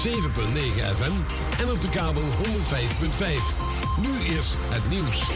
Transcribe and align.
107.9 0.00 0.06
FM 0.06 1.12
en 1.62 1.70
op 1.70 1.80
de 1.80 1.88
kabel 1.90 2.22
105.5. 2.22 2.26
Nu 4.00 4.08
is 4.36 4.54
het 4.56 4.88
nieuws. 4.88 5.28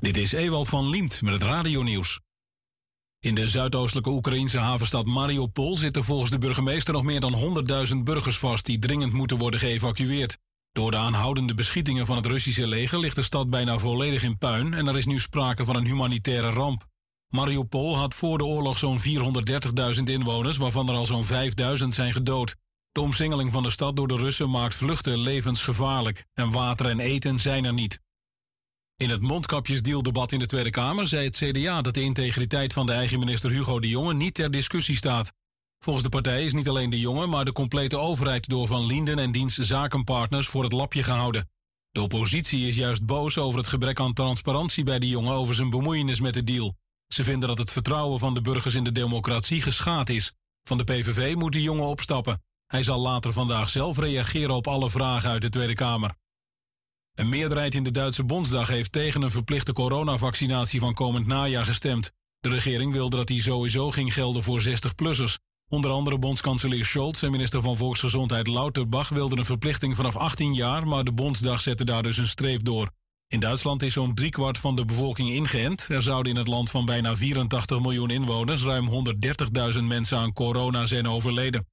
Dit 0.00 0.16
is 0.16 0.32
Ewald 0.32 0.68
van 0.68 0.88
Liemt 0.88 1.22
met 1.22 1.32
het 1.32 1.42
radionieuws. 1.42 2.20
In 3.20 3.34
de 3.34 3.48
zuidoostelijke 3.48 4.10
Oekraïnse 4.10 4.58
havenstad 4.58 5.06
Mariupol 5.06 5.76
zitten 5.76 6.04
volgens 6.04 6.30
de 6.30 6.38
burgemeester 6.38 6.92
nog 6.92 7.02
meer 7.02 7.20
dan 7.20 7.64
100.000 7.88 7.96
burgers 8.02 8.38
vast 8.38 8.66
die 8.66 8.78
dringend 8.78 9.12
moeten 9.12 9.38
worden 9.38 9.60
geëvacueerd. 9.60 10.38
Door 10.72 10.90
de 10.90 10.96
aanhoudende 10.96 11.54
beschietingen 11.54 12.06
van 12.06 12.16
het 12.16 12.26
Russische 12.26 12.66
leger 12.66 12.98
ligt 12.98 13.16
de 13.16 13.22
stad 13.22 13.50
bijna 13.50 13.78
volledig 13.78 14.22
in 14.22 14.38
puin 14.38 14.74
en 14.74 14.88
er 14.88 14.96
is 14.96 15.06
nu 15.06 15.20
sprake 15.20 15.64
van 15.64 15.76
een 15.76 15.86
humanitaire 15.86 16.50
ramp. 16.50 16.86
Mariupol 17.28 17.96
had 17.96 18.14
voor 18.14 18.38
de 18.38 18.44
oorlog 18.44 18.78
zo'n 18.78 18.98
430.000 19.96 20.02
inwoners, 20.04 20.56
waarvan 20.56 20.88
er 20.88 20.94
al 20.94 21.06
zo'n 21.06 21.24
5.000 21.24 21.86
zijn 21.88 22.12
gedood. 22.12 22.54
De 22.92 23.00
omsingeling 23.00 23.52
van 23.52 23.62
de 23.62 23.70
stad 23.70 23.96
door 23.96 24.08
de 24.08 24.16
Russen 24.16 24.50
maakt 24.50 24.74
vluchten 24.74 25.18
levensgevaarlijk 25.18 26.24
en 26.34 26.50
water 26.50 26.86
en 26.86 27.00
eten 27.00 27.38
zijn 27.38 27.64
er 27.64 27.72
niet. 27.72 28.00
In 28.96 29.10
het 29.10 29.20
mondkapjesdealdebat 29.20 30.32
in 30.32 30.38
de 30.38 30.46
Tweede 30.46 30.70
Kamer 30.70 31.06
zei 31.06 31.24
het 31.24 31.36
CDA 31.36 31.82
dat 31.82 31.94
de 31.94 32.02
integriteit 32.02 32.72
van 32.72 32.86
de 32.86 32.92
eigen 32.92 33.18
minister 33.18 33.50
Hugo 33.50 33.80
de 33.80 33.88
Jonge 33.88 34.14
niet 34.14 34.34
ter 34.34 34.50
discussie 34.50 34.96
staat. 34.96 35.32
Volgens 35.78 36.04
de 36.04 36.10
partij 36.10 36.44
is 36.44 36.52
niet 36.52 36.68
alleen 36.68 36.90
de 36.90 37.00
Jonge, 37.00 37.26
maar 37.26 37.44
de 37.44 37.52
complete 37.52 37.98
overheid 37.98 38.48
door 38.48 38.66
Van 38.66 38.86
Linden 38.86 39.18
en 39.18 39.32
diens 39.32 39.54
zakenpartners 39.54 40.48
voor 40.48 40.62
het 40.62 40.72
lapje 40.72 41.02
gehouden. 41.02 41.48
De 41.90 42.02
oppositie 42.02 42.66
is 42.66 42.76
juist 42.76 43.06
boos 43.06 43.38
over 43.38 43.58
het 43.58 43.68
gebrek 43.68 44.00
aan 44.00 44.12
transparantie 44.12 44.84
bij 44.84 44.98
de 44.98 45.08
Jonge 45.08 45.32
over 45.32 45.54
zijn 45.54 45.70
bemoeienis 45.70 46.20
met 46.20 46.34
de 46.34 46.42
deal. 46.42 46.76
Ze 47.08 47.24
vinden 47.24 47.48
dat 47.48 47.58
het 47.58 47.72
vertrouwen 47.72 48.18
van 48.18 48.34
de 48.34 48.40
burgers 48.40 48.74
in 48.74 48.84
de 48.84 48.92
democratie 48.92 49.62
geschaad 49.62 50.08
is. 50.08 50.32
Van 50.62 50.78
de 50.78 50.84
PVV 50.84 51.34
moet 51.34 51.52
de 51.52 51.62
Jonge 51.62 51.82
opstappen. 51.82 52.42
Hij 52.66 52.82
zal 52.82 53.00
later 53.00 53.32
vandaag 53.32 53.68
zelf 53.68 53.98
reageren 53.98 54.54
op 54.54 54.66
alle 54.66 54.90
vragen 54.90 55.30
uit 55.30 55.42
de 55.42 55.48
Tweede 55.48 55.74
Kamer. 55.74 56.14
Een 57.14 57.28
meerderheid 57.28 57.74
in 57.74 57.82
de 57.82 57.90
Duitse 57.90 58.24
Bondsdag 58.24 58.68
heeft 58.68 58.92
tegen 58.92 59.22
een 59.22 59.30
verplichte 59.30 59.72
coronavaccinatie 59.72 60.80
van 60.80 60.94
komend 60.94 61.26
najaar 61.26 61.64
gestemd. 61.64 62.12
De 62.40 62.48
regering 62.48 62.92
wilde 62.92 63.16
dat 63.16 63.26
die 63.26 63.42
sowieso 63.42 63.90
ging 63.90 64.12
gelden 64.12 64.42
voor 64.42 64.62
60-plussers. 64.62 65.34
Onder 65.68 65.90
andere 65.90 66.18
bondskanselier 66.18 66.84
Scholz 66.84 67.22
en 67.22 67.30
minister 67.30 67.62
van 67.62 67.76
Volksgezondheid 67.76 68.46
Lauterbach 68.46 69.08
wilden 69.08 69.38
een 69.38 69.44
verplichting 69.44 69.96
vanaf 69.96 70.16
18 70.16 70.54
jaar, 70.54 70.86
maar 70.86 71.04
de 71.04 71.12
Bondsdag 71.12 71.60
zette 71.60 71.84
daar 71.84 72.02
dus 72.02 72.16
een 72.16 72.28
streep 72.28 72.64
door. 72.64 72.90
In 73.28 73.40
Duitsland 73.40 73.82
is 73.82 73.92
zo'n 73.92 74.14
driekwart 74.14 74.58
van 74.58 74.76
de 74.76 74.84
bevolking 74.84 75.30
ingeënt. 75.30 75.88
Er 75.88 76.02
zouden 76.02 76.32
in 76.32 76.38
het 76.38 76.46
land 76.46 76.70
van 76.70 76.84
bijna 76.84 77.16
84 77.16 77.80
miljoen 77.80 78.10
inwoners 78.10 78.62
ruim 78.62 78.88
130.000 79.76 79.82
mensen 79.82 80.18
aan 80.18 80.32
corona 80.32 80.86
zijn 80.86 81.08
overleden. 81.08 81.66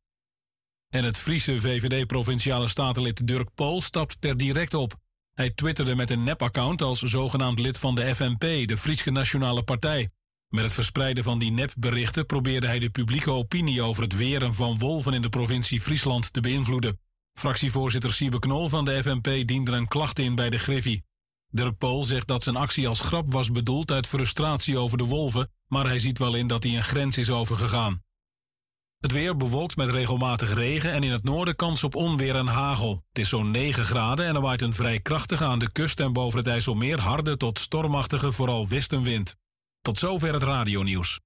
En 0.89 1.03
het 1.03 1.17
Friese 1.17 1.59
VVD-provinciale 1.59 2.67
statenlid 2.67 3.27
Dirk 3.27 3.53
Pool 3.53 3.81
stapt 3.81 4.19
per 4.19 4.37
direct 4.37 4.73
op. 4.73 4.95
Hij 5.33 5.49
twitterde 5.49 5.95
met 5.95 6.09
een 6.09 6.23
nep-account 6.23 6.81
als 6.81 7.01
zogenaamd 7.01 7.59
lid 7.59 7.77
van 7.77 7.95
de 7.95 8.15
FNP, 8.15 8.67
de 8.67 8.77
Friese 8.77 9.11
Nationale 9.11 9.63
Partij. 9.63 10.09
Met 10.47 10.63
het 10.63 10.73
verspreiden 10.73 11.23
van 11.23 11.39
die 11.39 11.51
nepberichten 11.51 12.25
probeerde 12.25 12.67
hij 12.67 12.79
de 12.79 12.89
publieke 12.89 13.31
opinie 13.31 13.81
over 13.81 14.03
het 14.03 14.15
weren 14.15 14.53
van 14.53 14.77
wolven 14.77 15.13
in 15.13 15.21
de 15.21 15.29
provincie 15.29 15.81
Friesland 15.81 16.33
te 16.33 16.41
beïnvloeden. 16.41 16.99
Fractievoorzitter 17.33 18.13
Siebe 18.13 18.39
Knol 18.39 18.69
van 18.69 18.85
de 18.85 19.03
FNP 19.03 19.47
diende 19.47 19.71
een 19.71 19.87
klacht 19.87 20.19
in 20.19 20.35
bij 20.35 20.49
de 20.49 20.57
Griffie. 20.57 21.03
Dirk 21.53 21.77
Pool 21.77 22.03
zegt 22.03 22.27
dat 22.27 22.43
zijn 22.43 22.55
actie 22.55 22.87
als 22.87 22.99
grap 22.99 23.31
was 23.31 23.51
bedoeld 23.51 23.91
uit 23.91 24.07
frustratie 24.07 24.77
over 24.77 24.97
de 24.97 25.03
wolven, 25.03 25.51
maar 25.67 25.85
hij 25.85 25.99
ziet 25.99 26.17
wel 26.17 26.35
in 26.35 26.47
dat 26.47 26.63
hij 26.63 26.75
een 26.75 26.83
grens 26.83 27.17
is 27.17 27.29
overgegaan. 27.29 28.01
Het 28.97 29.11
weer 29.11 29.35
bewolkt 29.37 29.75
met 29.75 29.89
regelmatig 29.89 30.53
regen 30.53 30.91
en 30.91 31.03
in 31.03 31.11
het 31.11 31.23
noorden 31.23 31.55
kans 31.55 31.83
op 31.83 31.95
onweer 31.95 32.35
en 32.35 32.47
hagel. 32.47 33.03
Het 33.09 33.17
is 33.17 33.29
zo'n 33.29 33.51
9 33.51 33.85
graden 33.85 34.25
en 34.25 34.35
er 34.35 34.41
waait 34.41 34.61
een 34.61 34.73
vrij 34.73 34.99
krachtige 34.99 35.45
aan 35.45 35.59
de 35.59 35.71
kust 35.71 35.99
en 35.99 36.13
boven 36.13 36.39
het 36.39 36.47
IJsselmeer 36.47 36.99
harde 36.99 37.37
tot 37.37 37.59
stormachtige 37.59 38.31
vooral 38.31 38.67
westenwind. 38.67 39.35
Tot 39.81 39.97
zover 39.97 40.33
het 40.33 40.43
radionieuws. 40.43 41.19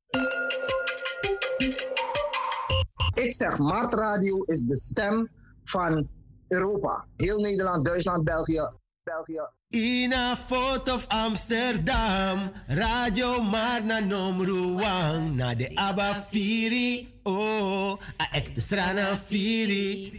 Ik 3.14 3.34
zeg, 3.34 3.58
Mart 3.58 3.94
Radio 3.94 4.44
is 4.44 4.64
de 4.64 4.76
stem 4.76 5.30
van 5.64 6.08
Europa. 6.48 7.06
Heel 7.16 7.40
Nederland, 7.40 7.86
Duitsland, 7.86 8.24
België, 8.24 8.70
België. 9.08 9.48
In 9.70 10.14
a 10.14 10.36
foto 10.36 10.94
of 10.94 11.08
Amsterdam, 11.08 12.52
radio 12.68 13.42
maar 13.42 13.84
na 13.84 14.00
nomruang, 14.00 15.36
na 15.36 15.56
de 15.56 15.76
Abba 15.76 16.26
Firi, 16.30 17.20
oh, 17.24 18.00
a 18.22 18.28
ek 18.32 18.56
de 18.56 18.62
strana 18.62 19.18
Firi. 19.18 20.12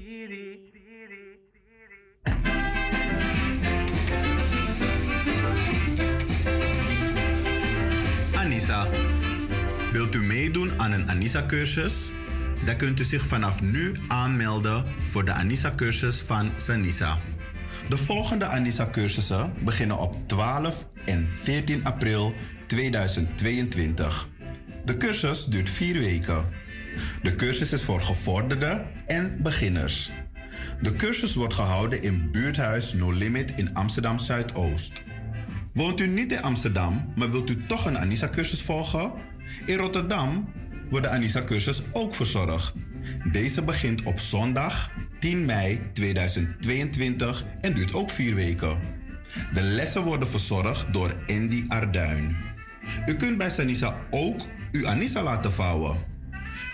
Anissa, 8.37 8.87
wilt 9.93 10.15
u 10.15 10.21
meedoen 10.23 10.81
aan 10.81 10.93
een 10.93 11.09
Anissa-cursus? 11.09 12.11
Dan 12.65 12.77
kunt 12.77 13.01
u 13.01 13.05
zich 13.05 13.23
vanaf 13.23 13.63
nu 13.63 13.95
aanmelden 14.07 14.85
voor 14.97 15.25
de 15.25 15.33
Anissa-cursus 15.33 16.21
van 16.21 16.51
Sanisa. 16.57 17.19
De 17.89 17.97
volgende 17.97 18.45
Anissa-cursussen 18.45 19.53
beginnen 19.59 19.99
op 19.99 20.17
12 20.27 20.87
en 21.05 21.29
14 21.33 21.85
april 21.85 22.35
2022. 22.67 24.29
De 24.85 24.97
cursus 24.97 25.45
duurt 25.45 25.71
vier 25.71 25.99
weken. 25.99 26.45
De 27.23 27.35
cursus 27.35 27.73
is 27.73 27.83
voor 27.83 28.01
gevorderden 28.01 28.87
en 29.07 29.43
beginners. 29.43 30.11
De 30.83 30.93
cursus 30.93 31.35
wordt 31.35 31.55
gehouden 31.55 32.03
in 32.03 32.31
buurthuis 32.31 32.93
No 32.93 33.11
Limit 33.13 33.53
in 33.57 33.75
Amsterdam 33.75 34.19
Zuidoost. 34.19 34.93
Woont 35.73 36.01
u 36.01 36.07
niet 36.07 36.33
in 36.33 36.43
Amsterdam, 36.43 37.13
maar 37.17 37.31
wilt 37.31 37.51
u 37.51 37.67
toch 37.67 37.87
een 37.87 37.99
Anissa-cursus 37.99 38.63
volgen? 38.63 39.13
In 39.65 39.77
Rotterdam 39.77 40.53
wordt 40.91 41.07
de 41.07 41.13
Anissa-cursus 41.13 41.83
ook 41.93 42.15
verzorgd. 42.15 42.75
Deze 43.33 43.63
begint 43.63 44.03
op 44.03 44.19
zondag 44.19 44.91
10 45.19 45.45
mei 45.45 45.81
2022 45.93 47.45
en 47.61 47.73
duurt 47.73 47.95
ook 47.95 48.11
vier 48.11 48.35
weken. 48.35 48.79
De 49.55 49.63
lessen 49.63 50.03
worden 50.03 50.29
verzorgd 50.29 50.93
door 50.93 51.15
Andy 51.27 51.65
Arduin. 51.69 52.37
U 53.07 53.15
kunt 53.15 53.39
bij 53.39 53.51
Sanisa 53.51 53.97
ook 54.11 54.41
uw 54.73 54.87
Anissa 54.87 55.23
laten 55.23 55.53
vouwen. 55.53 55.97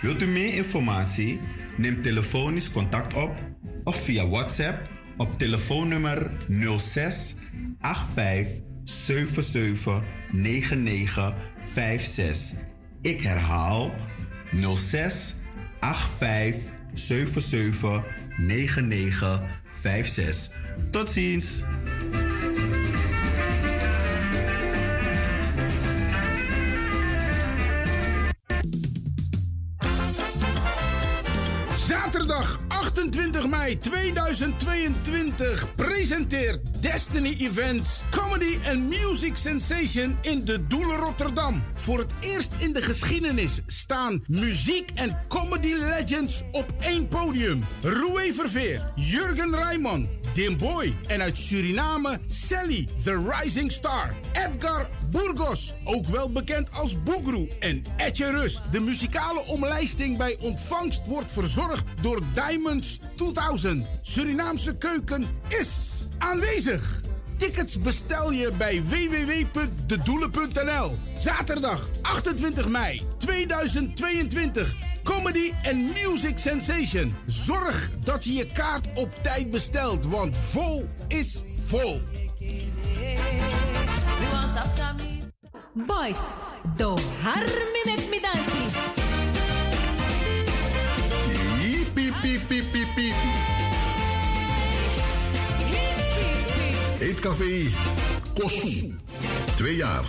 Wilt 0.01 0.21
u 0.21 0.27
meer 0.27 0.53
informatie? 0.53 1.39
Neem 1.77 2.01
telefonisch 2.01 2.71
contact 2.71 3.13
op 3.13 3.35
of 3.83 4.03
via 4.03 4.27
WhatsApp 4.27 4.89
op 5.17 5.37
telefoonnummer 5.37 6.31
06 6.77 7.35
85 7.79 8.63
77 8.83 10.03
99 10.31 11.33
56. 11.73 12.59
Ik 13.01 13.21
herhaal 13.21 13.93
06 14.75 15.35
85 16.19 16.73
77 16.97 18.03
9956. 18.37 20.49
Tot 20.91 21.09
ziens! 21.09 21.63
Mei 33.65 33.77
2022 33.77 35.75
presenteert 35.75 36.81
Destiny 36.81 37.35
Events 37.39 38.03
Comedy 38.11 38.57
and 38.69 38.89
Music 38.89 39.35
Sensation 39.35 40.17
in 40.21 40.45
de 40.45 40.67
Doelen 40.67 40.97
Rotterdam. 40.97 41.63
Voor 41.73 41.99
het 41.99 42.13
eerst 42.19 42.53
in 42.57 42.73
de 42.73 42.81
geschiedenis 42.81 43.61
staan 43.65 44.23
muziek 44.27 44.91
en 44.95 45.17
comedy 45.27 45.73
legends 45.73 46.43
op 46.51 46.73
één 46.79 47.07
podium. 47.07 47.63
Roué 47.81 48.33
Verveer, 48.33 48.91
Jurgen 48.95 49.55
Rijman, 49.55 50.09
Dim 50.33 50.57
Boy 50.57 50.95
en 51.07 51.21
uit 51.21 51.37
Suriname 51.37 52.19
Sally, 52.27 52.87
The 53.03 53.33
Rising 53.37 53.71
Star. 53.71 54.13
Edgar 54.33 54.89
Burgos, 55.15 55.73
ook 55.83 56.07
wel 56.07 56.31
bekend 56.31 56.71
als 56.71 57.03
Boegroe. 57.03 57.49
En 57.59 57.83
Etje 57.97 58.31
Rust. 58.31 58.61
De 58.71 58.79
muzikale 58.79 59.45
omlijsting 59.47 60.17
bij 60.17 60.37
ontvangst 60.39 61.01
wordt 61.07 61.31
verzorgd 61.31 61.83
door 62.01 62.21
Diamonds 62.33 62.99
2000. 63.15 63.87
Surinaamse 64.01 64.77
keuken 64.77 65.25
is 65.47 66.05
aanwezig. 66.17 67.01
Tickets 67.37 67.79
bestel 67.79 68.31
je 68.31 68.51
bij 68.57 68.83
www.dedoelen.nl. 68.83 70.97
Zaterdag 71.17 71.89
28 72.01 72.67
mei 72.67 73.01
2022. 73.17 74.75
Comedy 75.03 75.51
and 75.63 75.93
Music 75.93 76.37
Sensation. 76.37 77.15
Zorg 77.25 77.89
dat 78.03 78.23
je 78.23 78.33
je 78.33 78.51
kaart 78.51 78.87
op 78.93 79.09
tijd 79.21 79.49
bestelt, 79.49 80.05
want 80.05 80.37
vol 80.37 80.85
is 81.07 81.41
vol. 81.59 82.01
Boys, 85.75 86.17
do 86.77 86.95
harmi 87.21 87.81
met 87.85 88.09
me 88.09 88.19
piep. 92.95 93.15
Eetcafé 96.99 97.71
Kosu. 98.33 98.95
Twee 99.55 99.75
jaar. 99.75 100.03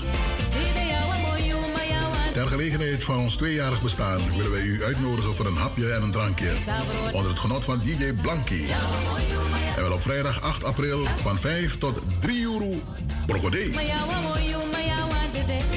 Ter 2.33 2.47
gelegenheid 2.47 3.05
van 3.05 3.19
ons 3.19 3.37
tweejarig 3.37 3.83
bestaan 3.83 4.21
willen 4.37 4.51
wij 4.51 4.63
u 4.63 4.85
uitnodigen 4.85 5.35
voor 5.35 5.47
een 5.47 5.57
hapje 5.57 5.93
en 5.93 6.03
een 6.03 6.11
drankje. 6.11 6.53
Onder 7.13 7.31
het 7.31 7.39
genot 7.39 7.65
van 7.65 7.79
DJ 7.79 8.13
Blanky. 8.23 8.65
En 9.77 9.83
wel 9.83 9.93
op 9.93 10.03
vrijdag 10.03 10.43
8 10.43 10.65
april 10.65 11.05
van 11.05 11.39
5 11.39 11.79
tot 11.79 12.01
3 12.21 12.43
euro. 12.43 12.71
Brogodé. 13.27 13.71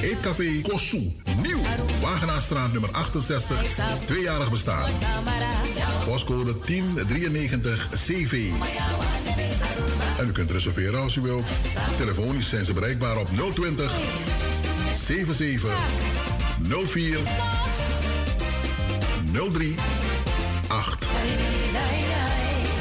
Eetcafé 0.01 0.61
Kosu. 0.61 1.11
Nieuw. 1.41 1.61
Wagenaarstraat 2.01 2.71
nummer 2.71 2.89
68. 2.91 3.57
Tweejarig 4.05 4.51
bestaan. 4.51 4.91
Postcode 6.05 6.59
1093 6.65 7.89
CV. 7.89 8.51
En 10.17 10.27
u 10.27 10.31
kunt 10.31 10.51
reserveren 10.51 11.01
als 11.01 11.15
u 11.15 11.21
wilt. 11.21 11.49
Telefonisch 11.97 12.49
zijn 12.49 12.65
ze 12.65 12.73
bereikbaar 12.73 13.17
op 13.17 13.29
020 13.53 13.91
77 15.05 15.77
04 16.85 17.19
03 19.51 19.75
8. 20.67 21.05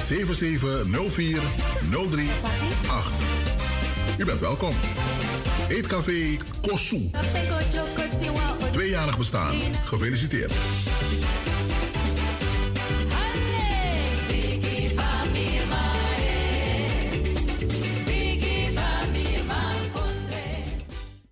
7704 0.06 1.40
03 2.10 2.28
8. 2.88 3.10
U 4.18 4.24
bent 4.24 4.40
welkom. 4.40 4.72
Eetcafé 5.68 6.36
Kosu. 6.62 7.10
Tweejarig 8.70 9.18
bestaan. 9.18 9.54
Gefeliciteerd. 9.84 10.52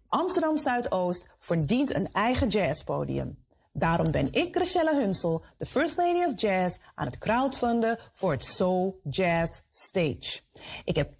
Amsterdam 0.08 0.58
Zuidoost 0.58 1.28
verdient 1.38 1.94
een 1.94 2.08
eigen 2.12 2.48
jazzpodium. 2.48 3.45
Daarom 3.78 4.10
ben 4.10 4.32
ik, 4.32 4.56
Rachelle 4.56 5.00
Hunsel, 5.00 5.44
de 5.56 5.66
First 5.66 5.96
Lady 5.96 6.24
of 6.24 6.40
Jazz, 6.40 6.76
aan 6.94 7.06
het 7.06 7.18
crowdfunden 7.18 7.98
voor 8.12 8.32
het 8.32 8.44
Soul 8.44 9.00
Jazz 9.10 9.60
Stage. 9.70 10.40
Ik 10.84 10.96
heb 10.96 11.12
10.000 11.12 11.16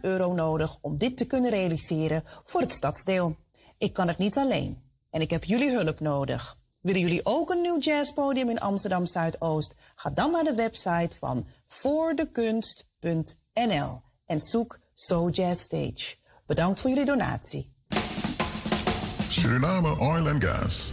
euro 0.00 0.32
nodig 0.32 0.78
om 0.80 0.96
dit 0.96 1.16
te 1.16 1.26
kunnen 1.26 1.50
realiseren 1.50 2.22
voor 2.44 2.60
het 2.60 2.70
stadsdeel. 2.70 3.36
Ik 3.78 3.92
kan 3.92 4.08
het 4.08 4.18
niet 4.18 4.36
alleen 4.36 4.82
en 5.10 5.20
ik 5.20 5.30
heb 5.30 5.44
jullie 5.44 5.70
hulp 5.70 6.00
nodig. 6.00 6.58
Willen 6.80 7.00
jullie 7.00 7.24
ook 7.24 7.50
een 7.50 7.60
nieuw 7.60 7.78
jazzpodium 7.78 8.48
in 8.48 8.60
Amsterdam 8.60 9.06
Zuidoost? 9.06 9.74
Ga 9.94 10.10
dan 10.10 10.30
naar 10.30 10.44
de 10.44 10.54
website 10.54 11.16
van 11.18 11.46
voordekunst.nl 11.66 14.02
en 14.26 14.40
zoek 14.40 14.78
Soul 14.94 15.30
Jazz 15.30 15.62
Stage. 15.62 16.16
Bedankt 16.46 16.80
voor 16.80 16.90
jullie 16.90 17.06
donatie. 17.06 17.72
Suriname 19.28 19.98
Oil 19.98 20.28
and 20.28 20.44
Gas. 20.44 20.92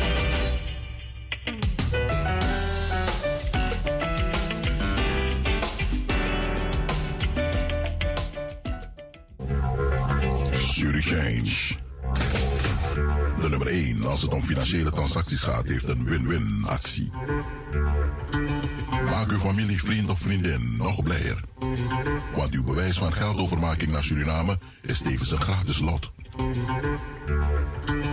Als 14.11 14.21
het 14.21 14.33
om 14.33 14.43
financiële 14.43 14.91
transacties 14.91 15.41
gaat 15.41 15.65
heeft 15.65 15.89
een 15.89 16.03
win-win 16.03 16.63
actie. 16.67 17.09
Maak 18.89 19.29
uw 19.29 19.39
familie, 19.39 19.83
vriend 19.83 20.09
of 20.09 20.19
vriendin 20.19 20.75
nog 20.77 21.03
blijer. 21.03 21.43
Want 22.35 22.53
uw 22.53 22.63
bewijs 22.63 22.97
van 22.97 23.13
geldovermaking 23.13 23.91
naar 23.91 24.03
Suriname 24.03 24.59
is 24.81 24.99
tevens 25.01 25.31
een 25.31 25.41
gratis 25.41 25.79
lot. 25.79 26.11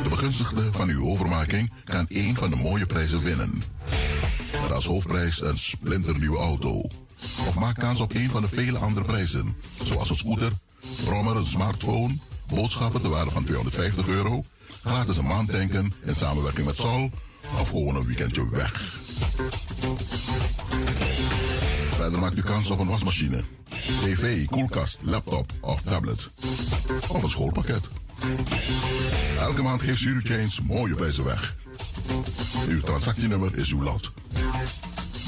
De 0.02 0.08
begunstigde 0.08 0.72
van 0.72 0.88
uw 0.88 1.06
overmaking 1.06 1.72
kan 1.84 2.06
één 2.08 2.34
van 2.34 2.50
de 2.50 2.56
mooie 2.56 2.86
prijzen 2.86 3.22
winnen. 3.22 3.62
Met 4.62 4.72
als 4.72 4.86
hoofdprijs 4.86 5.42
een 5.42 5.58
splinternieuwe 5.58 6.38
auto. 6.38 6.80
Of 7.46 7.54
maak 7.58 7.78
kans 7.78 8.00
op 8.00 8.14
een 8.14 8.30
van 8.30 8.42
de 8.42 8.48
vele 8.48 8.78
andere 8.78 9.06
prijzen, 9.06 9.56
zoals 9.82 10.10
een 10.10 10.16
scooter, 10.16 10.52
brommer, 11.04 11.36
een 11.36 11.46
smartphone 11.46 12.16
boodschappen 12.54 13.00
te 13.00 13.08
waarde 13.08 13.30
van 13.30 13.44
250 13.44 14.08
euro, 14.08 14.44
gratis 14.88 15.16
een 15.16 15.26
maand 15.26 15.52
tanken 15.52 15.92
in 16.04 16.14
samenwerking 16.14 16.66
met 16.66 16.76
Sol 16.76 17.11
of 17.61 17.68
gewoon 17.68 17.97
een 17.97 18.07
weekendje 18.07 18.50
weg. 18.50 18.73
Verder 21.95 22.18
maakt 22.18 22.38
u 22.38 22.42
kans 22.42 22.71
op 22.71 22.78
een 22.78 22.87
wasmachine, 22.87 23.42
tv, 23.68 24.47
koelkast, 24.47 24.99
laptop 25.02 25.52
of 25.61 25.83
tablet. 25.83 26.30
Of 27.09 27.23
een 27.23 27.30
schoolpakket. 27.30 27.88
Elke 29.38 29.62
maand 29.62 29.83
geeft 29.83 30.07
Chains 30.23 30.61
mooie 30.61 30.95
prijzen 30.95 31.25
weg. 31.25 31.57
Uw 32.68 32.80
transactienummer 32.80 33.57
is 33.57 33.73
uw 33.73 33.83
lot. 33.83 34.12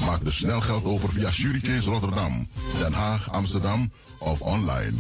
Maak 0.05 0.25
dus 0.25 0.37
snel 0.37 0.61
geld 0.61 0.85
over 0.85 1.13
via 1.13 1.31
Chains 1.31 1.87
Rotterdam, 1.87 2.49
Den 2.79 2.93
Haag, 2.93 3.33
Amsterdam 3.33 3.93
of 4.19 4.41
online. 4.41 4.93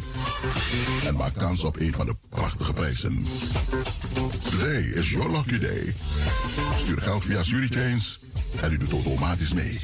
En 1.06 1.14
maak 1.14 1.34
kans 1.34 1.64
op 1.64 1.80
een 1.80 1.94
van 1.94 2.06
de 2.06 2.16
prachtige 2.28 2.72
prijzen. 2.72 3.26
Today 4.50 4.82
is 4.82 5.10
your 5.10 5.30
lucky 5.30 5.58
day. 5.58 5.94
Stuur 6.76 6.98
geld 6.98 7.24
via 7.24 7.42
Chains 7.42 8.20
en 8.60 8.72
u 8.72 8.76
doet 8.76 8.92
automatisch 8.92 9.52
mee. 9.52 9.78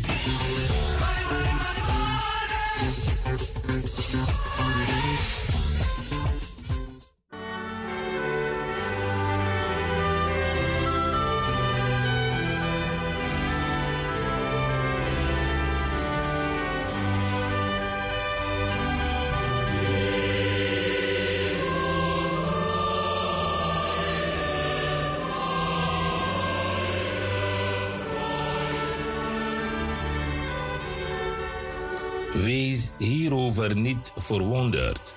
Hierover 33.56 33.80
niet 33.80 34.12
verwonderd. 34.16 35.16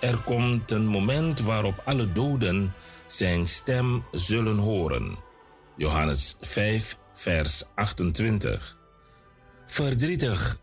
Er 0.00 0.22
komt 0.22 0.70
een 0.70 0.86
moment 0.86 1.40
waarop 1.40 1.82
alle 1.84 2.12
doden 2.12 2.74
zijn 3.06 3.46
stem 3.46 4.04
zullen 4.12 4.56
horen. 4.56 5.16
Johannes 5.76 6.36
5, 6.40 6.96
vers 7.12 7.64
28. 7.74 8.76
Verdrietig, 9.66 10.58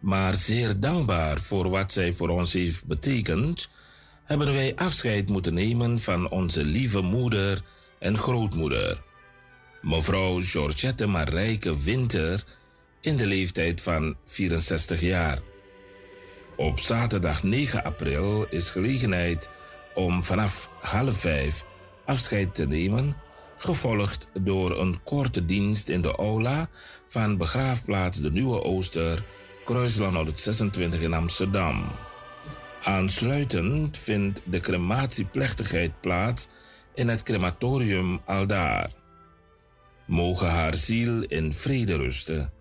maar 0.00 0.34
zeer 0.34 0.80
dankbaar 0.80 1.40
voor 1.40 1.68
wat 1.68 1.92
zij 1.92 2.12
voor 2.12 2.28
ons 2.28 2.52
heeft 2.52 2.84
betekend, 2.84 3.70
hebben 4.24 4.52
wij 4.52 4.72
afscheid 4.76 5.28
moeten 5.28 5.54
nemen 5.54 5.98
van 5.98 6.30
onze 6.30 6.64
lieve 6.64 7.00
moeder 7.00 7.60
en 7.98 8.16
grootmoeder. 8.16 9.02
Mevrouw 9.80 10.40
Georgette 10.40 11.06
Marijke 11.06 11.82
Winter 11.82 12.44
in 13.00 13.16
de 13.16 13.26
leeftijd 13.26 13.80
van 13.80 14.16
64 14.24 15.00
jaar. 15.00 15.50
Op 16.56 16.78
zaterdag 16.78 17.42
9 17.42 17.84
april 17.84 18.46
is 18.48 18.70
gelegenheid 18.70 19.50
om 19.94 20.24
vanaf 20.24 20.70
half 20.80 21.16
vijf 21.16 21.64
afscheid 22.04 22.54
te 22.54 22.66
nemen, 22.66 23.16
gevolgd 23.56 24.30
door 24.40 24.80
een 24.80 25.02
korte 25.02 25.44
dienst 25.44 25.88
in 25.88 26.02
de 26.02 26.16
aula 26.16 26.68
van 27.06 27.36
begraafplaats 27.36 28.20
De 28.20 28.30
Nieuwe 28.30 28.62
Ooster, 28.62 29.24
Kruisland 29.64 30.14
126 30.14 31.00
in 31.00 31.12
Amsterdam. 31.12 31.84
Aansluitend 32.82 33.98
vindt 33.98 34.42
de 34.44 34.60
crematieplechtigheid 34.60 36.00
plaats 36.00 36.48
in 36.94 37.08
het 37.08 37.22
crematorium 37.22 38.20
Aldaar. 38.24 38.90
Mogen 40.06 40.50
haar 40.50 40.74
ziel 40.74 41.22
in 41.22 41.52
vrede 41.52 41.96
rusten. 41.96 42.52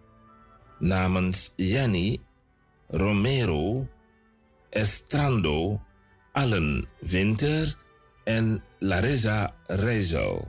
Namens 0.79 1.53
Jenny, 1.55 2.19
Romero, 2.93 3.87
Estrando, 4.69 5.81
Allen 6.33 6.87
Winter 6.99 7.75
en 8.23 8.63
Larissa 8.79 9.53
Reizel. 9.67 10.47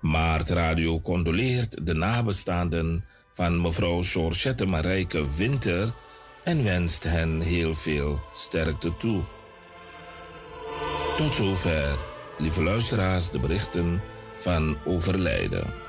Maart 0.00 0.50
Radio 0.50 1.00
condoleert 1.00 1.86
de 1.86 1.94
nabestaanden 1.94 3.04
van 3.30 3.60
mevrouw 3.60 4.02
Georgette 4.02 4.66
Marijke 4.66 5.36
Winter 5.36 5.94
en 6.44 6.64
wenst 6.64 7.04
hen 7.04 7.40
heel 7.40 7.74
veel 7.74 8.20
sterkte 8.30 8.96
toe. 8.96 9.24
Tot 11.16 11.34
zover, 11.34 11.98
lieve 12.38 12.62
luisteraars, 12.62 13.30
de 13.30 13.38
berichten 13.38 14.00
van 14.38 14.78
overlijden. 14.84 15.87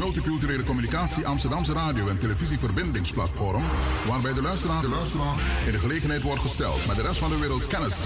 Multiculturele 0.00 0.64
Communicatie 0.64 1.26
Amsterdamse 1.26 1.72
Radio- 1.72 2.08
en 2.08 2.18
Televisieverbindingsplatform, 2.18 3.62
waarbij 4.06 4.32
de 4.32 4.42
luisteraar, 4.42 4.80
de 4.80 4.88
luisteraar 4.88 5.34
in 5.66 5.72
de 5.72 5.78
gelegenheid 5.78 6.22
wordt 6.22 6.40
gesteld 6.40 6.86
met 6.86 6.96
de 6.96 7.02
rest 7.02 7.18
van 7.18 7.30
de 7.30 7.38
wereld 7.38 7.66
kennis, 7.66 7.96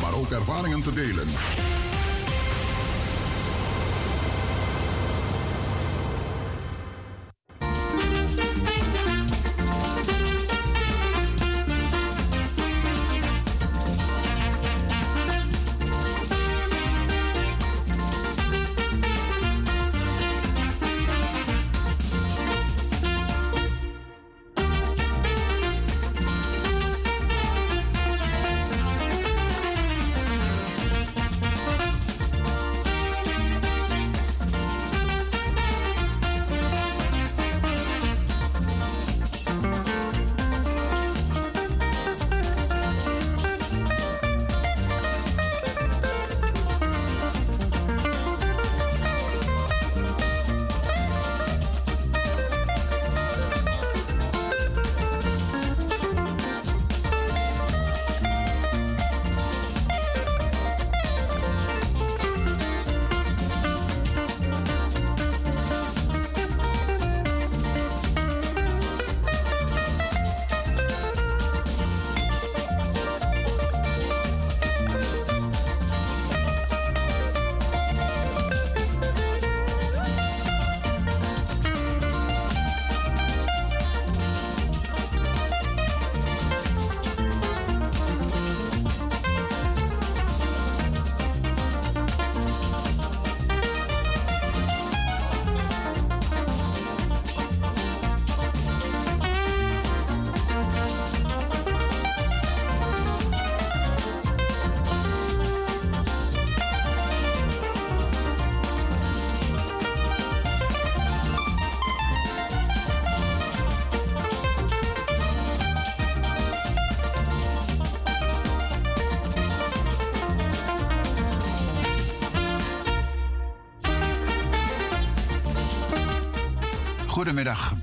maar 0.00 0.14
ook 0.14 0.30
ervaringen 0.30 0.82
te 0.82 0.92
delen. 0.92 1.26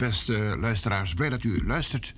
Beste 0.08 0.58
luisteraars. 0.60 1.14
Blij 1.14 1.30
dat 1.30 1.44
u 1.44 1.66
luistert. 1.66 2.14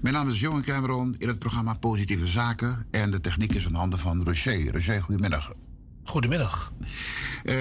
Mijn 0.00 0.14
naam 0.14 0.28
is 0.28 0.40
Johan 0.40 0.62
Cameron 0.62 1.14
in 1.18 1.28
het 1.28 1.38
programma 1.38 1.74
Positieve 1.74 2.26
Zaken. 2.26 2.86
En 2.90 3.10
de 3.10 3.20
techniek 3.20 3.54
is 3.54 3.66
in 3.66 3.74
handen 3.74 3.98
van 3.98 4.22
Roger. 4.22 4.72
Roger, 4.72 5.02
goedemiddag. 5.02 5.52
Goedemiddag. 6.04 6.72
Uh, 7.44 7.54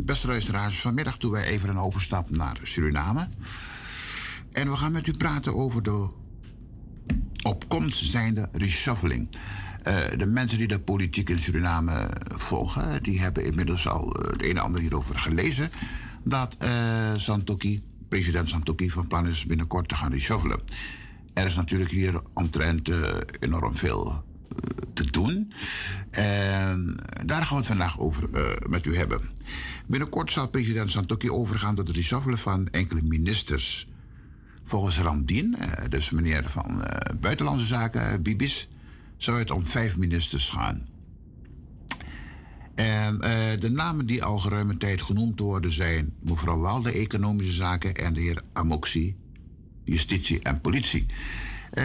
beste 0.00 0.26
luisteraars, 0.26 0.80
vanmiddag 0.80 1.16
doen 1.16 1.30
wij 1.30 1.44
even 1.44 1.68
een 1.68 1.78
overstap 1.78 2.30
naar 2.30 2.58
Suriname. 2.62 3.28
En 4.52 4.70
we 4.70 4.76
gaan 4.76 4.92
met 4.92 5.06
u 5.06 5.12
praten 5.12 5.56
over 5.56 5.82
de 5.82 6.08
opkomst 7.42 8.04
zijnde 8.10 8.48
reshuffling. 8.52 9.28
Uh, 9.86 9.96
de 10.16 10.26
mensen 10.26 10.58
die 10.58 10.68
de 10.68 10.80
politiek 10.80 11.28
in 11.28 11.38
Suriname 11.38 12.10
volgen, 12.36 13.02
die 13.02 13.20
hebben 13.20 13.44
inmiddels 13.44 13.88
al 13.88 14.16
het 14.30 14.42
een 14.42 14.56
en 14.56 14.62
ander 14.62 14.80
hierover 14.80 15.18
gelezen. 15.18 15.70
Dat 16.24 16.56
uh, 16.62 16.68
Santoki 17.16 17.82
president 18.14 18.48
Santoki 18.48 18.90
van 18.90 19.06
plan 19.06 19.26
is 19.26 19.44
binnenkort 19.44 19.88
te 19.88 19.94
gaan 19.94 20.12
reshuffelen. 20.12 20.60
Er 21.32 21.46
is 21.46 21.54
natuurlijk 21.54 21.90
hier 21.90 22.20
omtrent 22.34 22.88
uh, 22.88 23.14
enorm 23.40 23.76
veel 23.76 24.06
uh, 24.06 24.16
te 24.92 25.10
doen. 25.10 25.52
En 26.10 26.96
daar 27.24 27.42
gaan 27.42 27.48
we 27.48 27.56
het 27.56 27.66
vandaag 27.66 28.00
over 28.00 28.28
uh, 28.34 28.68
met 28.68 28.86
u 28.86 28.96
hebben. 28.96 29.20
Binnenkort 29.86 30.32
zal 30.32 30.48
president 30.48 30.90
Santoki 30.90 31.30
overgaan 31.30 31.74
tot 31.74 31.86
het 31.86 31.96
reshuffelen 31.96 32.38
van 32.38 32.68
enkele 32.68 33.02
ministers. 33.02 33.88
Volgens 34.64 34.98
Ramdien, 34.98 35.56
dus 35.88 36.10
meneer 36.10 36.44
van 36.48 36.84
Buitenlandse 37.20 37.66
Zaken, 37.66 38.22
Bibis, 38.22 38.68
zou 39.16 39.38
het 39.38 39.50
om 39.50 39.66
vijf 39.66 39.96
ministers 39.96 40.50
gaan. 40.50 40.86
En 42.74 43.14
uh, 43.14 43.60
de 43.60 43.70
namen 43.70 44.06
die 44.06 44.24
al 44.24 44.38
geruime 44.38 44.76
tijd 44.76 45.02
genoemd 45.02 45.40
worden 45.40 45.72
zijn 45.72 46.14
mevrouw 46.20 46.58
Walde, 46.58 46.92
Economische 46.92 47.52
Zaken, 47.52 47.94
en 47.94 48.12
de 48.12 48.20
heer 48.20 48.42
Amoxie, 48.52 49.16
Justitie 49.84 50.42
en 50.42 50.60
Politie. 50.60 51.06
Uh, 51.72 51.84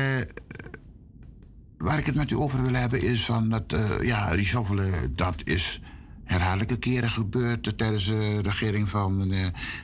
waar 1.78 2.00
ik 2.00 2.06
het 2.06 2.16
met 2.16 2.32
u 2.32 2.36
over 2.36 2.62
wil 2.62 2.74
hebben 2.74 3.02
is 3.02 3.26
van 3.26 3.50
dat, 3.50 3.74
uh, 3.74 4.02
ja, 4.02 4.28
reshuffelen, 4.28 5.16
dat 5.16 5.42
is 5.44 5.82
herhaaldelijke 6.24 6.78
keren 6.78 7.10
gebeurd 7.10 7.78
tijdens 7.78 8.06
de 8.06 8.42
regering 8.42 8.90
van 8.90 9.18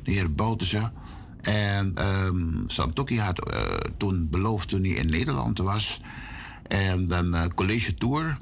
de 0.04 0.12
heer 0.12 0.34
Bouterse. 0.34 0.92
En 1.42 2.08
um, 2.26 2.64
Santoki 2.68 3.20
had 3.20 3.58
toen 3.98 4.28
beloofd 4.30 4.70
toen 4.70 4.84
hij 4.84 4.92
in 4.92 5.10
Nederland 5.10 5.58
was. 5.58 6.02
En 6.68 7.06
dan 7.06 7.54
college 7.54 7.94
tour 7.94 8.38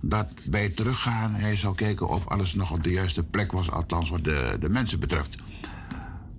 dat 0.00 0.34
bij 0.44 0.68
teruggaan 0.68 1.34
hij 1.34 1.56
zou 1.56 1.74
kijken 1.74 2.08
of 2.08 2.26
alles 2.26 2.54
nog 2.54 2.72
op 2.72 2.82
de 2.82 2.90
juiste 2.90 3.24
plek 3.24 3.52
was, 3.52 3.70
althans 3.70 4.10
wat 4.10 4.24
de, 4.24 4.56
de 4.60 4.68
mensen 4.68 5.00
betreft. 5.00 5.36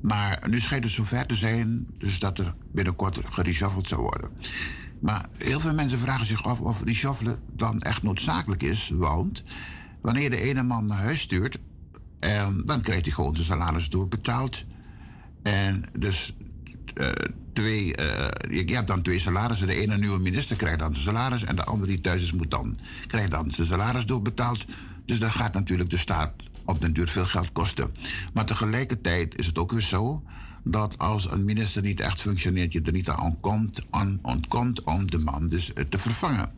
Maar 0.02 0.44
nu 0.50 0.60
schijnt 0.60 0.84
het 0.84 0.94
zover 0.94 1.26
te 1.26 1.36
zijn, 1.36 1.88
dus 1.98 2.20
dat 2.20 2.38
er 2.38 2.54
binnenkort 2.72 3.20
gereshuffeld 3.24 3.88
zou 3.88 4.02
worden. 4.02 4.30
Maar 5.00 5.26
heel 5.38 5.60
veel 5.60 5.74
mensen 5.74 6.00
vragen 6.00 6.26
zich 6.26 6.44
af 6.44 6.62
of 6.62 6.84
reshuffelen 6.84 7.40
dan 7.56 7.82
echt 7.82 8.04
noodzakelijk 8.04 8.64
is. 8.64 8.92
Want 8.94 9.44
wanneer 10.02 10.30
de 10.30 10.42
ene 10.42 10.64
man 10.64 10.86
naar 10.86 10.98
huis 10.98 11.22
stuurt, 11.22 11.60
en 12.20 12.64
dan 12.66 12.82
krijgt 12.82 13.06
hij 13.06 13.14
gewoon 13.14 13.36
zijn 13.36 13.46
salaris 13.46 13.90
doorbetaald. 13.90 14.64
En 15.44 15.84
dus 16.00 16.36
twee, 17.54 17.86
uh, 18.00 18.66
je, 18.66 18.74
hebt 18.76 18.88
dan 18.88 19.02
twee 19.02 19.20
salarissen. 19.20 19.68
De 19.68 19.76
ene 19.76 19.98
nieuwe 19.98 20.20
minister 20.20 20.56
krijgt 20.56 20.80
dan 20.80 20.94
zijn 20.94 21.04
salaris 21.04 21.44
en 21.44 21.56
de 21.56 21.64
andere 21.64 21.92
die 21.92 22.02
thuis 22.02 22.22
is 22.22 22.32
moet 22.32 22.52
dan, 22.52 22.78
krijgt 23.08 23.32
dan 23.32 23.52
zijn 23.52 23.68
salaris 23.68 24.06
doorbetaald. 24.06 24.66
Dus 25.06 25.20
dat 25.20 25.30
gaat 25.30 25.54
natuurlijk 25.54 25.90
de 25.90 25.98
staat 25.98 26.34
op 26.66 26.82
den 26.82 26.94
duur 26.94 27.08
veel 27.08 27.26
geld 27.26 27.52
kosten. 27.52 27.92
Maar 28.34 28.46
tegelijkertijd 28.46 29.40
is 29.40 29.46
het 29.46 29.58
ook 29.58 29.72
weer 29.72 29.82
zo 29.82 30.24
dat 30.64 30.98
als 30.98 31.32
een 31.32 31.46
minister 31.46 31.82
niet 31.82 32.00
echt 32.00 32.22
functioneert, 32.22 32.74
je 32.74 32.82
er 32.82 32.92
niet 32.92 33.10
aan 33.10 33.22
ontkomt, 33.22 33.84
aan 33.90 34.20
ontkomt 34.22 34.84
om 34.84 35.12
de 35.12 35.20
man 35.20 35.48
dus 35.48 35.72
te 35.90 36.00
vervangen. 36.00 36.52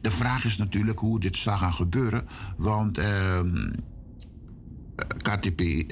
De 0.00 0.10
vraag 0.10 0.44
is 0.44 0.56
natuurlijk 0.56 0.98
hoe 0.98 1.20
dit 1.20 1.36
zal 1.36 1.58
gaan 1.58 1.74
gebeuren, 1.74 2.26
want 2.56 2.98
uh, 2.98 3.40
KTP, 5.16 5.60
uh, 5.60 5.86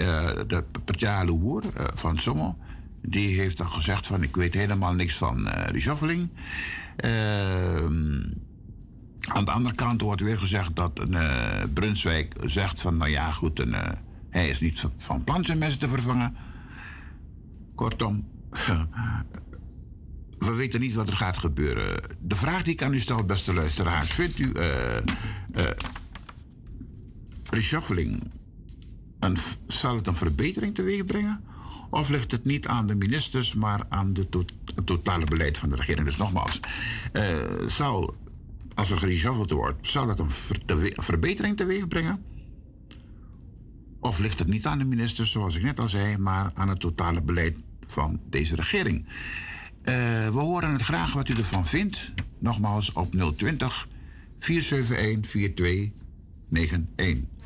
de 0.46 0.64
Partij 0.84 1.26
Hoer 1.26 1.62
van 1.94 2.18
Sommel, 2.18 2.58
die 3.02 3.40
heeft 3.40 3.56
dan 3.56 3.70
gezegd 3.70 4.06
van 4.06 4.22
ik 4.22 4.36
weet 4.36 4.54
helemaal 4.54 4.94
niks 4.94 5.14
van 5.14 5.46
uh, 5.46 5.52
reshuffling. 5.64 6.28
Ehm, 6.96 8.22
aan 9.20 9.44
de 9.44 9.50
andere 9.50 9.74
kant 9.74 10.00
wordt 10.00 10.20
weer 10.20 10.38
gezegd 10.38 10.76
dat 10.76 11.10
uh, 11.10 11.62
Brunswijk 11.74 12.34
zegt 12.44 12.80
van 12.80 12.96
nou 12.96 13.10
ja 13.10 13.30
goed, 13.30 13.66
uh, 13.66 13.82
hij 14.30 14.48
is 14.48 14.60
niet 14.60 14.80
van, 14.80 14.92
van 14.96 15.24
plan 15.24 15.44
zijn 15.44 15.58
mensen 15.58 15.78
te 15.78 15.88
vervangen. 15.88 16.36
Kortom, 17.74 18.28
we 20.46 20.52
weten 20.56 20.80
niet 20.80 20.94
wat 20.94 21.08
er 21.08 21.16
gaat 21.16 21.38
gebeuren. 21.38 22.16
De 22.20 22.36
vraag 22.36 22.62
die 22.62 22.72
ik 22.72 22.82
aan 22.82 22.94
u 22.94 22.98
stel, 22.98 23.24
beste 23.24 23.54
luisteraars, 23.54 24.10
vindt 24.10 24.38
u 24.38 24.52
reshuffling, 27.50 28.30
een, 29.18 29.36
zal 29.66 29.96
het 29.96 30.06
een 30.06 30.16
verbetering 30.16 30.74
teweeg 30.74 31.04
brengen? 31.04 31.47
Of 31.90 32.08
ligt 32.08 32.30
het 32.30 32.44
niet 32.44 32.66
aan 32.66 32.86
de 32.86 32.94
ministers, 32.94 33.54
maar 33.54 33.80
aan 33.88 34.12
de 34.12 34.26
het 34.74 34.86
totale 34.86 35.24
beleid 35.24 35.58
van 35.58 35.68
de 35.68 35.76
regering? 35.76 36.06
Dus 36.06 36.16
nogmaals, 36.16 36.60
uh, 37.12 37.22
zou, 37.66 38.14
als 38.74 38.90
er 38.90 38.98
gereshuffeld 38.98 39.50
wordt, 39.50 39.88
zou 39.88 40.06
dat 40.06 40.18
een 40.18 40.30
ver 40.30 40.92
verbetering 40.96 41.56
teweeg 41.56 41.88
brengen? 41.88 42.24
Of 44.00 44.18
ligt 44.18 44.38
het 44.38 44.48
niet 44.48 44.66
aan 44.66 44.78
de 44.78 44.84
ministers, 44.84 45.30
zoals 45.30 45.56
ik 45.56 45.62
net 45.62 45.80
al 45.80 45.88
zei, 45.88 46.16
maar 46.16 46.50
aan 46.54 46.68
het 46.68 46.80
totale 46.80 47.22
beleid 47.22 47.56
van 47.86 48.20
deze 48.30 48.54
regering? 48.54 49.04
Uh, 49.04 49.12
we 50.28 50.38
horen 50.38 50.72
het 50.72 50.82
graag 50.82 51.12
wat 51.12 51.28
u 51.28 51.34
ervan 51.34 51.66
vindt. 51.66 52.12
Nogmaals 52.38 52.92
op 52.92 53.14
020 53.36 53.88
471 54.38 55.30
4291. 55.30 57.37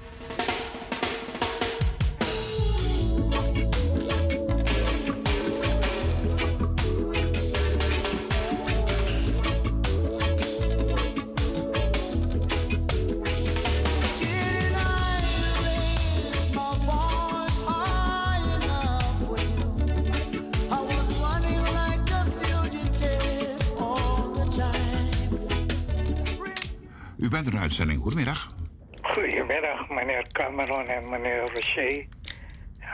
Uitzending. 27.73 28.03
Goedemiddag. 28.03 28.55
Goedemiddag, 29.03 29.89
meneer 29.89 30.27
Cameron 30.33 30.89
en 30.89 31.09
meneer 31.09 31.41
Rocher. 31.41 32.07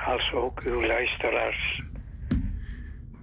Als 0.05 0.33
ook 0.33 0.61
uw 0.63 0.83
luisteraars. 0.87 1.83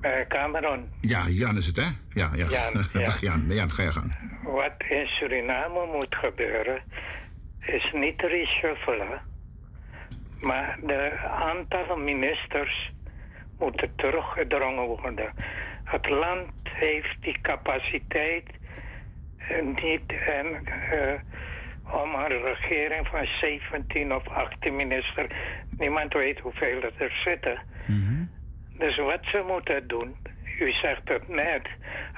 Uh, 0.01 0.11
Cameron. 0.27 0.89
Ja, 1.01 1.27
Jan 1.27 1.57
is 1.57 1.65
het, 1.65 1.75
hè? 1.75 1.87
Ja, 2.09 2.29
ja. 2.35 2.47
Jan, 2.47 2.49
ja. 2.93 2.99
Dag 3.05 3.21
Jan. 3.21 3.45
Jan, 3.47 3.71
ga 3.71 3.83
je 3.83 3.91
gang. 3.91 4.15
Wat 4.43 4.73
in 4.89 5.07
Suriname 5.07 5.85
moet 5.85 6.15
gebeuren, 6.15 6.83
is 7.59 7.91
niet 7.93 8.21
reshuffelen. 8.21 9.21
Maar 10.39 10.77
de 10.83 11.17
aantal 11.19 11.97
ministers 11.97 12.91
moeten 13.59 13.95
teruggedrongen 13.95 14.85
worden. 14.85 15.33
Het 15.83 16.09
land 16.09 16.51
heeft 16.63 17.21
die 17.21 17.41
capaciteit 17.41 18.49
niet 19.81 20.13
en, 20.25 20.45
uh, 20.93 21.13
om 22.01 22.15
een 22.15 22.41
regering 22.41 23.07
van 23.07 23.25
17 23.41 24.13
of 24.13 24.27
18 24.27 24.75
minister. 24.75 25.27
Niemand 25.77 26.13
weet 26.13 26.39
hoeveel 26.39 26.81
er 26.97 27.21
zitten. 27.23 27.59
Mm 27.85 28.29
Dus 28.77 28.97
wat 28.97 29.19
ze 29.21 29.43
moeten 29.47 29.87
doen, 29.87 30.15
u 30.59 30.71
zegt 30.71 31.01
het 31.03 31.27
net, 31.27 31.67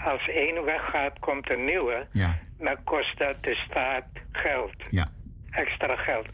als 0.03 0.29
één 0.29 0.65
weggaat, 0.65 1.19
komt 1.19 1.51
een 1.51 1.65
nieuwe. 1.65 2.07
Ja. 2.11 2.39
Dan 2.57 2.83
kost 2.83 3.17
dat 3.17 3.43
de 3.43 3.55
staat 3.55 4.05
geld. 4.31 4.75
Ja. 4.89 5.07
Extra 5.49 5.95
geld. 5.95 6.27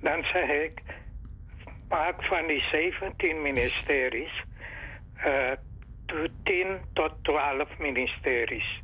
Dan 0.00 0.24
zeg 0.24 0.48
ik, 0.48 0.82
maak 1.88 2.24
van 2.24 2.46
die 2.46 2.60
17 2.60 3.42
ministeries 3.42 4.44
uh, 5.26 5.52
10 6.42 6.78
tot 6.92 7.12
12 7.22 7.78
ministeries 7.78 8.82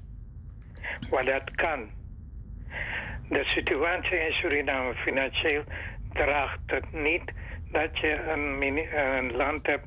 waar 1.10 1.24
dat 1.24 1.50
kan. 1.54 1.90
De 3.28 3.44
situatie 3.44 4.18
in 4.18 4.32
Suriname 4.32 4.94
financieel 4.94 5.64
draagt 6.12 6.58
het 6.66 6.92
niet 6.92 7.32
dat 7.70 7.98
je 7.98 8.22
een, 8.28 8.78
een 8.98 9.36
land 9.36 9.66
hebt 9.66 9.86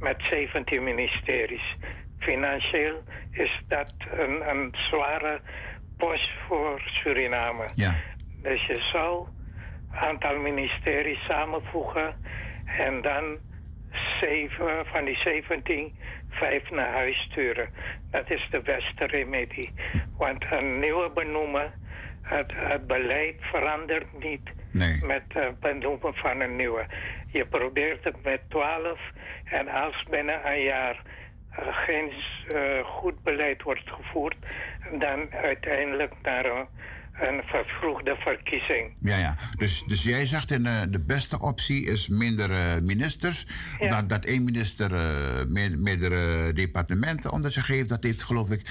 met 0.00 0.16
17 0.22 0.82
ministeries. 0.82 1.76
Financieel 2.18 3.02
is 3.30 3.62
dat 3.68 3.94
een, 4.10 4.48
een 4.50 4.74
zware 4.90 5.40
post 5.96 6.30
voor 6.46 6.80
Suriname. 6.84 7.68
Ja. 7.74 7.94
Dus 8.42 8.66
je 8.66 8.78
zou 8.92 9.26
een 9.92 9.98
aantal 9.98 10.38
ministeries 10.38 11.24
samenvoegen 11.24 12.14
en 12.64 13.02
dan 13.02 13.38
zeven, 14.20 14.86
van 14.86 15.04
die 15.04 15.16
17 15.16 15.96
vijf 16.30 16.70
naar 16.70 16.92
huis 16.92 17.18
sturen. 17.18 17.68
Dat 18.10 18.30
is 18.30 18.48
de 18.50 18.60
beste 18.60 19.06
remedie. 19.06 19.72
Want 20.16 20.44
een 20.50 20.78
nieuwe 20.78 21.10
benoemen, 21.14 21.72
het, 22.22 22.52
het 22.54 22.86
beleid 22.86 23.36
verandert 23.40 24.22
niet 24.22 24.50
nee. 24.70 25.04
met 25.04 25.22
het 25.28 25.60
benoemen 25.60 26.14
van 26.14 26.40
een 26.40 26.56
nieuwe. 26.56 26.86
Je 27.32 27.46
probeert 27.46 28.04
het 28.04 28.22
met 28.22 28.40
twaalf 28.48 29.00
en 29.44 29.68
als 29.68 30.04
binnen 30.10 30.50
een 30.52 30.62
jaar 30.62 31.02
uh, 31.58 31.66
geen 31.70 32.12
uh, 32.54 32.84
goed 32.84 33.22
beleid 33.22 33.62
wordt 33.62 33.90
gevoerd, 33.90 34.36
dan 34.98 35.32
uiteindelijk 35.32 36.12
naar 36.22 36.44
een 36.44 36.66
een 37.20 37.42
vervroegde 37.46 38.16
verkiezing. 38.18 38.94
Ja, 39.00 39.16
ja. 39.16 39.36
Dus, 39.56 39.84
dus 39.86 40.02
jij 40.02 40.26
zegt 40.26 40.50
in, 40.50 40.64
uh, 40.66 40.80
de 40.88 41.00
beste 41.00 41.40
optie 41.40 41.86
is 41.86 42.08
minder 42.08 42.50
uh, 42.50 42.58
ministers. 42.82 43.46
Ja. 43.78 43.88
Dat, 43.88 44.08
dat 44.08 44.24
één 44.24 44.44
minister 44.44 44.92
uh, 44.92 45.00
meer, 45.48 45.78
meerdere 45.78 46.52
departementen 46.52 47.32
onder 47.32 47.52
zich 47.52 47.66
heeft. 47.66 47.88
Dat 47.88 48.04
heeft 48.04 48.22
geloof 48.22 48.50
ik 48.50 48.70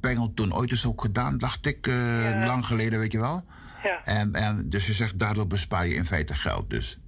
Pengel 0.00 0.34
toen 0.34 0.54
ooit 0.54 0.70
eens 0.70 0.86
ook 0.86 1.00
gedaan, 1.00 1.38
dacht 1.38 1.66
ik. 1.66 1.86
Ja. 1.86 2.46
Lang 2.46 2.66
geleden, 2.66 2.98
weet 2.98 3.12
je 3.12 3.20
wel. 3.20 3.44
Ja. 3.82 4.04
En, 4.04 4.32
en 4.32 4.68
dus 4.68 4.86
je 4.86 4.92
zegt 4.92 5.18
daardoor 5.18 5.46
bespaar 5.46 5.86
je 5.86 5.94
in 5.94 6.06
feite 6.06 6.34
geld 6.34 6.70
dus. 6.70 6.98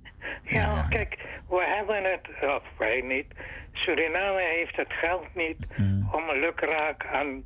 Ja, 0.45 0.61
ja, 0.61 0.87
kijk, 0.89 1.19
we 1.49 1.75
hebben 1.77 2.11
het, 2.11 2.51
of 2.57 2.63
wij 2.79 3.01
niet. 3.01 3.27
Suriname 3.73 4.41
heeft 4.59 4.77
het 4.77 4.93
geld 4.93 5.35
niet 5.35 5.57
Hmm. 5.75 6.09
om 6.13 6.25
lukraak 6.41 7.07
aan 7.13 7.43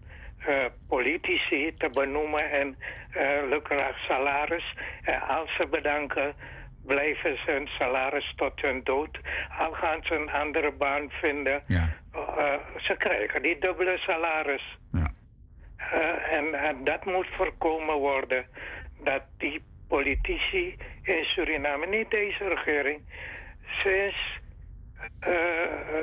politici 0.89 1.75
te 1.79 1.91
benoemen 1.91 2.51
en 2.51 2.79
uh, 3.17 3.49
lukraak 3.49 3.97
salaris. 3.97 4.75
En 5.03 5.21
als 5.21 5.55
ze 5.55 5.67
bedanken, 5.67 6.35
blijven 6.87 7.37
ze 7.37 7.51
hun 7.51 7.67
salaris 7.67 8.33
tot 8.37 8.61
hun 8.61 8.81
dood. 8.85 9.19
Al 9.59 9.73
gaan 9.73 10.01
ze 10.03 10.15
een 10.15 10.31
andere 10.31 10.73
baan 10.73 11.11
vinden, 11.11 11.63
ja. 11.67 11.89
uh, 12.15 12.55
ze 12.77 12.97
krijgen 12.97 13.43
die 13.43 13.59
dubbele 13.59 13.99
salaris. 13.99 14.79
Ja. 14.93 15.11
en, 16.31 16.55
en 16.55 16.85
dat 16.85 17.05
moet 17.05 17.29
voorkomen 17.37 17.95
worden. 17.95 18.47
Dat 19.03 19.23
die 19.39 19.63
politici 19.89 20.77
in 21.03 21.25
Suriname, 21.25 21.87
niet 21.87 22.11
deze 22.11 22.49
regering, 22.49 23.01
sinds 23.83 24.43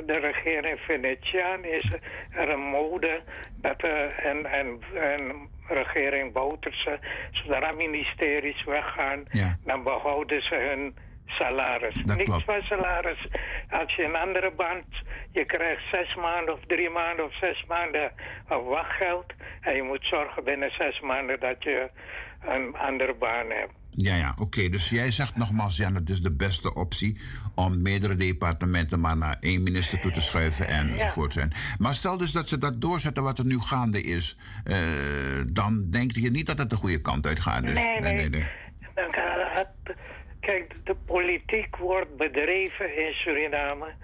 de 0.06 0.18
regering 0.20 0.80
Venetiaan 0.80 1.64
is 1.64 1.92
er 2.30 2.48
een 2.48 2.60
mode 2.60 3.22
dat 3.56 3.84
uh, 3.84 4.26
en, 4.26 4.46
en, 4.46 4.80
en 4.94 5.48
regering 5.68 6.32
Bouterse, 6.32 6.98
zodra 7.30 7.72
ministeries 7.72 8.64
weggaan, 8.64 9.24
dan 9.64 9.82
behouden 9.82 10.42
ze 10.42 10.54
hun 10.54 10.94
salaris. 11.38 11.94
Dat 11.94 12.16
Niks 12.16 12.24
klopt. 12.28 12.44
van 12.44 12.60
salaris. 12.62 13.28
Als 13.70 13.94
je 13.94 14.04
een 14.04 14.16
andere 14.16 14.52
band, 14.56 14.84
je 15.32 15.44
krijgt 15.44 15.82
zes 15.92 16.14
maanden 16.14 16.54
of 16.54 16.60
drie 16.66 16.90
maanden 16.90 17.24
of 17.24 17.34
zes 17.38 17.64
maanden 17.68 18.12
wachtgeld. 18.48 19.26
En 19.60 19.74
je 19.74 19.82
moet 19.82 20.06
zorgen 20.06 20.44
binnen 20.44 20.70
zes 20.78 21.00
maanden 21.00 21.40
dat 21.40 21.56
je 21.62 21.90
een 22.46 22.76
andere 22.76 23.14
baan 23.14 23.46
hebt. 23.50 23.72
Ja, 23.94 24.14
ja, 24.16 24.34
oké. 24.38 24.68
Dus 24.68 24.90
jij 24.90 25.10
zegt 25.10 25.36
nogmaals, 25.36 25.76
Jan, 25.76 25.94
het 25.94 26.08
is 26.10 26.20
de 26.22 26.32
beste 26.36 26.74
optie 26.74 27.20
om 27.54 27.82
meerdere 27.82 28.14
departementen 28.16 29.00
maar 29.00 29.16
naar 29.16 29.36
één 29.40 29.62
minister 29.62 30.00
toe 30.00 30.10
te 30.10 30.20
schuiven 30.20 30.68
enzovoort 30.68 31.32
zijn. 31.32 31.52
Maar 31.78 31.94
stel 31.94 32.16
dus 32.16 32.32
dat 32.32 32.48
ze 32.48 32.58
dat 32.58 32.80
doorzetten 32.80 33.22
wat 33.22 33.38
er 33.38 33.44
nu 33.46 33.58
gaande 33.58 34.02
is, 34.02 34.36
eh, 34.64 34.76
dan 35.52 35.90
denk 35.90 36.12
je 36.12 36.30
niet 36.30 36.46
dat 36.46 36.58
het 36.58 36.70
de 36.70 36.76
goede 36.76 37.00
kant 37.00 37.26
uitgaat. 37.26 37.62
Dus, 37.62 37.74
Nee, 37.74 38.00
nee. 38.00 38.30
Dan 38.94 39.12
gaat 39.12 39.66
het- 39.84 39.96
kijk, 40.42 40.74
de 40.84 40.94
politiek 40.94 41.76
wordt 41.76 42.16
bedreven 42.16 42.96
in 42.96 43.12
Suriname 43.12 43.94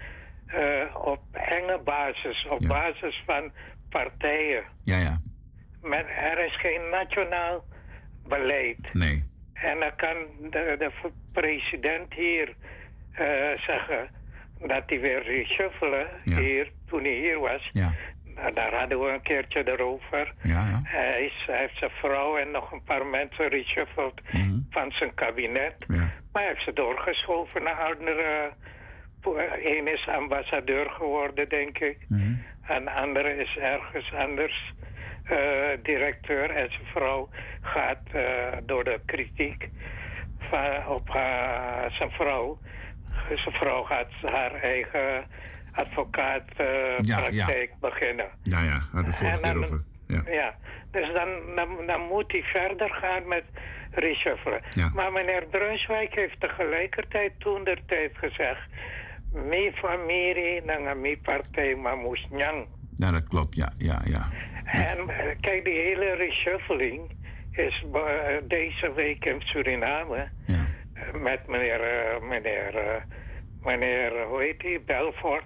eh, 0.45 0.95
op 1.05 1.21
enge 1.31 1.79
basis, 1.83 2.47
op 2.49 2.67
basis 2.67 3.23
van 3.25 3.51
partijen. 3.89 4.63
Ja, 4.83 4.97
ja. 4.97 5.21
Maar 5.81 6.05
er 6.05 6.45
is 6.45 6.55
geen 6.55 6.89
nationaal 6.89 7.65
beleid. 8.27 8.93
Nee. 8.93 9.23
En 9.53 9.79
dan 9.79 9.95
kan 9.95 10.17
de, 10.49 10.75
de 10.79 10.91
president 11.31 12.13
hier 12.13 12.55
eh, 13.11 13.59
zeggen 13.67 14.09
dat 14.59 14.83
hij 14.85 14.99
weer 14.99 15.23
reshuffelen 15.23 16.07
hier, 16.23 16.71
toen 16.87 17.03
hij 17.03 17.15
hier 17.15 17.39
was. 17.39 17.69
Ja. 17.71 17.93
Nou, 18.41 18.53
daar 18.53 18.73
hadden 18.73 18.99
we 18.99 19.11
een 19.11 19.21
keertje 19.21 19.67
erover. 19.71 20.33
Ja, 20.41 20.51
ja. 20.51 20.81
Hij, 20.83 21.25
is, 21.25 21.43
hij 21.47 21.57
heeft 21.59 21.77
zijn 21.77 21.91
vrouw 21.91 22.37
en 22.37 22.51
nog 22.51 22.71
een 22.71 22.83
paar 22.83 23.05
mensen 23.05 23.47
reshuffeld 23.47 24.21
Mhm. 24.31 24.59
van 24.69 24.91
zijn 24.91 25.13
kabinet. 25.13 25.75
Maar 25.87 26.11
hij 26.33 26.47
heeft 26.47 26.63
ze 26.63 26.73
doorgeschoven 26.73 27.63
naar 27.63 27.73
andere... 27.93 28.49
Eén 29.63 29.87
is 29.87 30.07
ambassadeur 30.07 30.89
geworden, 30.89 31.49
denk 31.49 31.77
ik. 31.79 31.97
Mhm. 32.07 32.33
En 32.61 32.83
de 32.85 32.91
andere 32.91 33.37
is 33.37 33.57
ergens 33.57 34.13
anders 34.13 34.73
eh, 35.23 35.37
directeur. 35.83 36.49
En 36.49 36.71
zijn 36.71 36.85
vrouw 36.93 37.29
gaat 37.61 38.01
eh, 38.11 38.23
door 38.63 38.83
de 38.83 38.99
kritiek 39.05 39.69
van, 40.39 40.87
op 40.87 41.09
haar, 41.09 41.91
zijn 41.91 42.11
vrouw... 42.11 42.59
Zijn 43.35 43.55
vrouw 43.55 43.83
gaat 43.83 44.11
haar 44.21 44.53
eigen 44.53 45.23
advocaatpraktijk 45.71 47.71
beginnen. 47.79 48.25
Ja, 48.43 48.61
ja, 48.63 48.83
hadden 48.91 49.11
we 49.11 49.17
vorige 49.17 49.39
keer 49.41 49.57
over. 49.57 49.83
Ja. 50.07 50.21
Ja, 50.31 50.55
dus 50.91 51.13
dan, 51.13 51.29
dan, 51.55 51.85
dan 51.87 52.01
moet 52.01 52.31
hij 52.31 52.43
verder 52.43 52.89
gaan 52.89 53.27
met 53.27 53.43
reshuffelen. 53.91 54.61
Ja. 54.75 54.91
Maar 54.93 55.11
meneer 55.11 55.45
Brunswijk 55.45 56.15
heeft 56.15 56.39
tegelijkertijd 56.39 57.31
toen 57.37 57.63
der 57.63 57.79
tijd 57.85 58.11
gezegd... 58.17 58.67
Mi 59.33 59.71
familie, 59.75 60.61
nanga 60.63 60.93
mi 60.93 61.17
partij, 61.17 61.75
maar 61.75 61.97
moest 61.97 62.29
nyang. 62.29 62.67
ja, 62.93 63.11
dat 63.11 63.27
klopt, 63.27 63.55
ja, 63.55 63.71
ja, 63.77 63.99
ja. 64.05 64.29
En 64.65 64.97
eh, 65.09 65.35
kijk, 65.41 65.65
die 65.65 65.79
hele 65.79 66.15
reshuffling 66.15 67.11
is 67.51 67.83
eh, 67.93 68.01
deze 68.43 68.93
week 68.93 69.25
in 69.25 69.41
Suriname... 69.41 70.29
eh, 70.47 70.59
met 71.21 71.47
meneer, 71.47 71.81
eh, 71.81 72.21
meneer, 72.21 72.75
eh, 72.75 73.01
meneer, 73.63 74.15
eh, 74.15 74.25
hoe 74.25 74.41
heet 74.41 74.59
die, 74.59 74.79
Belfort... 74.79 75.45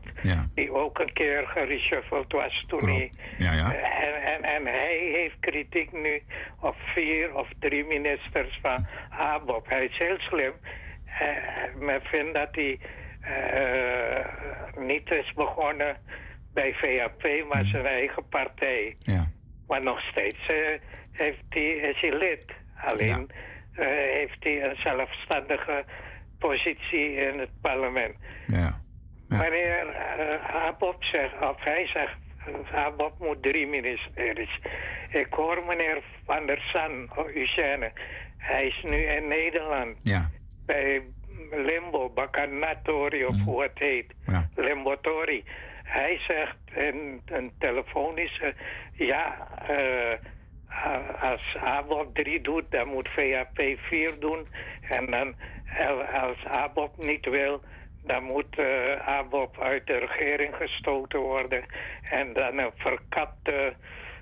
die 0.54 0.72
ook 0.74 1.00
een 1.00 1.14
keer 1.14 1.48
gereshuffeld 1.48 2.32
was 2.32 2.66
toen 2.68 2.90
hij... 2.90 3.12
Ja, 3.38 3.54
ja. 3.54 3.74
En, 3.74 4.22
en, 4.22 4.44
en 4.44 4.66
hij 4.66 4.98
heeft 5.14 5.40
kritiek 5.40 5.92
nu 5.92 6.24
op 6.60 6.76
vier 6.94 7.36
of 7.36 7.48
drie 7.60 7.86
ministers 7.86 8.60
van 8.62 8.88
ABOP. 9.10 9.70
Hij 9.70 9.86
is 9.86 9.98
heel 9.98 10.20
slim. 10.20 10.54
Eh, 11.06 11.28
men 11.76 12.02
vindt 12.02 12.34
dat 12.34 12.50
hij 12.52 12.80
eh, 13.24 14.26
niet 14.78 15.12
is 15.12 15.34
begonnen 15.34 15.98
bij 16.54 16.74
VAP, 16.74 17.46
maar 17.50 17.64
zijn 17.64 17.86
eigen 17.86 18.28
partij. 18.28 18.96
Ja. 19.00 19.32
Maar 19.68 19.82
nog 19.82 20.02
steeds 20.02 20.46
eh, 20.48 20.56
heeft 21.12 21.44
hij, 21.50 21.72
is 21.72 22.02
hij 22.02 22.18
lid. 22.18 22.44
Alleen 22.86 23.30
eh, 23.74 23.88
heeft 23.88 24.44
hij 24.44 24.64
een 24.70 24.76
zelfstandige 24.76 25.86
positie 26.48 27.16
in 27.28 27.40
het 27.40 27.54
parlement. 27.62 28.16
Ja. 28.48 28.82
Wanneer 29.28 29.86
uh, 30.20 30.66
Abop 30.66 31.04
zegt, 31.04 31.34
of 31.42 31.64
hij 31.64 31.88
zegt, 31.88 32.18
Abop 32.74 33.20
moet 33.20 33.44
drie 33.44 33.68
ministeries. 33.68 34.60
Ik 35.10 35.34
hoor 35.34 35.64
meneer 35.68 36.02
Van 36.26 36.46
der 36.46 36.62
San, 36.72 37.10
oh, 37.16 37.36
Eugène, 37.36 37.92
hij 38.38 38.68
is 38.68 38.84
nu 38.84 38.98
in 38.98 39.28
Nederland. 39.28 39.98
Ja. 40.02 40.30
Bij 40.66 41.04
Limbo, 41.52 42.10
Bacanatori 42.10 43.26
of 43.26 43.36
hoe 43.46 43.62
het 43.62 43.80
heet. 43.80 44.14
Limbotori. 44.56 45.44
Hij 45.84 46.20
zegt 46.28 46.58
in 46.76 47.22
een 47.26 47.52
telefonische, 47.60 48.54
ja, 48.94 49.48
eh, 49.68 51.32
als 51.32 51.56
ABOP 51.64 52.16
3 52.16 52.42
doet, 52.42 52.64
dan 52.70 52.88
moet 52.88 53.10
VAP 53.10 53.78
4 53.78 54.20
doen. 54.20 54.48
En 54.90 55.06
dan 55.06 55.28
eh, 55.28 55.53
als 56.14 56.46
ABOP 56.46 56.98
niet 56.98 57.26
wil, 57.26 57.62
dan 58.04 58.24
moet 58.24 58.58
eh 58.58 59.08
ABOP 59.08 59.60
uit 59.60 59.88
de 59.88 59.98
regering 59.98 60.56
gestoten 60.56 61.20
worden. 61.20 61.66
En 62.10 62.34
dan 62.34 62.58
een 62.58 62.72
verkapte 62.76 63.74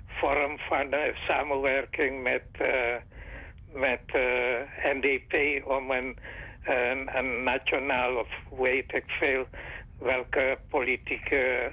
vorm 0.06 0.58
van 0.58 0.92
eh, 0.92 1.14
samenwerking 1.14 2.22
met, 2.22 2.42
eh, 2.52 2.96
met 3.72 4.00
NDP 4.82 5.64
om 5.66 5.90
een, 5.90 6.18
een, 6.64 7.16
een 7.16 7.42
nationaal 7.42 8.16
of 8.16 8.28
weet 8.58 8.94
ik 8.94 9.04
veel 9.06 9.46
welke 9.98 10.58
politieke 10.68 11.72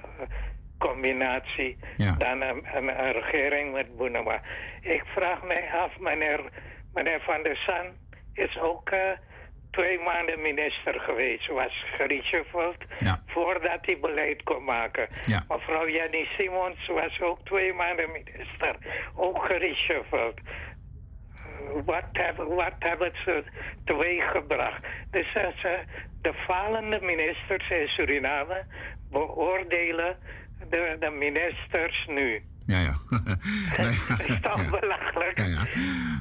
combinatie 0.78 1.78
dan 2.18 2.40
een, 2.40 2.66
een, 2.76 3.04
een 3.04 3.12
regering 3.12 3.72
met 3.72 3.96
Boenema. 3.96 4.40
Ik 4.80 5.02
vraag 5.06 5.42
mij 5.42 5.68
af, 5.72 5.98
meneer, 5.98 6.40
meneer 6.94 7.20
Van 7.20 7.42
der 7.42 7.56
San 7.56 7.86
is 8.34 8.58
ook 8.58 8.90
twee 9.70 9.98
maanden 9.98 10.40
minister 10.40 11.00
geweest, 11.00 11.46
was 11.46 11.84
gereshuffeld 11.96 12.76
voordat 13.26 13.78
hij 13.82 13.98
beleid 14.00 14.42
kon 14.42 14.64
maken. 14.64 15.08
Mevrouw 15.48 15.88
Jenny 15.88 16.28
Simons 16.38 16.86
was 16.86 17.20
ook 17.20 17.38
twee 17.44 17.72
maanden 17.72 18.10
minister, 18.12 18.76
ook 19.14 19.44
gereshuffeld. 19.44 20.34
Wat 21.84 22.04
hebben, 22.12 22.54
wat 22.54 22.74
hebben 22.78 23.12
ze 23.24 23.44
teweeggebracht? 23.84 24.82
Dus 25.10 25.32
eh, 25.34 25.46
ze- 25.56 25.84
de 26.22 26.34
falende 26.34 27.00
ministers 27.00 27.70
in 27.70 27.88
Suriname 27.88 28.64
beoordelen 29.10 30.16
de, 30.68 30.96
de 31.00 31.10
ministers 31.10 32.06
nu. 32.08 32.44
Ja, 32.70 32.78
ja. 32.78 32.96
Dat 34.08 34.20
is 34.26 34.40
toch 34.40 34.80
belachelijk? 34.80 35.38
Ja, 35.38 35.44
ja. 35.44 35.66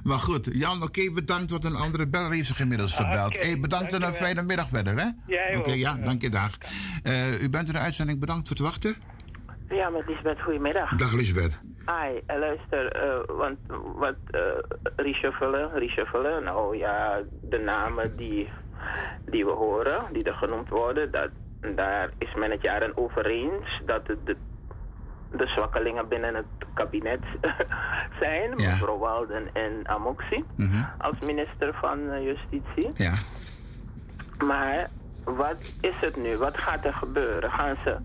Maar 0.03 0.17
goed, 0.17 0.49
Jan, 0.51 0.83
oké, 0.83 1.11
bedankt. 1.11 1.51
Wat 1.51 1.63
een 1.63 1.75
andere 1.75 2.07
beller 2.07 2.31
heeft 2.31 2.47
zich 2.47 2.59
inmiddels 2.59 2.95
gebeld. 2.95 3.39
Hey, 3.39 3.59
bedankt 3.59 3.93
en 3.93 4.01
een 4.01 4.13
fijne 4.13 4.43
middag 4.43 4.67
verder, 4.67 4.97
hè? 4.97 5.07
Jij 5.25 5.55
Oké, 5.57 5.69
ook. 5.69 5.75
ja, 5.75 5.93
dank 5.93 6.21
je, 6.21 6.29
dag. 6.29 6.57
Eh, 7.03 7.41
u 7.41 7.49
bent 7.49 7.67
in 7.67 7.73
de 7.73 7.79
uitzending, 7.79 8.19
bedankt 8.19 8.47
voor 8.47 8.57
het 8.57 8.65
wachten. 8.65 8.95
Ja, 9.69 9.89
met 9.89 10.07
Lisbeth, 10.07 10.41
goedemiddag. 10.41 10.95
Dag, 10.95 11.13
Lisbeth. 11.13 11.61
Hi, 11.85 12.19
eh, 12.25 12.39
luister, 12.39 12.91
eh, 12.91 13.35
want 13.37 13.57
wat 13.95 14.15
uh, 14.31 14.41
reshuffelen, 14.95 15.71
reshuffelen, 15.73 16.43
nou 16.43 16.77
ja, 16.77 17.21
de 17.41 17.57
namen 17.57 18.17
die, 18.17 18.49
die 19.25 19.45
we 19.45 19.51
horen, 19.51 20.03
die 20.13 20.23
er 20.23 20.33
genoemd 20.33 20.69
worden, 20.69 21.11
dat, 21.11 21.29
daar 21.75 22.09
is 22.17 22.33
men 22.35 22.51
het 22.51 22.61
jaren 22.61 22.97
over 22.97 23.25
eens 23.25 23.81
dat 23.85 24.07
het 24.07 24.25
de, 24.25 24.35
de 25.31 25.47
zwakkelingen 25.47 26.07
binnen 26.07 26.35
het 26.35 26.45
kabinet 26.73 27.19
zijn, 28.19 28.49
mevrouw 28.55 28.97
Walden 28.97 29.53
en 29.53 29.87
Amoxie, 29.87 30.45
als 30.97 31.15
minister 31.25 31.73
van 31.73 32.09
eh, 32.09 32.23
Justitie. 32.23 32.91
Ja. 32.95 33.13
Maar 34.37 34.89
wat 35.23 35.73
is 35.81 35.95
het 36.01 36.15
nu? 36.15 36.37
Wat 36.37 36.57
gaat 36.57 36.85
er 36.85 36.93
gebeuren? 36.93 37.51
Gaan 37.51 37.77
ze. 37.83 37.97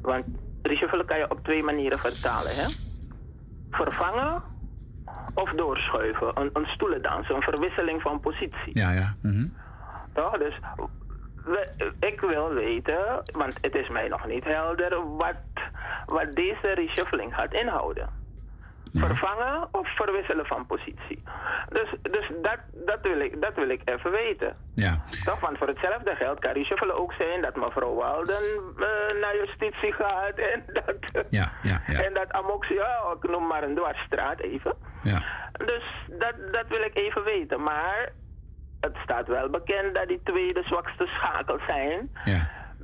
Want 0.00 0.24
reshuffelen 0.62 1.06
kan 1.06 1.18
je 1.18 1.30
op 1.30 1.44
twee 1.44 1.62
manieren 1.62 1.98
vertalen, 1.98 2.54
hè? 2.54 2.66
Vervangen 3.70 4.42
of 5.34 5.50
doorschuiven. 5.50 6.40
Een, 6.40 6.50
een 6.52 6.66
stoelendans, 6.66 7.28
een 7.28 7.42
verwisseling 7.42 8.02
van 8.02 8.20
positie. 8.20 8.78
Ja, 8.78 8.90
ja. 8.90 9.14
mhm. 9.22 9.46
Toch? 10.12 10.38
Dus 10.38 10.60
we- 11.44 11.92
ik 12.00 12.20
wil 12.20 12.52
weten, 12.54 13.22
want 13.32 13.54
het 13.60 13.74
is 13.74 13.88
mij 13.88 14.08
nog 14.08 14.26
niet 14.26 14.44
helder, 14.44 15.16
wat, 15.16 15.34
wat 16.06 16.32
deze 16.32 16.72
reshuffling 16.74 17.34
gaat 17.34 17.52
inhouden. 17.52 18.20
vervangen 18.94 19.68
of 19.72 19.88
verwisselen 19.94 20.46
van 20.46 20.66
positie. 20.66 21.22
Dus, 21.68 21.94
dus 22.02 22.30
dat, 22.42 22.58
dat, 22.72 22.98
wil 23.02 23.18
ik, 23.20 23.40
dat 23.42 23.54
wil 23.54 23.68
ik 23.68 23.80
even 23.84 24.10
weten. 24.10 24.56
Ja. 24.74 25.02
Toch, 25.24 25.40
want 25.40 25.58
voor 25.58 25.66
hetzelfde 25.66 26.14
geld 26.14 26.38
kan 26.38 26.52
reshuffelen 26.52 26.96
ook 26.96 27.12
zijn 27.12 27.42
dat 27.42 27.56
mevrouw 27.56 27.94
Walden 27.94 28.42
eh, 28.76 29.20
naar 29.20 29.36
justitie 29.36 29.92
gaat 29.92 30.34
en 30.34 30.64
dat, 30.84 31.24
Ja, 31.30 31.52
ja, 31.62 31.80
ja. 31.86 32.02
en 32.04 32.14
dat 32.14 32.32
Amoxie, 32.32 32.76
ja, 32.76 33.14
ik 33.22 33.30
noem 33.30 33.46
maar 33.46 33.62
een 33.62 33.74
dwarsstraat 33.74 34.40
even. 34.40 34.74
Ja. 35.02 35.22
Dus 35.66 35.84
dat, 36.18 36.34
dat 36.52 36.64
wil 36.68 36.80
ik 36.82 36.96
even 36.96 37.24
weten. 37.24 37.62
Maar 37.62 38.12
het 38.82 38.96
staat 39.02 39.26
wel 39.28 39.50
bekend 39.50 39.94
dat 39.94 40.08
die 40.08 40.20
twee 40.24 40.54
de 40.54 40.62
zwakste 40.62 41.06
schakels 41.06 41.62
zijn 41.66 42.10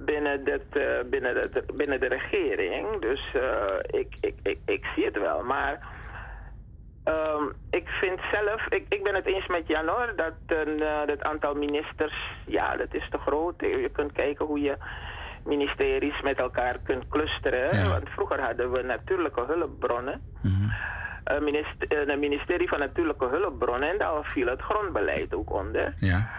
binnen, 0.04 0.44
dit, 0.44 0.62
eh, 0.70 1.10
binnen, 1.10 1.34
de, 1.34 1.64
binnen 1.74 2.00
de 2.00 2.06
regering. 2.08 3.00
Dus 3.00 3.32
eh, 3.34 4.00
ik, 4.00 4.16
ik, 4.20 4.34
ik, 4.42 4.58
ik 4.64 4.84
zie 4.94 5.04
het 5.04 5.18
wel. 5.18 5.42
Maar 5.44 5.86
ehm, 7.04 7.44
ik 7.70 7.88
vind 7.88 8.20
zelf, 8.32 8.66
ik, 8.68 8.84
ik 8.88 9.02
ben 9.02 9.14
het 9.14 9.26
eens 9.26 9.46
met 9.46 9.66
Jan 9.66 9.88
hoor, 9.88 10.12
dat 10.16 10.34
een, 10.46 10.82
eh, 10.82 11.06
het 11.06 11.22
aantal 11.22 11.54
ministers, 11.54 12.14
ja, 12.46 12.76
dat 12.76 12.94
is 12.94 13.08
te 13.10 13.18
groot. 13.18 13.54
Je 13.60 13.90
kunt 13.92 14.12
kijken 14.12 14.46
hoe 14.46 14.60
je 14.60 14.76
ministeries 15.44 16.20
met 16.20 16.38
elkaar 16.38 16.78
kunt 16.78 17.08
clusteren. 17.08 17.88
Want 17.90 18.08
vroeger 18.08 18.40
hadden 18.40 18.70
we 18.70 18.82
natuurlijke 18.82 19.44
hulpbronnen. 19.46 20.22
Minister, 20.42 20.76
een 21.88 22.18
ministerie 22.18 22.68
van 22.68 22.78
Natuurlijke 22.78 23.28
Hulpbronnen 23.28 23.90
en 23.90 23.98
daar 23.98 24.24
viel 24.24 24.46
het 24.46 24.60
grondbeleid 24.60 25.34
ook 25.34 25.52
onder. 25.52 25.92
Ja. 25.96 26.30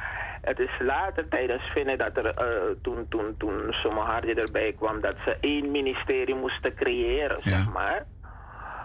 Het 0.41 0.60
is 0.60 0.80
later 0.80 1.28
tijdens 1.28 1.63
vinden 1.71 1.97
dat 1.97 2.17
er, 2.17 2.25
eh, 2.25 2.75
toen, 2.82 3.06
toen, 3.10 3.36
toen 3.38 3.67
Somaharje 3.69 4.34
erbij 4.34 4.73
kwam, 4.73 5.02
dat 5.02 5.15
ze 5.25 5.38
één 5.41 5.71
ministerie 5.71 6.36
moesten 6.36 6.75
creëren, 6.75 7.39
zeg 7.43 7.71
maar. 7.71 8.06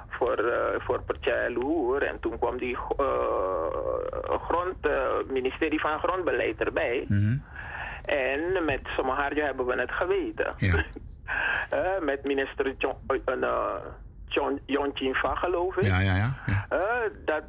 Voor, 0.08 0.40
uh, 0.40 0.54
voor 0.78 1.02
Partij 1.02 1.50
Loer. 1.50 2.02
En 2.02 2.20
toen 2.20 2.38
kwam 2.38 2.58
die 2.58 2.76
eh, 2.96 4.40
grond, 4.48 4.76
ministerie 5.28 5.80
van 5.80 5.98
Grondbeleid 5.98 6.60
erbij. 6.60 7.06
En 8.04 8.64
met 8.64 8.80
Somaharje 8.96 9.42
hebben 9.42 9.66
we 9.66 9.80
het 9.80 9.92
geweten. 9.92 10.54
Eh, 11.70 12.00
met 12.00 12.24
minister 12.24 12.74
John, 12.78 12.96
uh, 13.26 13.74
John, 14.34 14.60
John 14.66 15.12
van, 15.12 15.36
geloof 15.36 15.76
ik. 15.76 15.86
Ja, 15.86 16.00
ja, 16.00 16.14
ja. 16.16 16.66
Eh, 16.68 17.10
dat, 17.24 17.42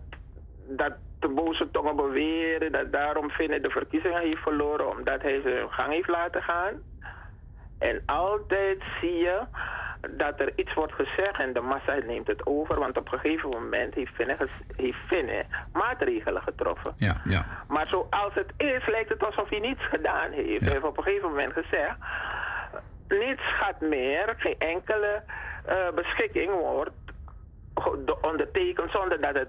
dat 0.67 0.93
de 1.19 1.30
boze 1.30 1.71
tongen 1.71 1.95
beweren 1.95 2.71
dat 2.71 2.91
daarom 2.91 3.30
vinden 3.30 3.62
de 3.62 3.69
verkiezingen 3.69 4.21
heeft 4.21 4.41
verloren 4.41 4.89
omdat 4.89 5.21
hij 5.21 5.41
zijn 5.43 5.71
gang 5.71 5.91
heeft 5.91 6.08
laten 6.08 6.43
gaan. 6.43 6.74
En 7.80 8.02
altijd 8.06 8.84
zie 9.02 9.15
je 9.17 9.41
dat 10.12 10.39
er 10.39 10.52
iets 10.56 10.74
wordt 10.74 10.93
gezegd 10.93 11.39
en 11.39 11.54
de 11.54 11.62
massa 11.62 11.95
neemt 11.95 12.28
het 12.28 12.45
over, 12.45 12.80
want 12.80 12.98
op 12.98 13.12
een 13.12 13.19
gegeven 13.19 13.50
moment 13.50 13.93
heeft 13.93 14.13
Finne, 14.13 14.38
heeft 14.76 14.98
Finne 15.08 15.45
maatregelen 15.74 16.41
getroffen. 16.41 16.93
Ja, 16.98 17.21
ja. 17.24 17.45
Maar 17.67 17.88
zoals 17.88 18.34
het 18.34 18.52
is, 18.58 18.88
lijkt 18.88 19.10
het 19.10 19.26
alsof 19.26 19.50
hij 19.50 19.60
niets 19.60 19.86
gedaan 19.86 20.32
heeft. 20.32 20.63
Hij 20.63 20.71
heeft 20.71 20.84
op 20.84 20.98
een 20.98 21.04
gegeven 21.04 21.30
moment 21.30 21.54
gezegd, 21.54 21.95
niets 23.08 23.41
gaat 23.43 23.82
meer, 23.82 24.34
geen 24.38 24.60
enkele 24.60 25.24
beschikking 25.95 26.51
wordt 26.51 26.91
ondertekend 28.21 28.91
zonder 28.91 29.21
dat 29.21 29.36
het 29.36 29.47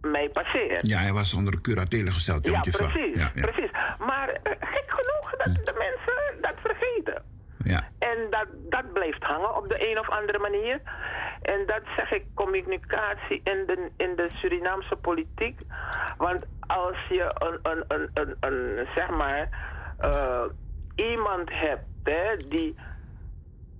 mij 0.00 0.28
passeert. 0.28 0.86
Ja, 0.86 0.98
hij 0.98 1.12
was 1.12 1.34
onder 1.34 1.60
curatele 1.60 2.10
gesteld. 2.10 2.46
Ja, 2.46 2.60
precies, 2.60 3.14
Ja, 3.14 3.30
ja. 3.34 3.50
precies. 3.50 3.70
Maar 3.98 4.28
uh, 4.28 4.52
gek 4.60 4.84
genoeg 4.86 5.30
dat 5.30 5.66
de 5.66 5.74
mensen 5.78 6.40
dat 6.40 6.54
vergeten. 6.62 7.24
Ja. 7.64 7.88
En 7.98 8.18
dat, 8.30 8.46
dat 8.52 8.92
blijft 8.92 9.22
hangen 9.22 9.56
op 9.56 9.68
de 9.68 9.90
een 9.90 9.98
of 9.98 10.08
andere 10.08 10.38
manier. 10.38 10.80
En 11.42 11.66
dat 11.66 11.80
zeg 11.96 12.12
ik 12.12 12.24
communicatie 12.34 13.40
in 13.44 13.64
de, 13.66 13.90
in 13.96 14.16
de 14.16 14.28
Surinaamse 14.32 14.96
politiek. 14.96 15.60
Want 16.16 16.44
als 16.66 16.96
je 17.08 17.34
een, 17.38 17.58
een, 17.62 17.84
een, 17.88 18.10
een, 18.14 18.36
een 18.40 18.86
zeg 18.94 19.10
maar, 19.10 19.48
uh, 20.00 20.44
iemand 20.94 21.50
hebt 21.52 21.84
hè, 22.02 22.36
die 22.36 22.76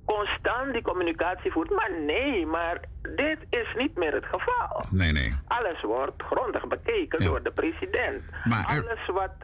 constant 0.06 0.72
die 0.72 0.82
communicatie 0.82 1.52
voert. 1.52 1.70
Maar 1.70 1.90
nee, 2.00 2.46
maar 2.46 2.80
dit 3.14 3.38
is 3.50 3.74
niet 3.76 3.96
meer 3.96 4.12
het 4.12 4.24
geval. 4.24 4.84
Nee, 4.90 5.12
nee. 5.12 5.36
Alles 5.46 5.82
wordt 5.82 6.22
grondig 6.22 6.66
bekeken 6.66 7.24
door 7.24 7.42
de 7.42 7.52
president. 7.52 8.22
Alles 8.66 9.06
wat 9.06 9.34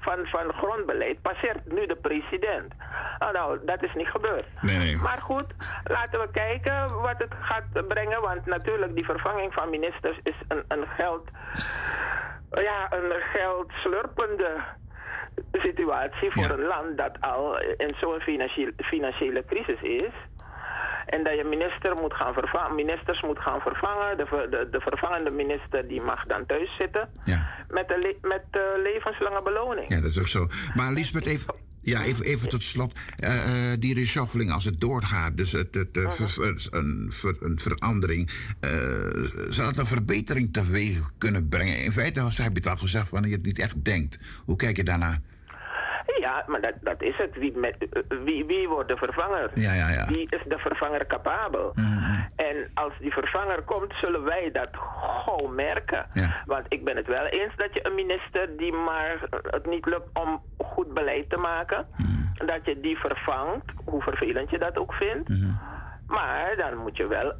van, 0.00 0.26
van 0.26 0.52
grondbeleid 0.52 1.22
passeert 1.22 1.72
nu 1.72 1.86
de 1.86 1.96
president. 1.96 2.72
Oh, 3.18 3.32
nou, 3.32 3.58
dat 3.64 3.82
is 3.82 3.94
niet 3.94 4.08
gebeurd. 4.08 4.46
Nee, 4.60 4.78
nee. 4.78 4.96
Maar 4.96 5.20
goed, 5.20 5.46
laten 5.84 6.20
we 6.20 6.28
kijken 6.30 7.00
wat 7.00 7.18
het 7.18 7.34
gaat 7.40 7.88
brengen. 7.88 8.20
Want 8.20 8.46
natuurlijk, 8.46 8.94
die 8.94 9.04
vervanging 9.04 9.52
van 9.54 9.70
ministers 9.70 10.20
is 10.22 10.36
een, 10.48 10.64
een 10.68 10.86
geld... 10.96 11.28
Ja, 12.50 12.92
een 12.92 13.12
geldslurpende 13.20 14.56
situatie 15.52 16.30
voor 16.32 16.50
een 16.50 16.66
land 16.66 16.98
dat 16.98 17.12
al 17.20 17.60
in 17.60 17.94
zo'n 18.00 18.20
financiële, 18.20 18.72
financiële 18.76 19.44
crisis 19.44 19.80
is. 19.82 20.12
En 21.06 21.24
dat 21.24 21.36
je 21.36 21.44
minister 21.44 21.96
moet 21.96 22.14
gaan 22.14 22.32
vervangen, 22.32 22.74
ministers 22.74 23.22
moet 23.22 23.38
gaan 23.38 23.60
vervangen. 23.60 24.16
De, 24.16 24.26
ver- 24.26 24.50
de, 24.50 24.68
de 24.70 24.80
vervangende 24.80 25.30
minister 25.30 25.88
die 25.88 26.00
mag 26.00 26.24
dan 26.26 26.46
thuis 26.46 26.76
zitten. 26.78 27.08
Met 27.68 27.88
de 27.88 27.98
le- 27.98 28.28
met 28.28 28.42
de 28.50 28.80
levenslange 28.82 29.42
beloning. 29.42 29.88
Ja, 29.88 30.00
dat 30.00 30.10
is 30.10 30.20
ook 30.20 30.28
zo. 30.28 30.46
Maar 30.74 30.92
Lisbeth, 30.92 31.26
even, 31.26 31.54
ja, 31.82 32.04
even, 32.04 32.24
even 32.24 32.48
tot 32.48 32.62
slot. 32.62 32.98
Eh, 33.16 33.72
eh, 33.72 33.80
die 33.80 33.94
reshuffling, 33.94 34.52
als 34.52 34.64
het 34.64 34.80
doorgaat, 34.80 35.36
dus 35.36 35.52
het, 35.52 35.74
het, 35.74 35.88
ver- 36.10 36.30
ver- 36.30 36.66
een, 36.70 37.06
ver- 37.10 37.36
een 37.40 37.60
verandering. 37.60 38.30
eh, 38.60 38.70
zou 39.48 39.68
het 39.68 39.78
een 39.78 39.86
verbetering 39.86 40.52
teweeg 40.52 41.10
kunnen 41.18 41.48
brengen? 41.48 41.84
In 41.84 41.92
feite 41.92 42.20
je 42.52 42.58
het 42.58 42.66
al 42.68 42.76
gezegd, 42.76 43.10
wanneer 43.10 43.30
je 43.30 43.36
het 43.36 43.44
niet 43.46 43.58
echt 43.58 43.84
denkt. 43.84 44.18
Hoe 44.44 44.56
kijk 44.56 44.76
je 44.76 44.84
daarnaar? 44.84 45.20
Ja, 46.22 46.44
maar 46.46 46.60
dat, 46.60 46.74
dat 46.80 47.02
is 47.02 47.16
het. 47.16 47.36
Wie, 47.36 47.56
met, 47.56 47.76
eh, 47.78 48.18
wie, 48.24 48.44
wie 48.44 48.68
wordt 48.68 48.88
de 48.88 48.96
vervanger? 48.96 49.50
Ja, 49.54 49.72
ja, 49.72 49.88
ja. 49.90 50.06
Wie 50.06 50.26
is 50.30 50.42
de 50.48 50.58
vervanger 50.58 51.06
capabel? 51.06 51.74
En 52.36 52.70
als 52.74 52.92
die 52.98 53.12
vervanger 53.12 53.62
komt, 53.62 53.92
zullen 53.96 54.24
wij 54.24 54.50
dat 54.52 54.68
gauw 54.72 55.46
merken. 55.46 56.06
Want 56.46 56.66
ik 56.68 56.84
ben 56.84 56.96
het 56.96 57.06
wel 57.06 57.24
eens 57.24 57.56
dat 57.56 57.74
je 57.74 57.86
een 57.86 57.94
minister 57.94 58.56
die 58.56 58.72
maar 58.72 59.28
het 59.42 59.66
niet 59.66 59.86
lukt 59.86 60.08
om 60.12 60.42
goed 60.58 60.94
beleid 60.94 61.30
te 61.30 61.36
maken, 61.36 61.86
dat 62.34 62.60
je 62.64 62.80
die 62.80 62.98
vervangt, 62.98 63.70
hoe 63.84 64.02
vervelend 64.02 64.50
je 64.50 64.58
dat 64.58 64.78
ook 64.78 64.94
vindt. 64.94 65.30
Maar 66.06 66.54
dan 66.56 66.76
moet 66.76 66.96
je 66.96 67.06
wel, 67.06 67.32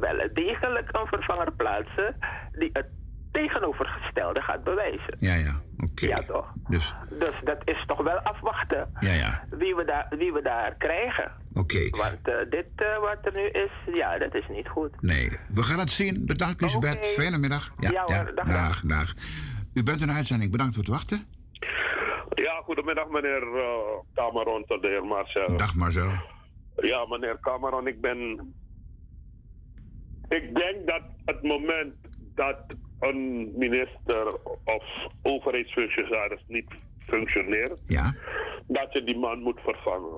wel 0.00 0.28
degelijk 0.32 0.88
een 0.92 1.06
vervanger 1.06 1.52
plaatsen 1.52 2.16
die 2.52 2.70
het 2.72 2.86
tegenovergestelde 3.34 4.40
gaat 4.40 4.64
bewijzen. 4.64 5.16
Ja, 5.18 5.34
ja. 5.34 5.60
Oké. 5.84 6.06
Ja, 6.06 6.22
toch? 6.22 6.50
Dus, 6.68 6.94
Dus 7.18 7.34
dat 7.44 7.58
is 7.64 7.84
toch 7.86 8.02
wel 8.02 8.18
afwachten 8.18 8.90
ja, 9.00 9.12
ja. 9.12 9.44
wie 9.50 9.74
we 9.74 9.84
daar, 9.84 10.06
wie 10.18 10.32
we 10.32 10.42
daar 10.42 10.74
krijgen. 10.74 11.32
Oké. 11.54 11.90
Want 11.90 12.28
eh, 12.28 12.34
dit 12.50 12.66
eh, 12.76 12.98
wat 12.98 13.18
er 13.22 13.32
nu 13.32 13.46
is, 13.46 13.94
ja, 13.94 14.18
dat 14.18 14.34
is 14.34 14.48
niet 14.48 14.68
goed. 14.68 15.02
Nee, 15.02 15.30
we 15.48 15.62
gaan 15.62 15.78
het 15.78 15.90
zien. 15.90 16.26
Bedankt, 16.26 16.60
Lisbeth. 16.60 17.06
Fijne 17.06 17.38
middag. 17.38 17.72
Ja, 17.78 18.04
hoor, 18.06 18.34
dag, 18.34 18.46
dag, 18.46 18.80
dag. 18.80 19.14
U 19.74 19.82
bent 19.82 20.00
in 20.00 20.06
de 20.06 20.12
uitzending. 20.12 20.50
Bedankt 20.50 20.74
voor 20.74 20.84
het 20.84 20.92
wachten. 20.92 21.26
Ja, 22.34 22.60
goedemiddag 22.64 23.08
meneer 23.08 23.42
uh, 23.42 23.64
Cameron, 24.14 24.64
tot 24.66 24.82
de 24.82 24.88
heer 24.88 25.04
Marcel. 25.04 25.56
Dag 25.56 25.74
Marcel. 25.74 26.12
Ja, 26.76 27.06
meneer 27.06 27.38
Cameron, 27.40 27.86
ik 27.86 28.00
ben... 28.00 28.18
Ik 30.28 30.54
denk 30.54 30.86
dat 30.86 31.02
het 31.24 31.42
moment 31.42 31.94
dat 32.34 32.56
een 33.08 33.52
minister 33.56 34.34
of 34.64 34.84
overheidsfunctionaris 35.22 36.44
niet 36.46 36.68
functioneert, 37.06 37.80
ja. 37.86 38.14
dat 38.66 38.92
je 38.92 39.04
die 39.04 39.18
man 39.18 39.40
moet 39.40 39.60
vervangen. 39.60 40.14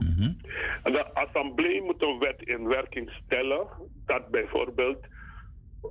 En 0.82 0.92
de 0.92 1.14
assemblee 1.14 1.82
moet 1.82 2.02
een 2.02 2.18
wet 2.18 2.42
in 2.42 2.68
werking 2.68 3.10
stellen 3.24 3.66
dat 4.06 4.30
bijvoorbeeld 4.30 4.98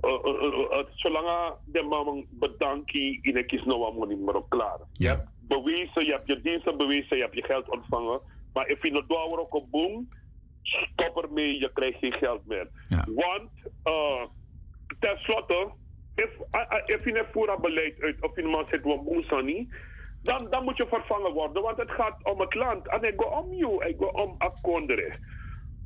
uh, 0.02 0.10
uh, 0.24 0.42
uh, 0.42 0.58
uh, 0.58 0.78
zolang 0.94 1.54
de 1.64 1.82
man 1.82 2.26
bedankt 2.30 2.94
in 2.94 3.36
een 3.36 3.46
kies 3.46 3.64
nou 3.64 4.06
niet 4.08 4.20
meer 4.20 4.42
klaar. 4.48 4.78
Hebt 4.92 5.28
bewezen, 5.40 6.04
je 6.04 6.12
hebt 6.12 6.26
je 6.26 6.40
diensten 6.40 6.76
bewezen, 6.76 7.16
je 7.16 7.22
hebt 7.22 7.34
je 7.34 7.44
geld 7.44 7.70
ontvangen, 7.70 8.20
maar 8.52 8.68
als 8.68 8.78
je 8.82 8.90
nog 8.90 9.06
door 9.06 9.38
ook 9.38 9.54
op 9.54 9.70
boom, 9.70 10.08
stop 10.62 11.24
ermee, 11.24 11.58
je 11.60 11.70
krijgt 11.72 11.98
geen 11.98 12.12
geld 12.12 12.46
meer. 12.46 12.68
Want 13.14 13.50
uh, 13.84 14.22
tenslotte, 14.98 15.70
if, 16.16 16.30
if 16.84 17.04
je 17.04 17.18
een 17.18 17.26
voerbeleid 17.32 18.00
uit 18.00 18.22
of 18.22 18.36
je 18.36 18.42
een 18.42 18.50
man 18.50 18.66
zit 18.70 18.84
op 18.84 19.04
boom, 19.04 19.68
dan, 20.22 20.50
dan 20.50 20.64
moet 20.64 20.76
je 20.76 20.86
vervangen 20.88 21.32
worden, 21.32 21.62
want 21.62 21.76
het 21.76 21.90
gaat 21.90 22.16
om 22.22 22.40
het 22.40 22.54
land. 22.54 22.88
En 22.88 23.02
ik 23.02 23.14
ga 23.16 23.40
om 23.40 23.54
jou, 23.54 23.84
ik 23.84 23.96
ga 23.98 24.06
om 24.06 24.34
Akondere. 24.38 25.18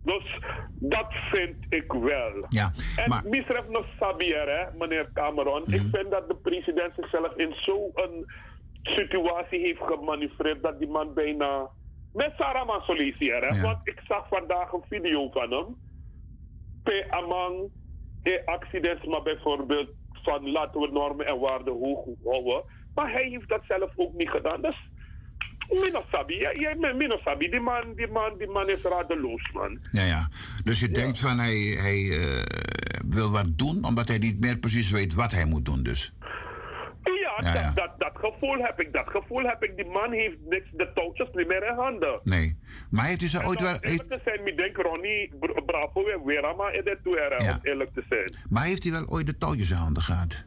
Dus 0.04 0.38
dat 0.78 1.06
vind 1.30 1.56
ik 1.68 1.92
wel. 1.92 2.46
Ja, 2.48 2.72
en 2.96 3.30
misref 3.30 3.68
nog 3.68 3.86
sabier, 3.98 4.48
hè, 4.48 4.78
meneer 4.78 5.10
Cameron. 5.12 5.62
Ik 5.66 5.82
vind 5.92 6.10
dat 6.10 6.28
de 6.28 6.36
president 6.36 6.92
zichzelf 6.96 7.36
in 7.36 7.54
zo'n 7.54 8.26
situatie 8.82 9.60
heeft 9.60 9.82
gemanoeuvreerd 9.82 10.62
dat 10.62 10.78
die 10.78 10.88
man 10.88 11.14
bijna 11.14 11.70
met 12.12 12.32
Sarah 12.36 12.82
solliciteert. 12.82 13.60
Want 13.60 13.78
ik 13.82 14.00
zag 14.06 14.28
vandaag 14.28 14.72
een 14.72 14.84
video 14.88 15.30
van 15.30 15.50
hem. 15.52 15.76
P. 16.82 17.06
Amang 17.08 17.70
in 18.22 18.42
accidents, 18.44 19.04
maar 19.04 19.22
bijvoorbeeld 19.22 19.90
van 20.22 20.50
laten 20.50 20.80
we 20.80 20.88
normen 20.92 21.26
en 21.26 21.38
waarden 21.38 21.74
hoog 21.74 22.04
houden. 22.24 22.64
Maar 22.94 23.12
hij 23.12 23.28
heeft 23.28 23.48
dat 23.48 23.62
zelf 23.68 23.90
ook 23.96 24.14
niet 24.14 24.30
gedaan. 24.30 24.62
Dus 24.62 24.76
Minosabi, 25.68 26.34
ja, 26.34 26.50
ja, 26.52 26.92
Minosabi, 26.94 27.50
die 27.50 27.60
man, 27.60 27.94
die, 27.96 28.08
man, 28.08 28.38
die 28.38 28.48
man 28.48 28.68
is 28.68 28.82
radeloos, 28.82 29.50
man. 29.52 29.78
Ja, 29.90 30.02
ja. 30.02 30.28
Dus 30.64 30.80
je 30.80 30.88
denkt 30.88 31.20
van 31.20 31.38
hij, 31.38 31.56
hij 31.56 31.98
uh, 31.98 32.42
wil 33.08 33.30
wat 33.30 33.58
doen, 33.58 33.84
omdat 33.84 34.08
hij 34.08 34.18
niet 34.18 34.40
meer 34.40 34.58
precies 34.58 34.90
weet 34.90 35.14
wat 35.14 35.32
hij 35.32 35.44
moet 35.44 35.64
doen, 35.64 35.82
dus. 35.82 36.12
Ja, 37.02 37.52
ja, 37.52 37.64
dat, 37.64 37.76
Dat, 37.76 37.90
dat, 37.98 38.12
gevoel 38.14 38.58
heb 38.58 38.80
ik. 38.80 38.92
Dat 38.92 39.08
gevoel 39.08 39.42
heb 39.42 39.62
ik. 39.64 39.76
Die 39.76 39.86
man 39.86 40.12
heeft 40.12 40.36
niks, 40.48 40.68
de 40.72 40.90
touwtjes 40.94 41.28
niet 41.32 41.46
meer 41.46 41.66
in 41.66 41.74
handen. 41.74 42.20
Nee. 42.24 42.58
Maar 42.90 43.06
heeft 43.06 43.22
u 43.22 43.28
ze 43.28 43.44
ooit 43.44 43.60
wel... 43.60 43.80
Eerlijk 43.80 44.08
te 44.08 44.20
zijn, 44.24 44.46
ik 44.46 44.56
denk 44.56 44.76
Ronnie, 44.76 45.32
bravo, 45.66 46.04
weer 46.24 46.54
maar 46.56 46.74
in 46.74 46.84
dit 46.84 46.98
toe, 47.02 47.36
om 47.38 47.58
eerlijk 47.62 47.94
te 47.94 48.04
zijn. 48.08 48.36
Maar 48.48 48.64
heeft 48.64 48.82
hij 48.82 48.92
wel 48.92 49.06
ooit 49.06 49.26
de 49.26 49.36
touwtjes 49.36 49.70
in 49.70 49.76
handen 49.76 50.02
gehad? 50.02 50.42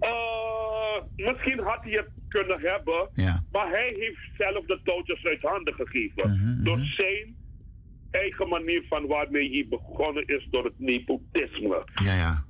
Uh, 0.00 1.02
misschien 1.16 1.58
had 1.58 1.78
hij 1.82 1.92
het 1.92 2.08
kunnen 2.28 2.60
hebben, 2.60 3.10
ja. 3.14 3.44
maar 3.52 3.68
hij 3.68 3.94
heeft 3.98 4.18
zelf 4.38 4.64
de 4.66 4.80
touwtjes 4.84 5.24
uit 5.24 5.42
handen 5.42 5.74
gegeven. 5.74 6.30
Mhm, 6.30 6.64
door 6.64 6.78
zijn 6.78 7.36
eigen 8.10 8.48
manier 8.48 8.84
van 8.88 9.06
waarmee 9.06 9.50
hij 9.50 9.66
begonnen 9.68 10.26
is 10.26 10.48
door 10.50 10.64
het 10.64 10.78
nepotisme. 10.78 11.84
Ja, 11.94 12.14
ja. 12.14 12.44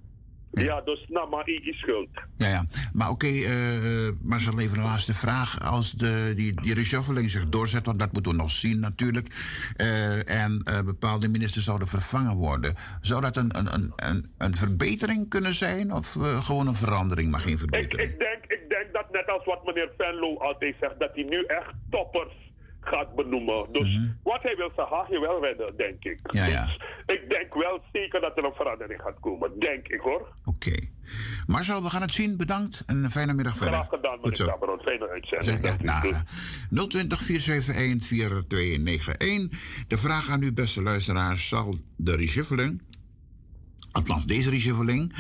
Ja, 0.53 0.81
dus 0.81 1.05
nou, 1.09 1.29
maar 1.29 1.49
is 1.49 1.79
schuld. 1.79 2.09
Ja, 2.37 2.49
ja. 2.49 2.65
Maar 2.93 3.11
oké, 3.11 3.27
okay, 3.27 3.39
uh, 3.39 4.11
Marcel, 4.23 4.59
even 4.59 4.79
een 4.79 4.85
laatste 4.85 5.15
vraag. 5.15 5.61
Als 5.61 5.93
de, 5.93 6.33
die, 6.37 6.61
die 6.63 6.75
reshuffling 6.75 7.31
zich 7.31 7.49
doorzet, 7.49 7.87
want 7.87 7.99
dat 7.99 8.13
moeten 8.13 8.33
we 8.33 8.39
nog 8.39 8.51
zien 8.51 8.81
natuurlijk. 8.81 9.27
Uh, 9.77 10.29
en 10.29 10.63
uh, 10.65 10.81
bepaalde 10.81 11.29
ministers 11.29 11.65
zouden 11.65 11.89
vervangen 11.89 12.37
worden. 12.37 12.75
Zou 13.01 13.21
dat 13.21 13.37
een, 13.37 13.59
een, 13.59 13.93
een, 13.97 14.33
een 14.39 14.57
verbetering 14.57 15.29
kunnen 15.29 15.55
zijn? 15.55 15.93
Of 15.93 16.19
gewoon 16.43 16.67
een 16.67 16.75
verandering, 16.75 17.31
maar 17.31 17.41
geen 17.41 17.59
verbetering? 17.59 18.11
Ik, 18.11 18.11
ik, 18.11 18.19
denk, 18.19 18.45
ik 18.47 18.69
denk 18.69 18.93
dat 18.93 19.13
net 19.13 19.29
als 19.31 19.45
wat 19.45 19.65
meneer 19.65 19.91
Venlo 19.99 20.39
altijd 20.39 20.75
zegt, 20.81 20.99
dat 20.99 21.11
hij 21.15 21.25
nu 21.25 21.45
echt 21.45 21.73
toppers 21.91 22.33
gaat 22.85 23.15
benoemen. 23.15 23.67
Dus 23.73 23.97
Mhm. 23.97 24.07
wat 24.23 24.43
hij 24.43 24.57
wil, 24.57 24.71
zijn 24.77 24.87
haagje 24.91 25.21
wel 25.21 25.43
redden, 25.45 25.77
denk 25.77 26.05
ik. 26.05 26.19
Ja, 26.23 26.47
ja. 26.47 26.65
Dus 26.65 26.77
ik 27.17 27.31
denk 27.31 27.55
wel 27.55 27.81
zeker 27.93 28.21
dat 28.21 28.37
er 28.39 28.45
een 28.45 28.53
verandering 28.55 29.01
gaat 29.01 29.21
komen. 29.21 29.59
Denk 29.61 29.89
ik 29.89 30.01
hoor. 30.01 30.29
Oké. 30.45 30.75
Marcel, 31.47 31.83
we 31.83 31.91
gaan 31.91 32.01
het 32.01 32.13
zien. 32.13 32.37
Bedankt 32.37 32.83
en 32.87 33.05
een 33.05 33.11
fijne 33.11 33.33
middag 33.35 33.57
verder. 33.57 33.75
Graag 33.75 33.89
gedaan, 33.89 34.19
meneer 34.23 34.47
Cameron. 34.47 34.81
Fijne 34.81 35.09
uitzending. 35.09 35.65
Ja, 35.65 35.77
Dank 35.77 36.05
u. 36.05 36.11
nou, 36.71 36.89
020 36.89 37.23
471 37.23 38.07
4291. 38.07 39.85
De 39.89 39.99
vraag 39.99 40.31
aan 40.31 40.43
u, 40.43 40.53
beste 40.53 40.83
luisteraars, 40.83 41.49
zal 41.49 41.75
de 41.97 42.17
reshuffling, 42.17 42.83
althans 43.93 44.27
deze 44.27 44.51
reshuffling, 44.51 45.13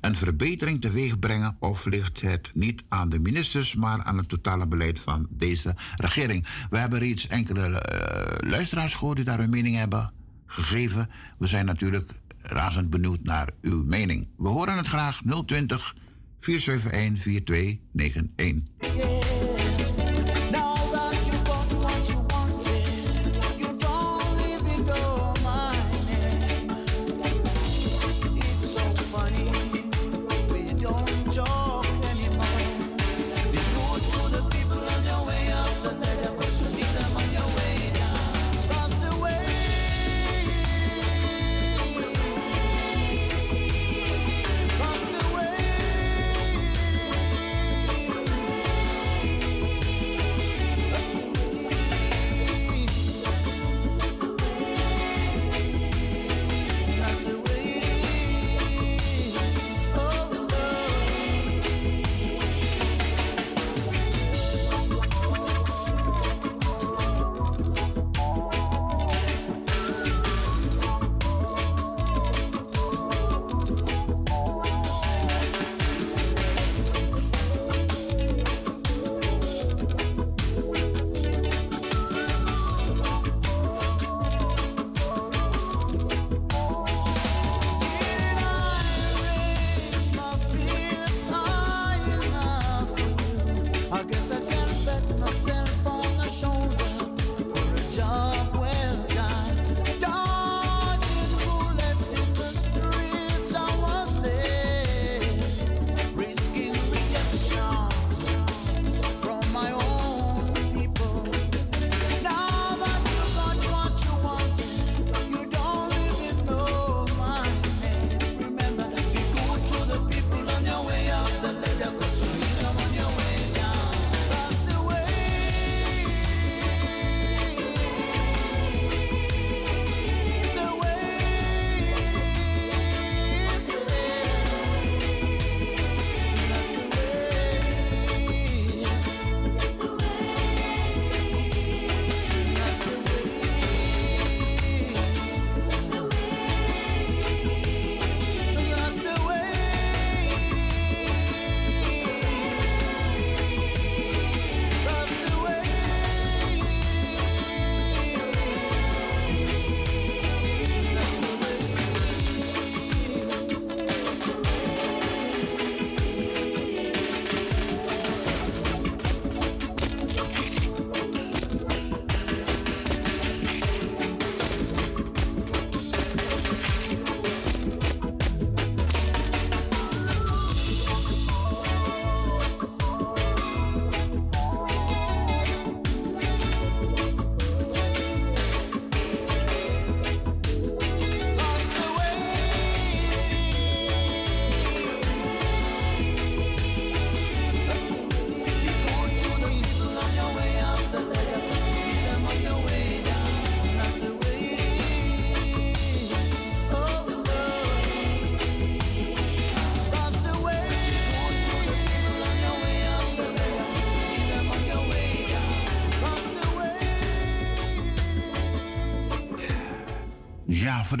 een 0.00 0.16
verbetering 0.16 0.80
teweeg 0.80 1.18
brengen 1.18 1.56
of 1.58 1.84
ligt 1.84 2.20
het 2.20 2.50
niet 2.54 2.84
aan 2.88 3.08
de 3.08 3.18
ministers, 3.18 3.74
maar 3.74 4.02
aan 4.02 4.16
het 4.16 4.28
totale 4.28 4.66
beleid 4.66 5.00
van 5.00 5.26
deze 5.30 5.74
regering? 5.94 6.46
We 6.70 6.78
hebben 6.78 6.98
reeds 6.98 7.26
enkele 7.26 7.80
eh, 7.80 8.48
luisteraars 8.50 8.94
gehoord 8.94 9.16
die 9.16 9.24
daar 9.24 9.38
hun 9.38 9.50
mening 9.50 9.76
hebben 9.76 10.12
gegeven. 10.46 11.08
We 11.38 11.46
zijn 11.46 11.64
natuurlijk 11.64 12.10
razend 12.42 12.90
benieuwd 12.90 13.22
naar 13.22 13.48
uw 13.60 13.84
mening. 13.84 14.28
We 14.36 14.48
horen 14.48 14.76
het 14.76 14.86
graag 14.86 15.20
020 15.46 15.94
471 16.40 17.78
4291. 17.92 19.39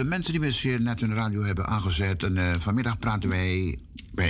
De 0.00 0.06
mensen 0.06 0.32
die 0.32 0.40
misschien 0.40 0.82
net 0.82 1.00
hun 1.00 1.14
radio 1.14 1.42
hebben 1.42 1.66
aangezet. 1.66 2.22
En, 2.22 2.36
eh, 2.36 2.54
vanmiddag 2.58 2.98
praten 2.98 3.30
wij, 3.30 3.78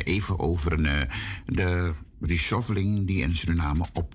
even 0.05 0.39
over 0.39 0.73
een, 0.73 0.87
eh, 0.87 1.01
de 1.47 1.93
reshuffling 2.21 3.07
die 3.07 3.23
in 3.23 3.37
Suriname 3.37 3.87
op 3.93 4.15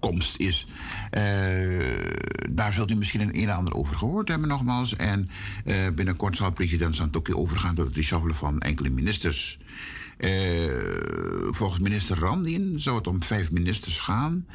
komst 0.00 0.38
is. 0.38 0.66
Eh, 1.10 1.22
daar 2.50 2.72
zult 2.72 2.90
u 2.90 2.94
misschien 2.94 3.20
een 3.20 3.48
en 3.48 3.56
ander 3.56 3.74
over 3.74 3.96
gehoord 3.96 4.28
hebben 4.28 4.48
nogmaals. 4.48 4.96
En 4.96 5.26
binnenkort 5.94 6.36
zal 6.36 6.52
president 6.52 6.94
Santokki 6.94 7.34
overgaan 7.34 7.74
tot 7.74 7.86
het 7.86 7.96
reshuffelen 7.96 8.36
van 8.36 8.60
enkele 8.60 8.88
ministers. 8.88 9.58
Volgens 11.50 11.78
minister 11.80 12.18
Randin 12.18 12.80
zou 12.80 12.96
het 12.96 13.06
om 13.06 13.22
vijf 13.22 13.50
ministers 13.50 14.00
gaan. 14.00 14.46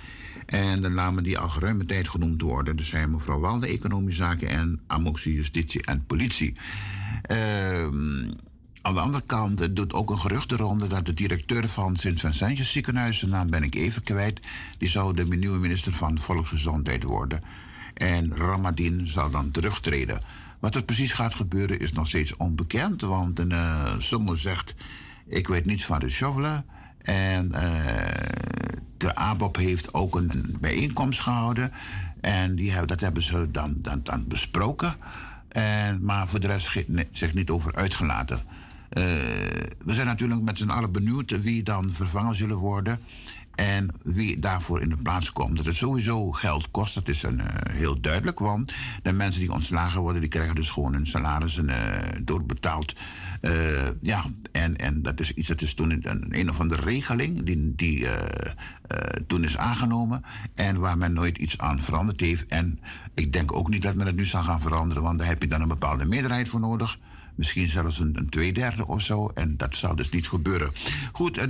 En 0.54 0.82
de 0.82 0.90
namen 0.90 1.24
die 1.24 1.38
al 1.38 1.50
geruime 1.50 1.86
tijd 1.86 2.08
genoemd 2.08 2.42
worden... 2.42 2.76
dat 2.76 2.86
zijn 2.86 3.12
mevrouw 3.12 3.40
Walde, 3.40 3.68
Economische 3.68 4.24
Zaken... 4.24 4.48
en 4.48 4.80
Amoxie, 4.88 5.34
Justitie 5.34 5.86
en 5.86 6.06
Politie. 6.06 6.56
Ehm, 7.22 8.32
aan 8.82 8.94
de 8.94 9.00
andere 9.00 9.24
kant 9.26 9.76
doet 9.76 9.94
ook 9.94 10.10
een 10.10 10.20
gerucht 10.20 10.50
de 10.50 10.56
ronde 10.56 10.88
dat 10.88 11.06
de 11.06 11.14
directeur 11.14 11.70
van 11.70 11.96
Sint-Vincentius 11.96 12.72
ziekenhuis, 12.72 13.20
de 13.20 13.28
naam 13.28 13.50
ben 13.50 13.64
ik 13.64 13.76
even 13.76 14.04
kwijt, 14.04 14.40
die 14.78 14.90
zou 14.90 15.14
de 15.14 15.26
nieuwe 15.26 15.60
minister 15.60 15.94
van 15.94 16.20
Volksgezondheid 16.20 17.04
worden. 17.04 17.42
En 17.94 18.36
Ramadin 18.38 19.08
zou 19.08 19.32
dan 19.32 19.52
terugtreden. 19.52 20.22
Wat 20.60 20.76
er 20.76 20.84
precies 20.84 21.14
gaat 21.14 21.36
gebeuren 21.36 21.80
is 21.80 21.92
nog 21.92 22.08
steeds 22.08 22.36
onbekend, 22.36 23.02
want 23.02 23.40
een 23.40 23.52
uh, 23.52 24.34
zegt, 24.34 24.76
ik 25.28 25.48
weet 25.48 25.66
niets 25.66 25.86
van 25.86 26.00
de 26.00 26.10
shovelen. 26.10 26.66
En 27.02 27.52
eh, 27.52 28.53
de 29.04 29.16
ABOP 29.16 29.56
heeft 29.56 29.94
ook 29.94 30.16
een, 30.16 30.32
een 30.32 30.58
bijeenkomst 30.62 31.22
gehouden. 31.22 31.72
En 32.22 32.56
die 32.56 32.86
dat 32.86 33.00
hebben 33.00 33.24
ze 33.24 33.52
dan, 33.52 33.76
dan, 33.78 34.00
dan 34.04 34.28
besproken. 34.28 34.96
En, 35.48 36.04
maar 36.04 36.28
voor 36.28 36.40
de 36.40 36.48
rest 36.48 36.86
zich 37.12 37.34
niet 37.34 37.50
over 37.50 37.76
uitgelaten. 37.76 38.38
Eh, 38.90 39.04
we 39.86 39.94
zijn 39.94 40.08
natuurlijk 40.08 40.42
met 40.42 40.58
z'n 40.58 40.70
allen 40.70 40.92
benieuwd 40.92 41.42
wie 41.42 41.64
dan 41.64 41.92
vervangen 41.92 42.36
zullen 42.36 42.58
worden. 42.58 43.00
En 43.56 43.90
wie 44.04 44.40
daarvoor 44.40 44.82
in 44.82 44.90
de 44.90 44.98
plaats 44.98 45.32
komt. 45.32 45.58
Dat 45.58 45.66
het 45.66 45.76
sowieso 45.76 46.32
geld 46.32 46.72
kost, 46.72 46.94
dat 46.94 47.08
is 47.08 47.24
een, 47.24 47.42
eh, 47.42 47.76
heel 47.76 48.02
duidelijk. 48.02 48.40
Want 48.40 48.74
de 49.04 49.12
mensen 49.12 49.42
die 49.42 49.52
ontslagen 49.52 50.02
worden, 50.02 50.22
die 50.22 50.30
krijgen 50.30 50.56
dus 50.56 50.70
gewoon 50.70 50.94
hun 50.94 51.08
salaris 51.08 51.58
uh, 51.58 51.76
doorbetaald. 52.24 52.94
Uh, 53.46 53.90
ja, 54.02 54.26
en, 54.52 54.78
en 54.78 55.02
dat 55.02 55.20
is 55.20 55.32
iets, 55.32 55.48
dat 55.48 55.62
is 55.62 55.74
toen 55.74 55.92
een, 55.92 56.40
een 56.40 56.50
of 56.50 56.60
andere 56.60 56.82
regeling 56.82 57.44
die, 57.44 57.74
die 57.76 58.08
toen 59.28 59.44
is 59.44 59.58
aangenomen. 59.58 60.24
En 60.54 60.80
waar 60.80 60.98
men 60.98 61.14
nooit 61.14 61.38
iets 61.38 61.58
aan 61.58 61.84
veranderd 61.84 62.20
heeft. 62.20 62.46
En 62.46 62.80
ik 63.14 63.34
denk 63.34 63.54
ook 63.54 63.70
niet 63.70 63.82
dat 63.82 63.96
men 63.96 64.06
het 64.06 64.16
nu 64.16 64.26
zal 64.26 64.44
gaan 64.44 64.62
veranderen, 64.62 65.04
want 65.04 65.20
daar 65.20 65.28
heb 65.28 65.42
je 65.42 65.48
dan 65.48 65.62
een 65.62 65.68
bepaalde 65.68 66.06
meerderheid 66.06 66.50
voor 66.50 66.60
nodig. 66.60 67.00
Misschien 67.36 67.68
zelfs 67.68 68.00
een, 68.00 68.18
een 68.18 68.30
tweederde 68.30 68.88
of 68.88 69.02
zo. 69.02 69.28
En 69.28 69.58
dat 69.58 69.76
zal 69.76 69.96
dus 69.96 70.10
niet 70.10 70.28
gebeuren. 70.28 70.72
Goed, 71.12 71.38
uh, 71.38 71.46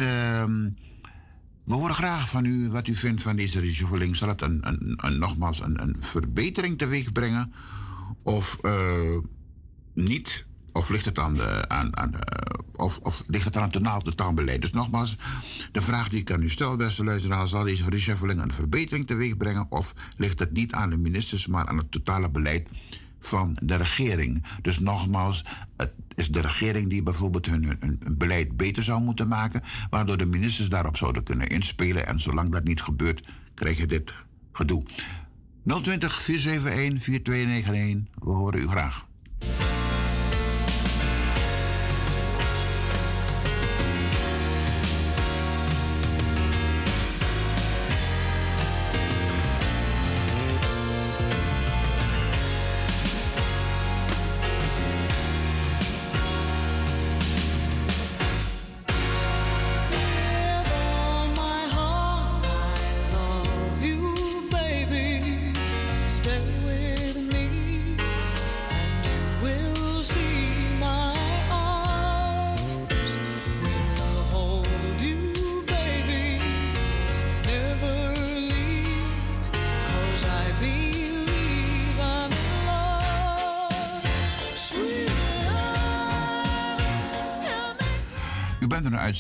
we 1.66 1.74
horen 1.74 1.96
graag 1.96 2.30
van 2.30 2.46
u 2.46 2.70
wat 2.70 2.88
u 2.88 2.96
vindt 2.96 3.22
van 3.22 3.36
deze 3.36 3.60
reshuffling. 3.60 4.16
Zal 4.16 4.28
het 4.28 4.42
een, 4.42 4.68
een, 4.96 5.18
nogmaals 5.20 5.62
een, 5.62 5.82
een, 5.82 5.96
verbetering 6.00 6.78
teweeg 6.78 7.12
brengen? 7.12 7.54
Of 8.24 8.60
niet? 9.94 10.46
Of 10.74 10.90
ligt 10.90 11.06
het 11.06 11.20
aan, 11.20 11.34
de, 11.34 11.66
aan, 11.68 11.98
aan 11.98 12.12
de, 12.12 12.20
of, 12.76 12.98
of 12.98 13.24
ligt 13.28 13.46
het 13.46 13.58
aan 13.58 13.64
het 13.64 13.72
totaal, 13.72 14.02
totaalbeleid? 14.02 14.62
Dus 14.62 14.72
nogmaals, 14.72 15.18
de 15.72 15.82
vraag 15.82 16.10
die 16.10 16.20
ik 16.20 16.32
aan 16.32 16.44
u 16.44 16.50
stel, 16.50 16.76
beste 16.76 17.04
luisteraar... 17.04 17.48
zal 17.48 17.64
deze 17.64 17.90
reshuffling 17.90 18.42
een 18.42 18.54
verbetering 18.54 19.08
teweeg 19.08 19.38
brengen... 19.38 19.66
of 19.70 19.94
ligt 20.18 20.40
het 20.40 20.52
niet 20.52 20.74
aan 20.74 20.90
de 20.90 20.98
ministers, 20.98 21.48
maar 21.48 21.68
aan 21.68 21.78
het 21.78 21.92
totale 21.92 22.30
beleid 22.30 22.70
van 23.20 23.58
de 23.62 23.76
regering. 23.76 24.44
Dus 24.62 24.80
nogmaals, 24.80 25.46
het 25.78 25.92
is 26.16 26.28
de 26.28 26.42
regering 26.42 26.90
die 26.90 27.04
bijvoorbeeld 27.04 27.46
hun, 27.46 27.64
hun, 27.64 27.98
hun, 28.04 28.18
beleid 28.18 28.58
beter 28.58 28.84
zou 28.84 29.02
moeten 29.02 29.28
maken, 29.28 29.62
waardoor 29.90 30.18
de 30.18 30.26
ministers 30.26 30.70
daarop 30.70 30.98
zouden 30.98 31.24
kunnen 31.24 31.48
inspelen. 31.48 32.08
En 32.08 32.20
zolang 32.20 32.50
dat 32.50 32.64
niet 32.64 32.82
gebeurt, 32.82 33.28
krijg 33.54 33.78
je 33.78 33.88
dit 33.88 34.14
gedoe. 34.52 34.84
020 35.66 36.22
471 36.22 37.04
4291, 37.04 38.24
we 38.24 38.32
horen 38.32 38.62
u 38.62 38.68
graag. 38.68 39.06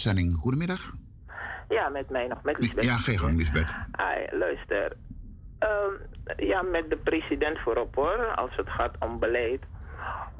Uitzending. 0.05 0.41
Goedemiddag. 0.41 0.93
Ja, 1.69 1.89
met 1.89 2.09
mij 2.09 2.27
nog. 2.27 2.43
Met 2.43 2.57
Lisbeth. 2.59 2.83
Ja, 2.83 2.97
geen 2.97 3.19
gang, 3.19 3.37
Lisbeth. 3.37 3.75
Luister. 4.31 4.95
Um, 5.59 5.97
ja, 6.37 6.61
met 6.61 6.89
de 6.89 6.97
president 6.97 7.59
voorop 7.59 7.95
hoor, 7.95 8.35
als 8.35 8.55
het 8.55 8.69
gaat 8.69 8.95
om 8.99 9.19
beleid. 9.19 9.61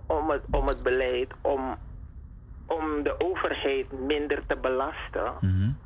Om 0.05 0.30
het, 0.30 0.41
om 0.49 0.68
het 0.68 0.84
beleid, 0.84 1.32
om, 1.41 1.76
om 2.66 3.03
de 3.03 3.16
overheid 3.20 3.91
minder 4.07 4.43
te 4.47 4.57
belasten. 4.57 5.34
Mm 5.39 5.49
-hmm. 5.49 5.78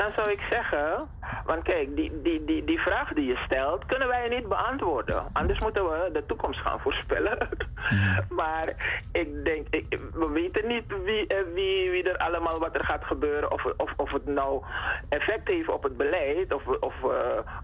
Dan 0.00 0.12
zou 0.16 0.30
ik 0.30 0.40
zeggen, 0.50 1.08
want 1.44 1.62
kijk, 1.62 1.96
die, 1.96 2.22
die, 2.22 2.44
die, 2.44 2.64
die 2.64 2.80
vraag 2.80 3.12
die 3.12 3.26
je 3.26 3.36
stelt, 3.36 3.86
kunnen 3.86 4.08
wij 4.08 4.28
niet 4.28 4.48
beantwoorden. 4.48 5.26
Anders 5.32 5.58
moeten 5.58 5.84
we 5.84 6.10
de 6.12 6.26
toekomst 6.26 6.60
gaan 6.60 6.80
voorspellen. 6.80 7.48
Ja. 7.90 8.24
maar 8.42 8.68
ik 9.12 9.44
denk, 9.44 9.66
ik, 9.70 9.98
we 10.12 10.28
weten 10.28 10.66
niet 10.68 10.84
wie, 11.04 11.26
wie, 11.54 11.90
wie 11.90 12.10
er 12.10 12.16
allemaal 12.16 12.58
wat 12.58 12.74
er 12.74 12.84
gaat 12.84 13.04
gebeuren. 13.04 13.52
Of, 13.52 13.64
of, 13.76 13.92
of 13.96 14.10
het 14.10 14.26
nou 14.26 14.64
effect 15.08 15.48
heeft 15.48 15.68
op 15.68 15.82
het 15.82 15.96
beleid 15.96 16.54
of, 16.54 16.66
of 16.66 16.94
uh, 17.04 17.10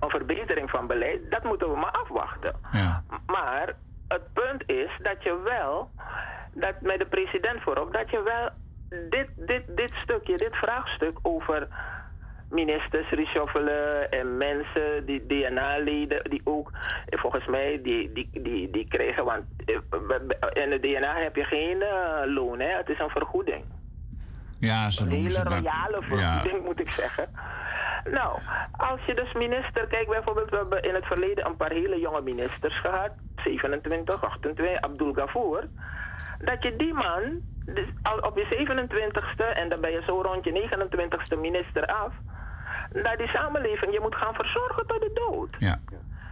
een 0.01 0.11
verbetering 0.11 0.71
van 0.71 0.87
beleid. 0.87 1.31
Dat 1.31 1.45
moeten 1.45 1.71
we 1.71 1.77
maar 1.77 1.99
afwachten. 2.03 2.55
Ja. 2.73 3.03
Maar 3.27 3.73
het 4.09 4.33
punt 4.33 4.63
is 4.67 4.91
dat 5.03 5.23
je 5.23 5.41
wel, 5.45 5.91
dat 6.53 6.75
met 6.81 6.99
de 6.99 7.07
president 7.07 7.63
voorop, 7.63 7.93
dat 7.93 8.11
je 8.11 8.23
wel 8.23 8.49
dit, 9.11 9.29
dit, 9.37 9.63
dit 9.77 9.91
stukje, 9.95 10.37
dit 10.37 10.57
vraagstuk 10.57 11.19
over 11.23 11.69
ministers 12.51 13.11
reshuffelen 13.11 14.11
en 14.11 14.37
mensen, 14.37 15.07
die 15.07 15.27
DNA-leden, 15.27 16.31
die 16.31 16.41
ook, 16.45 16.71
volgens 17.07 17.47
mij, 17.47 17.81
die, 17.83 18.13
die, 18.13 18.31
die, 18.33 18.71
die 18.71 18.89
kregen, 18.89 19.25
want 19.25 19.45
in 20.53 20.71
de 20.71 20.79
DNA 20.81 21.17
heb 21.17 21.37
je 21.37 21.45
geen 21.45 21.77
uh, 21.77 22.35
loon, 22.35 22.61
hè? 22.61 22.77
het 22.77 22.89
is 22.89 22.99
een 22.99 23.11
vergoeding. 23.11 23.65
Ja, 24.61 24.91
ze 24.91 25.03
Een 25.03 25.11
hele 25.11 25.43
royale 25.43 26.03
vergoeding, 26.03 26.57
Ja. 26.57 26.63
moet 26.65 26.81
ik 26.81 26.91
zeggen. 26.91 27.29
Nou, 28.11 28.41
als 28.73 29.01
je 29.07 29.15
dus 29.15 29.33
minister, 29.33 29.87
kijk 29.87 30.09
bijvoorbeeld, 30.09 30.51
we 30.51 30.57
hebben 30.57 30.83
in 30.83 30.95
het 30.95 31.07
verleden 31.07 31.47
een 31.47 31.57
paar 31.57 31.73
hele 31.73 32.01
jonge 32.01 32.23
ministers 32.23 32.81
gehad, 32.81 33.11
27, 33.45 34.25
28, 34.25 34.81
Abdul 34.81 35.13
Gafoor, 35.13 35.65
dat 36.39 36.63
je 36.63 36.77
die 36.77 36.93
man, 36.93 37.41
dus 37.65 37.87
al 38.03 38.19
op 38.19 38.37
je 38.39 38.47
27ste 38.67 39.57
en 39.57 39.69
dan 39.69 39.81
ben 39.81 39.91
je 39.91 40.03
zo 40.07 40.21
rond 40.23 40.45
je 40.45 40.69
29ste 40.69 41.41
minister 41.41 41.87
af, 41.87 42.13
naar 42.93 43.17
die 43.17 43.29
samenleving 43.29 43.93
je 43.93 44.01
moet 44.01 44.15
gaan 44.15 44.35
verzorgen 44.35 44.87
tot 44.87 45.01
de 45.01 45.11
dood. 45.15 45.57
Ja. 45.59 45.81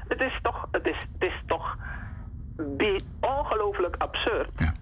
Het 0.08 0.20
is 0.20 0.38
toch, 0.42 0.68
het 0.70 0.86
is, 0.86 1.06
het 1.12 1.30
is 1.30 1.42
toch 1.46 1.76
die 2.56 3.04
ongelooflijk 3.20 3.96
absurd. 3.98 4.50
Ja. 4.54 4.72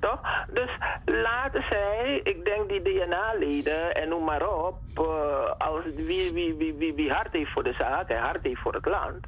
Toch? 0.00 0.20
Dus 0.52 0.70
laten 1.04 1.64
zij, 1.70 2.20
ik 2.22 2.44
denk 2.44 2.68
die 2.68 2.82
DNA-leden 2.82 3.94
en 3.94 4.08
noem 4.08 4.24
maar 4.24 4.48
op, 4.48 4.78
uh, 4.98 5.50
als 5.58 5.84
wie, 5.96 6.32
wie, 6.32 6.54
wie, 6.54 6.74
wie, 6.74 6.94
wie 6.94 7.12
hard 7.12 7.32
heeft 7.32 7.52
voor 7.52 7.64
de 7.64 7.74
zaak 7.78 8.08
en 8.08 8.20
hard 8.20 8.42
heeft 8.42 8.60
voor 8.60 8.74
het 8.74 8.86
land, 8.86 9.26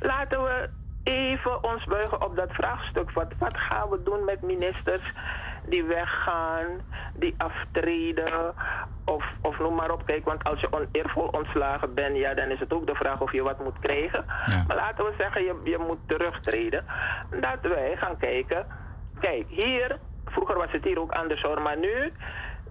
laten 0.00 0.42
we 0.42 0.68
even 1.04 1.64
ons 1.64 1.84
buigen 1.84 2.22
op 2.22 2.36
dat 2.36 2.52
vraagstuk. 2.52 3.10
Wat, 3.10 3.32
wat 3.38 3.56
gaan 3.56 3.88
we 3.88 4.02
doen 4.02 4.24
met 4.24 4.42
ministers 4.42 5.12
die 5.68 5.84
weggaan, 5.84 6.66
die 7.14 7.34
aftreden 7.36 8.54
of, 9.04 9.24
of 9.40 9.58
noem 9.58 9.74
maar 9.74 9.90
op. 9.90 10.06
Kijk, 10.06 10.24
want 10.24 10.44
als 10.44 10.60
je 10.60 10.72
oneervol 10.72 11.26
ontslagen 11.26 11.94
bent, 11.94 12.16
ja, 12.16 12.34
dan 12.34 12.48
is 12.48 12.60
het 12.60 12.72
ook 12.72 12.86
de 12.86 12.94
vraag 12.94 13.20
of 13.20 13.32
je 13.32 13.42
wat 13.42 13.64
moet 13.64 13.78
krijgen. 13.80 14.24
Maar 14.66 14.76
laten 14.76 15.04
we 15.04 15.14
zeggen, 15.18 15.44
je, 15.44 15.60
je 15.64 15.78
moet 15.78 15.98
terugtreden. 16.06 16.84
Dat 17.40 17.58
wij 17.60 17.96
gaan 17.96 18.16
kijken. 18.16 18.66
Kijk, 19.20 19.44
hier, 19.48 19.98
vroeger 20.24 20.56
was 20.56 20.72
het 20.72 20.84
hier 20.84 21.00
ook 21.00 21.12
anders 21.12 21.42
hoor, 21.42 21.62
maar 21.62 21.78
nu 21.78 22.12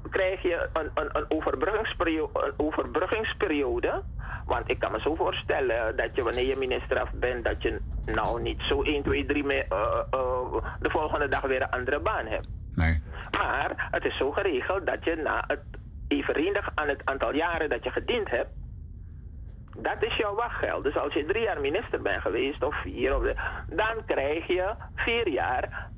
krijg 0.10 0.41
je 0.41 0.70
een, 0.74 0.91
een, 0.93 1.10
een, 1.18 1.26
overbruggingsperiode, 1.28 2.45
een 2.45 2.54
overbruggingsperiode. 2.58 4.04
Want 4.45 4.70
ik 4.70 4.80
kan 4.80 4.91
me 4.91 4.99
zo 4.99 5.16
voorstellen 5.16 5.95
dat 5.95 6.10
je 6.14 6.24
wanneer 6.24 6.47
je 6.47 6.56
minister 6.56 6.99
af 6.99 7.12
bent, 7.14 7.45
dat 7.45 7.62
je 7.62 7.80
nou 8.06 8.41
niet 8.41 8.62
zo 8.62 8.82
1, 8.82 9.04
2, 9.04 9.26
3 9.26 9.43
mee, 9.43 9.64
eh, 9.64 10.04
eh, 10.12 10.54
de 10.80 10.89
volgende 10.89 11.28
dag 11.28 11.41
weer 11.41 11.62
een 11.62 11.70
andere 11.70 11.99
baan 11.99 12.26
hebt. 12.26 12.47
Nee. 12.74 13.01
Maar 13.32 13.88
het 13.91 14.06
is 14.06 14.18
zo 14.18 14.32
geregeld 14.32 14.86
dat 14.86 15.04
je 15.04 15.16
na 15.16 15.43
het 15.47 15.64
evenredig 16.08 16.72
aan 16.76 16.88
het 16.88 17.01
aantal 17.04 17.36
jaren 17.36 17.70
dat 17.70 17.84
je 17.84 17.91
gediend 17.91 18.30
hebt, 18.30 18.49
dat 19.78 20.04
is 20.04 20.16
jouw 20.16 20.36
wachtgeld. 20.36 20.84
Dus 20.84 20.97
als 20.97 21.14
je 21.14 21.26
drie 21.26 21.43
jaar 21.43 21.62
minister 21.62 22.01
bent 22.01 22.22
geweest, 22.22 22.64
of 22.64 22.76
vier, 22.76 23.16
of 23.16 23.24
de, 23.24 23.36
dan 23.70 24.06
krijg 24.06 24.47
je 24.47 24.74
vier 24.95 25.30
jaar 25.30 25.91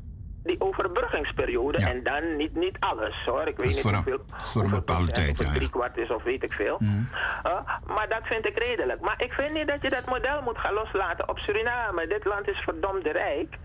die 0.45 0.61
overbruggingsperiode. 0.61 1.77
En 1.77 2.03
dan 2.03 2.35
niet, 2.35 2.55
niet 2.55 2.77
alles 2.79 3.23
hoor. 3.25 3.47
Ik 3.47 3.57
weet 3.57 3.67
niet 3.67 3.81
voor 3.81 3.91
een, 3.91 3.95
hoeveel. 3.95 4.21
voor 4.27 4.63
een 4.63 4.69
bepaalde 4.69 5.11
tijd, 5.11 5.37
ja. 5.37 5.45
ja. 5.45 5.53
drie 5.53 5.69
kwart 5.69 5.97
is 5.97 6.09
of 6.09 6.23
weet 6.23 6.43
ik 6.43 6.53
veel. 6.53 6.79
Uh, 6.81 7.59
maar 7.85 8.09
dat 8.09 8.21
vind 8.23 8.45
ik 8.45 8.57
redelijk. 8.59 9.01
Maar 9.01 9.21
ik 9.21 9.33
vind 9.33 9.53
niet 9.53 9.67
dat 9.67 9.81
je 9.81 9.89
dat 9.89 10.05
model 10.05 10.41
moet 10.41 10.57
gaan 10.57 10.73
loslaten 10.73 11.29
op 11.29 11.39
Suriname. 11.39 12.07
Dit 12.07 12.25
land 12.25 12.47
is 12.47 12.59
verdomd 12.59 13.05
rijk. 13.07 13.57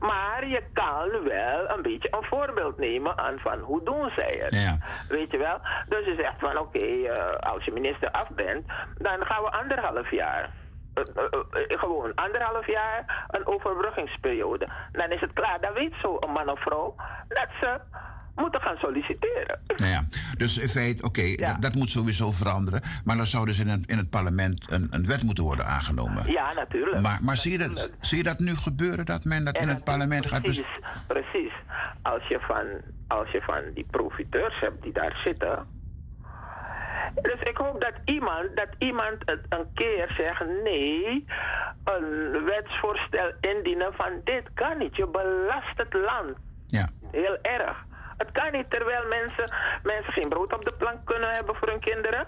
Maar 0.00 0.48
je 0.48 0.62
kan 0.72 1.10
wel 1.24 1.70
een 1.70 1.82
beetje 1.82 2.08
een 2.10 2.24
voorbeeld 2.24 2.78
nemen 2.78 3.18
aan 3.18 3.38
van 3.38 3.58
hoe 3.58 3.84
doen 3.84 4.10
zij 4.16 4.40
het. 4.42 4.78
Weet 5.08 5.30
je 5.30 5.38
wel? 5.38 5.60
Dus 5.88 6.04
je 6.04 6.14
zegt 6.18 6.34
van 6.38 6.58
oké, 6.58 6.78
eh, 6.78 7.52
als 7.52 7.64
je 7.64 7.72
minister 7.72 8.10
af 8.10 8.28
bent, 8.28 8.66
dan 8.98 9.26
gaan 9.26 9.42
we 9.42 9.50
anderhalf 9.50 10.10
jaar. 10.10 10.50
Eh, 10.96 11.24
eh, 11.24 11.78
gewoon 11.78 12.14
anderhalf 12.14 12.66
jaar 12.66 13.26
een 13.30 13.46
overbruggingsperiode. 13.46 14.68
Dan 14.92 15.10
is 15.10 15.20
het 15.20 15.32
klaar. 15.32 15.60
Dan 15.60 15.72
weet 15.72 15.94
zo 16.02 16.16
een 16.20 16.32
man 16.32 16.50
of 16.50 16.60
vrouw 16.60 16.94
dat 17.28 17.48
ze 17.60 17.80
moeten 18.34 18.60
gaan 18.60 18.76
solliciteren. 18.76 19.60
Nou 19.76 19.90
ja, 19.90 20.04
dus 20.36 20.58
in 20.58 20.68
feite, 20.68 21.02
oké, 21.02 21.34
dat, 21.34 21.56
dat 21.62 21.74
moet 21.74 21.88
sowieso 21.88 22.30
veranderen. 22.30 22.82
Maar 23.04 23.16
dan 23.16 23.26
zou 23.26 23.46
dus 23.46 23.58
in 23.58 23.68
het, 23.68 23.86
in 23.86 23.96
het 23.96 24.10
parlement 24.10 24.70
een, 24.70 24.86
een 24.90 25.06
wet 25.06 25.22
moeten 25.22 25.44
worden 25.44 25.66
aangenomen. 25.66 26.30
Ja, 26.30 26.52
natuurlijk. 26.52 27.00
Maar, 27.00 27.18
maar 27.22 27.36
zie, 27.36 27.52
je 27.52 27.58
dat, 27.58 27.90
zie 28.00 28.16
je 28.18 28.24
dat 28.24 28.38
nu 28.38 28.54
gebeuren, 28.54 29.06
dat 29.06 29.24
men 29.24 29.44
dat 29.44 29.58
in 29.58 29.68
het 29.68 29.84
parlement 29.84 30.26
gaat 30.26 30.42
Precies, 30.42 30.78
precies. 31.06 31.52
Als 32.02 32.26
je, 32.28 32.38
van, 32.40 32.64
als 33.06 33.30
je 33.30 33.42
van 33.42 33.62
die 33.74 33.86
profiteurs 33.90 34.60
hebt 34.60 34.82
die 34.82 34.92
daar 34.92 35.20
zitten. 35.24 35.75
Dus 37.14 37.40
ik 37.40 37.56
hoop 37.56 37.80
dat 37.80 37.92
iemand, 38.04 38.56
dat 38.56 38.68
iemand 38.78 39.16
het 39.24 39.40
een 39.48 39.70
keer 39.74 40.12
zegt: 40.16 40.46
nee, 40.64 41.24
een 41.84 42.44
wetsvoorstel 42.44 43.32
indienen 43.40 43.94
van 43.94 44.20
dit 44.24 44.42
kan 44.54 44.78
niet. 44.78 44.96
Je 44.96 45.06
belast 45.08 45.76
het 45.76 45.92
land. 45.94 46.36
Ja. 46.66 46.88
Heel 47.10 47.38
erg. 47.42 47.84
Het 48.16 48.32
kan 48.32 48.52
niet 48.52 48.70
terwijl 48.70 49.06
mensen, 49.08 49.52
mensen 49.82 50.12
geen 50.12 50.28
brood 50.28 50.52
op 50.54 50.64
de 50.64 50.72
plank 50.72 51.04
kunnen 51.04 51.32
hebben 51.34 51.54
voor 51.56 51.68
hun 51.68 51.80
kinderen. 51.80 52.26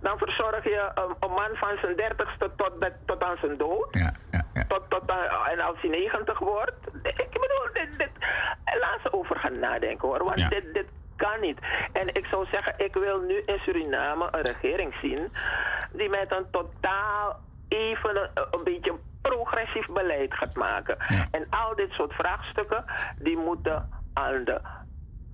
Dan 0.00 0.18
verzorg 0.18 0.64
je 0.64 0.90
een, 0.94 1.16
een 1.20 1.30
man 1.34 1.50
van 1.54 1.78
zijn 1.80 1.96
dertigste 1.96 2.50
tot, 2.56 2.90
tot 3.06 3.22
aan 3.24 3.36
zijn 3.40 3.56
dood. 3.56 3.88
Tot, 4.68 4.82
tot 4.90 5.10
aan- 5.10 5.50
en 5.52 5.60
als 5.60 5.76
hij 5.80 5.90
90 5.90 6.38
wordt. 6.38 6.72
Ik 7.02 7.30
bedoel, 7.30 7.68
dit, 7.72 7.88
dit, 7.98 8.10
laat 8.80 8.98
ze 9.02 9.12
over 9.12 9.36
gaan 9.38 9.58
nadenken 9.58 10.08
hoor. 10.08 10.24
Want 10.24 10.50
dit, 10.50 10.74
dit 10.74 10.86
kan 11.16 11.40
niet. 11.40 11.58
En 11.92 12.14
ik 12.14 12.26
zou 12.26 12.46
zeggen, 12.50 12.74
ik 12.76 12.94
wil 12.94 13.20
nu 13.20 13.42
in 13.46 13.58
Suriname 13.58 14.28
een 14.30 14.42
regering 14.42 14.94
zien 15.02 15.32
die 15.92 16.08
met 16.08 16.32
een 16.32 16.50
totaal 16.50 17.40
even 17.68 18.16
een, 18.16 18.46
een 18.50 18.64
beetje 18.64 18.94
progressief 19.22 19.86
beleid 19.86 20.34
gaat 20.34 20.54
maken. 20.54 20.98
En 21.30 21.46
al 21.50 21.74
dit 21.74 21.90
soort 21.90 22.12
vraagstukken, 22.12 22.84
die 23.18 23.36
moeten 23.36 23.90
aan 24.12 24.44
de 24.44 24.60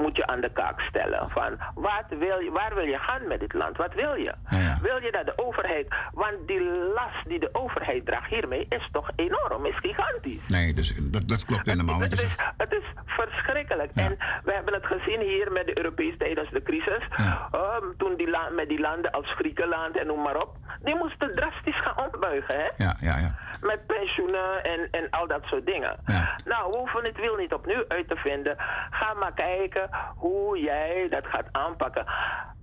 moet 0.01 0.17
je 0.17 0.27
aan 0.27 0.41
de 0.41 0.53
kaak 0.53 0.81
stellen. 0.81 1.31
Van 1.31 1.59
wat 1.75 2.05
wil 2.09 2.39
je, 2.39 2.51
waar 2.51 2.75
wil 2.75 2.85
je 2.87 2.99
gaan 2.99 3.27
met 3.29 3.41
dit 3.41 3.53
land? 3.53 3.77
Wat 3.77 3.95
wil 3.95 4.15
je? 4.15 4.35
Wil 4.83 5.03
je 5.03 5.13
dat 5.13 5.27
de 5.27 5.33
overheid... 5.37 5.95
Want 6.13 6.37
die 6.47 6.61
last 6.95 7.27
die 7.29 7.39
de 7.41 7.49
overheid 7.53 8.07
draagt 8.07 8.31
hiermee 8.31 8.67
is 8.69 8.89
toch 8.93 9.11
enorm, 9.17 9.67
is 9.67 9.77
gigantisch. 9.77 10.41
Nee, 10.47 10.75
dus 10.75 10.95
dat, 11.03 11.29
dat 11.29 11.45
klopt 11.45 11.67
helemaal. 11.67 11.99
wat 11.99 12.05
je 12.11 12.11
Het 12.17 12.21
is, 12.23 12.35
zegt. 12.37 12.53
het 12.57 12.73
is 12.73 12.85
verschrikkelijk. 13.07 13.91
En 13.95 14.17
we 14.45 14.53
hebben 14.53 14.75
het 14.75 14.87
gezien 14.87 15.21
hier 15.21 15.53
met 15.53 15.67
de 15.67 15.77
Europees 15.79 16.15
tijdens 16.19 16.51
de 16.51 16.63
crisis. 16.63 17.09
Ehm, 17.51 17.85
toen 17.99 18.17
die 18.17 18.31
la- 18.31 18.49
met 18.51 18.69
die 18.69 18.81
landen 18.81 19.11
als 19.11 19.35
Griekenland 19.35 19.97
en 19.99 20.07
noem 20.07 20.23
maar 20.23 20.37
op. 20.37 20.57
Die 20.83 20.95
moesten 20.97 21.35
drastisch 21.35 21.81
gaan 21.81 22.07
ombuigen. 22.13 22.57
Hè? 22.57 22.69
Ja, 22.85 22.97
ja, 23.01 23.17
ja. 23.19 23.35
Met 23.61 23.87
pensioenen 23.87 24.65
en, 24.65 24.89
en 24.91 25.11
al 25.11 25.27
dat 25.27 25.41
soort 25.45 25.67
dingen. 25.67 25.97
Nou, 26.45 26.71
we 26.71 26.77
hoeven 26.77 27.05
het 27.05 27.17
wiel 27.21 27.37
niet 27.37 27.53
opnieuw 27.55 27.85
uit 27.89 28.09
te 28.09 28.17
vinden. 28.17 28.57
Ga 28.91 29.15
maar 29.15 29.33
kijken 29.35 29.90
hoe 30.17 30.59
jij 30.61 31.07
dat 31.11 31.27
gaat 31.27 31.47
aanpakken. 31.53 32.05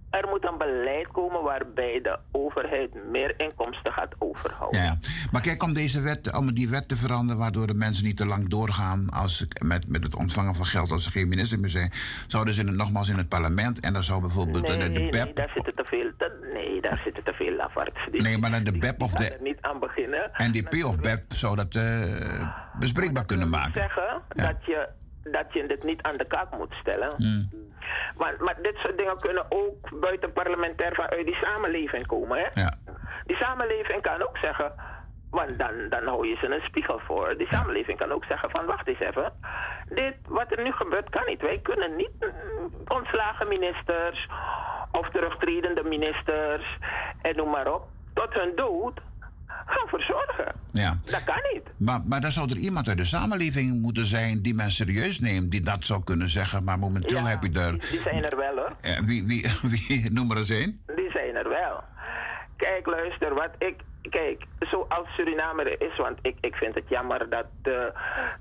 Er 0.10 0.28
moet 0.30 0.46
een 0.48 0.58
beleid 0.58 1.08
komen 1.08 1.44
waarbij 1.44 2.00
de 2.02 2.20
overheid 2.32 2.90
meer 3.12 3.34
inkomsten 3.40 3.94
gaat 3.94 4.16
overhouden. 4.18 4.82
Ja. 4.82 4.98
Maar 5.32 5.42
kijk, 5.42 5.64
om 5.64 5.74
deze 5.74 6.02
wet, 6.02 6.36
om 6.36 6.54
die 6.54 6.70
wet 6.70 6.88
te 6.88 6.98
veranderen, 6.98 7.42
waardoor 7.42 7.68
de 7.68 7.74
mensen 7.74 8.04
niet 8.04 8.18
te 8.18 8.26
lang 8.26 8.50
doorgaan 8.50 9.10
als, 9.10 9.48
met, 9.62 9.88
met 9.88 10.04
het 10.04 10.16
ontvangen 10.16 10.56
van 10.56 10.66
geld 10.66 10.92
als 10.92 11.04
ze 11.04 11.12
geen 11.12 11.28
minister 11.28 11.60
meer 11.60 11.70
zijn, 11.70 11.92
zouden 12.28 12.54
ze 12.54 12.60
in 12.62 12.68
het, 12.68 12.76
nogmaals 12.76 13.10
in 13.10 13.18
het 13.18 13.30
parlement 13.30 13.80
en 13.80 13.94
dan 13.94 14.04
zou 14.04 14.22
bijvoorbeeld 14.22 14.68
de- 14.68 14.78
de, 14.78 14.90
de 14.90 15.00
nee, 15.00 15.10
BEP. 15.10 15.24
nee, 15.26 15.34
daar 15.34 15.52
zitten 15.54 15.76
te 15.76 15.86
veel, 15.86 16.12
te- 16.18 16.50
nee, 16.54 16.82
daar 16.82 17.02
zitten 17.04 17.24
te 17.24 17.34
veel 17.34 17.56
lafarts. 17.56 18.00
Nee, 18.12 18.38
maar 18.38 18.52
dan 18.52 18.64
de 18.64 18.78
BEP 18.78 19.02
of 19.02 19.12
de 19.14 19.38
niet 19.42 19.58
aan 19.62 19.80
beginnen. 19.80 20.32
NDP 20.38 20.84
of 20.86 20.98
BEP 21.00 21.24
zou 21.28 21.56
dat 21.56 21.76
eh, 21.76 22.48
bespreekbaar 22.80 23.26
kunnen 23.26 23.50
maken. 23.50 23.74
zeggen 23.74 24.22
dat, 24.28 24.66
je, 24.66 24.90
dat 25.32 25.54
je 25.54 25.68
dit 25.68 25.84
niet 25.84 26.02
aan 26.02 26.18
de 26.18 26.26
kaak 26.26 26.58
moet 26.58 26.74
stellen. 26.74 27.14
Hmm. 27.18 27.50
Want, 28.16 28.40
maar 28.40 28.62
dit 28.62 28.76
soort 28.78 28.98
dingen 28.98 29.18
kunnen 29.18 29.46
ook 29.50 30.00
buiten 30.00 30.34
parlementair 30.34 30.96
vanuit 30.96 31.26
die 31.26 31.36
samenleving 31.36 32.08
komen. 32.08 32.38
Hè? 32.38 32.64
Die 33.26 33.36
samenleving 33.36 34.02
kan 34.02 34.22
ook 34.22 34.38
zeggen, 34.38 34.74
want 35.30 35.60
dan, 35.60 35.90
dan 35.90 36.08
hou 36.08 36.28
je 36.28 36.36
ze 36.36 36.46
een 36.46 36.62
spiegel 36.62 37.00
voor. 37.00 37.38
Die 37.38 37.48
samenleving 37.48 37.98
kan 37.98 38.12
ook 38.12 38.26
zeggen 38.26 38.50
van 38.50 38.66
wacht 38.66 38.88
eens 38.88 39.00
even. 39.00 39.34
Dit 39.90 40.16
wat 40.28 40.52
er 40.52 40.64
nu 40.64 40.72
gebeurt 40.72 41.10
kan 41.10 41.24
niet. 41.26 41.42
Wij 41.42 41.60
kunnen 41.60 41.96
niet 41.96 42.12
mm, 42.20 42.74
ontslagen 42.88 43.48
ministers 43.48 44.28
of 44.92 45.10
terugtredende 45.10 45.84
ministers 45.84 46.78
en 47.22 47.36
noem 47.36 47.50
maar 47.50 47.74
op. 47.74 47.88
Tot 48.14 48.34
hun 48.34 48.56
dood 48.56 49.02
gaan 49.66 49.88
verzorgen. 49.88 50.56
Ja. 50.72 50.98
Dat 51.04 51.24
kan 51.24 51.42
niet. 51.54 51.64
Maar, 51.78 52.02
maar 52.06 52.22
dan 52.22 52.32
zou 52.32 52.50
er 52.50 52.58
iemand 52.58 52.88
uit 52.88 52.98
de 52.98 53.06
samenleving 53.06 53.82
moeten 53.82 54.06
zijn 54.06 54.42
die 54.42 54.54
men 54.54 54.72
serieus 54.72 55.20
neemt, 55.20 55.52
die 55.52 55.62
dat 55.62 55.86
zou 55.86 56.04
kunnen 56.04 56.30
zeggen. 56.30 56.64
Maar 56.64 56.80
momenteel 56.80 57.26
heb 57.26 57.44
je 57.44 57.60
er. 57.60 57.72
Die 57.90 58.02
zijn 58.02 58.24
er 58.24 58.38
wel 58.38 58.56
hoor. 58.56 58.74
Eh, 58.82 59.00
wie, 59.00 59.28
wie, 59.28 59.46
wie, 59.88 60.12
noem 60.12 60.28
maar 60.28 60.38
eens 60.38 60.50
één. 60.50 60.82
Die 60.96 61.12
zijn 61.12 61.36
er 61.36 61.50
wel. 61.50 61.84
Kijk, 62.58 62.86
luister, 62.86 63.34
wat 63.34 63.50
ik. 63.58 63.76
Kijk, 64.10 64.44
zoals 64.60 65.08
Suriname 65.16 65.64
er 65.64 65.82
is, 65.82 65.98
want 65.98 66.20
ik, 66.22 66.38
ik 66.42 66.56
vind 66.56 66.76
het 66.76 66.84
jammer 66.90 67.30
dat, 67.30 67.46
eh, 67.62 67.74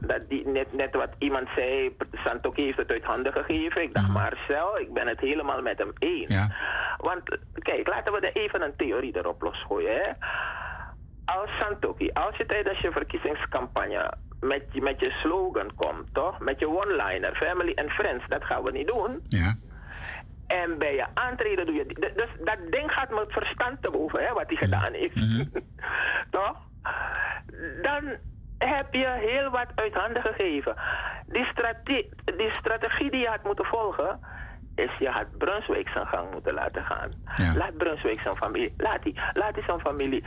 dat 0.00 0.28
die, 0.28 0.46
net, 0.48 0.72
net 0.72 0.94
wat 0.94 1.08
iemand 1.18 1.48
zei, 1.54 1.96
Santoki 2.24 2.62
heeft 2.62 2.76
het 2.76 2.90
uit 2.90 3.04
handen 3.04 3.32
gegeven. 3.32 3.82
Ik 3.82 3.94
dacht, 3.94 4.08
Marcel, 4.08 4.78
ik 4.78 4.92
ben 4.92 5.06
het 5.06 5.20
helemaal 5.20 5.62
met 5.62 5.78
hem 5.78 5.92
eens. 5.98 6.36
Want, 6.96 7.38
kijk, 7.52 7.88
laten 7.88 8.12
we 8.12 8.20
er 8.20 8.42
even 8.42 8.62
een 8.62 8.76
theorie 8.76 9.16
erop 9.16 9.42
losgooien. 9.42 9.94
Hè? 9.94 10.10
Als 11.26 11.50
Santoki, 11.60 12.10
als 12.12 12.36
je 12.36 12.46
tijdens 12.46 12.80
je 12.80 12.92
verkiezingscampagne 12.92 14.12
met, 14.40 14.62
je- 14.72 14.80
met 14.82 15.00
je 15.00 15.10
slogan 15.10 15.74
komt, 15.74 16.14
toch? 16.14 16.38
Met 16.40 16.58
je 16.58 16.68
one-liner, 16.68 17.34
family 17.36 17.72
and 17.74 17.90
friends, 17.90 18.24
dat 18.28 18.44
gaan 18.44 18.62
we 18.62 18.70
niet 18.70 18.86
doen. 18.86 19.24
Ja. 19.28 19.54
En 20.46 20.78
bij 20.78 20.94
je 20.94 21.06
aantreden 21.14 21.66
doe 21.66 21.74
je... 21.74 21.86
Dus 22.16 22.28
dat 22.44 22.58
ding 22.70 22.92
gaat 22.92 23.10
met 23.10 23.32
verstand 23.32 23.82
te 23.82 23.90
boven, 23.90 24.24
hè, 24.26 24.32
wat 24.32 24.44
hij 24.46 24.56
gedaan 24.56 24.92
heeft. 24.92 25.14
Toch? 26.30 26.56
Dan 27.82 28.04
heb 28.58 28.94
je 28.94 29.06
heel 29.18 29.50
wat 29.50 29.66
uit 29.74 29.94
handen 29.94 30.22
gegeven. 30.22 30.74
Die, 31.26 31.44
strate- 31.44 32.08
die 32.36 32.54
strategie 32.54 33.10
die 33.10 33.20
je 33.20 33.28
had 33.28 33.42
moeten 33.44 33.64
volgen... 33.64 34.20
is 34.74 34.90
je 34.98 35.08
had 35.08 35.38
Brunswijk 35.38 35.88
zijn 35.88 36.06
gang 36.06 36.30
moeten 36.32 36.54
laten 36.54 36.84
gaan. 36.84 37.10
Laat 37.56 37.76
Brunswijk 37.76 38.20
zijn 38.20 38.36
familie... 38.36 38.74
Laat 38.76 39.02
die, 39.02 39.20
laat 39.32 39.54
die 39.54 39.64
zijn 39.66 39.80
familie... 39.80 40.24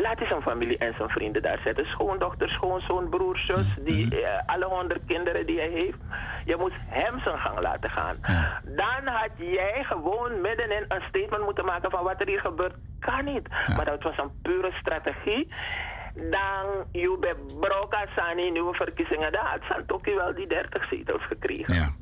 Laat 0.00 0.18
hij 0.18 0.26
zijn 0.26 0.42
familie 0.42 0.78
en 0.78 0.94
zijn 0.96 1.08
vrienden 1.08 1.42
daar 1.42 1.60
zetten. 1.64 1.86
Schoondochter, 1.86 2.48
schoonzoon, 2.48 3.08
broer, 3.08 3.38
zus, 3.38 3.66
die, 3.80 4.22
eh, 4.22 4.42
alle 4.46 4.64
honderd 4.64 5.00
kinderen 5.06 5.46
die 5.46 5.58
hij 5.58 5.68
heeft. 5.68 5.98
Je 6.44 6.56
moet 6.56 6.72
hem 6.86 7.20
zijn 7.20 7.38
gang 7.38 7.60
laten 7.60 7.90
gaan. 7.90 8.16
Dan 8.64 9.06
had 9.14 9.30
jij 9.36 9.84
gewoon 9.84 10.40
middenin 10.40 10.84
een 10.88 11.02
statement 11.08 11.44
moeten 11.44 11.64
maken 11.64 11.90
van 11.90 12.04
wat 12.04 12.20
er 12.20 12.28
hier 12.28 12.40
gebeurt. 12.40 12.74
Kan 13.00 13.24
niet. 13.24 13.48
Maar 13.76 13.84
dat 13.84 14.02
was 14.02 14.18
een 14.18 14.40
pure 14.42 14.72
strategie. 14.72 15.48
dan 16.14 16.66
je 16.92 17.16
bij 17.20 17.34
Broca 17.60 18.06
Sani 18.16 18.50
nieuwe 18.50 18.74
verkiezingen, 18.74 19.32
daar 19.32 19.46
had 19.46 19.60
Santoki 19.68 20.14
wel 20.14 20.34
die 20.34 20.46
30 20.46 20.88
zetels 20.90 21.22
gekregen. 21.26 21.74
Ja. 21.74 21.94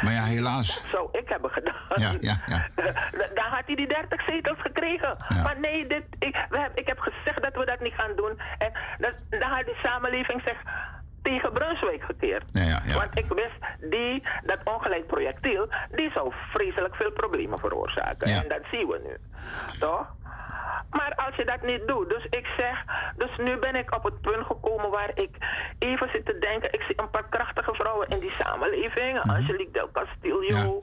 Maar 0.00 0.12
ja, 0.12 0.22
helaas. 0.22 0.84
Zou 0.90 1.08
ik 1.12 1.28
hebben 1.28 1.50
gedaan. 1.50 1.74
Ja, 1.94 2.12
ja, 2.20 2.40
ja. 2.46 2.68
Dan 3.34 3.50
had 3.50 3.62
hij 3.66 3.74
die 3.74 3.88
30 3.88 4.22
zetels 4.22 4.60
gekregen. 4.60 5.16
Maar 5.42 5.56
nee, 5.60 5.86
dit, 5.86 6.02
ik, 6.18 6.46
we 6.50 6.58
heb, 6.58 6.78
ik 6.78 6.86
heb 6.86 6.98
gezegd 6.98 7.42
dat 7.42 7.54
we 7.54 7.64
dat 7.64 7.80
niet 7.80 7.94
gaan 7.94 8.16
doen. 8.16 8.40
En 8.58 8.72
dat, 8.98 9.14
dan 9.28 9.50
had 9.50 9.64
die 9.64 9.78
samenleving 9.82 10.42
zich 10.44 10.62
tegen 11.22 11.52
Brunswijk 11.52 12.02
gekeerd. 12.02 12.44
Ja, 12.50 12.62
ja, 12.62 12.80
ja. 12.86 12.94
Want 12.94 13.18
ik 13.18 13.26
wist, 13.28 13.90
die, 13.90 14.22
dat 14.44 14.58
ongelijk 14.64 15.06
projectiel, 15.06 15.68
die 15.90 16.10
zou 16.14 16.32
vreselijk 16.52 16.94
veel 16.94 17.12
problemen 17.12 17.58
veroorzaken. 17.58 18.28
Ja. 18.28 18.42
En 18.42 18.48
dat 18.48 18.60
zien 18.70 18.86
we 18.86 19.00
nu. 19.04 19.16
Toch? 19.78 20.14
Maar 20.90 21.12
als 21.26 21.36
je 21.36 21.44
dat 21.44 21.62
niet 21.62 21.88
doet, 21.88 22.08
dus 22.08 22.24
ik 22.30 22.46
zeg, 22.56 22.84
dus 23.16 23.36
nu 23.36 23.56
ben 23.58 23.74
ik 23.76 23.94
op 23.94 24.04
het 24.04 24.20
punt 24.20 24.46
gekomen 24.46 24.90
waar 24.90 25.10
ik 25.14 25.30
even 25.78 26.08
zit 26.12 26.26
te 26.26 26.38
denken. 26.38 26.72
Ik 26.72 26.82
zie 26.82 27.00
een 27.00 27.10
paar 27.10 27.28
krachtige 27.28 27.74
vrouwen 27.74 28.08
in 28.08 28.18
die 28.20 28.30
samenleving. 28.38 29.18
Angelique 29.20 29.70
Del 29.72 29.90
Castillo. 29.92 30.82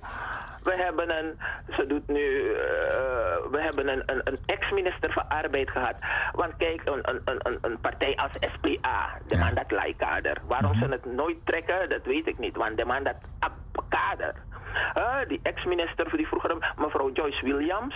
We 0.63 0.75
hebben 0.75 1.17
een, 1.17 1.39
ze 1.75 1.87
doet 1.87 2.07
nu, 2.07 2.51
eh, 2.53 2.57
we 3.51 3.57
hebben 3.61 3.87
een, 3.87 4.03
een, 4.05 4.21
een 4.23 4.39
ex-minister 4.45 5.11
van 5.11 5.29
Arbeid 5.29 5.69
gehad. 5.71 5.95
Want 6.31 6.53
kijk, 6.57 6.81
een, 6.85 6.99
een, 7.09 7.21
een- 7.43 7.57
een, 7.61 7.79
partij 7.79 8.15
als 8.15 8.31
SPA, 8.53 9.09
de 9.27 9.37
man 9.37 9.53
dat 9.55 9.71
lijkader. 9.71 10.37
Waarom 10.47 10.75
ze 10.75 10.85
het 10.87 11.05
nooit 11.05 11.37
trekken, 11.45 11.89
dat 11.89 12.01
weet 12.03 12.27
ik 12.27 12.37
niet. 12.37 12.55
Want 12.55 12.77
de 12.77 12.85
man 12.85 13.03
dat 13.03 13.15
kader. 13.89 14.33
Eh, 14.93 15.15
die 15.27 15.39
ex-minister, 15.43 16.17
die 16.17 16.27
vroeger 16.27 16.73
mevrouw 16.77 17.11
Joyce 17.11 17.45
Williams, 17.45 17.95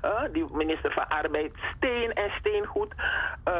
eh, 0.00 0.20
die 0.32 0.46
minister 0.52 0.87
van 0.92 1.08
Arbeid, 1.08 1.52
steen 1.76 2.12
en 2.12 2.30
steengoed. 2.38 2.94
Eh, 3.44 3.52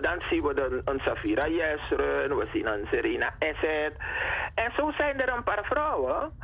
dan 0.00 0.22
zien 0.30 0.42
we 0.42 0.54
de, 0.54 0.82
een 0.84 1.00
Safira 1.04 1.48
Jesrun, 1.48 2.36
we 2.36 2.48
zien 2.52 2.66
een 2.66 2.86
Serena 2.90 3.30
Esset. 3.38 3.92
En 4.54 4.72
zo 4.76 4.92
zijn 4.96 5.20
er 5.20 5.32
een 5.32 5.44
paar 5.44 5.64
vrouwen. 5.64 6.38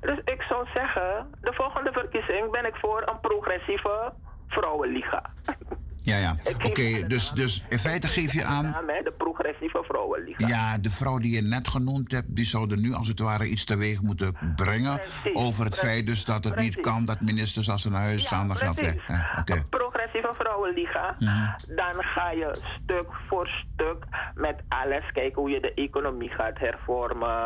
Dus 0.00 0.18
ik 0.24 0.42
zou 0.42 0.66
zeggen, 0.74 1.34
de 1.40 1.52
volgende 1.52 1.92
verkiezing 1.92 2.50
ben 2.50 2.66
ik 2.66 2.76
voor 2.76 3.02
een 3.06 3.20
progressieve 3.20 4.12
vrouwenliga. 4.48 5.22
Ja, 6.06 6.16
ja. 6.16 6.36
Oké, 6.64 7.02
dus, 7.06 7.30
dus 7.30 7.62
in 7.68 7.78
feite 7.78 8.06
geef 8.06 8.32
je 8.32 8.44
aan... 8.44 8.64
Naam, 8.70 8.88
hè, 8.88 9.02
de 9.02 9.12
progressieve 9.18 9.82
vrouwenliga. 9.86 10.46
Ja, 10.46 10.78
de 10.78 10.90
vrouw 10.90 11.18
die 11.18 11.34
je 11.34 11.42
net 11.42 11.68
genoemd 11.68 12.12
hebt, 12.12 12.36
die 12.36 12.44
zou 12.44 12.70
er 12.70 12.78
nu 12.78 12.92
als 12.94 13.08
het 13.08 13.18
ware 13.18 13.46
iets 13.48 13.64
teweeg 13.64 14.02
moeten 14.02 14.36
brengen. 14.56 15.00
over 15.32 15.64
het 15.64 15.78
feit 15.78 16.06
dus 16.06 16.24
dat 16.24 16.44
het 16.44 16.56
niet 16.56 16.80
kan 16.80 17.04
dat 17.04 17.20
ministers 17.20 17.70
als 17.70 17.82
ze 17.82 17.90
naar 17.90 18.02
huis 18.02 18.26
gaan, 18.26 18.46
dan 18.46 18.56
geld 18.56 18.80
weg. 18.80 18.94
Ja, 19.08 19.36
Oké. 19.40 19.64
progressieve 19.70 20.32
vrouwenliga, 20.38 21.16
Mhm. 21.18 21.46
dan 21.76 21.94
ga 22.04 22.30
je 22.30 22.56
stuk 22.82 23.06
voor 23.28 23.48
stuk 23.48 24.04
met 24.34 24.56
alles 24.68 25.12
kijken 25.12 25.40
hoe 25.40 25.50
je 25.50 25.60
de 25.60 25.74
economie 25.74 26.30
gaat 26.30 26.58
hervormen, 26.58 27.44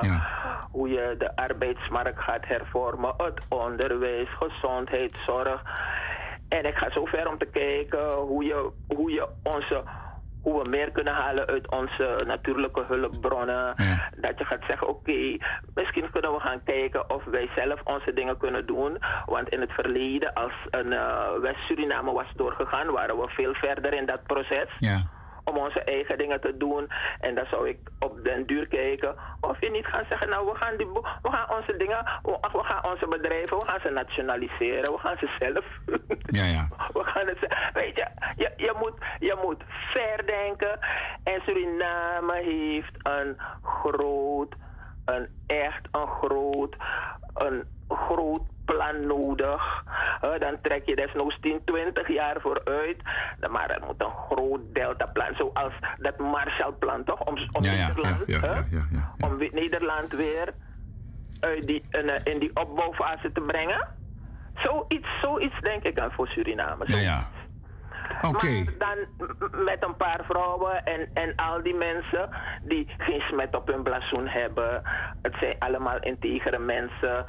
hoe 0.71 0.89
je 0.89 1.15
de 1.19 1.37
arbeidsmarkt 1.37 2.23
gaat 2.23 2.47
hervormen, 2.47 3.15
het 3.17 3.41
onderwijs, 3.49 4.29
gezondheidszorg. 4.39 5.63
En 6.51 6.65
ik 6.67 6.77
ga 6.77 6.91
zo 6.91 7.05
ver 7.05 7.29
om 7.29 7.39
te 7.39 7.47
kijken 7.47 8.11
hoe 8.13 8.45
je, 8.45 8.71
hoe 8.89 9.11
je 9.11 9.29
onze 9.43 9.85
hoe 10.43 10.63
we 10.63 10.69
meer 10.69 10.91
kunnen 10.91 11.15
halen 11.15 11.47
uit 11.47 11.71
onze 11.71 12.23
natuurlijke 12.27 12.85
hulpbronnen. 12.89 13.75
Dat 14.17 14.39
je 14.39 14.45
gaat 14.45 14.65
zeggen, 14.67 14.89
oké, 14.89 15.37
misschien 15.75 16.11
kunnen 16.11 16.33
we 16.33 16.41
gaan 16.41 16.63
kijken 16.63 17.11
of 17.11 17.25
wij 17.25 17.49
zelf 17.57 17.81
onze 17.85 18.13
dingen 18.13 18.37
kunnen 18.37 18.67
doen. 18.67 18.99
Want 19.27 19.49
in 19.49 19.61
het 19.61 19.73
verleden, 19.73 20.35
als 20.35 20.53
een 20.71 20.93
eh, 20.93 21.39
West-Suriname 21.41 22.13
was 22.13 22.33
doorgegaan, 22.37 22.91
waren 22.91 23.17
we 23.17 23.29
veel 23.29 23.55
verder 23.55 23.95
in 23.95 24.07
dat 24.07 24.23
proces. 24.23 24.69
Om 25.51 25.57
onze 25.57 25.83
eigen 25.85 26.19
dingen 26.19 26.41
te 26.41 26.57
doen. 26.57 26.91
En 27.21 27.35
dan 27.35 27.47
zou 27.51 27.69
ik 27.69 27.79
op 27.99 28.25
den 28.25 28.47
duur 28.47 28.67
kijken 28.69 29.15
of 29.41 29.61
je 29.61 29.71
niet 29.71 29.87
gaat 29.87 30.05
zeggen, 30.09 30.29
nou 30.29 30.47
we 30.47 30.55
gaan, 30.55 30.77
die, 30.77 30.87
we 31.23 31.31
gaan 31.31 31.51
onze 31.59 31.77
dingen, 31.77 32.05
we, 32.23 32.63
gaan 32.63 32.85
onze 32.85 33.09
bedrijven, 33.09 33.59
we 33.59 33.65
gaan 33.65 33.81
ze 33.81 33.91
nationaliseren, 33.91 34.93
we 34.93 34.99
gaan 34.99 35.17
ze 35.19 35.29
zelf 35.39 35.65
Ja, 36.27 36.45
ja. 36.45 36.69
we 36.99 37.05
gaan 37.05 37.27
het. 37.27 37.39
Weet 37.73 37.97
je, 37.97 38.07
je, 38.37 38.53
je, 38.57 38.75
moet, 38.79 38.95
je 39.19 39.39
moet 39.43 39.63
ver 39.93 40.27
denken. 40.27 40.79
En 41.25 41.41
Suriname 41.47 42.35
heeft 42.43 42.95
een 43.03 43.37
groot, 43.63 44.55
een 45.05 45.29
echt 45.47 45.89
een 45.91 46.07
groot, 46.07 46.77
een 47.35 47.65
groot 47.91 48.43
plan 48.65 49.07
nodig. 49.07 49.85
Eh, 50.21 50.39
dan 50.39 50.59
trek 50.63 50.87
je 50.87 50.97
desnoods 50.97 51.39
10, 51.41 51.61
20 51.65 52.09
jaar 52.09 52.41
vooruit. 52.41 52.97
Maar 53.51 53.71
er 53.71 53.83
moet 53.87 54.03
een 54.03 54.15
groot 54.31 54.61
deltaplan, 54.73 55.35
zoals 55.37 55.73
dat 55.99 56.19
Marshallplan 56.19 57.05
toch? 57.05 57.21
Om, 57.21 57.35
om 57.53 57.63
Nederland, 57.63 58.23
ja, 58.27 58.41
hè? 58.41 58.47
ja, 58.47 58.67
ja, 58.71 58.87
ja. 58.91 59.15
om 59.27 59.37
Nederland 59.39 60.13
weer 60.13 60.55
uit 61.41 61.67
die, 61.67 61.85
in, 61.91 62.09
eh, 62.09 62.33
in 62.33 62.39
die 62.39 62.57
opbouwfase 62.57 63.33
te 63.33 63.41
brengen. 63.41 63.89
Zoiets, 64.55 65.09
zoiets 65.23 65.61
denk 65.61 65.83
ik 65.83 65.99
aan 65.99 66.13
voor 66.13 66.29
Suriname. 66.29 66.85
Ja, 66.87 66.99
ja. 66.99 67.29
Oké. 68.23 68.65
Maar 68.79 68.97
dan 69.19 69.65
met 69.65 69.85
een 69.85 69.97
paar 69.97 70.25
vrouwen 70.29 70.85
en, 70.85 71.11
en 71.15 71.37
al 71.37 71.63
die 71.63 71.75
mensen 71.75 72.29
die 72.63 72.87
geen 72.99 73.21
smet 73.21 73.57
op 73.57 73.67
hun 73.67 73.83
blazoen 73.83 74.29
hebben. 74.29 74.83
Het 75.23 75.35
zijn 75.41 75.57
allemaal 75.59 76.01
integere 76.01 76.59
mensen. 76.59 77.25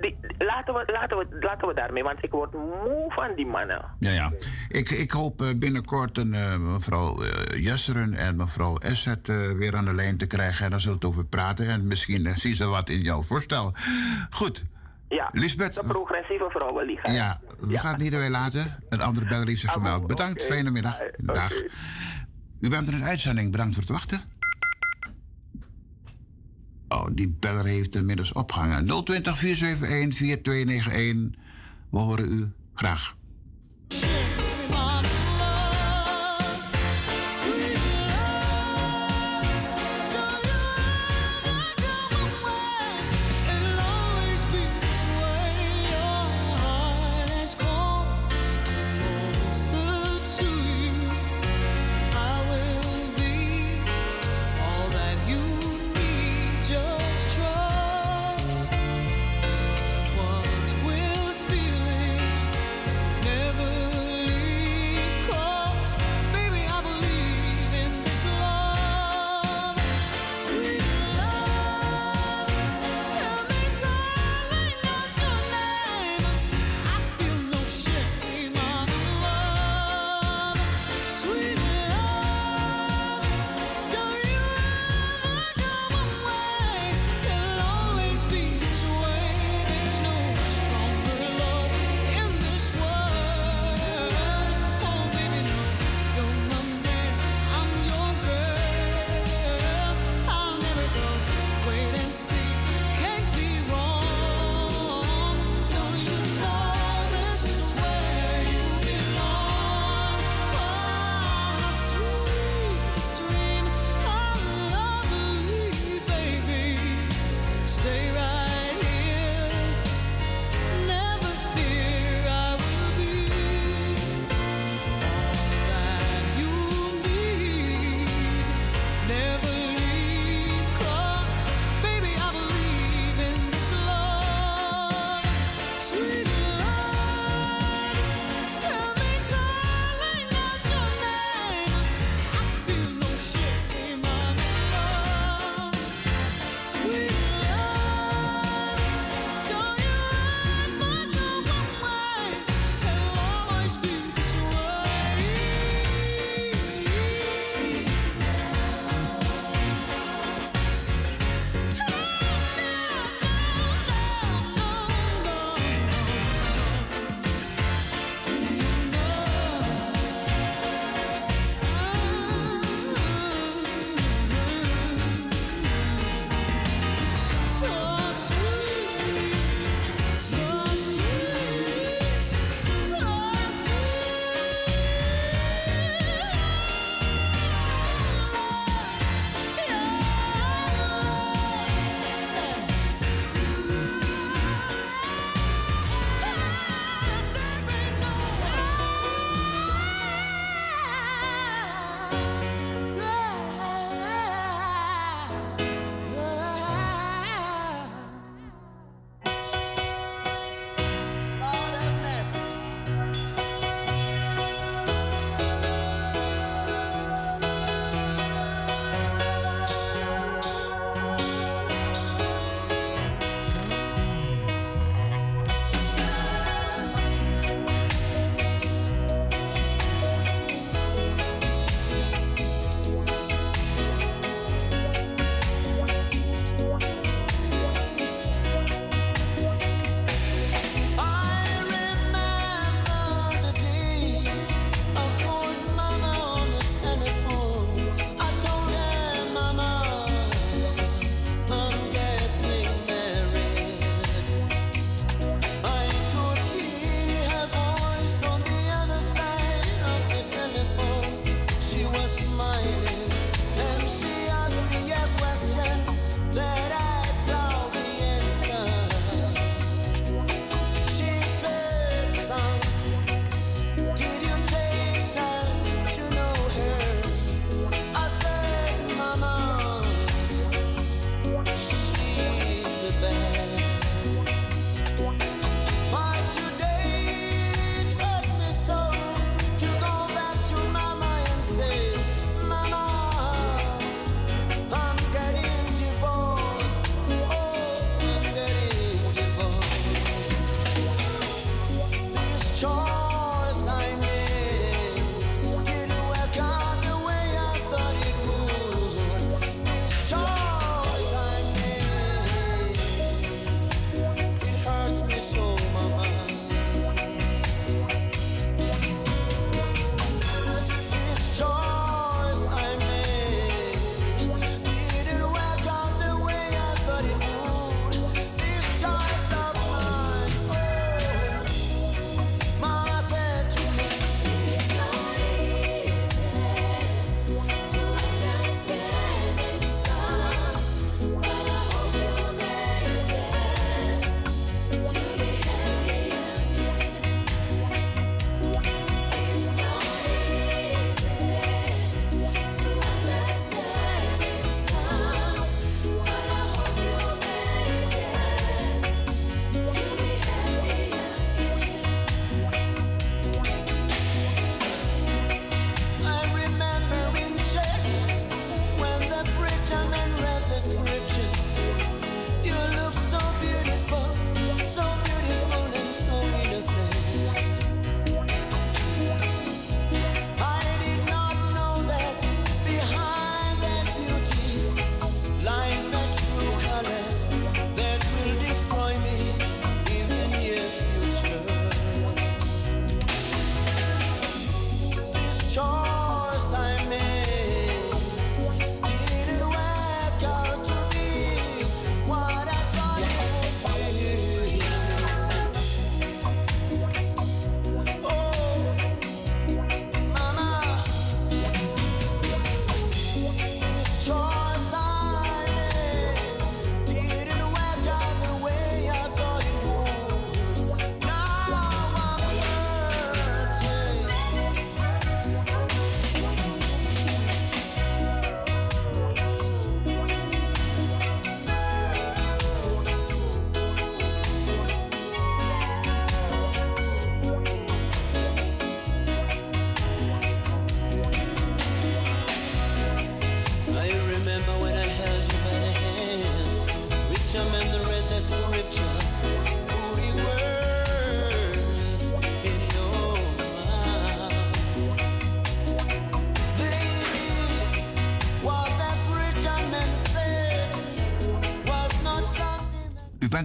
Die, 0.00 0.16
laten, 0.38 0.74
we, 0.74 0.92
laten, 0.92 1.18
we, 1.18 1.26
laten 1.40 1.68
we 1.68 1.74
daarmee, 1.74 2.02
want 2.02 2.24
ik 2.24 2.30
word 2.30 2.52
moe 2.52 3.04
van 3.08 3.34
die 3.36 3.46
mannen. 3.46 3.84
Ja, 3.98 4.10
ja. 4.10 4.32
Ik, 4.68 4.90
ik 4.90 5.10
hoop 5.10 5.40
eh, 5.40 5.48
binnenkort 5.56 6.18
een, 6.18 6.34
eh, 6.34 6.56
mevrouw 6.56 7.22
eh, 7.22 7.62
Jesseren 7.62 8.14
en 8.14 8.36
mevrouw 8.36 8.76
Esset 8.76 9.26
weer 9.56 9.76
aan 9.76 9.84
de 9.84 9.94
lijn 9.94 10.16
te 10.16 10.26
krijgen. 10.26 10.64
En 10.64 10.70
dan 10.70 10.80
zullen 10.80 10.98
we 10.98 11.06
het 11.06 11.14
over 11.14 11.28
praten. 11.28 11.68
En 11.68 11.86
misschien 11.86 12.38
zien 12.38 12.54
ze 12.54 12.66
wat 12.66 12.88
in 12.88 13.00
jouw 13.00 13.22
voorstel. 13.22 13.74
Goed. 14.30 14.64
Ja, 15.10 15.30
Lisbeth. 15.32 15.74
de 15.74 15.82
progressieve 15.86 16.46
vrouwenliga. 16.50 17.12
Ja, 17.12 17.40
we 17.58 17.78
gaan 17.78 17.92
het 17.92 18.00
hierbij 18.00 18.30
laten. 18.30 18.84
Een 18.88 19.00
andere 19.00 19.26
beller 19.26 19.46
heeft 19.46 19.60
zich 19.60 19.72
gemeld. 19.72 20.06
Bedankt, 20.06 20.42
fijne 20.44 20.70
middag. 20.70 20.98
Dag. 21.16 21.52
U 22.60 22.68
bent 22.68 22.88
er 22.88 22.94
in 22.94 23.04
uitzending. 23.04 23.50
Bedankt 23.50 23.74
voor 23.74 23.82
het 23.82 23.92
wachten. 23.92 24.20
Oh, 26.88 27.06
die 27.12 27.28
beller 27.28 27.64
heeft 27.64 27.94
inmiddels 27.94 28.32
opgehangen. 28.32 28.86
020 29.04 29.38
471 29.38 30.16
4291. 30.16 31.40
We 31.90 31.98
horen 31.98 32.32
u 32.32 32.52
graag. 32.74 33.16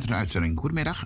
Bent 0.05 0.09
in 0.09 0.13
de 0.13 0.19
uitzending. 0.19 0.59
Goedemiddag. 0.59 1.05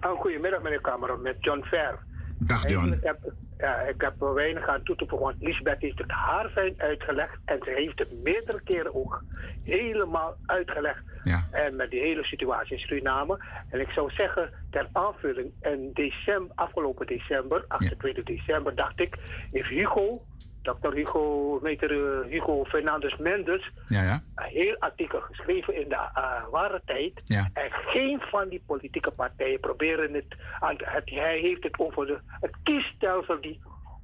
Oh, 0.00 0.20
goedemiddag, 0.20 0.62
meneer 0.62 0.80
Cameron, 0.80 1.22
met 1.22 1.36
John 1.40 1.62
Ver. 1.62 1.98
Dag 2.38 2.68
John. 2.68 2.92
Ik 2.92 3.02
heb, 3.02 3.32
ja, 3.58 3.80
ik 3.80 4.00
heb 4.00 4.22
er 4.22 4.34
weinig 4.34 4.66
aan 4.68 4.82
toe 4.82 4.96
te 4.96 5.06
voegen, 5.08 5.26
want 5.28 5.42
Lisbeth 5.42 5.80
heeft 5.80 5.98
het 5.98 6.10
haar 6.10 6.50
fijn 6.50 6.74
uitgelegd 6.76 7.38
en 7.44 7.58
ze 7.64 7.70
heeft 7.70 7.98
het 7.98 8.22
meerdere 8.22 8.60
keren 8.64 8.94
ook 8.94 9.24
helemaal 9.62 10.36
uitgelegd. 10.46 11.02
En 11.50 11.76
met 11.76 11.90
die 11.90 12.00
hele 12.00 12.24
situatie 12.24 12.76
in 12.76 12.78
Suriname. 12.78 13.38
En 13.70 13.80
ik 13.80 13.88
zou 13.88 14.10
zeggen, 14.10 14.50
ter 14.70 14.88
aanvulling, 14.92 15.52
in 15.60 15.90
december, 15.92 16.52
afgelopen 16.54 17.06
december, 17.06 17.64
28 17.68 18.24
december, 18.24 18.74
dacht 18.74 19.00
ik, 19.00 19.16
heeft 19.50 19.68
Hugo, 19.68 20.24
Dr. 20.62 20.92
Hugo, 20.94 21.58
meter 21.62 21.90
eh, 21.90 22.30
Hugo 22.30 22.64
Fernandes 22.64 23.16
Mendes, 23.16 23.72
Ja, 23.84 24.02
ja. 24.02 24.22
Heel 24.54 24.76
artikel 24.78 25.20
geschreven 25.20 25.80
in 25.80 25.88
de 25.88 26.10
eh, 26.14 26.44
ware 26.50 26.82
tijd. 26.84 27.20
Ja. 27.24 27.50
En 27.52 27.70
geen 27.70 28.20
van 28.20 28.48
die 28.48 28.62
politieke 28.66 29.10
partijen 29.10 29.60
proberen 29.60 30.14
het 30.14 30.36
het, 30.58 31.10
Hij 31.10 31.38
heeft 31.38 31.62
het 31.62 31.78
over 31.78 32.06
de, 32.06 32.20
het 32.40 32.56
kiesstelsel 32.62 33.40
die 33.40 33.60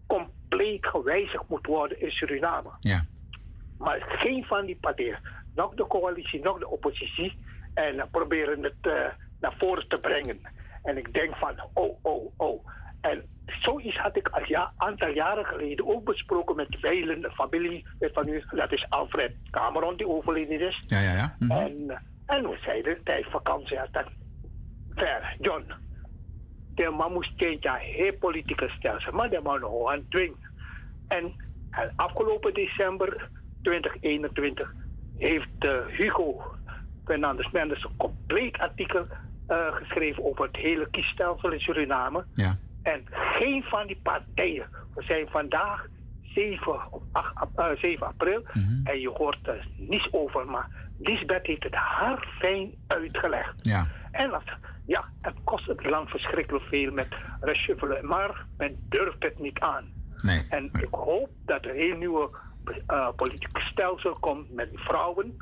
compleet 0.07 0.87
gewijzigd 0.87 1.49
moet 1.49 1.67
worden 1.67 2.01
in 2.01 2.11
Suriname. 2.11 2.71
Ja. 2.81 3.03
Maar 3.79 4.05
geen 4.09 4.45
van 4.45 4.67
die 4.67 4.79
partijen, 4.81 5.21
nog 5.55 5.75
de 5.75 5.87
coalitie, 5.87 6.41
nog 6.41 6.59
de 6.59 6.69
oppositie, 6.69 7.39
en 7.75 8.01
eh, 8.01 8.07
proberen 8.11 8.63
het 8.63 8.75
eh, 8.81 9.07
naar 9.41 9.55
voren 9.59 9.89
te 9.89 10.01
brengen. 10.01 10.41
En 10.83 10.97
ik 10.97 11.13
denk 11.13 11.37
van, 11.37 11.55
oh, 11.75 11.99
oh, 12.03 12.33
oh. 12.37 12.67
En 13.01 13.25
zoiets 13.61 13.97
had 13.97 14.17
ik 14.17 14.29
een 14.33 14.45
ja, 14.47 14.73
aantal 14.77 15.09
jaren 15.09 15.47
geleden 15.47 15.87
ook 15.87 16.05
besproken 16.05 16.57
met 16.57 16.77
velen, 16.81 17.21
de 17.21 17.31
familie 17.31 17.87
van 17.99 18.29
u, 18.29 18.45
dat 18.51 18.73
is 18.73 18.87
Alfred 18.89 19.33
Cameron 19.51 19.97
die 19.97 20.09
overleden 20.09 20.61
is. 20.61 20.83
Ja, 20.87 21.01
ja, 21.01 21.15
ja. 21.15 21.37
Mhm. 21.39 21.51
En, 21.51 22.03
en 22.27 22.49
we 22.49 22.59
zeiden 22.65 23.03
tijdens 23.05 23.33
vakantie 23.33 23.79
had 23.79 23.93
dat 23.93 24.07
ver, 24.95 25.37
John, 25.41 25.73
de 26.75 26.91
man 26.91 27.13
moest 27.13 27.33
change 27.37 27.79
heel 27.79 28.17
politieke 28.19 28.69
stelsel, 28.69 29.13
maar 29.13 29.31
de 29.31 29.41
man 29.43 29.89
aan 29.89 30.07
dwing. 30.09 30.37
En 31.09 31.35
eh, 31.71 31.85
afgelopen 31.97 32.55
december 32.55 33.31
2021 33.63 34.75
heeft 35.17 35.49
eh, 35.59 35.87
Hugo 35.87 36.43
Fernandes 37.05 37.51
Mendes 37.51 37.85
een 37.85 37.97
compleet 37.97 38.59
artikel 38.59 39.07
eh, 39.47 39.75
geschreven 39.75 40.25
over 40.25 40.45
het 40.45 40.57
hele 40.57 40.91
kiesstelsel 40.91 41.53
in 41.53 41.61
Suriname. 41.61 42.25
Ja. 42.35 42.59
En 42.83 43.07
geen 43.11 43.63
van 43.63 43.87
die 43.87 44.01
partijen. 44.03 44.69
We 44.95 45.03
zijn 45.03 45.29
vandaag 45.31 45.87
7, 46.23 46.93
of 46.93 47.03
8, 47.13 47.35
ap- 47.35 47.59
eh, 47.59 47.77
7 47.81 48.07
april 48.07 48.43
en 48.85 49.01
je 49.01 49.09
hoort 49.09 49.39
er 49.49 49.69
niets 49.77 50.09
over. 50.13 50.47
Maar 50.47 50.69
Lisbeth 50.99 51.47
heeft 51.47 51.63
het 51.63 51.75
haar 51.75 52.29
fijn 52.39 52.75
uitgelegd. 52.87 53.55
Ja. 53.63 53.87
En 54.13 54.31
dat, 54.31 54.43
ja, 54.87 55.05
het 55.21 55.35
kost 55.45 55.67
het 55.67 55.85
land 55.85 56.09
verschrikkelijk 56.11 56.65
veel 56.65 56.93
met 56.93 57.09
reshuffelen, 57.41 58.07
maar 58.07 58.47
men 58.57 58.87
durft 58.89 59.23
het 59.23 59.39
niet 59.39 59.59
aan. 59.59 59.93
Nee. 60.23 60.47
En 60.51 60.71
ik 60.73 60.89
hoop 60.95 61.29
dat 61.45 61.65
er 61.65 61.71
een 61.71 61.77
heel 61.77 61.97
nieuwe 61.97 62.31
eh 62.87 63.09
politieke 63.17 63.61
stelsel 63.61 64.15
komt 64.15 64.53
met 64.55 64.69
vrouwen. 64.75 65.37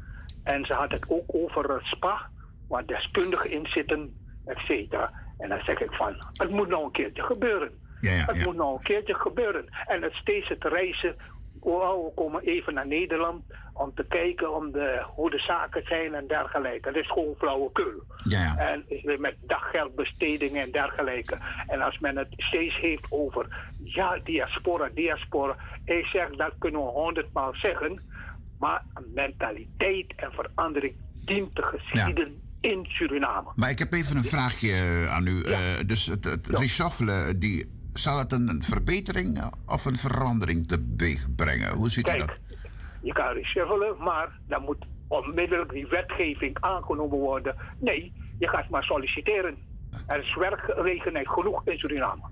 En 0.44 0.64
ze 0.64 0.72
had 0.74 0.90
het 0.92 1.04
ook 1.08 1.24
over 1.34 1.70
het 1.74 1.84
SPA, 1.84 2.30
waar 2.68 2.86
deskundigen 2.86 3.50
in 3.50 3.66
zitten, 3.66 4.14
et 4.46 4.58
cetera. 4.58 5.12
En 5.38 5.48
dan 5.48 5.60
zeg 5.64 5.80
ik 5.80 5.92
van, 5.92 6.16
het 6.32 6.50
moet 6.50 6.68
nou 6.68 6.84
een 6.84 6.90
keertje 6.90 7.22
gebeuren. 7.22 7.70
Ja, 8.00 8.12
ja, 8.12 8.24
het 8.24 8.36
ja. 8.36 8.44
moet 8.44 8.56
nou 8.56 8.76
een 8.76 8.82
keertje 8.82 9.14
gebeuren. 9.14 9.64
En 9.86 10.02
het 10.02 10.12
steeds 10.12 10.48
het 10.48 10.64
reizen, 10.64 11.16
wow, 11.60 12.06
we 12.06 12.12
komen 12.14 12.42
even 12.42 12.74
naar 12.74 12.86
Nederland 12.86 13.42
om 13.72 13.94
te 13.94 14.04
kijken 14.08 14.54
om 14.54 14.72
de, 14.72 15.04
hoe 15.14 15.30
de 15.30 15.38
zaken 15.38 15.82
zijn 15.84 16.14
en 16.14 16.26
dergelijke. 16.26 16.92
Dat 16.92 17.02
is 17.02 17.10
gewoon 17.10 17.34
flauwekul. 17.38 18.02
Ja. 18.24 18.56
En 18.56 18.84
met 19.18 19.36
daggeldbestedingen 19.40 20.62
en 20.62 20.72
dergelijke. 20.72 21.38
En 21.66 21.80
als 21.80 21.98
men 21.98 22.16
het 22.16 22.28
steeds 22.36 22.80
heeft 22.80 23.04
over, 23.08 23.72
ja, 23.84 24.18
diaspora, 24.24 24.88
diaspora. 24.94 25.56
Ik 25.84 26.04
zeg, 26.04 26.30
dat 26.30 26.52
kunnen 26.58 26.80
we 26.80 26.86
honderdmaal 26.86 27.54
zeggen. 27.54 28.02
Maar 28.58 28.84
mentaliteit 29.14 30.12
en 30.16 30.32
verandering 30.32 30.96
dient 31.24 31.54
te 31.54 31.62
geschieden 31.62 32.42
in 32.60 32.86
Suriname. 32.88 33.52
Maar 33.56 33.70
ik 33.70 33.78
heb 33.78 33.92
even 33.92 34.16
een 34.16 34.24
vraagje 34.24 34.72
eh, 34.72 35.12
aan 35.12 35.26
u. 35.26 35.42
Eh, 35.42 35.58
dus 35.86 36.06
het, 36.06 36.24
het 36.24 36.46
reshuffelen, 36.46 37.38
die, 37.38 37.70
zal 37.92 38.18
het 38.18 38.32
een 38.32 38.62
verbetering 38.64 39.52
of 39.66 39.84
een 39.84 39.96
verandering 39.96 40.68
teweeg 40.68 41.34
brengen? 41.34 41.74
Hoe 41.74 41.90
ziet 41.90 42.08
u 42.08 42.18
dat? 42.18 42.36
Je 43.02 43.12
kan 43.12 43.32
reshuffelen, 43.32 44.02
maar 44.02 44.38
dan 44.46 44.62
moet 44.62 44.86
onmiddellijk 45.08 45.72
die 45.72 45.86
wetgeving 45.86 46.56
aangenomen 46.60 47.18
worden. 47.18 47.56
Nee, 47.78 48.12
je 48.38 48.48
gaat 48.48 48.68
maar 48.68 48.84
solliciteren. 48.84 49.56
Er 50.06 50.22
is 50.24 50.34
werkgelegenheid 50.34 51.28
genoeg 51.28 51.62
in 51.64 51.78
Suriname. 51.78 52.22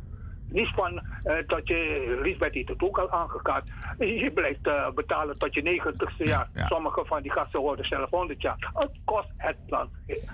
Niet 0.48 0.68
van 0.74 1.00
eh, 1.24 1.34
dat 1.46 1.68
je, 1.68 2.18
Lisbeth 2.22 2.54
heeft 2.54 2.68
het 2.68 2.82
ook 2.82 2.98
al 2.98 3.10
aangekaart, 3.10 3.64
je 3.98 4.30
blijft 4.34 4.66
eh, 4.66 4.90
betalen 4.94 5.38
tot 5.38 5.54
je 5.54 5.62
negentigste 5.62 6.24
jaar. 6.24 6.48
Sommige 6.68 7.04
van 7.06 7.22
die 7.22 7.32
gasten 7.32 7.60
worden 7.60 7.86
zelf 7.86 8.10
100 8.10 8.42
jaar. 8.42 8.70
Het 8.74 8.90
kost 9.04 9.28
het 9.36 9.56
land. 9.66 9.90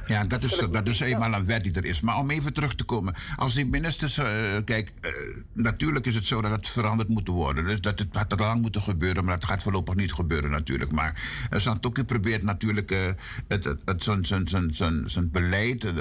Ja, 0.07 0.25
dat 0.25 0.43
is, 0.43 0.67
dat 0.71 0.89
is 0.89 1.01
eenmaal 1.01 1.33
een 1.33 1.47
wet 1.47 1.63
die 1.63 1.75
er 1.75 1.85
is. 1.85 2.01
Maar 2.01 2.19
om 2.19 2.31
even 2.31 2.53
terug 2.53 2.75
te 2.75 2.85
komen. 2.85 3.15
Als 3.37 3.55
die 3.55 3.67
ministers. 3.67 4.19
eh, 4.19 4.27
kijk, 4.65 4.93
natuurlijk 5.53 6.07
is 6.07 6.15
het 6.15 6.25
zo 6.25 6.43
dat 6.43 6.51
het 6.51 6.69
veranderd 6.69 7.09
moet 7.09 7.29
worden. 7.29 7.65
Dus 7.65 7.81
dat 7.81 7.99
het 7.99 8.17
had 8.17 8.41
lang 8.41 8.61
moeten 8.61 8.83
gebeuren, 8.83 9.25
maar 9.25 9.39
dat 9.39 9.49
gaat 9.49 9.63
voorlopig 9.63 9.95
niet 9.95 10.13
gebeuren 10.13 10.51
natuurlijk. 10.51 10.93
Maar 10.93 11.23
Santoki 11.51 12.05
probeert 12.05 12.43
natuurlijk 12.43 12.91
het, 13.49 13.65
het, 13.65 13.79
het, 13.85 14.03
zijn, 14.03 14.25
zijn, 14.25 14.49
zijn, 14.49 14.75
zijn, 14.75 15.03
zijn 15.09 15.31
beleid 15.31 15.93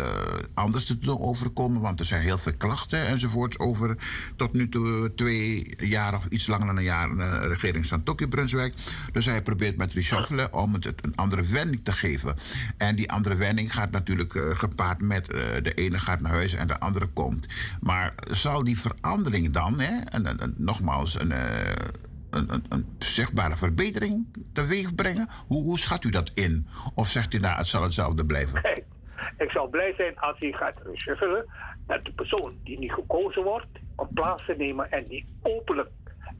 anders 0.54 0.86
te 0.86 0.98
doen 0.98 1.20
overkomen. 1.20 1.82
Want 1.82 2.00
er 2.00 2.06
zijn 2.06 2.22
heel 2.22 2.38
veel 2.38 2.56
klachten 2.58 3.08
enzovoort 3.08 3.60
over 3.60 3.98
tot 4.36 4.54
nu 4.54 4.70
toe 4.70 5.14
twee 5.16 5.74
jaar 5.78 6.16
of 6.16 6.26
iets 6.26 6.48
langer 6.48 6.66
dan 6.66 6.78
een 6.78 6.84
jaar 6.84 7.10
uh, 7.10 7.40
regering 7.48 7.86
Santoki 7.86 8.28
Brunswijk. 8.28 8.74
Dus 9.12 9.26
hij 9.26 9.42
probeert 9.42 9.78
met 9.78 9.94
reshuffelen 9.94 10.54
om 10.54 10.74
het 10.74 11.06
een 11.06 11.16
andere 11.16 11.44
wending 11.44 11.84
te 11.84 11.92
geven. 11.92 12.36
En 12.78 12.96
die 12.96 13.12
andere 13.12 13.36
wending 13.36 13.74
gaat 13.74 13.92
natuurlijk 13.92 14.34
uh, 14.34 14.56
gepaard 14.56 15.02
met 15.02 15.34
uh, 15.34 15.40
de 15.62 15.74
ene 15.74 16.00
gaat 16.00 16.20
naar 16.22 16.32
huis 16.32 16.54
en 16.54 16.68
de 16.68 16.80
andere 16.80 17.08
komt. 17.08 17.48
Maar 17.82 18.14
zal 18.30 18.64
die 18.64 18.80
verandering 18.80 19.52
dan, 19.52 19.80
hè, 19.80 20.20
nogmaals, 20.58 21.20
een, 21.20 21.34
een, 22.30 22.64
een, 22.70 22.86
zichtbare 22.98 23.58
verbetering 23.58 24.26
teweeg 24.54 24.96
brengen? 24.96 25.28
Hoe, 25.48 25.64
hoe 25.64 25.80
schat 25.80 26.04
u 26.04 26.10
dat 26.10 26.32
in? 26.34 26.68
Of 26.94 27.08
zegt 27.08 27.34
u 27.34 27.38
nou, 27.38 27.58
het 27.58 27.68
zal 27.68 27.84
hetzelfde 27.84 28.26
blijven? 28.26 28.62
Ik 29.38 29.52
zou 29.52 29.70
blij 29.70 29.94
zijn 29.98 30.20
als 30.20 30.40
hij 30.40 30.52
gaat 30.52 30.76
reshuffelen 30.84 31.46
dat 31.92 32.06
de 32.06 32.12
persoon 32.12 32.54
die 32.64 32.80
niet 32.80 32.92
gekozen 32.92 33.44
wordt 33.44 33.80
om 33.96 34.08
plaats 34.14 34.46
te 34.46 34.56
nemen 34.58 34.92
en 34.92 35.08
die 35.08 35.26
openlijk 35.42 35.90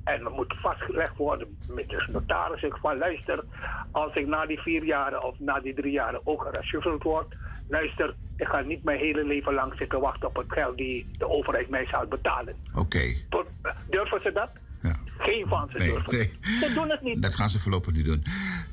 en 0.04 0.26
er 0.26 0.32
moet 0.32 0.54
vastgelegd 0.62 1.18
worden 1.18 1.58
met 1.68 1.90
de 1.90 2.08
notaris 2.12 2.62
ik 2.62 2.78
van 2.82 2.98
luister, 2.98 3.44
als 3.92 4.16
ik 4.16 4.28
na 4.28 4.46
die 4.46 4.60
vier 4.60 4.84
jaren 4.84 5.24
of 5.24 5.40
na 5.40 5.60
die 5.60 5.74
drie 5.74 5.92
jaren 5.92 6.22
ook 6.24 6.42
gereshuffeld 6.42 7.04
word, 7.04 7.36
luister, 7.68 8.16
ik 8.38 8.48
ga 8.48 8.60
niet 8.60 8.84
mijn 8.84 9.00
hele 9.00 9.26
leven 9.26 9.54
lang 9.54 9.74
zitten 9.78 10.00
wachten 10.00 10.28
op 10.28 10.36
het 10.36 10.52
geld 10.52 10.78
die 10.78 11.08
de 11.18 11.30
overheid 11.30 11.70
mij 11.70 11.88
zal 11.92 12.08
betalen. 12.08 12.56
Oké. 12.76 13.16
Durven 13.90 14.22
ze 14.24 14.32
dat? 14.32 14.50
Geen 15.18 15.48
van 15.48 15.70
ze 15.72 15.78
durven. 15.78 16.16
nee. 16.16 16.38
Ze 16.42 16.74
doen 16.74 16.90
het 16.90 17.02
niet. 17.02 17.22
Dat 17.22 17.36
gaan 17.36 17.50
ze 17.50 17.60
voorlopig 17.60 17.94
niet 17.94 18.06
doen. 18.06 18.24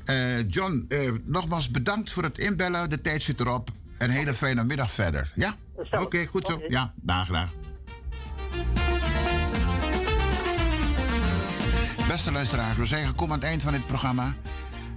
Eh, 0.05 0.49
John, 0.49 0.85
eh, 0.87 1.11
nogmaals 1.23 1.71
bedankt 1.71 2.11
voor 2.11 2.23
het 2.23 2.37
inbellen. 2.37 2.89
De 2.89 3.01
tijd 3.01 3.21
zit 3.21 3.39
erop. 3.39 3.69
Een 3.99 4.09
hele 4.09 4.33
fijne 4.33 4.63
middag 4.63 4.91
verder. 4.91 5.31
Ja? 5.35 5.55
Oké, 5.91 6.25
goed 6.25 6.47
zo. 6.47 6.61
Ja, 6.67 6.93
dag, 6.95 7.27
dag. 7.27 7.49
Beste 12.07 12.31
luisteraars, 12.31 12.77
we 12.77 12.85
zijn 12.85 13.05
gekomen 13.05 13.33
aan 13.33 13.39
het 13.39 13.49
eind 13.49 13.61
van 13.61 13.73
dit 13.73 13.87
programma. 13.87 14.33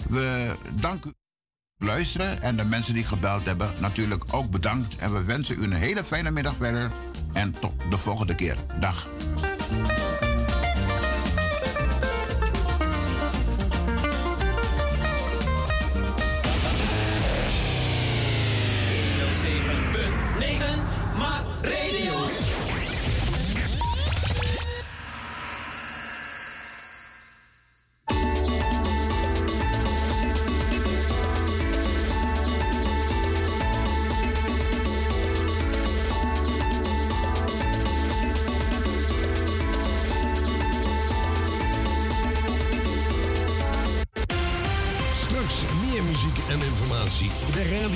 We 0.09 0.55
danken 0.81 1.11
u 1.11 1.13
voor 1.13 1.89
het 1.89 1.89
luisteren 1.89 2.43
en 2.43 2.57
de 2.57 2.65
mensen 2.65 2.95
die 2.95 3.05
gebeld 3.05 3.45
hebben 3.45 3.71
natuurlijk 3.81 4.25
ook 4.31 4.51
bedankt. 4.51 4.97
En 4.97 5.13
we 5.13 5.25
wensen 5.25 5.59
u 5.59 5.63
een 5.63 5.73
hele 5.73 6.05
fijne 6.05 6.31
middag 6.31 6.55
verder 6.55 6.91
en 7.33 7.53
tot 7.53 7.73
de 7.91 7.99
volgende 7.99 8.35
keer. 8.35 8.57
Dag. 8.81 9.07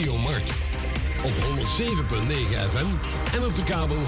Op 0.06 1.32
107.9 1.32 1.32
FM 2.70 2.86
en 3.36 3.44
op 3.44 3.54
de 3.54 3.62
kabel 3.64 3.96
105.5. 3.96 4.00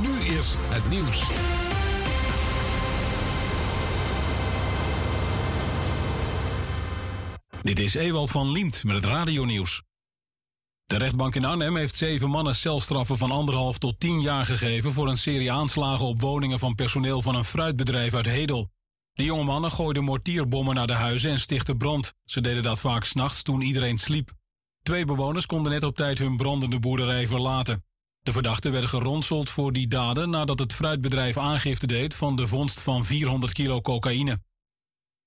Nu 0.00 0.36
is 0.36 0.54
het 0.56 0.88
nieuws. 0.88 1.24
Dit 7.62 7.78
is 7.78 7.94
Ewald 7.94 8.30
van 8.30 8.50
Liemt 8.50 8.84
met 8.84 8.96
het 8.96 9.04
radionieuws. 9.04 9.82
De 10.84 10.96
rechtbank 10.96 11.34
in 11.34 11.44
Arnhem 11.44 11.76
heeft 11.76 11.94
zeven 11.94 12.30
mannen 12.30 12.54
celstraffen 12.54 13.18
van 13.18 13.30
anderhalf 13.30 13.78
tot 13.78 14.00
tien 14.00 14.20
jaar 14.20 14.46
gegeven 14.46 14.92
voor 14.92 15.08
een 15.08 15.16
serie 15.16 15.52
aanslagen 15.52 16.06
op 16.06 16.20
woningen 16.20 16.58
van 16.58 16.74
personeel 16.74 17.22
van 17.22 17.34
een 17.34 17.44
fruitbedrijf 17.44 18.14
uit 18.14 18.26
Hedel. 18.26 18.70
De 19.12 19.24
jonge 19.24 19.44
mannen 19.44 19.70
gooiden 19.70 20.04
mortierbommen 20.04 20.74
naar 20.74 20.86
de 20.86 20.92
huizen 20.92 21.30
en 21.30 21.40
stichtten 21.40 21.76
brand. 21.76 22.12
Ze 22.24 22.40
deden 22.40 22.62
dat 22.62 22.80
vaak 22.80 23.04
s'nachts 23.04 23.42
toen 23.42 23.60
iedereen 23.60 23.98
sliep. 23.98 24.32
Twee 24.82 25.04
bewoners 25.04 25.46
konden 25.46 25.72
net 25.72 25.82
op 25.82 25.96
tijd 25.96 26.18
hun 26.18 26.36
brandende 26.36 26.78
boerderij 26.78 27.26
verlaten. 27.26 27.84
De 28.22 28.32
verdachten 28.32 28.72
werden 28.72 28.90
geronseld 28.90 29.50
voor 29.50 29.72
die 29.72 29.88
daden 29.88 30.30
nadat 30.30 30.58
het 30.58 30.72
fruitbedrijf 30.72 31.36
aangifte 31.36 31.86
deed 31.86 32.14
van 32.14 32.36
de 32.36 32.46
vondst 32.46 32.80
van 32.80 33.04
400 33.04 33.52
kilo 33.52 33.80
cocaïne. 33.80 34.40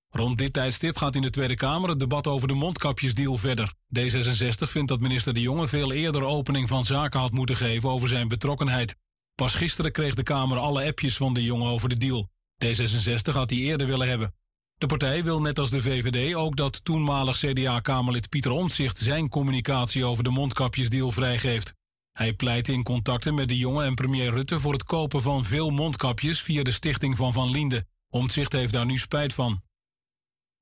Rond 0.09 0.37
dit 0.37 0.53
tijdstip 0.53 0.97
gaat 0.97 1.15
in 1.15 1.21
de 1.21 1.29
Tweede 1.29 1.55
Kamer 1.55 1.89
het 1.89 1.99
debat 1.99 2.27
over 2.27 2.47
de 2.47 2.53
mondkapjesdeal 2.53 3.37
verder. 3.37 3.73
D66 3.99 4.69
vindt 4.69 4.87
dat 4.87 4.99
minister 4.99 5.33
De 5.33 5.41
Jonge 5.41 5.67
veel 5.67 5.91
eerder 5.91 6.23
opening 6.23 6.67
van 6.67 6.83
zaken 6.83 7.19
had 7.19 7.31
moeten 7.31 7.55
geven 7.55 7.89
over 7.89 8.07
zijn 8.07 8.27
betrokkenheid. 8.27 8.95
Pas 9.35 9.53
gisteren 9.53 9.91
kreeg 9.91 10.13
de 10.13 10.23
Kamer 10.23 10.57
alle 10.57 10.85
appjes 10.85 11.17
van 11.17 11.33
De 11.33 11.43
Jonge 11.43 11.69
over 11.69 11.89
de 11.89 11.97
deal. 11.97 12.29
D66 12.65 13.33
had 13.33 13.49
die 13.49 13.61
eerder 13.61 13.87
willen 13.87 14.07
hebben. 14.07 14.33
De 14.77 14.85
partij 14.85 15.23
wil 15.23 15.41
net 15.41 15.59
als 15.59 15.69
de 15.69 15.81
VVD 15.81 16.35
ook 16.35 16.55
dat 16.55 16.83
toenmalig 16.83 17.37
CDA-Kamerlid 17.37 18.29
Pieter 18.29 18.51
Omtzigt 18.51 18.97
zijn 18.97 19.29
communicatie 19.29 20.05
over 20.05 20.23
de 20.23 20.29
mondkapjesdeal 20.29 21.11
vrijgeeft. 21.11 21.73
Hij 22.11 22.33
pleit 22.33 22.67
in 22.67 22.83
contacten 22.83 23.33
met 23.33 23.47
De 23.47 23.57
Jonge 23.57 23.83
en 23.83 23.95
premier 23.95 24.31
Rutte 24.31 24.59
voor 24.59 24.73
het 24.73 24.83
kopen 24.83 25.21
van 25.21 25.45
veel 25.45 25.69
mondkapjes 25.69 26.41
via 26.41 26.63
de 26.63 26.71
stichting 26.71 27.17
van 27.17 27.33
Van 27.33 27.51
Linde. 27.51 27.85
Omtzigt 28.09 28.51
heeft 28.51 28.73
daar 28.73 28.85
nu 28.85 28.97
spijt 28.97 29.33
van. 29.33 29.61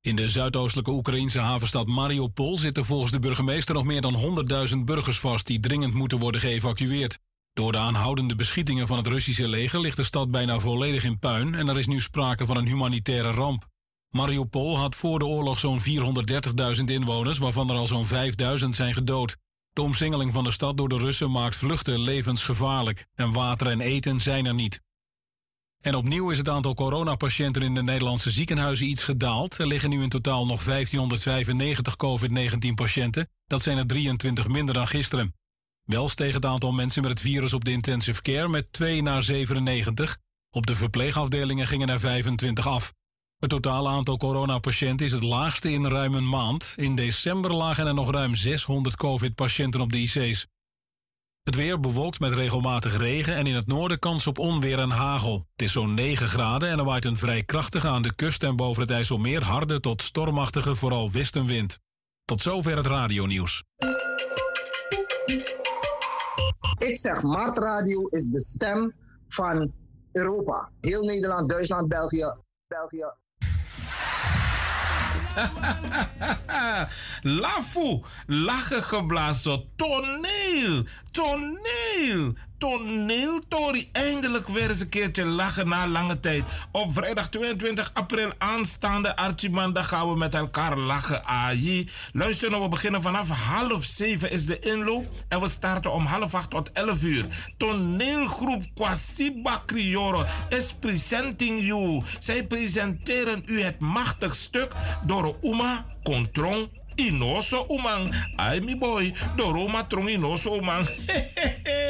In 0.02 0.16
de 0.16 0.30
zuidoostelijke 0.30 0.92
Oekraïnse 0.92 1.40
havenstad 1.40 1.88
Mariupol 1.88 2.58
zitten 2.58 2.86
volgens 2.86 3.12
de 3.12 3.20
burgemeester 3.20 3.76
nog 3.76 3.84
meer 3.84 4.02
dan 4.02 4.46
100.000 4.70 4.78
burgers 4.78 5.20
vast 5.20 5.48
die 5.48 5.60
dringend 5.60 5.94
moeten 5.94 6.18
worden 6.20 6.42
geëvacueerd. 6.42 7.20
Door 7.54 7.72
de 7.72 7.78
aanhoudende 7.78 8.36
beschietingen 8.36 8.88
van 8.88 8.98
het 8.98 9.08
Russische 9.08 9.48
leger 9.48 9.80
ligt 9.80 9.96
de 9.96 10.04
stad 10.04 10.32
bijna 10.32 10.60
volledig 10.60 11.04
in 11.04 11.20
puin 11.20 11.56
en 11.56 11.70
er 11.70 11.78
is 11.78 11.88
nu 11.88 12.02
sprake 12.02 12.46
van 12.46 12.58
een 12.58 12.68
humanitaire 12.68 13.32
ramp. 13.32 13.68
Mariupol 14.10 14.78
had 14.78 14.96
voor 14.96 15.20
de 15.20 15.26
oorlog 15.26 15.60
zo'n 15.60 15.80
430.000 16.78 16.84
inwoners, 16.86 17.38
waarvan 17.38 17.70
er 17.70 17.76
al 17.76 17.88
zo'n 17.88 18.06
5.000 18.60 18.68
zijn 18.70 18.94
gedood. 18.94 19.38
De 19.74 19.82
omsingeling 19.82 20.34
van 20.34 20.44
de 20.44 20.52
stad 20.52 20.78
door 20.78 20.90
de 20.90 20.98
Russen 20.98 21.32
maakt 21.32 21.56
vluchten 21.56 22.00
levensgevaarlijk 22.00 23.06
en 23.16 23.32
water 23.32 23.68
en 23.68 23.82
eten 23.82 24.20
zijn 24.20 24.46
er 24.46 24.54
niet. 24.54 24.82
En 25.82 25.96
opnieuw 25.96 26.32
is 26.32 26.38
het 26.38 26.50
aantal 26.50 26.74
coronapatiënten 26.74 27.62
in 27.62 27.76
de 27.76 27.84
Nederlandse 27.84 28.32
ziekenhuizen 28.32 28.88
iets 28.88 29.04
gedaald. 29.04 29.58
Er 29.58 29.68
liggen 29.68 29.90
nu 29.90 30.02
in 30.02 30.10
totaal 30.10 30.46
nog 30.46 30.64
1595 30.64 31.96
COVID-19 31.96 32.74
patiënten. 32.76 33.30
Dat 33.46 33.62
zijn 33.62 33.78
er 33.78 33.88
23 33.88 34.48
minder 34.48 34.74
dan 34.74 34.88
gisteren. 34.88 35.34
Wel 35.84 36.10
steeg 36.10 36.34
het 36.34 36.46
aantal 36.46 36.72
mensen 36.72 37.02
met 37.02 37.12
het 37.12 37.20
virus 37.20 37.54
op 37.54 37.64
de 37.66 37.72
intensive 37.72 38.22
care 38.22 38.48
met 38.48 38.72
2 38.72 39.02
naar 39.02 39.24
97. 39.24 40.18
Op 40.52 40.66
de 40.66 40.76
verpleegafdelingen 40.76 41.68
gingen 41.68 41.90
er 41.90 42.00
25 42.00 42.68
af. 42.68 42.94
Het 43.40 43.50
totale 43.50 43.90
aantal 43.90 44.18
coronapatiënten 44.18 45.06
is 45.06 45.12
het 45.12 45.24
laagste 45.24 45.72
in 45.72 45.88
ruim 45.88 46.14
een 46.14 46.30
maand. 46.30 46.74
In 46.78 46.96
december 46.96 47.54
lagen 47.54 47.88
er 47.88 47.94
nog 47.94 48.12
ruim 48.12 48.36
600 48.36 48.96
COVID-patiënten 48.96 49.82
op 49.82 49.92
de 49.92 49.98
IC's. 49.98 50.48
Het 51.44 51.56
weer 51.56 51.80
bewolkt 51.80 52.20
met 52.20 52.34
regelmatig 52.34 52.98
regen 52.98 53.36
en 53.36 53.48
in 53.48 53.56
het 53.56 53.68
noorden 53.68 54.00
kans 54.00 54.28
op 54.28 54.38
onweer 54.40 54.80
en 54.80 54.90
hagel. 54.90 55.48
Het 55.52 55.62
is 55.62 55.72
zo'n 55.72 55.94
9 55.94 56.28
graden 56.28 56.70
en 56.70 56.80
er 56.80 56.86
waait 56.86 57.06
een 57.06 57.18
vrij 57.18 57.44
krachtige 57.44 57.88
aan 57.88 58.02
de 58.02 58.14
kust 58.14 58.44
en 58.44 58.56
boven 58.56 58.82
het 58.82 58.92
IJsselmeer 58.92 59.44
harde 59.44 59.80
tot 59.80 60.02
stormachtige 60.02 60.76
vooral 60.76 61.12
westenwind. 61.12 61.80
Tot 62.26 62.42
zover 62.42 62.78
het 62.78 62.86
radionieuws. 62.86 63.64
Ik 66.84 66.98
zeg, 66.98 67.22
Mart 67.22 67.58
Radio 67.58 68.08
is 68.08 68.26
de 68.26 68.40
stem 68.40 68.94
van 69.28 69.74
Europa. 70.12 70.70
Heel 70.82 71.04
Nederland, 71.04 71.50
Duitsland, 71.50 71.88
België. 71.88 72.34
België. 72.68 73.12
Lafu, 77.42 78.02
lachen 78.28 78.84
geblazen, 78.84 79.70
toneel, 79.76 80.86
toneel, 81.12 82.34
toneel, 82.64 83.40
Tori. 83.48 83.90
Eindelijk 83.92 84.48
weer 84.48 84.70
eens 84.70 84.80
een 84.80 84.90
keertje 84.90 85.26
lachen 85.26 85.68
na 85.70 85.88
lange 85.88 86.20
tijd. 86.20 86.44
Op 86.72 86.94
vrijdag 86.94 87.30
22 87.30 87.92
april 87.94 88.32
aanstaande 88.38 89.16
Archimanda 89.16 89.84
gaan 89.84 90.10
we 90.10 90.16
met 90.16 90.34
elkaar 90.34 90.78
lachen. 90.78 91.26
Aji. 91.26 91.90
Luister 92.14 92.50
nou, 92.50 92.64
we 92.64 92.70
beginnen 92.70 93.02
vanaf 93.02 93.30
half 93.30 93.84
zeven 93.84 94.32
is 94.32 94.46
de 94.46 94.60
inloop 94.60 95.06
en 95.28 95.42
we 95.42 95.48
starten 95.48 95.92
om 95.92 96.06
half 96.06 96.36
acht 96.36 96.50
tot 96.50 96.72
elf 96.72 97.04
uur. 97.04 97.26
Toneelgroep 97.58 98.64
Kwasiba 98.74 99.64
Crioro 99.66 100.26
is 100.50 100.74
presenting 100.80 101.62
you. 101.62 102.04
Zij 102.20 102.44
presenteren 102.44 103.44
u 103.46 103.62
het 103.62 103.80
machtig 103.80 104.36
stuk 104.36 104.72
door 105.06 105.36
Uma 105.42 105.86
Kontrong 106.04 106.70
Inoso 106.96 107.66
Umang. 107.70 108.14
Ai 108.36 108.62
mi 108.62 108.78
boy, 108.78 109.14
Doroma 109.36 109.84
Trong 109.84 110.10
Inoso 110.10 110.58
Umang. 110.58 110.88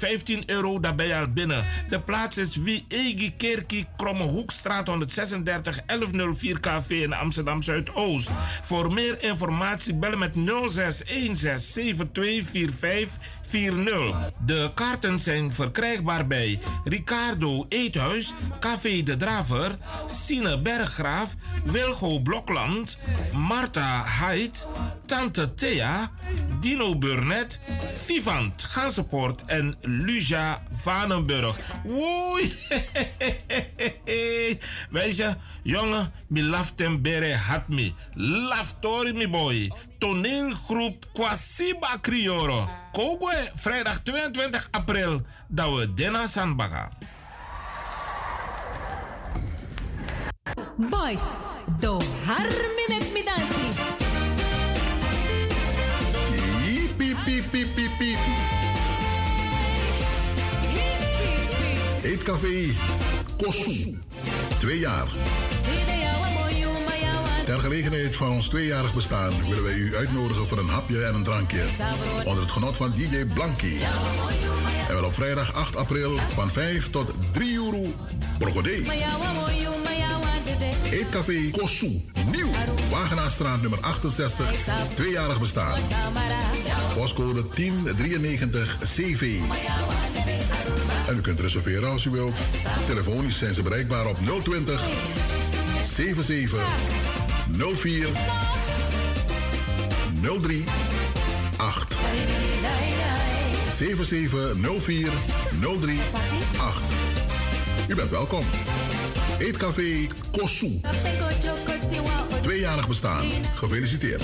15 0.00 0.42
euro, 0.46 0.80
daar 0.80 0.94
ben 0.94 1.20
al 1.20 1.32
binnen. 1.32 1.64
De 1.88 2.00
plaats 2.00 2.38
is 2.38 2.56
Wiegi 2.56 3.34
Kerkie, 3.36 3.86
Kromme 3.96 4.24
Hoekstraat 4.24 4.86
136 4.86 5.80
1104 5.86 6.60
KV 6.60 6.90
in 6.90 7.12
Amsterdam 7.12 7.62
Zuidoost. 7.62 8.30
Voor 8.62 8.92
meer 8.92 9.22
informatie 9.22 9.94
bellen 9.94 10.18
met 10.18 10.34
06167245 10.34 10.40
De 13.50 14.70
kaarten 14.74 15.20
zijn 15.20 15.52
verkrijgbaar 15.52 16.26
bij 16.26 16.58
Ricardo 16.84 17.66
Eethuis, 17.68 18.32
Café 18.60 19.02
de 19.02 19.16
Draver, 19.16 19.78
Sine 20.06 20.60
Berggraaf, 20.60 21.34
Wilgo 21.64 22.20
Blokland, 22.20 22.98
Marta 23.32 24.04
Haidt, 24.04 24.66
Tante 25.06 25.54
Thea, 25.54 26.10
Dino 26.60 26.98
Burnett, 26.98 27.60
Vivant 27.94 28.62
Gansenpoort 28.62 29.42
en 29.46 29.76
Luja 29.80 30.62
Vanenburg. 30.70 31.58
Woei! 31.84 32.52
Weet 34.90 35.16
je, 35.16 35.34
jongen, 35.62 36.12
mi 36.28 36.42
laftem 36.42 37.02
bere 37.02 37.34
hat 37.34 37.68
me. 37.68 37.92
Laftori 38.14 39.12
mi 39.12 39.28
boy. 39.28 39.70
Toneelgroep 40.00 41.04
Kwasiba 41.12 41.98
Crioro. 42.00 42.68
Kogwe, 42.92 43.50
vrijdag 43.54 44.02
22 44.02 44.68
april, 44.70 45.20
dat 45.48 45.74
we 45.74 45.94
Dena 45.94 46.26
Sanbaga. 46.26 46.88
Boys, 50.76 51.20
do 51.78 52.00
harmi 52.24 52.84
met 52.88 53.12
mi 53.12 53.22
dansi. 53.24 53.68
Piep, 56.96 57.24
piep, 57.24 57.50
piep, 57.50 57.74
piep, 57.74 57.90
piep. 57.98 58.18
Eetcafé 62.02 62.74
Kosu. 63.36 63.98
Twee 64.58 64.78
jaar. 64.78 65.08
Gelegenheid 67.70 68.16
van 68.16 68.30
ons 68.30 68.48
tweejarig 68.48 68.94
bestaan 68.94 69.32
willen 69.48 69.62
wij 69.62 69.74
u 69.74 69.96
uitnodigen 69.96 70.46
voor 70.46 70.58
een 70.58 70.68
hapje 70.68 71.04
en 71.04 71.14
een 71.14 71.22
drankje. 71.22 71.64
Onder 72.24 72.42
het 72.42 72.52
genot 72.52 72.76
van 72.76 72.90
DJ 72.90 73.24
Blanky. 73.34 73.76
En 74.88 74.94
wel 74.94 75.04
op 75.04 75.14
vrijdag 75.14 75.54
8 75.54 75.76
april 75.76 76.16
van 76.34 76.50
5 76.50 76.90
tot 76.90 77.14
3 77.32 77.54
euro. 77.54 77.82
Brogodé. 78.38 78.82
Eetcafé 80.90 81.50
Kosu. 81.50 82.00
Nieuw. 82.30 82.50
Wagenaarstraat 82.90 83.60
nummer 83.60 83.80
68. 83.80 84.50
Tweejarig 84.94 85.40
bestaan. 85.40 85.80
Postcode 86.94 87.44
1093 87.54 88.78
CV. 88.78 89.38
En 91.08 91.16
u 91.16 91.20
kunt 91.20 91.40
reserveren 91.40 91.90
als 91.90 92.04
u 92.04 92.10
wilt. 92.10 92.38
Telefonisch 92.86 93.38
zijn 93.38 93.54
ze 93.54 93.62
bereikbaar 93.62 94.06
op 94.06 94.18
020 94.42 94.82
77 95.94 97.29
04 97.56 98.08
03 100.22 100.64
8. 101.58 101.96
77 103.76 104.60
04 104.60 105.10
03 105.60 105.98
8. 106.58 106.72
U 107.88 107.94
bent 107.94 108.10
welkom. 108.10 108.44
Eetcafé 109.38 110.06
Kosu. 110.32 110.80
Tweejarig 112.40 112.88
bestaan. 112.88 113.26
Gefeliciteerd. 113.54 114.22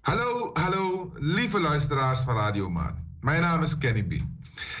Hallo, 0.00 0.39
hallo, 0.52 1.12
lieve 1.14 1.60
luisteraars 1.60 2.20
van 2.20 2.34
Radio 2.34 2.70
Maan. 2.70 3.04
Mijn 3.20 3.40
naam 3.40 3.62
is 3.62 3.78
Kenny 3.78 4.02
B. 4.02 4.12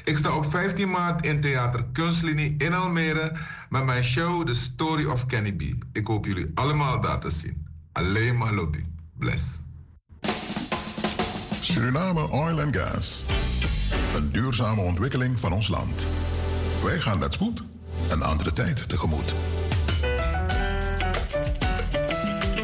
Ik 0.04 0.16
sta 0.16 0.36
op 0.36 0.50
15 0.50 0.90
maart 0.90 1.26
in 1.26 1.40
Theater 1.40 1.84
Kunstlinie 1.92 2.54
in 2.58 2.74
Almere 2.74 3.36
met 3.68 3.84
mijn 3.84 4.04
show 4.04 4.46
The 4.46 4.54
Story 4.54 5.06
of 5.06 5.26
Kenny 5.26 5.52
B. 5.52 5.62
Ik 5.92 6.06
hoop 6.06 6.24
jullie 6.24 6.50
allemaal 6.54 7.00
daar 7.00 7.20
te 7.20 7.30
zien. 7.30 7.66
Alleen 7.92 8.36
maar 8.36 8.52
lobby. 8.52 8.84
Bless. 9.18 9.62
Suriname 11.60 12.30
Oil 12.30 12.60
and 12.60 12.76
Gas. 12.76 13.24
Een 14.16 14.32
duurzame 14.32 14.80
ontwikkeling 14.80 15.38
van 15.38 15.52
ons 15.52 15.68
land. 15.68 16.06
Wij 16.82 17.00
gaan 17.00 17.18
met 17.18 17.32
spoed 17.32 17.62
een 18.10 18.22
andere 18.22 18.52
tijd 18.52 18.88
tegemoet. 18.88 19.34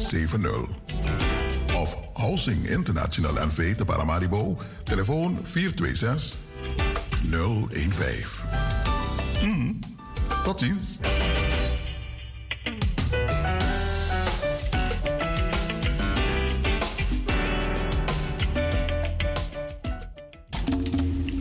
70. 0.00 0.68
Of 1.74 1.96
Housing 2.12 2.66
International 2.66 3.46
NV 3.46 3.74
te 3.74 3.84
Paramaribo, 3.84 4.58
telefoon 4.84 5.38
426 5.44 6.36
015. 7.30 8.26
Hmm, 9.40 9.78
tot 10.44 10.58
ziens. 10.58 10.98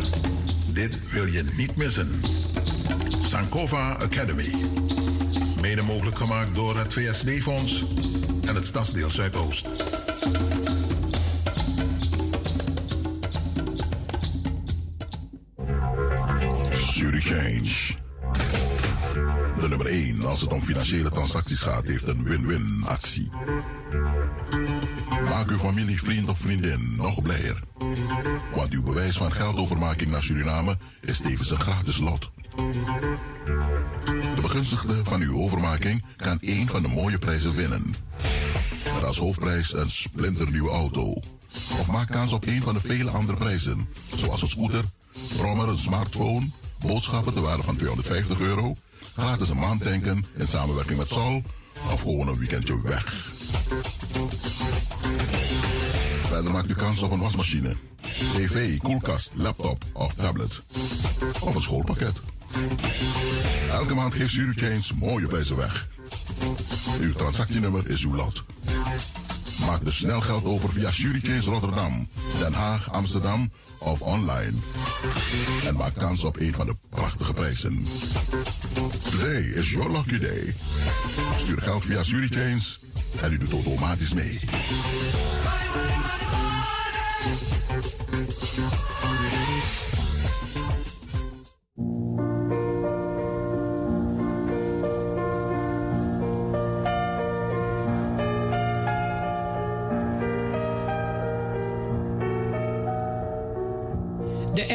Dit 0.67 1.11
wil 1.11 1.25
je 1.25 1.43
niet 1.57 1.75
missen. 1.75 2.21
Sankova 3.27 3.93
Academy. 3.93 4.55
Mede 5.61 5.81
mogelijk 5.81 6.17
gemaakt 6.17 6.55
door 6.55 6.77
het 6.77 6.93
VSD-fonds 6.93 7.83
en 8.47 8.55
het 8.55 8.65
Stadsdeel 8.65 9.09
Zuidoost. 9.09 9.67
Als 20.33 20.41
het 20.41 20.53
om 20.53 20.61
financiële 20.61 21.11
transacties 21.11 21.59
gaat, 21.59 21.85
heeft 21.85 22.07
een 22.07 22.23
win-win 22.23 22.83
actie. 22.85 23.29
Maak 25.29 25.49
uw 25.49 25.57
familie, 25.57 26.03
vriend 26.03 26.29
of 26.29 26.39
vriendin 26.39 26.95
nog 26.97 27.21
blijer. 27.21 27.59
Want 28.55 28.73
uw 28.73 28.83
bewijs 28.83 29.17
van 29.17 29.31
geldovermaking 29.31 30.11
naar 30.11 30.23
Suriname 30.23 30.77
is 31.01 31.17
tevens 31.17 31.51
een 31.51 31.59
gratis 31.59 31.97
lot. 31.97 32.31
De 34.35 34.41
begunstigde 34.41 35.03
van 35.03 35.21
uw 35.21 35.37
overmaking 35.37 36.03
kan 36.15 36.39
één 36.39 36.67
van 36.67 36.81
de 36.81 36.87
mooie 36.87 37.19
prijzen 37.19 37.55
winnen. 37.55 37.95
Met 38.93 39.03
als 39.03 39.17
hoofdprijs 39.17 39.73
een 39.73 39.89
splinternieuwe 39.89 40.69
auto. 40.69 41.13
Of 41.79 41.87
maak 41.87 42.11
kans 42.11 42.31
op 42.31 42.45
een 42.45 42.63
van 42.63 42.73
de 42.73 42.81
vele 42.81 43.09
andere 43.09 43.37
prijzen, 43.37 43.89
zoals 44.15 44.41
een 44.41 44.49
scooter, 44.49 44.83
brommer, 45.37 45.69
een 45.69 45.77
smartphone, 45.77 46.49
boodschappen 46.79 47.33
te 47.33 47.41
waarde 47.41 47.63
van 47.63 47.75
250 47.75 48.39
euro, 48.39 48.75
gratis 49.15 49.49
een 49.49 49.59
maand 49.59 49.83
tanken 49.83 50.25
in 50.37 50.47
samenwerking 50.47 50.97
met 50.97 51.07
Sol 51.07 51.43
of 51.91 52.01
gewoon 52.01 52.27
een 52.27 52.37
weekendje 52.37 52.81
weg. 52.81 53.31
Verder 56.27 56.51
maakt 56.51 56.69
u 56.69 56.75
kans 56.75 57.01
op 57.01 57.11
een 57.11 57.19
wasmachine, 57.19 57.75
tv, 58.01 58.77
koelkast, 58.77 59.31
laptop 59.35 59.83
of 59.93 60.13
tablet. 60.13 60.61
Of 61.41 61.55
een 61.55 61.61
schoolpakket. 61.61 62.13
Elke 63.71 63.93
maand 63.93 64.13
geeft 64.13 64.33
Change 64.55 64.99
mooie 64.99 65.27
prijzen 65.27 65.57
weg. 65.57 65.87
Uw 66.99 67.13
transactienummer 67.13 67.89
is 67.89 68.03
uw 68.03 68.15
lot. 68.15 68.43
Maak 69.65 69.85
dus 69.85 69.97
snel 69.97 70.21
geld 70.21 70.45
over 70.45 70.69
via 70.69 70.91
Change 70.91 71.41
Rotterdam, 71.41 72.07
Den 72.39 72.53
Haag, 72.53 72.91
Amsterdam 72.91 73.51
of 73.77 74.01
online. 74.01 74.53
En 75.65 75.75
maak 75.75 75.93
kans 75.95 76.23
op 76.23 76.39
een 76.39 76.53
van 76.53 76.65
de 76.65 76.75
prachtige 76.89 77.33
prijzen. 77.33 77.85
Today 79.09 79.41
is 79.41 79.71
your 79.71 79.91
lucky 79.91 80.19
day. 80.19 80.55
Stuur 81.37 81.61
geld 81.61 81.83
via 81.83 82.03
Change 82.03 82.61
en 83.21 83.31
u 83.31 83.37
doet 83.37 83.51
automatisch 83.51 84.13
mee. 84.13 84.39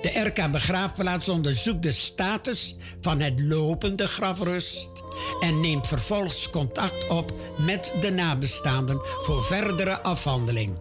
De 0.00 0.20
RK 0.20 0.50
Begraafplaats 0.50 1.28
onderzoekt 1.28 1.82
de 1.82 1.92
status 1.92 2.76
van 3.00 3.20
het 3.20 3.40
lopende 3.40 4.06
grafrust 4.06 4.90
en 5.40 5.60
neemt 5.60 5.86
vervolgens 5.86 6.50
contact 6.50 7.08
op 7.08 7.32
met 7.58 7.94
de 8.00 8.10
nabestaanden 8.10 9.00
voor 9.18 9.44
verdere 9.44 10.02
afhandeling. 10.02 10.78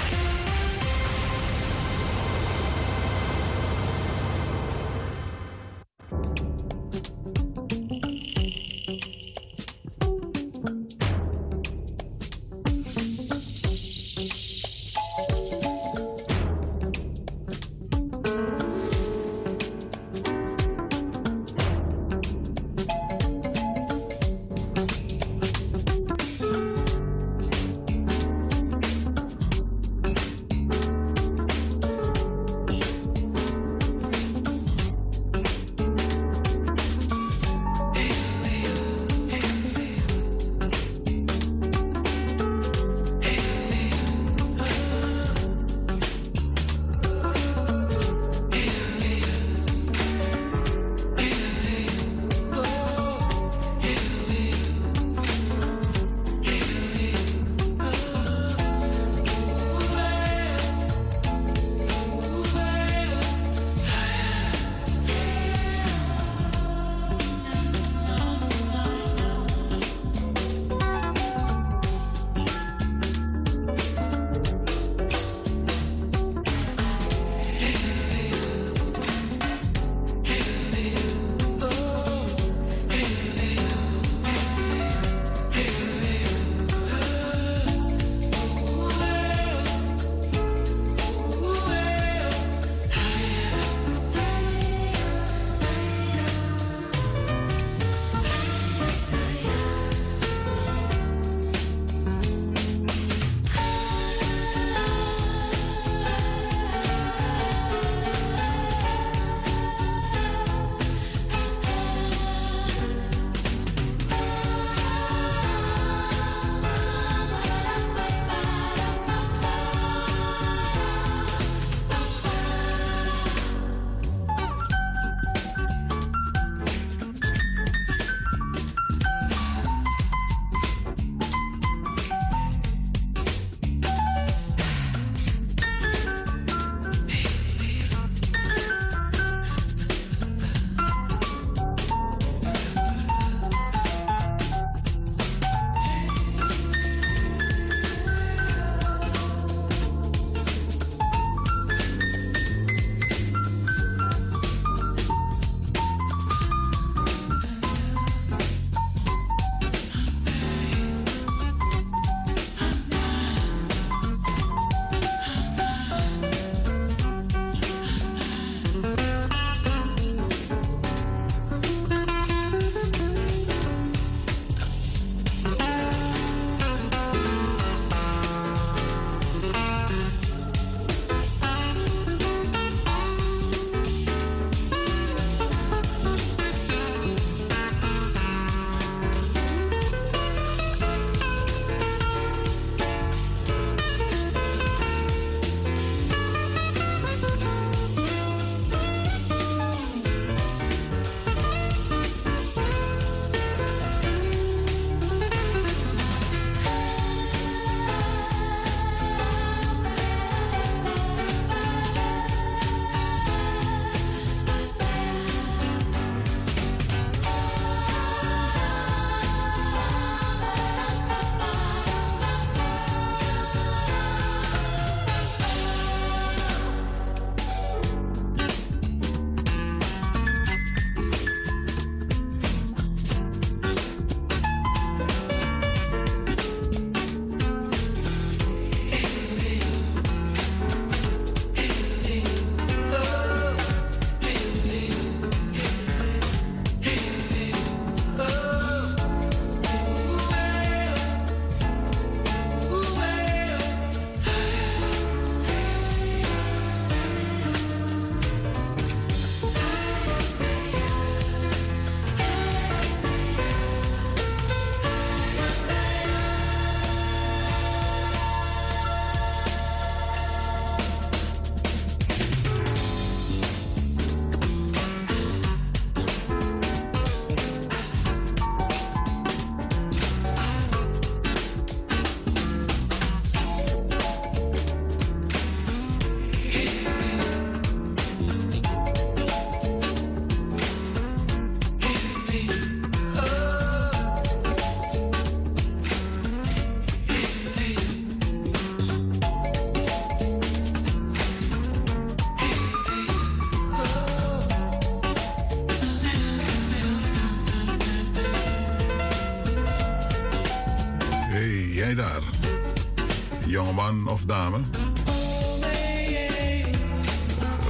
Of 313.89 314.25
dame? 314.25 314.57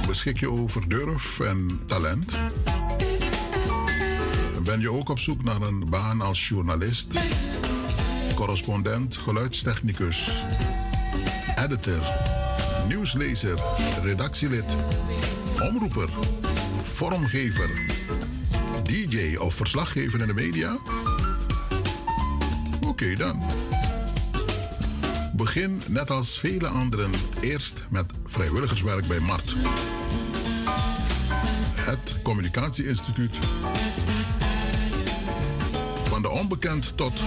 Beschik 0.06 0.40
je 0.40 0.50
over 0.50 0.88
durf 0.88 1.40
en 1.40 1.80
talent? 1.86 2.32
Ben 4.62 4.80
je 4.80 4.92
ook 4.92 5.08
op 5.08 5.18
zoek 5.18 5.44
naar 5.44 5.60
een 5.60 5.88
baan 5.88 6.20
als 6.20 6.48
journalist, 6.48 7.18
correspondent, 8.34 9.16
geluidstechnicus, 9.16 10.30
editor, 11.56 12.02
nieuwslezer, 12.88 13.58
redactielid, 14.02 14.76
omroeper, 15.60 16.08
vormgever, 16.84 17.70
DJ 18.82 19.36
of 19.36 19.54
verslaggever 19.54 20.20
in 20.20 20.26
de 20.26 20.34
media? 20.34 20.78
Oké 22.86 23.14
dan. 23.16 23.59
Begin 25.54 25.82
net 25.86 26.10
als 26.10 26.38
vele 26.38 26.68
anderen 26.68 27.10
eerst 27.40 27.82
met 27.88 28.04
vrijwilligerswerk 28.26 29.06
bij 29.06 29.20
MART. 29.20 29.54
Het 31.74 32.22
Communicatieinstituut. 32.22 33.38
Van 36.04 36.22
de 36.22 36.28
onbekend 36.28 36.96
tot 36.96 37.22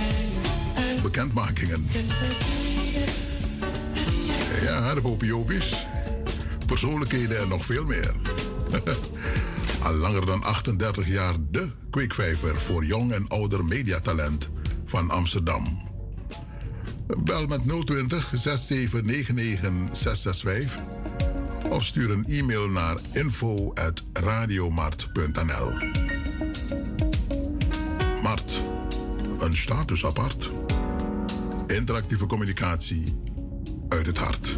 bekendmakingen. 1.01 1.87
Ja, 4.61 4.93
de 4.93 5.01
popiopies. 5.01 5.85
Persoonlijkheden 6.65 7.39
en 7.39 7.47
nog 7.47 7.65
veel 7.65 7.85
meer. 7.85 8.15
Al 9.85 9.93
langer 9.93 10.25
dan 10.25 10.43
38 10.43 11.07
jaar 11.07 11.33
de 11.51 11.69
kweekvijver 11.89 12.61
voor 12.61 12.85
jong 12.85 13.11
en 13.11 13.27
ouder 13.27 13.65
mediatalent 13.65 14.49
van 14.85 15.09
Amsterdam. 15.09 15.82
Bel 17.33 17.47
met 17.47 17.85
020 17.85 18.31
6799 18.33 19.97
665 19.97 20.83
of 21.69 21.85
stuur 21.85 22.11
een 22.11 22.25
e-mail 22.25 22.67
naar 22.67 22.97
info@radiomart.nl. 23.11 25.71
Mart, 28.21 28.61
een 29.39 29.57
status 29.57 30.05
apart. 30.05 30.51
Interactieve 31.67 32.25
communicatie 32.25 33.19
uit 33.89 34.05
het 34.05 34.17
hart. 34.17 34.57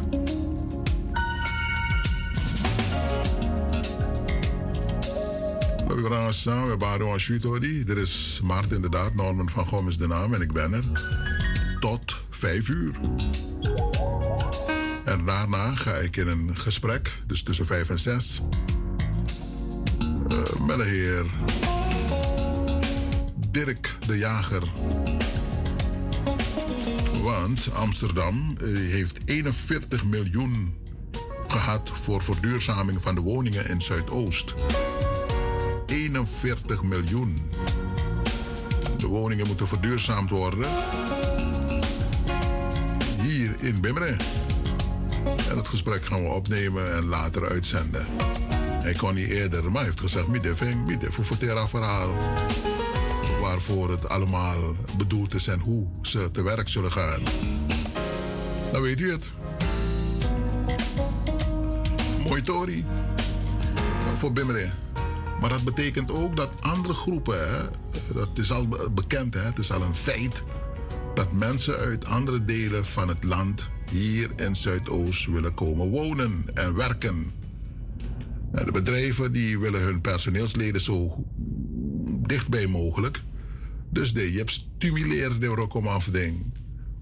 Samen, 6.30 6.70
we 6.70 6.78
waren 6.78 7.22
Sweetody. 7.22 7.84
Er 7.88 7.98
is 7.98 8.40
Mart 8.44 8.72
inderdaad, 8.72 9.16
Norman 9.16 9.50
van 9.50 9.66
Gom 9.66 9.88
is 9.88 9.98
de 9.98 10.08
naam 10.08 10.34
en 10.34 10.42
ik 10.42 10.54
ben 10.54 10.74
er. 10.74 10.84
Tot 12.36 12.50
vijf 12.50 12.68
uur. 12.68 12.92
En 15.04 15.26
daarna 15.26 15.76
ga 15.76 15.92
ik 15.92 16.16
in 16.16 16.28
een 16.28 16.58
gesprek, 16.58 17.12
dus 17.28 17.44
tussen 17.44 17.66
vijf 17.66 17.90
en 17.90 18.00
zes, 18.00 18.42
uh, 20.32 20.66
met 20.66 20.78
de 20.78 20.84
heer 20.84 21.26
Dirk 23.52 23.96
de 24.08 24.18
Jager. 24.18 24.64
Want 27.22 27.72
Amsterdam 27.74 28.56
uh, 28.62 28.92
heeft 28.92 29.20
41 29.26 30.06
miljoen 30.06 30.76
gehad 31.48 31.92
voor 31.94 32.24
verduurzaming 32.24 33.02
van 33.02 33.16
de 33.16 33.22
woningen 33.22 33.70
in 33.70 33.82
Zuidoost. 33.82 34.54
41 35.86 36.84
miljoen. 36.84 37.42
De 38.98 39.08
woningen 39.08 39.48
moeten 39.48 39.68
verduurzaamd 39.68 40.30
worden. 40.30 40.68
In 43.66 43.82
Bimmeren. 43.82 44.18
En 45.50 45.58
het 45.58 45.68
gesprek 45.68 46.06
gaan 46.06 46.24
we 46.24 46.30
opnemen 46.30 46.96
en 46.96 47.06
later 47.06 47.50
uitzenden. 47.50 48.06
Hij 48.84 48.94
kon 48.94 49.16
niet 49.16 49.30
eerder, 49.30 49.72
maar 49.72 49.84
heeft 49.84 50.00
gezegd: 50.00 50.28
Midden, 50.28 50.84
midden, 50.86 51.14
voor 51.14 51.26
het 51.30 51.70
verhaal. 51.70 52.10
Waarvoor 53.42 53.90
het 53.90 54.10
allemaal 54.10 54.76
bedoeld 54.98 55.34
is 55.34 55.48
en 55.48 55.60
hoe 55.60 55.88
ze 56.02 56.32
te 56.32 56.44
werk 56.44 56.70
zullen 56.70 56.92
gaan. 56.92 57.22
Dan 58.72 58.82
weet 58.82 59.00
u 59.00 59.12
het. 59.12 59.32
Mooi 62.28 62.42
Tori. 62.42 62.86
Voor 64.16 64.34
Bimmeren. 64.34 64.74
Maar 65.40 65.50
dat 65.50 65.64
betekent 65.64 66.12
ook 66.12 66.36
dat 66.36 66.56
andere 66.60 66.94
groepen, 66.94 67.50
hè, 67.50 67.64
dat 68.14 68.30
is 68.34 68.52
al 68.52 68.68
bekend, 68.94 69.34
hè, 69.34 69.42
het 69.42 69.60
is 69.60 69.72
al 69.72 69.82
een 69.82 69.96
feit, 69.96 70.44
dat 71.16 71.34
mensen 71.34 71.78
uit 71.78 72.06
andere 72.06 72.46
delen 72.46 72.86
van 72.86 73.08
het 73.08 73.24
land 73.24 73.68
hier 73.92 74.30
in 74.36 74.56
Zuidoost 74.56 75.26
willen 75.26 75.54
komen 75.54 75.90
wonen 75.90 76.44
en 76.54 76.76
werken. 76.76 77.32
En 78.52 78.66
de 78.66 78.72
bedrijven 78.72 79.32
die 79.32 79.60
willen 79.60 79.82
hun 79.82 80.02
personeelsleden 80.02 80.82
zo 80.82 81.26
dichtbij 82.28 82.68
mogelijk. 82.68 83.24
Dus 83.90 84.14
de 84.14 84.34
je 84.34 84.44
stimuleert 84.46 85.42
de 85.42 85.48
rokomafding. 85.48 86.54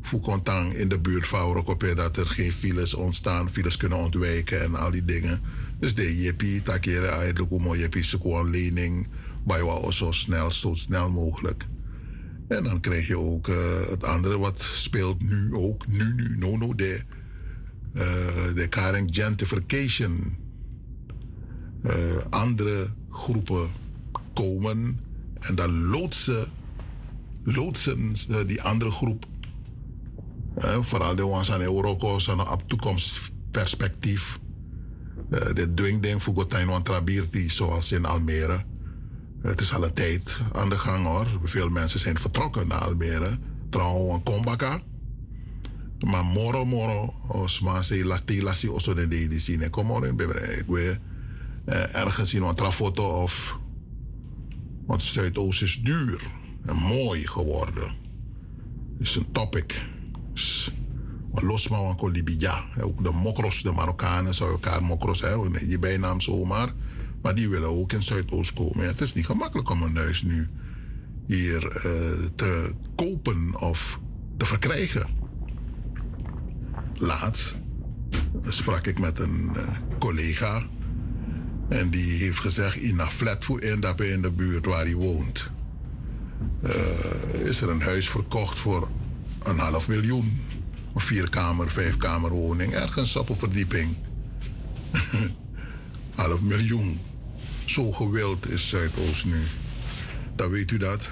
Voor 0.01 0.19
contang 0.19 0.73
in 0.73 0.89
de 0.89 0.99
buurt 0.99 1.27
van 1.27 1.53
Rokopé 1.53 1.93
dat 1.93 2.17
er 2.17 2.27
geen 2.27 2.53
files 2.53 2.93
ontstaan, 2.93 3.51
files 3.51 3.77
kunnen 3.77 3.97
ontwijken 3.97 4.61
en 4.61 4.75
al 4.75 4.91
die 4.91 5.05
dingen. 5.05 5.41
Dus 5.79 5.95
de 5.95 6.21
jepi 6.21 6.61
takere 6.63 7.07
eigenlijk 7.07 7.49
hoe 7.49 7.89
gewoon 8.19 8.49
lening 8.49 9.07
bij 9.45 9.61
zo 9.91 10.11
snel, 10.11 10.51
zo 10.51 10.73
snel 10.73 11.09
mogelijk. 11.09 11.65
En 12.47 12.63
dan 12.63 12.79
krijg 12.79 13.07
je 13.07 13.17
ook 13.17 13.47
uh, 13.47 13.55
het 13.89 14.03
andere 14.03 14.37
wat 14.37 14.67
speelt 14.73 15.21
nu 15.21 15.53
ook, 15.53 15.87
nu, 15.87 16.13
nu, 16.13 16.37
no, 16.37 16.57
no, 16.57 16.75
de, 16.75 17.01
uh, 17.93 18.03
de 18.55 18.67
caring 18.69 19.09
gentrification. 19.11 20.37
Uh, 21.83 21.91
andere 22.29 22.87
groepen 23.09 23.67
komen 24.33 24.99
en 25.39 25.55
dan 25.55 25.85
loodsen, 25.85 26.47
loodsen 27.43 28.13
die 28.47 28.61
andere 28.61 28.91
groep. 28.91 29.25
vooral 30.81 31.15
de 31.15 31.25
ones 31.25 31.51
aan 31.51 31.61
Europa, 31.61 32.07
op 32.51 32.63
toekomstperspectief 32.67 34.39
de 35.29 35.73
dwingding 35.73 36.23
voor 36.23 36.35
Gotijn 36.35 36.67
want 36.67 36.85
Trabirti, 36.85 37.49
zoals 37.49 37.91
in 37.91 38.05
Almere. 38.05 38.63
Het 39.43 39.61
is 39.61 39.73
al 39.73 39.83
een 39.83 39.93
tijd 39.93 40.37
aan 40.53 40.69
de 40.69 40.77
gang 40.77 41.05
hoor. 41.05 41.27
Veel 41.43 41.69
mensen 41.69 41.99
zijn 41.99 42.19
vertrokken 42.19 42.67
naar 42.67 42.79
Almere. 42.79 43.37
Trouwens, 43.69 44.15
een 44.15 44.23
kombaka. 44.23 44.81
Maar 45.99 46.25
moro 46.25 46.65
moro, 46.65 47.13
als 47.27 47.59
maar 47.59 47.83
ze 47.83 48.05
lati 48.05 48.43
lasi 48.43 48.69
oso 48.69 48.93
de 48.93 49.07
de 49.07 49.39
zien. 49.39 49.69
Kom 49.69 49.87
maar 49.87 50.05
in 50.05 50.19
Ik 50.57 50.65
weet 50.67 50.99
ergens 51.91 52.33
in 52.33 52.41
een 52.41 52.55
trafoto 52.55 53.21
of. 53.21 53.57
Want 54.85 55.03
Zuidoost 55.03 55.61
is 55.61 55.81
duur 55.81 56.21
en 56.65 56.75
mooi 56.75 57.27
geworden. 57.27 57.95
is 58.99 59.15
een 59.15 59.31
topic. 59.31 59.85
Losma 61.33 61.81
wan 61.81 61.95
ko 61.95 62.07
Libya. 62.07 62.63
Ook 62.81 63.03
de 63.03 63.11
mokros, 63.11 63.61
de 63.61 63.71
Marokkanen, 63.71 64.33
zou 64.33 64.51
elkaar 64.51 64.83
mokros 64.83 65.21
hebben. 65.21 65.69
Je 65.69 65.79
bijnaam 65.79 66.21
zomaar. 66.21 66.73
Maar 67.23 67.35
die 67.35 67.49
willen 67.49 67.69
ook 67.69 67.91
in 67.91 68.03
Zuidoost 68.03 68.53
komen. 68.53 68.87
het 68.87 69.01
is 69.01 69.13
niet 69.13 69.25
gemakkelijk 69.25 69.69
om 69.69 69.81
een 69.81 69.95
huis 69.95 70.21
nu 70.21 70.47
hier 71.25 71.63
uh, 71.63 71.81
te 72.35 72.71
kopen 72.95 73.61
of 73.61 73.99
te 74.37 74.45
verkrijgen. 74.45 75.07
Laatst 76.93 77.55
sprak 78.41 78.87
ik 78.87 78.99
met 78.99 79.19
een 79.19 79.51
uh, 79.55 79.69
collega. 79.99 80.67
En 81.69 81.89
die 81.89 82.23
heeft 82.23 82.39
gezegd, 82.39 82.75
in 82.75 82.99
een 82.99 83.11
flat 83.11 83.45
voor 83.45 83.61
in, 83.61 83.81
in 83.97 84.21
de 84.21 84.31
buurt 84.31 84.65
waar 84.65 84.83
hij 84.83 84.95
woont. 84.95 85.51
Uh, 86.63 87.47
is 87.49 87.61
er 87.61 87.69
een 87.69 87.81
huis 87.81 88.09
verkocht 88.09 88.59
voor 88.59 88.87
een 89.43 89.59
half 89.59 89.87
miljoen. 89.87 90.39
Een 90.93 91.01
vierkamer, 91.01 91.69
vijfkamer 91.69 92.31
woning, 92.31 92.73
ergens 92.73 93.15
op 93.15 93.29
een 93.29 93.37
verdieping. 93.37 93.95
Half 96.15 96.41
miljoen. 96.41 96.99
Zo 97.65 97.91
gewild 97.91 98.49
is 98.49 98.69
Zuidoost 98.69 99.25
nu. 99.25 99.41
Dan 100.35 100.49
weet 100.49 100.71
u 100.71 100.77
dat. 100.77 101.09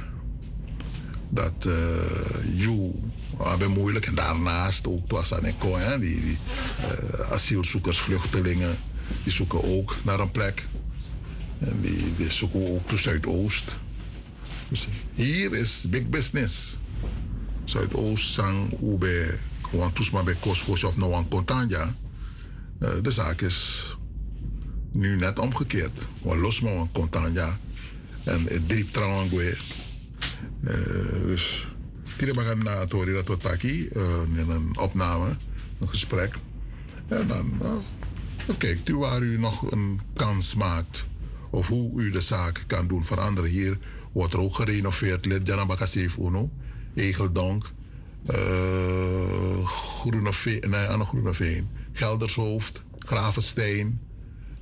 Dat 1.30 1.54
uh, 1.66 1.74
you 2.54 2.92
hebben 3.38 3.72
moeilijk. 3.72 4.06
En 4.06 4.16
daarnaast 4.16 4.88
ook 4.88 5.12
was 5.12 5.34
hè, 5.82 6.00
die, 6.00 6.22
die 6.22 6.38
uh, 6.80 7.32
asielzoekers, 7.32 8.00
vluchtelingen, 8.00 8.78
die 9.24 9.34
zoeken 9.34 9.64
ook 9.64 9.96
naar 10.04 10.20
een 10.20 10.32
plek. 10.32 10.66
En 11.60 11.78
die, 11.82 12.16
die 12.18 12.32
zoeken 12.32 12.74
ook 12.74 12.90
de 12.90 12.98
Zuidoost. 12.98 13.64
Dus 14.70 14.88
hier 15.14 15.54
is 15.54 15.86
big 15.90 16.10
business. 16.10 16.78
Zuidoost, 17.66 18.34
Sang, 18.34 18.72
maar 20.12 20.24
bij 20.24 20.36
Kosfos 20.40 20.84
of 20.84 20.96
aan 21.16 21.28
Contanja. 21.28 21.96
Uh, 22.80 22.90
de 23.02 23.12
zaak 23.12 23.42
is 23.42 23.84
nu 24.92 25.16
net 25.16 25.40
omgekeerd. 25.40 26.00
We 26.22 26.38
los 26.38 26.62
maar 26.62 26.78
aan 26.78 26.92
Contanja. 26.92 27.58
En 28.24 28.44
het 28.44 28.70
diep 28.70 28.92
trouwens 28.92 29.32
weer. 29.32 29.62
Uh, 30.62 30.72
dus 31.26 31.68
Tiri 32.18 32.34
bagan 32.34 32.64
na 32.64 32.86
tori 32.86 33.14
dat 33.24 33.40
taki 33.42 33.90
uh, 33.94 34.38
in 34.38 34.50
een 34.50 34.78
opname, 34.78 35.36
een 35.80 35.90
gesprek. 35.90 36.36
En 37.08 37.28
dan, 37.28 37.60
uh, 37.62 38.58
kijkt 38.58 38.90
waar 38.90 39.22
u 39.22 39.40
nog 39.40 39.72
een 39.72 40.02
kans 40.14 40.56
maakt. 40.56 41.06
Of 41.50 41.68
hoe 41.68 42.02
u 42.02 42.12
de 42.12 42.22
zaak 42.22 42.64
kan 42.68 42.88
doen 42.88 43.06
veranderen. 43.06 43.50
Hier 43.50 43.78
wordt 44.12 44.34
er 44.34 44.40
ook 44.40 44.56
gerenoveerd. 44.56 45.26
Lid 45.26 45.48
Jana 45.48 45.66
Bakasef 45.66 46.18
Uno, 46.18 46.50
Egeldonk, 46.96 47.72
uh, 48.30 49.68
Groeneveen, 49.68 50.70
nee, 50.70 50.86
Anne 50.86 51.06
Groeneveen, 51.06 51.70
Geldershoofd, 51.92 52.84
Gravensteen. 53.00 54.00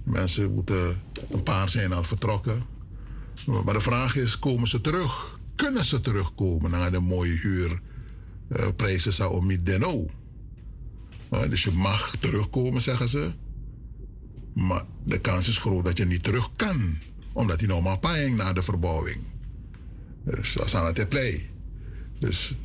Mensen 0.03 0.53
moeten, 0.53 1.01
een 1.29 1.43
paar 1.43 1.69
zijn 1.69 1.93
al 1.93 2.03
vertrokken. 2.03 2.63
Maar 3.45 3.73
de 3.73 3.81
vraag 3.81 4.15
is, 4.15 4.39
komen 4.39 4.67
ze 4.67 4.81
terug? 4.81 5.39
Kunnen 5.55 5.85
ze 5.85 6.01
terugkomen 6.01 6.71
naar 6.71 6.91
de 6.91 6.99
mooie 6.99 7.39
huurprijzen 8.47 9.25
uh, 9.25 9.31
om 9.31 9.45
Mideno? 9.45 10.09
Uh, 11.31 11.49
dus 11.49 11.63
je 11.63 11.71
mag 11.71 12.15
terugkomen, 12.19 12.81
zeggen 12.81 13.09
ze. 13.09 13.31
Maar 14.53 14.83
de 15.03 15.19
kans 15.19 15.47
is 15.47 15.57
groot 15.57 15.85
dat 15.85 15.97
je 15.97 16.05
niet 16.05 16.23
terug 16.23 16.49
kan. 16.55 16.97
Omdat 17.33 17.59
hij 17.59 17.67
nog 17.67 17.83
maar 17.83 17.99
paying 17.99 18.37
na 18.37 18.53
de 18.53 18.63
verbouwing. 18.63 19.19
Dus 20.23 20.53
dat 20.53 20.65
is 20.65 20.75
aan 20.75 20.85
het 20.85 21.09
play. 21.09 21.49
Dus 22.19 22.55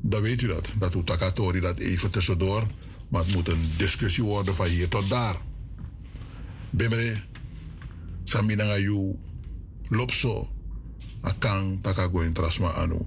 dan 0.00 0.22
weet 0.22 0.42
u 0.42 0.46
dat. 0.46 0.68
Dat 0.78 0.92
doet 0.92 1.06
Takatori 1.06 1.60
dat 1.60 1.78
even 1.78 2.10
tussendoor. 2.10 2.66
Maar 3.08 3.24
het 3.24 3.34
moet 3.34 3.48
een 3.48 3.70
discussie 3.76 4.24
worden 4.24 4.54
van 4.54 4.66
hier 4.66 4.88
tot 4.88 5.08
daar. 5.08 5.36
Bimere, 6.76 7.22
Samina 8.24 8.76
yu 8.78 9.16
lopso, 9.88 10.48
akang 11.22 11.80
takago 11.82 12.20
in 12.20 12.32
trasma 12.32 12.68
anu. 12.76 13.00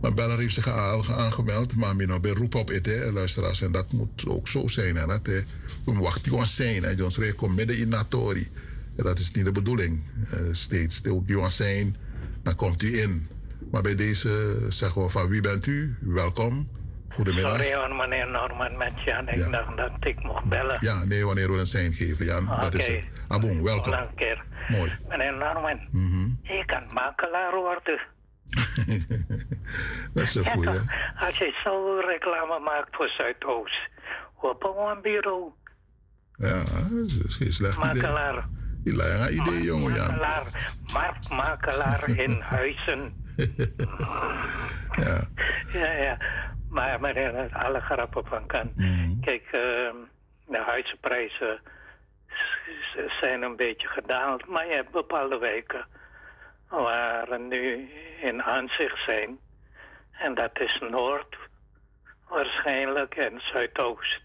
Maar 0.00 0.14
Bella 0.14 0.36
heeft 0.36 0.54
zich 0.54 0.68
al 0.68 1.04
aangemeld, 1.06 1.76
maar 1.76 1.96
mijn 1.96 2.20
bij 2.20 2.30
roep 2.30 2.54
op 2.54 2.70
ete, 2.70 3.10
luisteraars. 3.12 3.60
En 3.62 3.72
dat 3.72 3.92
moet 3.92 4.28
ook 4.28 4.48
zo 4.48 4.68
zijn. 4.68 4.96
En 4.96 5.08
dat 5.08 5.20
we 5.24 5.44
wachten 5.84 6.32
gewoon 6.32 6.46
zijn. 6.46 6.84
En 6.84 7.04
ons 7.04 7.18
rekenen 7.18 7.54
midden 7.54 7.78
in 7.78 7.88
Natori. 7.88 8.48
Dat 8.94 9.18
is 9.18 9.30
niet 9.30 9.44
de 9.44 9.52
bedoeling. 9.52 10.02
Uh, 10.34 10.52
steeds 10.52 11.06
ook 11.06 11.22
gewoon 11.26 11.52
zijn, 11.52 11.96
dan 12.42 12.56
komt 12.56 12.82
u 12.82 13.00
in. 13.00 13.28
Maar 13.70 13.82
bij 13.82 13.94
deze 13.94 14.56
zeggen 14.68 15.02
we 15.02 15.10
van 15.10 15.28
wie 15.28 15.40
bent 15.40 15.66
u? 15.66 15.96
Welkom. 16.00 16.68
Goedemiddag. 17.14 17.50
Sorry 17.52 17.74
hoor, 17.74 17.94
meneer 17.96 18.30
Norman 18.30 18.76
met 18.76 18.92
Jan. 19.04 19.28
Ik 19.28 19.34
Ja. 19.34 19.50
dacht 19.50 19.76
dat 19.76 19.90
ik 20.00 20.22
mocht 20.22 20.44
bellen. 20.44 20.76
Ja, 20.80 21.04
nee, 21.04 21.24
wanneer 21.26 21.52
we 21.52 21.58
een 21.58 21.66
sein 21.66 21.92
geven, 21.92 22.24
Jan. 22.26 22.46
Dat 22.60 22.74
is 22.74 22.86
het. 22.86 23.04
Abon, 23.28 23.62
welkom. 23.64 23.92
Een 23.92 24.14
keer. 24.14 24.44
Mooi. 24.68 24.98
Meneer 25.08 25.34
Norman, 25.36 25.88
Mhm. 25.90 26.28
je 26.42 26.62
kan 26.66 26.82
makelaar 26.94 27.54
worden. 27.54 28.00
Dat 30.14 30.22
is 30.22 30.34
een 30.34 30.42
Ja, 30.42 30.52
goeie. 30.52 30.80
Als 31.18 31.38
je 31.38 31.60
zo 31.64 32.00
reclame 32.06 32.58
maakt 32.64 32.88
voor 32.96 33.08
Zuidoost, 33.08 33.80
op 34.40 34.64
een 34.94 35.02
bureau, 35.02 35.50
Ja, 36.36 36.62
dat 36.90 37.24
is 37.26 37.36
geen 37.36 37.52
slecht 37.52 37.76
idee. 37.78 37.86
makelaar. 37.94 38.48
Die 38.84 39.02
een 39.02 39.32
idee, 39.34 39.62
jongen, 39.62 39.94
Jan. 39.94 40.06
Makelaar, 40.06 40.72
marktmakelaar 40.92 42.08
in 42.08 42.40
huizen. 42.56 43.19
Ja. 44.96 45.20
Ja, 45.72 45.92
ja. 45.92 46.16
Maar 46.68 47.00
meneer, 47.00 47.48
alle 47.52 47.80
grappen 47.80 48.26
van 48.26 48.46
kan. 48.46 48.72
Mhm. 48.74 49.20
Kijk, 49.20 49.42
ehm, 49.52 49.94
de 50.46 50.62
huizenprijzen 50.66 51.60
s- 52.28 53.18
zijn 53.20 53.42
een 53.42 53.56
beetje 53.56 53.88
gedaald. 53.88 54.46
Maar 54.48 54.66
je 54.66 54.72
hebt 54.74 54.90
bepaalde 54.90 55.38
wijken 55.38 55.86
waar 56.68 57.28
er 57.28 57.40
nu 57.40 57.90
in 58.22 58.42
aanzicht 58.42 59.04
zijn. 59.04 59.38
En 60.10 60.34
dat 60.34 60.60
is 60.60 60.82
Noord 60.90 61.36
waarschijnlijk 62.28 63.14
en 63.14 63.40
Zuidoost. 63.52 64.20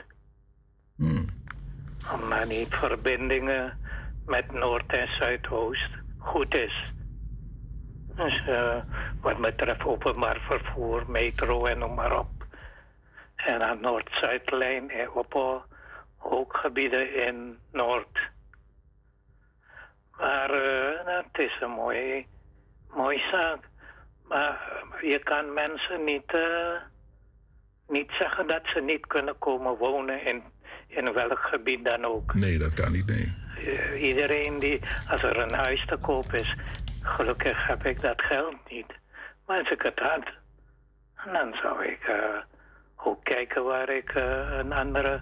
Omdat 2.13 2.49
die 2.49 2.67
verbindingen 2.69 3.79
met 4.25 4.51
Noord 4.51 4.93
en 4.93 5.07
Zuidoost 5.07 5.89
goed 6.17 6.55
is. 6.55 6.93
Dus 8.15 8.47
eh, 8.47 8.77
wat 9.21 9.37
betreft 9.37 9.83
openbaar 9.83 10.39
vervoer, 10.47 11.03
metro 11.07 11.65
en 11.65 11.77
noem 11.77 11.93
maar 11.93 12.19
op. 12.19 12.29
En 13.35 13.61
aan 13.61 13.81
Noord-Zuidlijn 13.81 14.89
en 14.89 15.11
op 15.11 15.35
eh, 15.35 15.55
ook 16.19 16.57
gebieden 16.57 17.25
in 17.25 17.57
Noord. 17.71 18.33
Maar 20.17 20.49
eh, 20.49 21.05
nou, 21.05 21.23
het 21.31 21.37
is 21.37 21.57
een 21.61 21.69
mooie, 21.69 22.25
mooie 22.89 23.23
zaak. 23.31 23.59
Maar 24.27 24.83
je 25.01 25.19
kan 25.19 25.53
mensen 25.53 26.03
niet, 26.03 26.33
eh, 26.33 26.75
niet 27.87 28.11
zeggen 28.19 28.47
dat 28.47 28.61
ze 28.65 28.81
niet 28.81 29.07
kunnen 29.07 29.37
komen 29.37 29.77
wonen 29.77 30.25
in, 30.25 30.43
in 30.87 31.13
welk 31.13 31.39
gebied 31.39 31.85
dan 31.85 32.05
ook. 32.05 32.33
Nee, 32.33 32.57
dat 32.57 32.73
kan 32.73 32.91
niet, 32.91 33.05
nee. 33.05 33.43
Eh, 33.65 34.07
iedereen 34.07 34.59
die, 34.59 34.79
als 35.09 35.23
er 35.23 35.37
een 35.37 35.53
huis 35.53 35.85
te 35.85 35.97
koop 35.97 36.33
is, 36.33 36.55
gelukkig 37.05 37.67
heb 37.67 37.85
ik 37.85 38.01
dat 38.01 38.21
geld 38.21 38.55
niet. 38.69 38.93
Maar 39.45 39.59
als 39.59 39.71
ik 39.71 39.81
het 39.81 39.99
had, 39.99 40.25
dan 41.33 41.53
zou 41.61 41.85
ik 41.85 42.03
eh, 42.03 42.41
ook 42.95 43.23
kijken 43.23 43.63
waar 43.63 43.89
ik 43.89 44.09
eh, 44.09 44.57
een 44.57 44.73
andere 44.73 45.21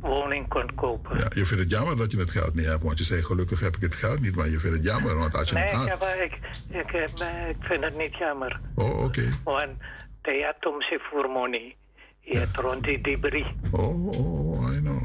woning 0.00 0.48
kon 0.48 0.74
kopen. 0.74 1.18
Ja, 1.18 1.26
je 1.34 1.46
vindt 1.46 1.62
het 1.62 1.72
jammer 1.72 1.96
dat 1.96 2.10
je 2.10 2.18
het 2.18 2.30
geld 2.30 2.54
niet 2.54 2.66
hebt, 2.66 2.82
want 2.82 2.98
je 2.98 3.04
zei 3.04 3.22
gelukkig 3.22 3.60
heb 3.60 3.76
ik 3.76 3.82
het 3.82 3.94
geld 3.94 4.20
niet, 4.20 4.36
maar 4.36 4.48
je 4.48 4.58
vindt 4.58 4.76
het 4.76 4.86
jammer, 4.86 5.14
want 5.14 5.36
als 5.36 5.48
je 5.48 5.54
nee, 5.54 5.64
het 5.64 5.72
ik, 5.72 5.78
had... 5.78 5.88
heb, 5.88 6.20
ik, 6.20 6.38
ik, 6.68 6.90
heb, 6.90 7.18
eh, 7.18 7.48
ik 7.48 7.56
vind 7.60 7.84
het 7.84 7.96
niet 7.96 8.16
jammer. 8.16 8.60
Oh, 8.74 9.04
oké. 9.04 9.38
Want 9.44 9.78
de 10.22 10.54
se 10.78 10.98
voor 11.10 11.30
money. 11.30 11.76
Je 12.20 12.38
hebt 12.38 12.56
rond 12.56 12.84
die 12.84 13.00
debris. 13.00 13.54
Oh, 13.70 14.06
oh, 14.06 14.72
I 14.72 14.78
know. 14.78 15.02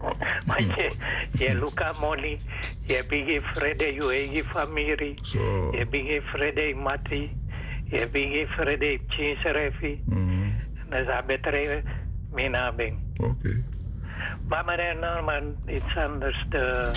Maar 0.46 0.60
je, 0.60 0.92
je 1.32 1.54
luka 1.54 1.92
money. 2.00 2.40
Je 2.82 3.04
bigi 3.08 3.40
vrede 3.40 3.94
je 3.94 4.08
eigen 4.08 4.44
familie. 4.44 5.14
Je 5.70 5.86
bigi 5.90 6.20
vrede 6.20 6.74
mati. 6.74 7.36
Je 7.84 8.08
bigi 8.08 8.46
vrede 8.46 9.00
chinserefi. 9.08 10.04
Dat 10.88 11.08
is 11.08 11.24
beter 11.26 11.82
minabing. 12.32 12.98
Oké. 13.16 13.64
Maar 14.48 14.64
meneer 14.64 14.96
Norman, 14.96 15.56
iets 15.66 15.96
anders. 15.96 16.46
De, 16.48 16.90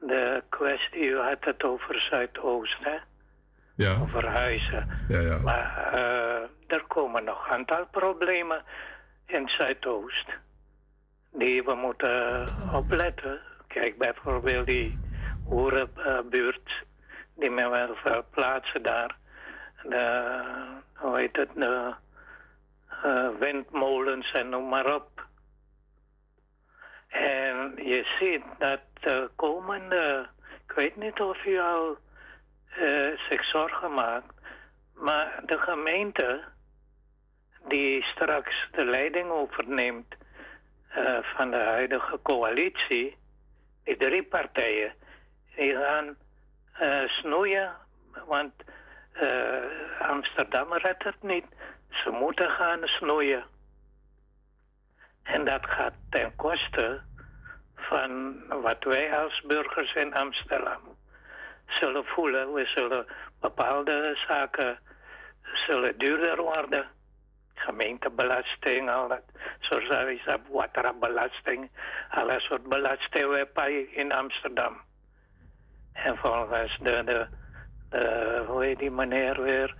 de 0.00 0.42
kwestie, 0.48 1.02
u 1.02 1.18
had 1.18 1.44
het 1.44 1.64
over 1.64 2.00
Zuidoost, 2.10 2.78
hè? 2.80 2.96
Ja. 3.74 4.00
Over 4.00 4.26
huizen. 4.26 4.88
Ja, 5.08 5.20
ja. 5.20 5.38
Maar 5.38 5.92
eh, 5.92 6.76
er 6.76 6.84
komen 6.88 7.24
nog 7.24 7.46
een 7.46 7.52
aantal 7.52 7.86
problemen 7.90 8.62
in 9.26 9.48
Zuidoost. 9.48 10.26
Die 11.38 11.64
we 11.64 11.74
moeten 11.74 12.46
opletten. 12.72 13.40
Kijk 13.66 13.98
bijvoorbeeld 13.98 14.66
die 14.66 14.98
hoerenbuurt. 15.44 16.84
Die 17.34 17.50
men 17.50 17.70
wel 17.70 17.94
veel 17.94 18.24
plaatsen 18.30 18.82
daar. 18.82 19.16
De, 19.82 20.32
hoe 20.94 21.18
heet 21.18 21.36
het? 21.36 21.50
De 21.54 21.94
eh, 23.02 23.28
windmolens 23.38 24.32
en 24.32 24.48
noem 24.48 24.68
maar 24.68 24.94
op. 24.94 25.26
En 27.08 27.72
je 27.76 28.04
ziet 28.18 28.42
dat 28.58 28.80
de 29.00 29.30
komende, 29.36 30.28
ik 30.66 30.72
weet 30.72 30.96
niet 30.96 31.20
of 31.20 31.44
u 31.44 31.58
al 31.58 31.96
eh, 32.68 33.18
zich 33.28 33.44
zorgen 33.44 33.94
maakt, 33.94 34.34
maar 34.94 35.42
de 35.46 35.58
gemeente 35.58 36.44
die 37.68 38.02
straks 38.02 38.68
de 38.72 38.84
leiding 38.84 39.30
overneemt 39.30 40.14
eh, 40.96 41.18
van 41.22 41.50
de 41.50 41.56
huidige 41.56 42.18
coalitie, 42.22 43.16
die 43.84 43.96
drie 43.96 44.22
partijen, 44.22 44.92
die 45.56 45.76
gaan 45.76 46.16
eh, 46.72 47.08
snoeien, 47.08 47.76
want 48.26 48.52
eh, 49.12 49.62
Amsterdam 49.98 50.72
redt 50.72 51.04
het 51.04 51.22
niet. 51.22 51.44
Ze 51.90 52.10
moeten 52.10 52.50
gaan 52.50 52.80
snoeien. 52.82 53.44
En 55.22 55.44
dat 55.44 55.66
gaat 55.66 55.94
ten 56.10 56.36
koste 56.36 57.00
van 57.74 58.42
wat 58.48 58.84
wij 58.84 59.18
als 59.18 59.42
burgers 59.46 59.94
in 59.94 60.14
Amsterdam 60.14 60.96
zullen 61.66 62.04
voelen. 62.04 62.52
We 62.52 62.66
zullen 62.66 63.06
bepaalde 63.40 64.18
zaken 64.26 64.78
zullen 65.66 65.98
duurder 65.98 66.42
worden. 66.42 66.95
Gemeentebelasting, 67.58 68.90
al 68.90 69.08
dat, 69.08 69.22
wij 69.88 70.20
zeggen, 70.24 70.42
waterbelasting, 70.52 71.70
alle 72.10 72.40
soort 72.40 72.68
belastingen 72.68 73.30
we 73.54 73.92
in 73.92 74.12
Amsterdam. 74.12 74.80
En 75.92 76.16
volgens 76.16 76.78
de, 76.82 77.02
de, 77.04 78.44
hoe 78.46 78.64
heet 78.64 78.78
die 78.78 78.90
meneer 78.90 79.42
weer, 79.42 79.74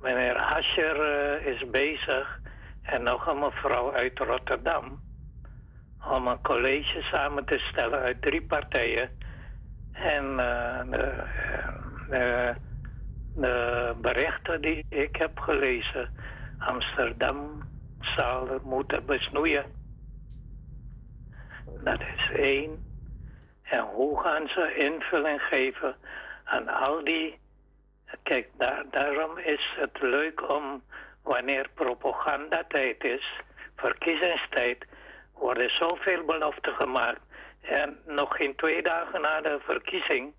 meneer 0.00 0.36
Ascher 0.36 1.00
eh, 1.00 1.46
is 1.46 1.70
bezig 1.70 2.40
en 2.82 3.02
nog 3.02 3.26
een 3.26 3.38
mevrouw 3.38 3.92
uit 3.92 4.18
Rotterdam 4.18 5.00
om 6.10 6.26
een 6.26 6.42
college 6.42 7.02
samen 7.02 7.44
te 7.44 7.58
stellen 7.58 8.00
uit 8.00 8.22
drie 8.22 8.42
partijen. 8.42 9.10
En 9.92 10.24
eh, 10.24 10.80
de, 10.90 11.24
de, 12.10 12.54
de 13.34 13.94
berichten 14.00 14.60
die 14.60 14.86
ik 14.88 15.16
heb 15.16 15.38
gelezen, 15.38 16.14
Amsterdam 16.58 17.62
zal 18.00 18.58
moeten 18.62 19.06
besnoeien. 19.06 19.64
Dat 21.84 22.00
is 22.00 22.30
één. 22.30 22.86
En 23.62 23.80
hoe 23.80 24.20
gaan 24.20 24.48
ze 24.48 24.74
invulling 24.74 25.42
geven 25.42 25.96
aan 26.44 26.68
al 26.68 27.04
die. 27.04 27.38
Kijk, 28.22 28.48
daar, 28.56 28.84
daarom 28.90 29.38
is 29.38 29.74
het 29.76 30.00
leuk 30.00 30.50
om 30.50 30.82
wanneer 31.22 31.68
propagandatijd 31.74 33.04
is, 33.04 33.40
verkiezingstijd, 33.76 34.86
worden 35.34 35.70
zoveel 35.70 36.24
beloften 36.24 36.74
gemaakt. 36.74 37.20
En 37.60 37.98
nog 38.06 38.36
geen 38.36 38.56
twee 38.56 38.82
dagen 38.82 39.20
na 39.20 39.40
de 39.40 39.58
verkiezing 39.62 40.34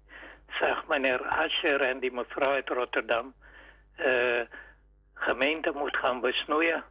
zag 0.60 0.88
meneer 0.88 1.22
Ascher 1.22 1.82
en 1.82 2.00
die 2.00 2.12
mevrouw 2.12 2.52
uit 2.52 2.70
Rotterdam 2.70 3.34
eh 3.96 4.42
gemeente 5.20 5.72
moet 5.76 5.98
gaan 5.98 6.22
besnoeien. 6.22 6.84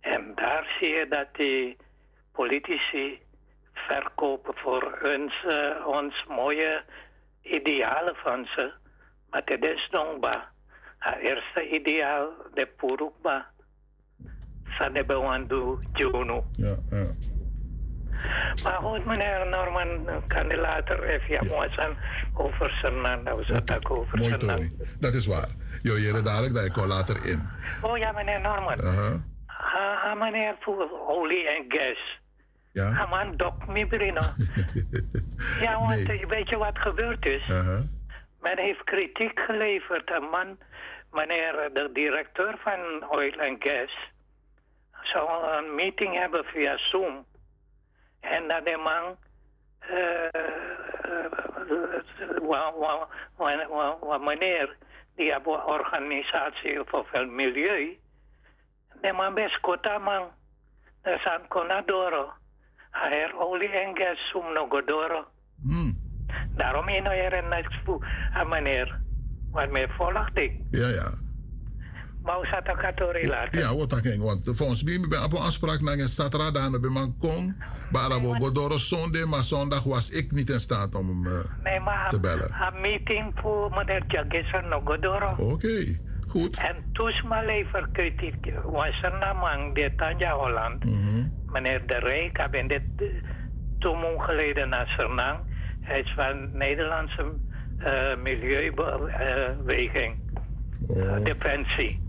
En 0.00 0.32
daar 0.34 0.76
zie 0.78 0.88
je 0.88 1.06
dat 1.08 1.26
die 1.32 1.76
politici 2.32 3.20
verkopen 3.74 4.54
voor 4.56 4.98
ons, 5.02 5.44
eh, 5.44 5.86
ons 5.86 6.24
mooie 6.28 6.84
idealen 7.42 8.14
van 8.16 8.46
ze. 8.54 8.72
Maar 9.30 9.42
het 9.44 9.64
is 9.64 9.88
nog 9.90 10.18
ba. 10.18 10.50
Het 10.98 11.18
eerste 11.18 11.68
ideaal, 11.68 12.32
de 12.54 12.66
Purukba. 12.66 13.50
De 14.92 15.04
Bewandu 15.04 15.78
Juno. 15.92 16.46
Ja, 16.52 16.76
ja. 16.90 17.06
Maar 18.62 18.72
goed, 18.72 19.04
meneer 19.04 19.46
Norman, 19.46 20.06
kan 20.26 20.56
later 20.56 21.02
even 21.02 21.30
ja, 21.30 21.54
over 22.34 22.70
zijn 22.82 23.24
Dat 23.24 23.36
was 23.36 23.46
het 23.46 23.76
ook 23.76 23.90
over 23.90 24.22
zijn 24.22 24.38
Tony. 24.38 24.72
Dat 24.98 25.14
is 25.14 25.26
waar. 25.26 25.48
Jo, 25.82 25.96
je 25.96 26.22
dadelijk, 26.22 26.54
dat 26.54 26.64
ik 26.64 26.72
kom 26.72 26.86
later 26.86 27.26
in. 27.26 27.48
Oh 27.82 27.98
ja, 27.98 28.12
meneer 28.12 28.40
Norman. 28.40 28.82
Aha. 28.82 29.22
Ah, 29.46 30.04
ah, 30.04 30.18
meneer 30.18 30.56
voor 30.60 31.08
olie 31.08 31.48
en 31.48 31.64
gas. 31.68 32.20
Ja? 32.72 33.06
Man, 33.06 33.36
dok 33.36 33.66
me 33.66 33.86
ja, 35.60 35.78
want 35.80 36.08
eh, 36.08 36.24
weet 36.26 36.48
je 36.48 36.56
wat 36.56 36.78
gebeurd 36.78 37.26
is? 37.26 37.42
Aha. 37.50 37.82
Men 38.40 38.58
heeft 38.58 38.84
kritiek 38.84 39.40
geleverd. 39.40 40.10
Een 40.10 40.22
man, 40.30 40.58
meneer 41.10 41.54
eh, 41.54 41.74
de 41.74 41.90
directeur 41.92 42.58
van 42.62 43.08
Oil 43.10 43.32
en 43.32 43.56
Gas, 43.58 44.10
zou 45.02 45.52
een 45.56 45.74
meeting 45.74 46.14
hebben 46.18 46.44
via 46.44 46.76
Zoom. 46.78 47.26
En 48.20 48.48
dat 48.48 48.64
de 48.64 48.76
man, 48.76 49.16
eh, 49.78 50.24
eh, 50.24 51.30
wa- 54.00 54.18
meneer, 54.18 54.76
die 55.18 55.30
hebben 55.30 55.66
organisatie 55.66 56.80
voor 56.86 57.06
het 57.10 57.30
milieu, 57.30 57.98
de 59.00 59.12
man 59.12 59.34
best 59.34 59.60
kota 59.60 59.98
man, 59.98 60.28
de 61.02 61.18
san 61.24 61.48
konadoro. 61.48 62.32
Hij 62.90 63.32
olie 63.34 63.68
en 63.68 63.96
gas 63.96 64.28
Zoom 64.30 64.52
no 64.52 64.66
godoro. 64.68 65.26
Daarom 66.56 66.88
in 66.88 67.06
er 67.06 67.32
een 67.32 67.52
expo 67.52 67.98
aan 68.32 68.48
meneer. 68.48 69.00
Wat 69.50 69.70
mij 69.70 69.88
volgt 69.88 70.38
ik. 70.38 70.52
Ja, 70.70 70.88
ja. 70.88 71.27
Maar 72.28 72.36
hoe 72.36 72.46
zat 72.46 72.66
dat 72.66 72.76
katori 72.76 73.28
later? 73.28 73.60
Ja, 73.60 73.76
wat 73.76 73.94
ging. 73.94 74.22
Want 74.22 74.40
volgens 74.44 74.82
mij 74.82 75.00
ben 75.08 75.18
ik 75.18 75.24
op 75.24 75.32
een 75.32 75.38
afspraak 75.38 75.80
naar 75.80 75.98
een 75.98 76.08
zaterdag 76.08 76.52
bij 76.80 76.90
mijn. 76.90 77.14
Maar 77.92 78.16
op 78.16 78.42
Godoro 78.42 78.76
zondag, 78.76 79.26
maar 79.26 79.42
zondag 79.42 79.82
was 79.82 80.10
ik 80.10 80.32
niet 80.32 80.50
in 80.50 80.60
staat 80.60 80.94
om 80.94 81.08
hem 81.08 81.26
eh, 81.26 81.32
Nee, 81.62 81.80
maar 81.80 82.10
te 82.10 82.20
bellen. 82.20 82.54
een 82.60 82.80
meeting 82.80 83.32
voor 83.34 83.70
meneer 83.70 84.02
Jagesan 84.08 84.72
godoro. 84.84 85.34
Oké, 85.38 85.98
goed. 86.26 86.56
En 86.56 86.76
toen 86.92 87.12
maar 87.28 87.44
lever 87.46 87.88
kritiek 87.92 88.52
was 88.64 89.02
er 89.02 89.18
namang 89.18 89.74
de 89.74 89.92
Tanja 89.96 90.36
Holland. 90.36 90.84
Meneer 91.46 91.86
De 91.86 91.98
Rijk, 91.98 92.38
ik 92.38 92.50
ben 92.50 92.68
dit 92.68 92.82
eh, 92.96 93.06
toen 93.78 94.20
geleden 94.22 94.68
naar 94.68 94.86
Sernang. 94.86 95.38
Hij 95.80 96.00
is 96.00 96.12
van 96.16 96.56
Nederlandse 96.56 97.32
eh, 97.78 98.16
milieubeweging. 98.22 100.16
Eh, 100.96 101.24
Defensie. 101.24 102.07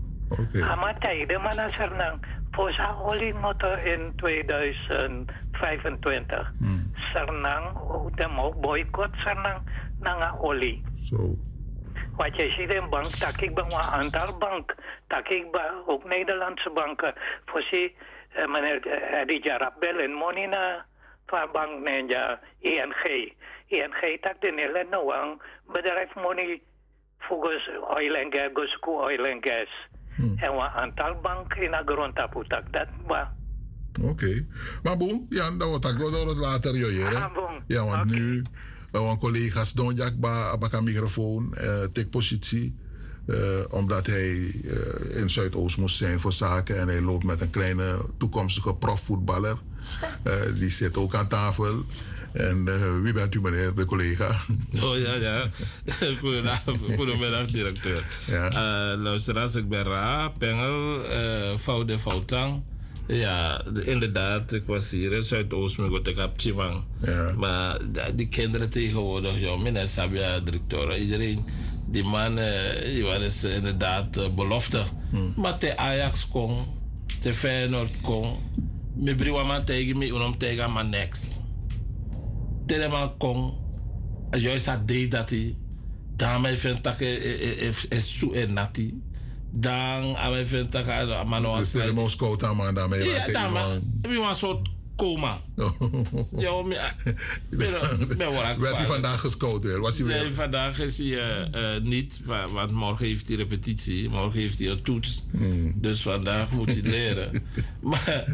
Ah, 0.62 0.80
maar 0.80 0.98
tijden 0.98 1.42
maar 1.42 1.54
naar 1.54 1.72
Sernang. 1.72 2.26
Voor 2.50 2.72
zijn 2.72 2.96
oliemotor 2.96 3.78
in 3.78 4.12
2025. 4.16 6.52
Sernang, 7.12 7.66
de 8.14 8.28
mo 8.28 8.54
boycott 8.54 9.16
Sernang 9.16 9.60
naar 10.00 10.40
olie. 10.40 10.84
Zo. 11.00 11.36
Wat 12.16 12.36
je 12.36 12.50
ziet 12.50 12.70
in 12.70 12.88
bank, 12.88 13.18
dat 13.18 13.40
ik 13.40 13.54
ben 13.54 13.64
een 13.64 13.72
aantal 13.72 14.38
bank. 14.38 14.74
Dat 15.06 15.30
ik 15.30 15.50
ben 15.50 15.86
ook 15.86 16.04
Nederlandse 16.04 16.70
banken. 16.70 17.14
Voor 17.46 17.62
ze, 17.62 17.92
eh, 18.32 18.46
meneer 18.46 18.86
eh, 18.86 19.26
die 19.26 19.42
jarap 19.42 19.74
bellen, 19.78 20.12
money 20.12 20.46
na 20.46 20.86
van 21.26 21.48
bank 21.52 21.84
ninja, 21.84 22.40
ING. 22.58 23.32
ING 23.66 24.18
tak 24.20 24.40
de 24.40 24.86
nou 24.90 25.38
bedrijf 25.66 26.14
money 26.14 26.62
volgens 27.18 27.68
oil 27.68 28.16
and 28.16 28.34
gas, 28.34 28.78
oil 28.80 29.32
and 29.32 29.46
gas. 29.46 29.88
En 30.16 30.36
een 30.52 30.60
aantal 30.60 31.18
bank 31.22 31.54
in 31.54 31.70
de 31.70 31.82
grond 31.84 32.14
tapu 32.14 32.44
tak 32.48 32.72
dat 32.72 32.86
ba. 33.06 33.34
Oké. 34.00 34.46
Maar 34.82 34.96
boem, 34.96 35.26
ja, 35.28 35.50
dan 35.50 35.68
wordt 35.68 35.82
dat 35.82 36.00
Godoro 36.00 36.34
later, 36.34 36.76
joh. 36.76 37.06
Ah, 37.22 37.50
Ja, 37.66 37.84
want 37.84 38.10
nu, 38.10 38.42
mijn 38.90 39.16
collega's 39.18 39.72
doen 39.72 39.94
Jakba 39.94 40.52
op 40.52 40.72
een 40.72 40.84
microfoon, 40.84 41.54
eh 41.54 41.82
tek 41.92 42.10
positie. 42.10 42.76
eh, 43.26 43.36
omdat 43.70 44.06
hij 44.06 44.50
eh, 44.64 45.20
in 45.20 45.30
Zuidoost 45.30 45.76
moest 45.78 45.96
zijn 45.96 46.20
voor 46.20 46.32
zaken. 46.32 46.78
En 46.78 46.88
hij 46.88 47.00
loopt 47.00 47.24
met 47.24 47.40
een 47.40 47.50
kleine 47.50 47.98
toekomstige 48.18 48.74
profvoetballer. 48.74 49.56
Die 50.60 50.70
zit 50.70 50.96
ook 50.96 51.14
aan 51.14 51.28
tafel. 51.28 51.84
En 52.32 52.62
eh, 52.68 53.00
wie 53.02 53.12
bent 53.12 53.34
u, 53.34 53.40
meneer, 53.40 53.74
de 53.74 53.84
collega? 53.84 54.30
Oh 54.84 54.98
ja, 54.98 55.14
ja. 55.14 55.48
Goedenavond, 56.20 56.94
goedemiddag, 56.96 57.46
directeur. 57.46 58.04
Ja. 58.26 58.48
Eh, 58.48 58.98
luisteraars, 59.00 59.54
ik 59.54 59.68
ben 59.68 59.82
Ra, 59.84 60.28
Pengel, 60.28 61.04
eh 61.04 61.56
Foude 61.58 61.98
Foutang. 61.98 62.62
Ja, 63.06 63.62
de- 63.72 63.84
inderdaad, 63.84 64.52
ik 64.52 64.62
was 64.66 64.90
hier 64.90 65.12
in 65.12 65.22
Zuidoost 65.22 65.78
met 65.78 66.06
ik 66.06 66.16
heb 66.16 66.30
Chimang. 66.36 66.82
Maar 67.36 67.78
da- 67.92 68.10
die 68.14 68.28
kinderen 68.28 68.70
tegenwoordig, 68.70 69.40
joh, 69.40 69.60
meneer 69.62 69.86
Sabia, 69.88 70.40
directeur, 70.40 70.96
iedereen. 70.98 71.44
Die 71.86 72.04
man, 72.04 72.34
die 72.84 73.04
is 73.24 73.44
inderdaad 73.44 74.34
belofte. 74.34 74.82
Maar 75.36 75.58
te 75.58 75.76
Ajax 75.76 76.28
kon, 76.28 76.58
te 77.20 77.34
Feyenoord 77.34 77.90
kon. 78.02 78.36
Me 78.96 79.14
briwa 79.14 79.42
man 79.42 79.64
tegen 79.64 79.98
me, 79.98 80.06
unom 80.06 80.38
tegen 80.38 80.70
man 80.70 80.88
niks. 80.90 81.38
Tele 82.70 82.88
man 82.88 83.16
kon, 83.16 83.54
dat 84.64 84.88
deed 84.88 85.10
dat 85.10 85.30
hij. 85.30 85.56
Dan 86.16 86.40
mij 86.40 86.56
vindt 86.56 86.82
dat 86.82 86.98
hij 86.98 87.14
is 87.88 88.18
zo 88.18 88.32
en 88.32 88.52
nati. 88.52 89.02
Dan 89.50 90.16
dat 90.72 90.84
hij 90.84 91.06
man 91.26 91.94
Moskou, 91.94 92.36
man, 92.56 92.74
dan 92.74 92.90
coma. 95.00 95.40
Ja, 96.36 96.62
me- 96.62 96.90
ben 97.48 98.18
wel 98.18 98.58
Werd 98.58 98.76
hij 98.76 98.86
vandaag 98.86 99.20
gescout 99.20 99.62
weer? 99.64 99.80
Was 99.80 99.96
hij 99.98 100.06
weer? 100.06 100.22
Nee, 100.22 100.32
vandaag 100.32 100.78
is 100.78 100.98
hij 100.98 101.06
eh, 101.18 101.74
eh, 101.76 101.82
niet, 101.82 102.20
wa- 102.24 102.48
want 102.48 102.70
morgen 102.70 103.06
heeft 103.06 103.28
hij 103.28 103.36
repetitie, 103.36 104.08
morgen 104.08 104.40
heeft 104.40 104.58
hij 104.58 104.68
een 104.68 104.82
toets. 104.82 105.24
Hmm. 105.30 105.72
Dus 105.76 106.02
vandaag 106.02 106.50
moet 106.50 106.66
hij 106.70 106.80
leren. 106.82 107.42
maar, 107.80 108.24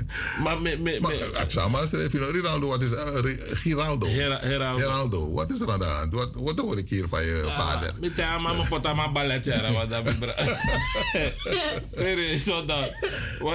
maar, 0.43 0.61
me, 0.63 0.77
me, 0.77 0.99
Maar 1.01 1.37
Aksama, 1.37 1.81
Ronaldo, 2.13 2.67
wat 2.67 2.83
is 2.83 2.91
uh, 2.93 3.19
Giraldo? 3.57 4.07
Geraldo. 4.07 4.81
Geraldo, 4.81 5.33
wat 5.33 5.51
is 5.51 5.61
er 5.61 5.71
aan 5.73 5.79
de 5.79 5.85
hand? 5.85 6.15
Wat, 6.15 6.33
wat 6.35 6.59
hoor 6.59 6.79
ik 6.79 6.89
hier 6.91 7.09
van 7.09 7.23
je 7.23 7.53
vader? 7.57 7.95
Met 8.01 8.17
de 8.17 8.23
mama 8.23 8.65
pota 8.69 8.95
ma 8.95 9.13
ballet 9.13 9.45
jara 9.45 9.73
wat 9.73 9.89
dat 9.89 10.05
bibra. 10.05 10.35
Serieus. 11.97 12.45
Wat 12.45 12.69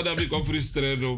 dat 0.06 0.20
ik 0.20 0.34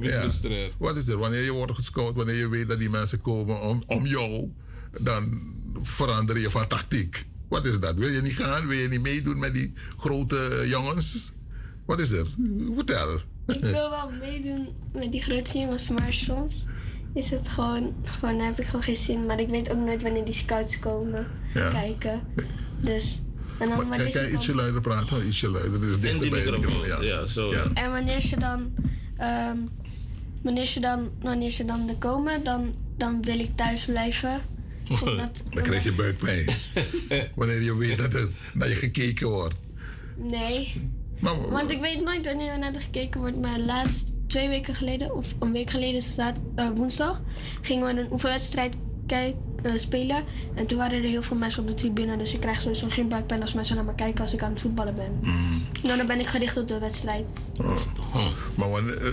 Ja. 0.09 0.21
frustreerd. 0.21 0.71
Wat 0.77 0.95
is 0.97 1.07
er? 1.07 1.17
Wanneer 1.17 1.41
je 1.43 1.51
wordt 1.51 1.71
gescout, 1.83 2.15
wanneer 2.15 2.35
je 2.35 2.49
weet 2.49 2.69
dat 2.69 2.79
die 2.79 2.89
mensen 2.89 3.21
komen 3.21 3.61
om, 3.61 3.83
om 3.85 4.05
jou, 4.05 4.51
dan 4.99 5.41
verander 5.81 6.39
je 6.39 6.49
van 6.49 6.67
tactiek. 6.67 7.25
Wat 7.49 7.65
is 7.65 7.79
dat? 7.79 7.95
Wil 7.95 8.09
je 8.09 8.21
niet 8.21 8.35
gaan? 8.37 8.67
Wil 8.67 8.77
je 8.77 8.87
niet 8.87 9.01
meedoen 9.01 9.39
met 9.39 9.53
die 9.53 9.73
grote 9.97 10.37
eh, 10.37 10.69
jongens? 10.69 11.31
Wat 11.85 11.99
is 11.99 12.11
er? 12.11 12.25
Vertel. 12.75 13.19
Ik 13.47 13.59
wil 13.61 13.89
wel 13.89 14.11
meedoen 14.19 14.67
met 14.93 15.11
die 15.11 15.21
grote 15.21 15.57
jongens, 15.59 15.87
maar 15.89 16.13
soms 16.13 16.65
is 17.13 17.29
het 17.29 17.47
gewoon, 17.49 17.95
gewoon 18.03 18.39
heb 18.39 18.59
ik 18.59 18.65
gewoon 18.65 18.83
geen 18.83 18.97
zin. 18.97 19.25
Maar 19.25 19.39
ik 19.39 19.49
weet 19.49 19.69
ook 19.71 19.77
nooit 19.77 20.01
wanneer 20.03 20.25
die 20.25 20.33
scouts 20.33 20.79
komen 20.79 21.27
Ja. 21.53 21.69
kijken. 21.69 22.21
Dus, 22.81 23.21
en 23.59 23.67
dan 23.67 23.77
Maar, 23.77 23.87
wanneer 23.87 24.11
kan 24.11 24.21
je 24.25 24.31
ietsje 24.31 24.55
luider 24.55 24.81
praten? 24.81 25.27
Ietsje 25.27 25.49
luider. 25.49 25.81
Dus 25.81 25.99
dichter 25.99 26.19
die 26.19 26.29
bij 26.29 26.43
de 26.43 26.51
microfoon, 26.51 26.81
microfoon. 26.81 27.05
ja, 27.05 27.25
zo, 27.25 27.51
ja. 27.51 27.65
En 27.73 27.91
wanneer 27.91 28.21
ze 28.21 28.39
dan, 28.39 28.73
ehm, 29.17 29.57
wanneer 30.43 30.67
ze 30.67 30.79
dan, 30.79 31.09
wanneer 31.21 31.51
ze 31.51 31.65
dan 31.65 31.89
er 31.89 31.95
komen, 31.95 32.43
dan, 32.43 32.73
dan 32.97 33.21
wil 33.21 33.39
ik 33.39 33.55
thuis 33.55 33.85
blijven. 33.85 34.41
Omdat- 35.03 35.41
Dan 35.49 35.63
krijg 35.63 35.83
je 35.83 35.93
buikpijn. 35.93 36.45
Wanneer 37.35 37.61
je 37.61 37.77
weet 37.77 37.97
dat 37.97 38.13
er 38.13 38.29
naar 38.53 38.69
je 38.69 38.75
gekeken 38.75 39.27
wordt. 39.29 39.55
Nee. 40.17 40.81
Maar, 41.19 41.49
Want 41.49 41.71
ik 41.71 41.79
weet 41.79 42.03
nooit 42.03 42.25
wanneer 42.25 42.51
er 42.51 42.59
naar 42.59 42.73
gekeken 42.81 43.19
wordt. 43.19 43.39
Maar 43.41 43.59
laatst, 43.59 44.11
twee 44.27 44.47
weken 44.49 44.75
geleden, 44.75 45.15
of 45.15 45.33
een 45.39 45.51
week 45.51 45.69
geleden, 45.69 46.01
staat, 46.01 46.35
eh, 46.55 46.69
woensdag, 46.75 47.21
gingen 47.61 47.95
we 47.95 48.01
een 48.01 48.11
oefenwedstrijd 48.11 48.73
kijk, 49.07 49.35
eh, 49.63 49.71
spelen. 49.75 50.23
En 50.55 50.65
toen 50.65 50.77
waren 50.77 50.97
er 50.97 51.09
heel 51.09 51.23
veel 51.23 51.37
mensen 51.37 51.61
op 51.61 51.67
de 51.67 51.73
tribune. 51.73 52.17
Dus 52.17 52.33
ik 52.33 52.39
krijg 52.39 52.61
sowieso 52.61 52.87
geen 52.89 53.07
buikpijn 53.07 53.41
als 53.41 53.53
mensen 53.53 53.75
naar 53.75 53.85
me 53.85 53.95
kijken 53.95 54.21
als 54.21 54.33
ik 54.33 54.41
aan 54.41 54.51
het 54.51 54.61
voetballen 54.61 54.95
ben. 54.95 55.19
Nou, 55.83 55.97
dan 55.97 56.07
ben 56.07 56.19
ik 56.19 56.27
gericht 56.27 56.57
op 56.57 56.67
de 56.67 56.79
wedstrijd. 56.79 57.25
Maar 58.55 58.69
wanneer, 58.69 58.97
eh, 58.97 59.11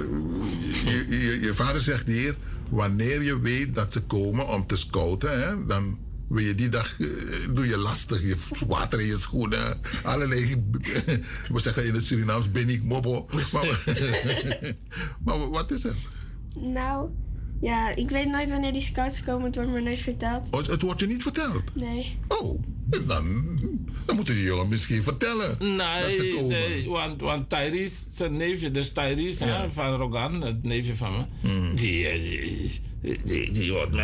je, 0.85 1.07
je, 1.09 1.41
je 1.41 1.55
vader 1.55 1.81
zegt 1.81 2.07
hier, 2.07 2.37
wanneer 2.69 3.23
je 3.23 3.41
weet 3.41 3.75
dat 3.75 3.93
ze 3.93 4.03
komen 4.03 4.49
om 4.49 4.67
te 4.67 4.77
scouten, 4.77 5.41
hè, 5.43 5.67
dan 5.67 5.99
wil 6.29 6.45
je 6.45 6.55
die 6.55 6.69
dag, 6.69 7.01
eh, 7.01 7.07
doe 7.55 7.67
je 7.67 7.77
lastig, 7.77 8.23
je 8.23 8.37
water 8.67 9.01
in 9.01 9.07
je 9.07 9.19
schoenen, 9.19 9.81
allerlei, 10.03 10.65
we 11.53 11.61
zeggen 11.61 11.87
in 11.87 11.95
het 11.95 12.05
Surinaams, 12.05 12.51
ben 12.51 12.69
ik 12.69 12.83
mobbo. 12.83 13.27
Maar, 13.53 13.85
maar 15.25 15.51
wat 15.51 15.71
is 15.71 15.85
er? 15.85 15.97
Nou, 16.55 17.09
ja, 17.61 17.95
ik 17.95 18.09
weet 18.11 18.29
nooit 18.29 18.51
wanneer 18.51 18.73
die 18.73 18.81
scouts 18.83 19.23
komen. 19.25 19.47
Het 19.47 19.55
wordt 19.55 19.71
me 19.71 19.81
nooit 19.81 20.01
verteld. 20.01 20.49
Oh, 20.51 20.67
het 20.67 20.83
wordt 20.83 21.01
je 21.01 21.07
niet 21.07 21.23
verteld? 21.23 21.63
Nee. 21.75 22.19
Oh, 22.29 22.63
dan, 23.07 23.59
dan 24.07 24.17
moeten 24.17 24.35
die 24.35 24.45
jongen 24.45 24.69
misschien 24.69 25.03
vertellen 25.03 25.49
dat 25.49 26.17
ze 26.17 26.23
Nee, 26.23 26.35
komen. 26.35 26.49
nee 26.49 26.89
want, 26.89 27.21
want 27.21 27.49
Tyrese, 27.49 28.05
zijn 28.11 28.37
neefje, 28.37 28.71
dus 28.71 28.93
Tyrese 28.93 29.45
hè, 29.45 29.71
van 29.73 29.95
Rogan, 29.97 30.43
het 30.43 30.63
neefje 30.63 30.97
van 30.97 31.13
me, 31.17 31.49
Hmm. 31.49 31.75
die, 31.75 32.07
eh, 32.09 32.21
die, 33.03 33.21
die, 33.25 33.51
die 33.51 33.73
wordt 33.73 33.95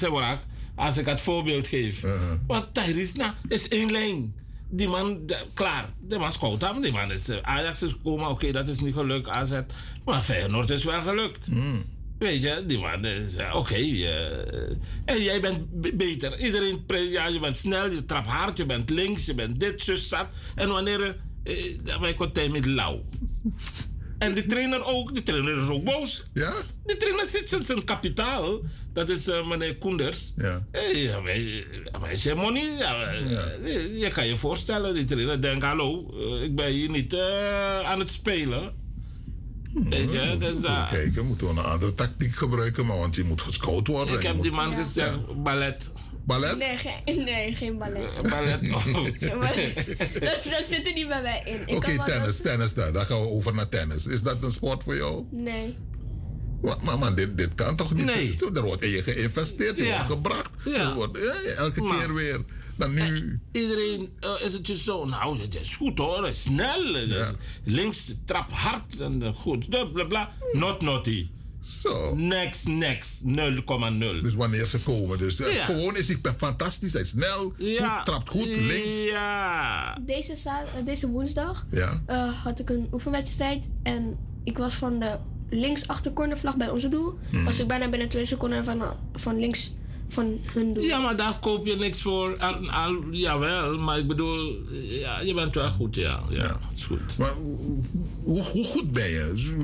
wrak, 0.00 0.42
als 0.74 0.96
ik 0.96 1.06
het 1.06 1.20
voorbeeld 1.20 1.66
geef. 1.66 2.02
Uh-huh. 2.02 2.20
Want 2.46 2.74
Tyrese, 2.74 3.16
nou, 3.16 3.32
is 3.48 3.68
één 3.68 3.90
lijn. 3.90 4.34
Die 4.70 4.88
man, 4.88 5.26
de- 5.26 5.46
klaar, 5.54 5.92
de 6.00 6.18
man 6.18 6.32
scout 6.32 6.60
hem. 6.60 6.80
Die 6.82 6.92
man 6.92 7.12
is, 7.12 7.28
eh, 7.28 7.36
Ajax 7.42 7.82
is 7.82 7.92
gekomen, 7.92 8.28
oké, 8.28 8.52
dat 8.52 8.68
is 8.68 8.80
niet 8.80 8.94
gelukt, 8.94 9.28
AZ. 9.28 9.60
Maar 10.04 10.20
Feyenoord 10.22 10.70
is 10.70 10.84
wel 10.84 11.02
gelukt. 11.02 11.46
Hmm. 11.46 11.82
Weet 12.24 12.42
je, 12.42 12.62
die 12.66 12.78
man 12.78 13.04
is, 13.04 13.36
eh, 13.36 13.54
oké. 13.56 13.74
eh, 13.74 14.70
en 15.04 15.22
jij 15.22 15.40
bent 15.40 15.96
beter. 15.96 16.38
Iedereen, 16.40 16.84
ja, 17.10 17.26
je 17.26 17.40
bent 17.40 17.56
snel, 17.56 17.90
je 17.90 18.04
trapt 18.04 18.26
hard, 18.26 18.58
je 18.58 18.66
bent 18.66 18.90
links, 18.90 19.24
je 19.26 19.34
bent 19.34 19.60
dit, 19.60 19.82
zus, 19.82 20.08
zat. 20.08 20.26
En 20.54 20.68
wanneer, 20.68 21.16
ben 22.00 22.02
ik 22.08 22.28
tijd 22.32 22.52
met 22.52 22.66
lauw. 22.66 23.04
En 24.18 24.34
de 24.34 24.46
trainer 24.46 24.84
ook, 24.84 25.14
de 25.14 25.22
trainer 25.22 25.60
is 25.62 25.68
ook 25.68 25.84
boos. 25.84 26.22
Ja? 26.34 26.52
De 26.86 26.96
trainer 26.96 27.26
zit 27.26 27.48
zijn- 27.48 27.64
zijn 27.64 27.84
kapitaal. 27.84 28.60
Dat 28.92 29.08
is 29.10 29.26
meneer 29.26 29.76
Koenders. 29.78 30.32
Ja. 30.36 30.66
Ja, 30.94 31.20
maar, 31.20 31.36
maar 32.00 32.12
is 32.12 32.22
je 32.22 32.34
money? 32.34 32.70
Ja, 32.78 33.06
eh, 33.12 34.00
Je 34.00 34.10
kan 34.12 34.26
je 34.26 34.36
voorstellen, 34.36 34.94
die 34.94 35.04
trainer 35.04 35.40
denkt, 35.42 35.64
hallo, 35.64 36.14
ik 36.42 36.54
ben 36.54 36.70
hier 36.72 36.90
niet 36.90 37.14
aan 37.84 37.98
het 37.98 38.10
spelen. 38.10 38.72
Weet 39.74 40.12
je, 40.12 40.36
dus, 40.38 40.62
eh, 40.62 40.88
Kijken, 40.90 41.26
moeten 41.26 41.46
we 41.46 41.52
een 41.52 41.58
andere 41.66 41.94
tactiek 41.94 42.36
gebruiken, 42.36 42.86
maar 42.86 42.98
want 42.98 43.14
je 43.14 43.24
moet 43.24 43.40
gescout 43.40 43.86
worden. 43.86 44.14
ik 44.14 44.22
heb 44.26 44.42
die 44.42 44.50
man 44.52 44.72
gezegd, 44.74 45.42
ballet. 45.42 45.90
Ballet? 46.26 46.58
Nee, 46.58 46.76
geen, 46.76 47.24
nee, 47.24 47.52
geen 47.54 47.78
ballet. 47.78 48.22
ballet. 48.22 48.58
Ja, 49.20 49.34
maar 49.36 49.54
dat, 50.20 50.38
dat 50.50 50.64
zit 50.68 50.86
er 50.86 50.92
niet 50.92 51.08
bij 51.08 51.22
mij 51.22 51.42
in. 51.44 51.60
Ik 51.66 51.76
Oké, 51.76 52.04
tennis, 52.04 52.40
tennis 52.40 52.74
dan. 52.74 52.92
Dan 52.92 53.06
gaan 53.06 53.20
we 53.20 53.28
over 53.28 53.54
naar 53.54 53.68
tennis. 53.68 54.06
Is 54.06 54.22
dat 54.22 54.36
een 54.42 54.50
sport 54.52 54.82
voor 54.82 54.96
jou? 54.96 55.24
Nee. 55.30 55.76
Maar, 56.98 57.14
dit, 57.14 57.38
dit 57.38 57.54
kan 57.54 57.76
toch 57.76 57.94
niet? 57.94 58.04
Nee. 58.04 58.36
Er 58.54 58.62
wordt 58.62 58.82
in 58.82 58.90
je 58.90 59.02
geïnvesteerd, 59.02 59.76
je 59.76 59.84
Ja. 59.84 59.96
wordt 59.96 60.10
gebracht. 60.12 60.50
Ja. 60.64 60.88
Er 60.88 60.94
wordt, 60.94 61.18
ja, 61.18 61.50
elke 61.56 61.82
Maar- 61.82 61.98
keer 61.98 62.14
weer. 62.14 62.40
Dan 62.76 62.94
nu. 62.94 63.40
Iedereen 63.52 64.08
eh, 64.20 64.30
is 64.44 64.52
het 64.52 64.66
je 64.66 64.76
zo, 64.78 65.04
nou, 65.04 65.40
het 65.40 65.60
is 65.60 65.76
goed 65.76 65.98
hoor, 65.98 66.28
is 66.28 66.42
snel. 66.42 66.80
Links 67.64 68.14
trap 68.24 68.50
hard 68.50 69.00
en 69.00 69.22
eh, 69.22 69.34
goed, 69.34 69.68
bla 69.68 69.84
bla 69.84 70.04
bla. 70.04 70.32
Not 70.52 70.80
naughty. 70.82 71.28
Zo. 71.60 72.14
Next, 72.14 72.66
next, 72.68 73.22
0,0. 73.26 73.28
Dus 74.22 74.34
wanneer 74.34 74.66
ze 74.66 74.78
komen. 74.82 75.18
Dus 75.18 75.40
eh, 75.40 75.54
Ja. 75.54 75.64
gewoon 75.64 75.96
is 75.96 76.08
hij 76.08 76.18
fantastisch. 76.36 76.92
Hij 76.92 77.02
is 77.02 77.08
snel, 77.08 77.52
Ja. 77.58 77.96
goed, 77.96 78.06
trapt 78.06 78.28
goed, 78.28 78.46
links. 78.46 78.98
Ja. 79.10 79.98
Deze, 80.06 80.32
eh, 80.48 80.84
deze 80.84 81.08
woensdag 81.08 81.66
Ja. 81.70 82.02
eh, 82.06 82.42
had 82.42 82.60
ik 82.60 82.70
een 82.70 82.88
oefenwedstrijd. 82.92 83.68
En 83.82 84.16
ik 84.44 84.58
was 84.58 84.74
van 84.74 84.98
de 84.98 85.16
links 85.50 85.82
cornervlag 86.14 86.56
bij 86.56 86.70
onze 86.70 86.88
doel. 86.88 87.18
Hmm. 87.30 87.44
Was 87.44 87.58
ik 87.58 87.66
bijna 87.66 87.88
binnen 87.88 88.08
twee 88.08 88.26
seconden 88.26 88.64
van, 88.64 88.82
van 89.14 89.38
links 89.38 89.70
van 90.08 90.38
hun 90.52 90.74
doel. 90.74 90.84
Ja, 90.84 90.98
maar 90.98 91.16
daar 91.16 91.38
koop 91.38 91.66
je 91.66 91.76
niks 91.76 92.02
voor. 92.02 92.38
Al, 92.38 92.70
al, 92.70 92.96
jawel, 93.10 93.78
maar 93.78 93.98
ik 93.98 94.06
bedoel, 94.06 94.56
ja, 94.72 95.20
je 95.20 95.34
bent 95.34 95.54
wel 95.54 95.70
goed, 95.70 95.94
ja. 95.94 96.20
Ja, 96.30 96.58
is 96.74 96.84
goed. 96.84 97.18
Maar 97.18 97.32
hoe, 98.22 98.42
hoe 98.42 98.64
goed 98.64 98.92
ben 98.92 99.08
je? 99.10 99.56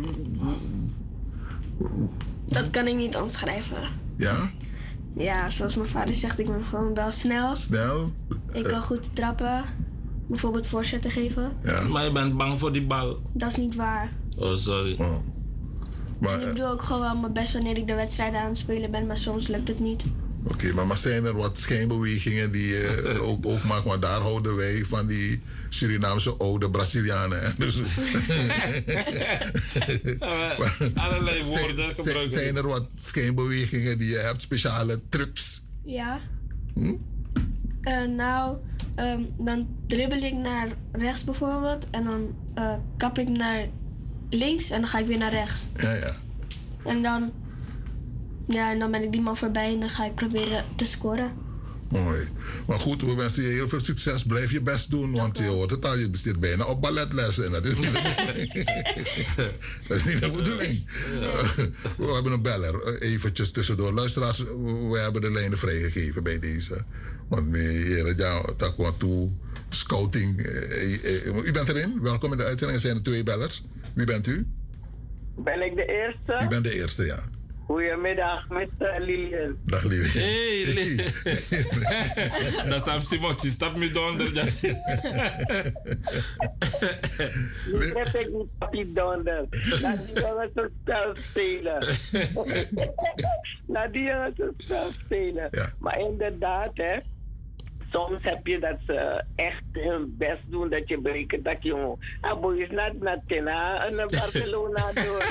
Dat 2.46 2.70
kan 2.70 2.86
ik 2.86 2.94
niet 2.94 3.16
omschrijven. 3.16 3.88
Ja? 4.16 4.50
Ja, 5.16 5.50
zoals 5.50 5.74
mijn 5.76 5.88
vader 5.88 6.14
zegt, 6.14 6.38
ik 6.38 6.46
ben 6.46 6.64
gewoon 6.64 6.94
wel 6.94 7.10
snel. 7.10 7.56
Snel? 7.56 8.12
Ik 8.52 8.62
kan 8.64 8.82
goed 8.82 9.16
trappen. 9.16 9.64
Bijvoorbeeld 10.26 10.66
voorzetten 10.66 11.10
geven. 11.10 11.52
Maar 11.90 12.04
je 12.04 12.12
bent 12.12 12.36
bang 12.36 12.58
voor 12.58 12.72
die 12.72 12.86
bal. 12.86 13.20
Dat 13.32 13.50
is 13.50 13.56
niet 13.56 13.74
waar. 13.74 14.12
Oh, 14.36 14.54
sorry. 14.54 14.96
Maar, 16.20 16.40
Ik 16.40 16.54
doe 16.54 16.64
ook 16.64 16.82
gewoon 16.82 17.00
wel 17.00 17.16
mijn 17.16 17.32
best 17.32 17.52
wanneer 17.52 17.76
ik 17.76 17.86
de 17.86 17.94
wedstrijden 17.94 18.40
aan 18.40 18.48
het 18.48 18.58
spelen 18.58 18.90
ben, 18.90 19.06
maar 19.06 19.18
soms 19.18 19.46
lukt 19.48 19.68
het 19.68 19.80
niet. 19.80 20.04
Oké, 20.44 20.72
maar, 20.72 20.86
maar 20.86 20.96
zijn 20.96 21.24
er 21.24 21.36
wat 21.36 21.58
schijnbewegingen 21.58 22.52
die 22.52 22.66
je 22.66 23.04
ook, 23.28 23.46
ook 23.46 23.64
maakt? 23.64 23.84
Maar 23.84 24.00
daar 24.00 24.20
houden 24.20 24.56
wij 24.56 24.84
van 24.86 25.06
die 25.06 25.42
Surinaamse 25.68 26.36
oude 26.36 26.70
Brazilianen. 26.70 27.54
Dus, 27.58 27.74
allerlei 30.94 31.44
woorden 31.44 31.84
gebruiken. 31.84 32.28
zijn 32.28 32.56
er 32.56 32.68
wat 32.68 32.86
schijnbewegingen 32.98 33.98
die 33.98 34.08
je 34.08 34.18
hebt, 34.18 34.42
speciale 34.42 35.00
trucs? 35.08 35.62
Ja. 35.84 36.20
Hm? 36.74 36.94
Eh, 37.80 38.04
nou, 38.04 38.56
ehm, 38.94 39.22
dan 39.38 39.68
dribbel 39.86 40.18
ik 40.22 40.34
naar 40.34 40.68
rechts 40.92 41.24
bijvoorbeeld. 41.24 41.86
En 41.90 42.04
dan 42.04 42.34
eh, 42.54 42.74
kap 42.96 43.18
ik 43.18 43.28
naar 43.28 43.68
links 44.30 44.70
en 44.70 44.80
dan 44.80 44.88
ga 44.88 44.98
ik 44.98 45.06
weer 45.06 45.18
naar 45.18 45.32
rechts. 45.32 45.62
Ja, 45.76 45.92
ja. 45.92 46.12
En 46.84 47.02
dan, 47.02 47.32
ja, 48.52 48.70
en 48.72 48.78
dan 48.78 48.90
ben 48.90 49.02
ik 49.02 49.12
die 49.12 49.20
man 49.20 49.36
voorbij 49.36 49.72
en 49.72 49.80
dan 49.80 49.90
ga 49.90 50.04
ik 50.04 50.14
proberen 50.14 50.64
te 50.76 50.86
scoren. 50.86 51.32
Mooi. 51.90 52.28
Maar 52.66 52.80
goed, 52.80 53.02
we 53.02 53.14
wensen 53.14 53.42
je 53.42 53.48
heel 53.48 53.68
veel 53.68 53.80
succes. 53.80 54.24
Blijf 54.24 54.50
je 54.50 54.62
best 54.62 54.90
doen, 54.90 55.12
want 55.12 55.38
je 55.38 55.46
hoort 55.46 55.70
het 55.70 55.84
al, 55.84 55.98
je 55.98 56.08
zit 56.12 56.40
bijna 56.40 56.64
op 56.64 56.80
balletlessen. 56.80 57.44
En 57.44 57.52
dat 57.52 57.66
is 57.66 57.76
niet 57.76 57.92
de 57.92 58.14
bedoeling. 58.16 58.52
dat 59.88 59.96
is 59.96 60.04
niet 60.04 60.20
de 60.20 60.30
bedoeling. 60.30 60.86
we 61.96 62.12
hebben 62.12 62.32
een 62.32 62.42
beller, 62.42 62.82
eh, 62.82 63.12
eventjes 63.12 63.50
tussendoor. 63.50 63.92
Luisteraars, 63.92 64.38
we 64.90 64.98
hebben 65.02 65.20
de 65.20 65.30
lijnen 65.30 65.58
vrijgegeven 65.58 66.22
bij 66.22 66.38
deze. 66.38 66.84
Want 67.28 67.48
meneer, 67.48 68.16
ja, 68.16 68.42
dat 68.56 68.74
kwam 68.74 68.94
toe. 68.98 69.30
Scouting. 69.68 70.38
eh, 70.40 71.26
eh, 71.26 71.44
U 71.44 71.52
bent 71.52 71.68
erin. 71.68 71.98
Welkom 72.02 72.32
in 72.32 72.38
de 72.38 72.44
uitzending. 72.44 72.78
Er 72.80 72.84
zijn 72.86 72.96
er 72.96 73.02
twee 73.02 73.22
bellers. 73.22 73.64
Wie 73.94 74.06
bent 74.06 74.26
u? 74.26 74.46
Ben 75.36 75.62
ik 75.62 75.76
de 75.76 75.86
eerste? 75.86 76.40
U 76.44 76.48
bent 76.48 76.64
de 76.64 76.74
eerste, 76.74 77.04
ja. 77.04 77.22
Goedemiddag, 77.70 78.48
Mr. 78.50 78.98
Lilian. 78.98 79.58
Dag 79.64 79.84
Lili. 79.84 80.08
Hey, 80.08 80.64
Lili. 80.74 80.96
Dat 82.68 82.74
is 82.74 82.82
Sam 82.82 83.00
Simotje, 83.00 83.50
stap 83.50 83.76
me 83.76 83.90
donder. 83.90 84.34
Dat... 84.34 84.60
Nu 87.72 87.92
heb 87.94 88.14
ik 88.14 88.28
niet 88.32 88.52
papi 88.58 88.92
donder. 88.92 89.46
Laat 89.80 90.06
die 90.06 90.20
jongens 90.20 90.50
het 90.54 90.70
spel 90.82 91.14
spelen. 91.16 91.86
Laat 93.74 93.92
die 93.92 94.02
jongens 94.02 94.38
het 94.38 94.54
spel 94.56 94.90
spelen. 95.04 95.50
Maar 95.78 95.98
inderdaad, 96.00 96.70
hè. 96.74 96.98
Soms 97.92 98.22
heb 98.22 98.46
je 98.46 98.58
dat 98.58 98.76
ze 98.86 99.24
echt 99.34 99.62
hun 99.72 100.14
best 100.18 100.42
doen, 100.46 100.68
dat 100.68 100.88
je 100.88 100.98
berekent 100.98 101.44
dat 101.44 101.56
je... 101.60 101.96
Ah, 102.20 102.40
boy, 102.40 102.58
is 102.60 102.70
not 102.70 103.00
naar 103.00 103.22
Tena 103.26 103.86
en 103.86 103.94
naar 103.94 104.06
Barcelona 104.06 104.92
door. 105.04 105.22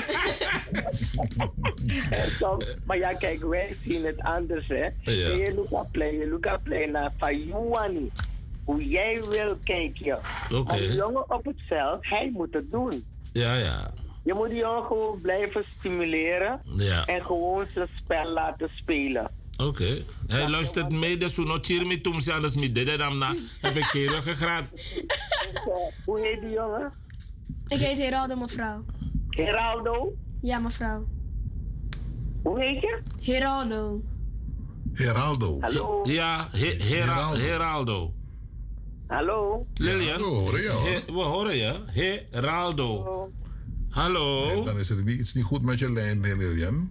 En 2.10 2.30
soms, 2.30 2.76
maar 2.84 2.98
ja, 2.98 3.12
kijk, 3.12 3.44
wij 3.44 3.76
zien 3.84 4.04
het 4.04 4.20
anders, 4.20 4.68
hè. 4.68 4.84
Ja. 4.84 4.90
Je 5.12 5.52
look 5.54 5.82
up 5.84 5.92
play, 5.92 6.14
je 6.14 6.28
look 6.28 6.46
up 6.46 6.60
play 6.62 6.86
naar 6.86 7.12
Fayouani. 7.18 8.10
Hoe 8.64 8.88
jij 8.88 9.22
wil 9.30 9.56
kijken. 9.64 10.18
Oké. 10.54 10.62
Maar 10.62 10.76
die 10.76 10.94
jongen 10.94 11.30
op 11.30 11.44
het 11.44 11.60
veld, 11.68 11.98
hij 12.00 12.30
moet 12.32 12.54
het 12.54 12.70
doen. 12.70 13.04
Ja, 13.32 13.54
ja. 13.54 13.90
Je 14.22 14.34
moet 14.34 14.48
die 14.48 14.58
jongen 14.58 14.84
gewoon 14.84 15.20
blijven 15.20 15.64
stimuleren. 15.78 16.60
Ja. 16.64 17.04
En 17.04 17.24
gewoon 17.24 17.66
zijn 17.68 17.88
spel 17.96 18.28
laten 18.28 18.68
spelen. 18.74 19.30
Oké. 19.66 20.04
Hij 20.26 20.48
luistert 20.48 20.92
mee, 20.92 21.16
dus 21.18 21.36
hoe 21.36 21.44
nog 21.44 21.58
cheer 21.60 21.86
me 21.86 22.00
toen 22.00 22.22
ze 22.22 22.32
anders 22.32 22.54
met 22.54 22.74
dit 22.74 22.96
na. 22.96 23.34
Heb 23.60 23.76
ik 23.76 23.84
heel 23.84 24.22
gegraad. 24.22 24.64
Hoe 26.04 26.20
heet 26.20 26.40
die 26.40 26.50
jongen? 26.50 26.92
Ik 27.66 27.78
heet 27.78 27.98
Heraldo, 27.98 28.36
mevrouw. 28.36 28.84
Geraldo? 29.30 30.12
Ja, 30.42 30.58
mevrouw. 30.58 31.06
Hoe 32.42 32.60
heet 32.60 32.80
je? 32.80 32.98
Heraldo. 33.20 34.02
Geraldo. 34.92 35.60
Hallo. 35.60 36.00
Ja, 36.04 36.48
He- 36.50 36.76
Hera- 36.78 37.32
Heraldo. 37.36 38.12
Hallo. 39.06 39.66
Lilian. 39.74 40.18
we 40.18 40.24
horen 40.26 40.62
je, 40.62 40.68
hoor. 40.68 40.88
He- 40.88 41.04
we 41.06 41.20
horen 41.22 41.56
je. 41.56 41.80
Heraldo. 42.30 43.30
Hallo. 43.90 44.44
Nee, 44.46 44.64
dan 44.64 44.78
is 44.78 44.90
er 44.90 45.04
niet, 45.04 45.18
iets 45.20 45.34
niet 45.34 45.44
goed 45.44 45.62
met 45.62 45.78
je 45.78 45.92
lijn, 45.92 46.20
Lilian. 46.20 46.90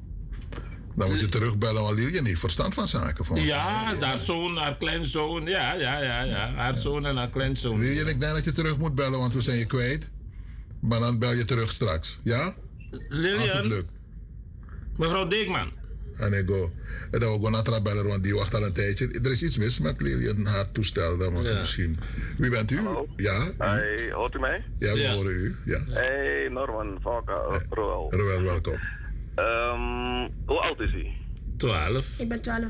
Dan 0.99 1.09
moet 1.09 1.19
je 1.19 1.27
terugbellen, 1.27 1.81
want 1.81 1.99
Lilian 1.99 2.25
heeft 2.25 2.39
verstand 2.39 2.73
van 2.73 2.87
zaken. 2.87 3.25
Van. 3.25 3.41
Ja, 3.41 3.95
haar 3.99 4.17
zoon, 4.17 4.57
haar 4.57 4.77
kleinzoon. 4.77 5.45
Ja, 5.45 5.73
ja, 5.73 6.01
ja, 6.01 6.21
ja. 6.21 6.53
Haar 6.53 6.75
zoon 6.75 7.05
en 7.05 7.15
haar 7.15 7.29
kleinzoon. 7.29 7.79
Lilian, 7.79 8.07
ik 8.07 8.19
denk 8.19 8.33
dat 8.33 8.43
je 8.43 8.51
terug 8.51 8.77
moet 8.77 8.95
bellen, 8.95 9.19
want 9.19 9.33
we 9.33 9.41
zijn 9.41 9.57
je 9.57 9.65
kwijt. 9.65 10.07
Maar 10.79 10.99
dan 10.99 11.19
bel 11.19 11.33
je 11.33 11.45
terug 11.45 11.71
straks, 11.71 12.19
ja? 12.23 12.43
Als 12.43 12.53
het 12.91 13.01
Lilian. 13.09 13.67
lukt. 13.67 13.91
Mevrouw 14.97 15.27
Deekman. 15.27 15.71
En 16.17 16.33
ik 16.33 16.47
go. 16.47 16.71
En 17.11 17.19
dan 17.19 17.29
ook 17.29 17.49
naar 17.49 17.81
bellen, 17.81 18.07
want 18.07 18.23
die 18.23 18.35
wacht 18.35 18.55
al 18.55 18.65
een 18.65 18.73
tijdje. 18.73 19.19
Er 19.23 19.31
is 19.31 19.43
iets 19.43 19.57
mis 19.57 19.79
met 19.79 20.01
Lilian, 20.01 20.45
haar 20.45 20.71
toestel. 20.71 21.17
Dan 21.17 21.33
mag 21.33 21.43
misschien. 21.43 21.99
Wie 22.37 22.49
bent 22.49 22.71
u? 22.71 22.79
Ja? 23.15 23.51
Hey, 23.57 24.11
hoort 24.11 24.35
u 24.35 24.39
mij? 24.39 24.63
Ja, 24.79 24.93
we 24.93 25.07
horen 25.07 25.31
u. 25.31 25.55
Ja. 25.65 25.79
Hey, 25.87 26.47
Norman, 26.51 26.97
Valka, 27.01 27.63
Roel. 27.69 28.13
Roel, 28.13 28.41
welkom. 28.41 28.77
Ehm, 29.39 30.29
hoe 30.45 30.59
oud 30.59 30.79
is 30.79 30.91
hij? 30.91 31.17
12. 31.57 32.19
Ik 32.19 32.29
ben 32.29 32.41
12. 32.41 32.63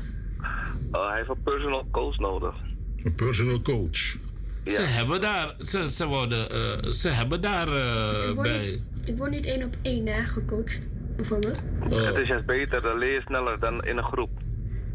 Uh, 0.92 1.08
hij 1.08 1.16
heeft 1.16 1.28
een 1.28 1.42
personal 1.42 1.88
coach 1.90 2.18
nodig. 2.18 2.54
Een 3.02 3.14
personal 3.14 3.60
coach. 3.60 4.16
Ze 4.64 4.82
hebben 4.82 5.20
daar, 5.20 5.54
ze, 5.58 5.90
ze, 5.90 6.06
worden, 6.06 6.50
eh, 6.50 6.90
ze 6.90 7.08
hebben 7.08 7.40
daar 7.40 7.68
eh, 7.68 8.28
ik, 8.28 8.34
word 8.34 8.42
bij. 8.48 8.70
niet, 8.70 9.08
ik 9.08 9.16
word 9.16 9.30
niet 9.30 9.46
één 9.46 9.62
op 9.62 9.76
één 9.82 10.06
hè, 10.06 10.26
gecoacht, 10.26 10.80
bijvoorbeeld. 11.16 11.58
Oh. 11.90 12.04
Het 12.04 12.16
is 12.16 12.28
juist 12.28 12.46
beter, 12.46 12.82
dan 12.82 12.98
leer 12.98 13.12
je 13.12 13.22
sneller 13.26 13.60
dan 13.60 13.84
in 13.84 13.96
een 13.96 14.04
groep. 14.04 14.30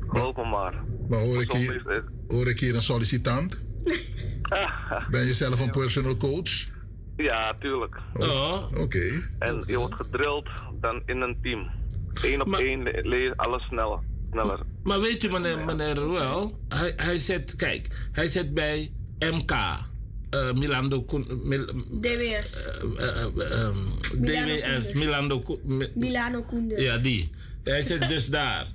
Geloof 0.07 0.35
me 0.35 0.45
maar. 0.45 0.73
Maar 1.10 1.19
hoor 1.19 1.41
ik, 1.41 1.52
hier, 1.52 1.84
is 1.88 2.02
hoor 2.27 2.47
ik 2.47 2.60
hier 2.60 2.76
een 2.76 2.81
sollicitant? 2.81 3.57
Ben 5.11 5.26
je 5.26 5.34
zelf 5.34 5.60
een 5.60 5.69
personal 5.69 6.18
coach? 6.18 6.73
Ja, 7.18 7.56
tuurlijk. 7.60 7.95
Oh. 8.14 8.64
Oké. 8.77 9.30
En 9.39 9.64
je 9.65 9.77
wordt 9.77 9.95
gedrild 9.95 10.49
dan 10.86 11.02
in 11.06 11.22
een 11.22 11.38
team. 11.41 11.70
Eén 12.24 12.41
op 12.41 12.53
één 12.53 12.84
le- 12.84 12.99
leer 13.03 13.34
alles 13.36 13.64
sneller. 13.64 13.99
sneller. 14.32 14.60
Maar 14.84 14.99
weet 14.99 15.24
u, 15.24 15.30
meneer, 15.30 15.66
meneer 15.66 15.94
Ruel, 15.94 16.60
hij, 16.68 16.94
hij 16.95 17.18
zit, 17.18 17.56
kijk, 17.56 17.88
hij 18.12 18.28
zit 18.28 18.53
bij 18.53 18.91
MK. 19.20 19.52
eh 20.30 20.53
Milando 20.53 21.06
Mil- 21.44 21.66
DWS. 22.02 22.66
eh, 22.66 22.82
eh, 22.98 23.24
eh, 23.24 23.52
ehm, 23.52 23.78
Milano 24.20 24.56
DWS, 24.56 24.62
Kunduz. 24.62 24.94
Milando 24.94 25.40
Kun- 25.41 25.60
Mi- 25.64 25.91
Milano 25.95 26.41
Koenders. 26.44 26.82
Ja, 26.82 26.98
die. 26.98 27.30
Hij 27.64 27.82
zit 27.82 28.07
dus 28.14 28.28
daar. 28.30 28.68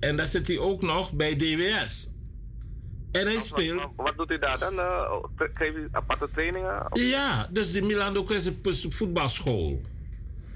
En 0.00 0.16
dan 0.16 0.26
zit 0.26 0.46
hij 0.46 0.58
ook 0.58 0.82
nog 0.82 1.12
bij 1.12 1.36
DWS. 1.36 2.10
En 3.12 3.26
hij 3.26 3.38
speelt. 3.40 3.80
Wat, 3.80 3.90
wat 3.96 4.16
doet 4.16 4.28
hij 4.28 4.38
daar 4.38 4.58
dan? 4.58 4.74
Uh, 4.74 5.12
geeft 5.36 5.74
hij 5.74 5.88
aparte 5.90 6.28
trainingen? 6.32 6.86
Ja, 6.92 7.48
dus 7.50 7.72
die 7.72 7.82
Milando 7.82 8.24
is 8.28 8.46
een 8.46 8.92
voetbalschool. 8.92 9.80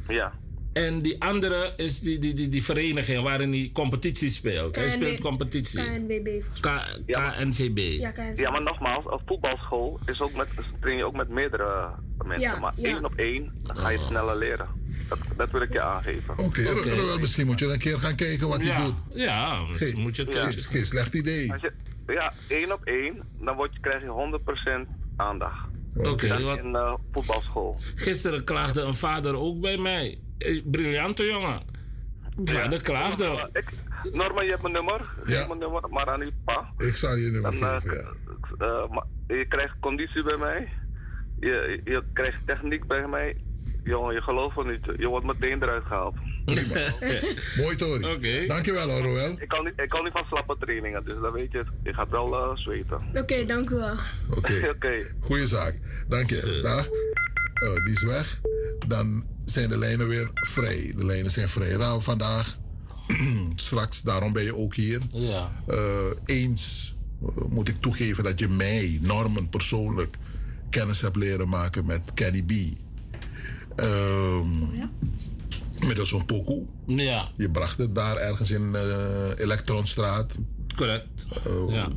Ja. 0.09 0.33
En 0.77 1.01
die 1.03 1.23
andere 1.23 1.73
is 1.77 2.01
die, 2.01 2.19
die, 2.19 2.35
die, 2.35 2.48
die 2.48 2.65
vereniging 2.65 3.23
waarin 3.23 3.53
hij 3.53 3.70
competitie 3.73 4.31
speelt. 4.31 4.77
Hij 4.77 4.89
speelt 4.89 5.20
competitie. 5.20 5.82
KNWB 5.82 6.28
volgens 6.43 6.61
K- 6.61 7.01
KNVB. 7.07 7.78
Ja, 8.01 8.11
KNVB. 8.11 8.39
Ja, 8.39 8.51
maar 8.51 8.62
nogmaals, 8.62 9.05
een 9.05 9.20
voetbalschool 9.27 10.01
is 10.07 10.20
ook 10.20 10.32
met, 10.35 10.47
train 10.81 10.97
je 10.97 11.05
ook 11.05 11.16
met 11.16 11.28
meerdere 11.28 11.89
mensen. 12.24 12.51
Ja, 12.53 12.59
maar 12.59 12.73
ja. 12.77 12.89
één 12.89 13.05
op 13.05 13.15
één 13.16 13.53
dan 13.62 13.77
ga 13.77 13.89
je 13.89 13.98
Oh. 13.98 14.07
sneller 14.07 14.36
leren. 14.36 14.69
Dat, 15.09 15.19
dat 15.36 15.51
wil 15.51 15.61
ik 15.61 15.73
je 15.73 15.81
aangeven. 15.81 16.39
Oké, 16.39 16.62
Roel, 16.62 17.19
misschien 17.19 17.47
moet 17.47 17.59
je 17.59 17.66
een 17.73 17.78
keer 17.78 17.98
gaan 17.98 18.15
kijken 18.15 18.48
wat 18.48 18.57
hij 18.59 18.66
Ja. 18.66 18.85
doet. 18.85 18.94
Ja, 19.15 19.62
misschien 19.70 20.01
moet 20.03 20.16
je 20.16 20.23
het 20.23 20.32
Geen, 20.32 20.53
geen 20.53 20.86
slecht 20.86 21.15
idee. 21.15 21.53
Als 21.53 21.61
je, 21.62 21.73
ja, 22.07 22.32
één 22.48 22.73
op 22.73 22.85
één, 22.85 23.23
dan 23.40 23.57
word 23.57 23.70
je, 23.73 23.81
krijg 23.81 24.03
je 24.03 24.09
100% 24.09 24.86
aandacht. 25.16 25.66
Oké, 25.97 26.43
wat- 26.43 26.59
in 26.59 26.70
uh, 26.70 26.94
voetbalschool. 27.12 27.77
Gisteren 27.94 28.44
klaagde 28.44 28.81
een 28.81 28.94
vader 28.94 29.36
ook 29.36 29.61
bij 29.61 29.77
mij. 29.77 30.19
Eh, 30.39 30.63
Briljante 30.65 31.25
jongen. 31.25 31.63
Vader 32.45 32.83
klaagde. 32.83 33.49
Ik, 33.53 33.65
Norman, 34.13 34.45
je 34.45 34.51
hebt 34.51 34.63
mijn 34.63 34.75
nummer. 34.75 35.15
Je 35.25 35.35
hebt 35.35 35.49
mijn 35.49 35.61
nummer, 35.61 35.83
maar 35.91 36.07
aan 36.09 36.21
uw 36.21 36.31
pa. 36.45 36.73
Ik 36.79 36.97
zal 36.97 37.15
je 37.15 37.31
nummer 37.31 37.51
Dan, 37.51 37.61
eh, 37.61 37.75
geven, 37.75 37.97
ja. 38.59 38.67
Eh, 38.67 38.89
maar 38.91 39.05
je 39.27 39.47
krijgt 39.49 39.75
conditie 39.81 40.23
bij 40.23 40.37
mij. 40.37 40.69
Je, 41.41 41.81
je 41.85 42.03
krijgt 42.13 42.47
techniek 42.47 42.87
bij 42.87 43.09
mij. 43.09 43.37
Jongen, 43.85 44.15
je 44.15 44.23
gelooft 44.23 44.57
het 44.57 44.67
niet. 44.67 44.99
Je 44.99 45.07
wordt 45.09 45.27
meteen 45.27 45.63
eruit 45.63 45.85
gehaald. 45.85 46.15
Mooi, 47.63 47.77
Tori. 47.77 48.15
Oké. 48.15 48.47
Dankjewel, 48.47 48.91
hoor, 48.91 49.03
Roel. 49.03 49.37
Ik 49.39 49.49
kan, 49.49 49.65
niet, 49.65 49.73
ik 49.77 49.89
kan 49.89 50.05
niet 50.05 50.13
van 50.13 50.25
slappe 50.25 50.57
trainingen, 50.59 51.05
dus 51.05 51.15
dan 51.23 51.33
weet 51.33 51.53
je 51.53 51.59
het. 51.59 51.69
Je 51.83 51.95
gaat 51.95 52.09
wel 52.09 52.35
eh, 52.35 52.57
zweten. 52.57 53.01
Oké, 53.15 53.45
dank 53.45 53.71
u 53.71 53.75
wel. 53.75 53.97
Oké. 54.37 54.69
Oké. 54.75 55.15
Goeie 55.21 55.47
zaak. 55.47 55.75
Dank 56.09 56.31
je. 56.31 56.59
Dag. 56.63 56.89
Die 57.85 57.95
is 57.95 58.03
weg. 58.03 58.41
Dan 58.87 59.25
zijn 59.51 59.68
de 59.68 59.78
lijnen 59.78 60.09
weer 60.09 60.31
vrij. 60.35 60.93
De 60.97 61.05
lijnen 61.05 61.32
zijn 61.32 61.48
vrij. 61.48 61.77
Nou, 61.77 62.02
vandaag, 62.02 62.59
straks, 63.55 64.02
daarom 64.02 64.32
ben 64.32 64.43
je 64.43 64.56
ook 64.56 64.74
hier. 64.74 65.01
Ja. 65.12 65.62
Eh, 65.66 65.78
eens 66.24 66.94
eh, 67.23 67.44
moet 67.48 67.68
ik 67.68 67.81
toegeven 67.81 68.24
dat 68.24 68.39
je 68.39 68.48
mij, 68.48 68.98
Norman, 69.02 69.48
persoonlijk 69.48 70.16
kennis 70.70 71.01
hebt 71.01 71.16
leren 71.16 71.48
maken 71.48 71.86
met 71.86 72.01
Kenny 72.14 72.43
B. 72.43 72.52
Ehm 73.77 74.89
Middels 75.86 76.12
een 76.12 76.24
pokoe. 76.24 76.64
Ja. 76.86 77.28
Je 77.36 77.51
bracht 77.51 77.78
het 77.78 77.94
daar 77.94 78.16
ergens 78.16 78.51
in 78.51 78.74
eh 78.74 79.39
Elektronstraat. 79.39 80.32
Correct. 80.77 81.27
Ja. 81.68 81.89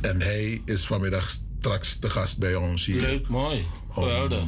En 0.00 0.20
hij 0.20 0.62
is 0.64 0.86
vanmiddag 0.86 1.30
straks 1.30 2.00
de 2.00 2.10
gast 2.10 2.38
bij 2.38 2.54
ons 2.54 2.84
hier. 2.84 3.00
Leuk, 3.00 3.28
mooi. 3.28 3.66
Geweldig. 3.90 4.44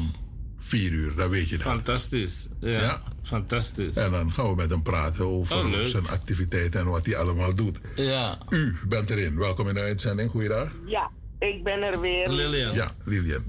Om 0.62 0.68
vier 0.68 0.92
uur, 0.92 1.14
dat 1.16 1.28
weet 1.28 1.48
je 1.48 1.56
dan. 1.56 1.66
Fantastisch. 1.66 2.48
Ja. 2.60 2.80
Ja. 2.80 3.02
Fantastisch. 3.22 3.96
En 3.96 4.10
dan 4.10 4.32
gaan 4.32 4.48
we 4.48 4.54
met 4.54 4.70
hem 4.70 4.82
praten 4.82 5.26
over 5.26 5.56
Oh, 5.56 5.80
zijn 5.80 6.08
activiteiten 6.08 6.80
en 6.80 6.86
wat 6.86 7.06
hij 7.06 7.16
allemaal 7.16 7.54
doet. 7.54 7.78
Ja. 7.96 8.38
U 8.48 8.76
bent 8.88 9.10
erin. 9.10 9.38
Welkom 9.38 9.68
in 9.68 9.74
de 9.74 9.80
uitzending. 9.80 10.30
Goeiedag. 10.30 10.68
Ja, 10.86 11.10
ik 11.38 11.64
ben 11.64 11.82
er 11.82 12.00
weer. 12.00 12.30
Ja, 12.74 12.90
Lilian. 13.04 13.42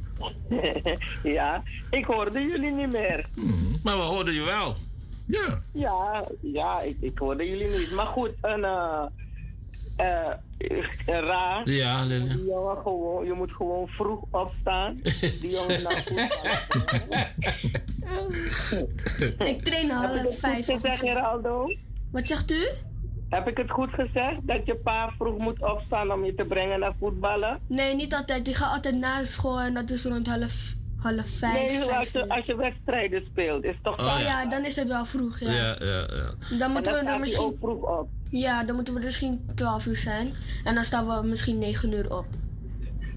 ja, 1.38 1.64
ik 1.90 2.06
hoorde 2.06 2.40
jullie 2.40 2.72
niet 2.72 2.92
meer. 2.92 3.30
Maar 3.84 3.98
we 3.98 4.04
hoorden 4.04 4.34
je 4.34 4.44
wel. 4.44 4.78
Ja. 5.26 5.64
Ja, 5.74 6.28
ja, 6.42 6.82
ik, 6.82 6.98
ik 7.00 7.18
hoorde 7.18 7.50
jullie 7.50 7.78
niet. 7.78 7.92
Maar 7.92 8.06
goed, 8.06 8.32
een, 8.42 8.64
eh 8.64 9.06
eh, 9.96 10.34
raar. 11.06 11.70
Ja, 11.70 12.04
Lilian. 12.04 12.38
Die 12.38 12.46
jongen 12.46 12.78
gewoon, 12.78 13.26
je 13.26 13.34
moet 13.34 13.52
gewoon 13.52 13.88
vroeg 13.88 14.20
opstaan. 14.32 15.00
Die 15.42 15.52
jongen 15.58 15.84
naar 15.84 16.04
Ik 19.48 19.64
train 19.64 19.92
al 19.92 20.02
Heb 20.02 20.12
ik 20.12 20.18
half 20.18 20.28
het 20.30 20.40
vijf. 20.40 20.66
goed 20.66 20.76
gezegd, 20.76 21.00
Geraldo? 21.00 21.68
Wat 22.12 22.28
zegt 22.28 22.52
u? 22.52 22.68
Heb 23.30 23.48
ik 23.48 23.58
het 23.58 23.72
goed 23.72 23.90
gezegd? 23.90 24.38
Dat 24.42 24.66
je 24.66 24.76
pa 24.76 25.14
vroeg 25.18 25.38
moet 25.38 25.62
opstaan 25.62 26.12
om 26.12 26.26
je 26.26 26.36
te 26.36 26.46
brengen 26.46 26.80
naar 26.80 26.94
voetballen? 27.00 27.60
Nee, 27.68 27.96
niet 27.96 28.14
altijd. 28.14 28.46
Die 28.46 28.56
gaat 28.56 28.74
altijd 28.74 28.96
na 28.96 29.24
school 29.24 29.60
en 29.60 29.74
dat 29.74 29.90
is 29.90 30.06
rond 30.06 30.28
half, 30.28 30.74
half 31.04 31.30
vijf. 31.30 31.54
nee, 31.54 31.70
vijf 31.84 31.98
als 31.98 32.10
je, 32.12 32.30
als 32.30 32.46
je 32.46 32.56
wedstrijden 32.56 33.24
speelt, 33.32 33.64
is 33.64 33.76
toch 33.84 34.00
Oh, 34.00 34.20
ja. 34.20 34.46
dan 34.46 34.66
is 34.66 34.76
het 34.76 34.88
wel 34.88 35.06
vroeg, 35.06 35.40
ja. 35.40 35.52
Ja, 35.52 35.76
ja, 35.80 36.08
ja. 36.50 36.58
Dan 36.58 36.72
moeten 36.72 36.94
we 36.94 37.00
er 37.12 37.20
misschien... 37.20 37.44
ook 37.46 37.58
vroeg 37.60 38.00
op. 38.00 38.10
Ja, 38.30 38.64
dan 38.64 38.76
moeten 38.76 38.94
we 38.94 39.00
er 39.00 39.06
misschien 39.06 39.46
12 39.56 39.86
uur 39.86 39.96
zijn. 39.98 40.34
En 40.64 40.76
dan 40.76 40.84
staan 40.84 41.08
we 41.22 41.28
misschien 41.28 41.58
9 41.60 41.92
uur 41.94 42.18
op. 42.18 42.26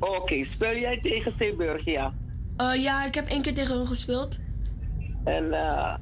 Oké, 0.01 0.45
speel 0.55 0.77
jij 0.79 1.01
tegen 1.01 1.35
Zeeburgia? 1.39 2.15
Eh, 2.57 2.75
ja, 2.83 3.07
ik 3.07 3.15
heb 3.15 3.29
één 3.29 3.43
keer 3.43 3.55
tegen 3.55 3.77
hun 3.77 3.87
gespeeld. 3.87 4.39
En 5.25 5.53
eh, 5.53 5.95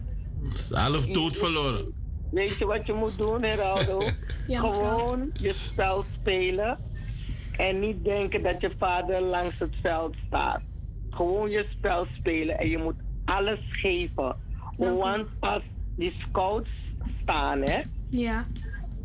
Half 0.70 1.06
dood 1.06 1.36
verloren. 1.36 1.92
weet 2.30 2.56
je 2.56 2.66
wat 2.66 2.86
je 2.86 2.92
moet 2.92 3.18
doen, 3.18 3.42
Heraldo? 3.42 4.02
Ja, 4.46 4.58
Gewoon 4.60 5.30
je 5.32 5.52
spel 5.54 6.04
spelen. 6.20 6.78
En 7.56 7.80
niet 7.80 8.04
denken 8.04 8.42
dat 8.42 8.60
je 8.60 8.70
vader 8.78 9.20
langs 9.20 9.58
het 9.58 9.74
veld 9.82 10.14
staat. 10.26 10.60
Gewoon 11.14 11.50
je 11.50 11.66
spel 11.70 12.06
spelen 12.18 12.58
en 12.58 12.68
je 12.68 12.78
moet 12.78 12.94
alles 13.24 13.58
geven. 13.70 14.36
Want 14.76 15.26
als 15.40 15.62
die 15.96 16.12
scouts 16.28 16.68
staan, 17.22 17.60
hè, 17.62 17.80
Ja. 18.08 18.46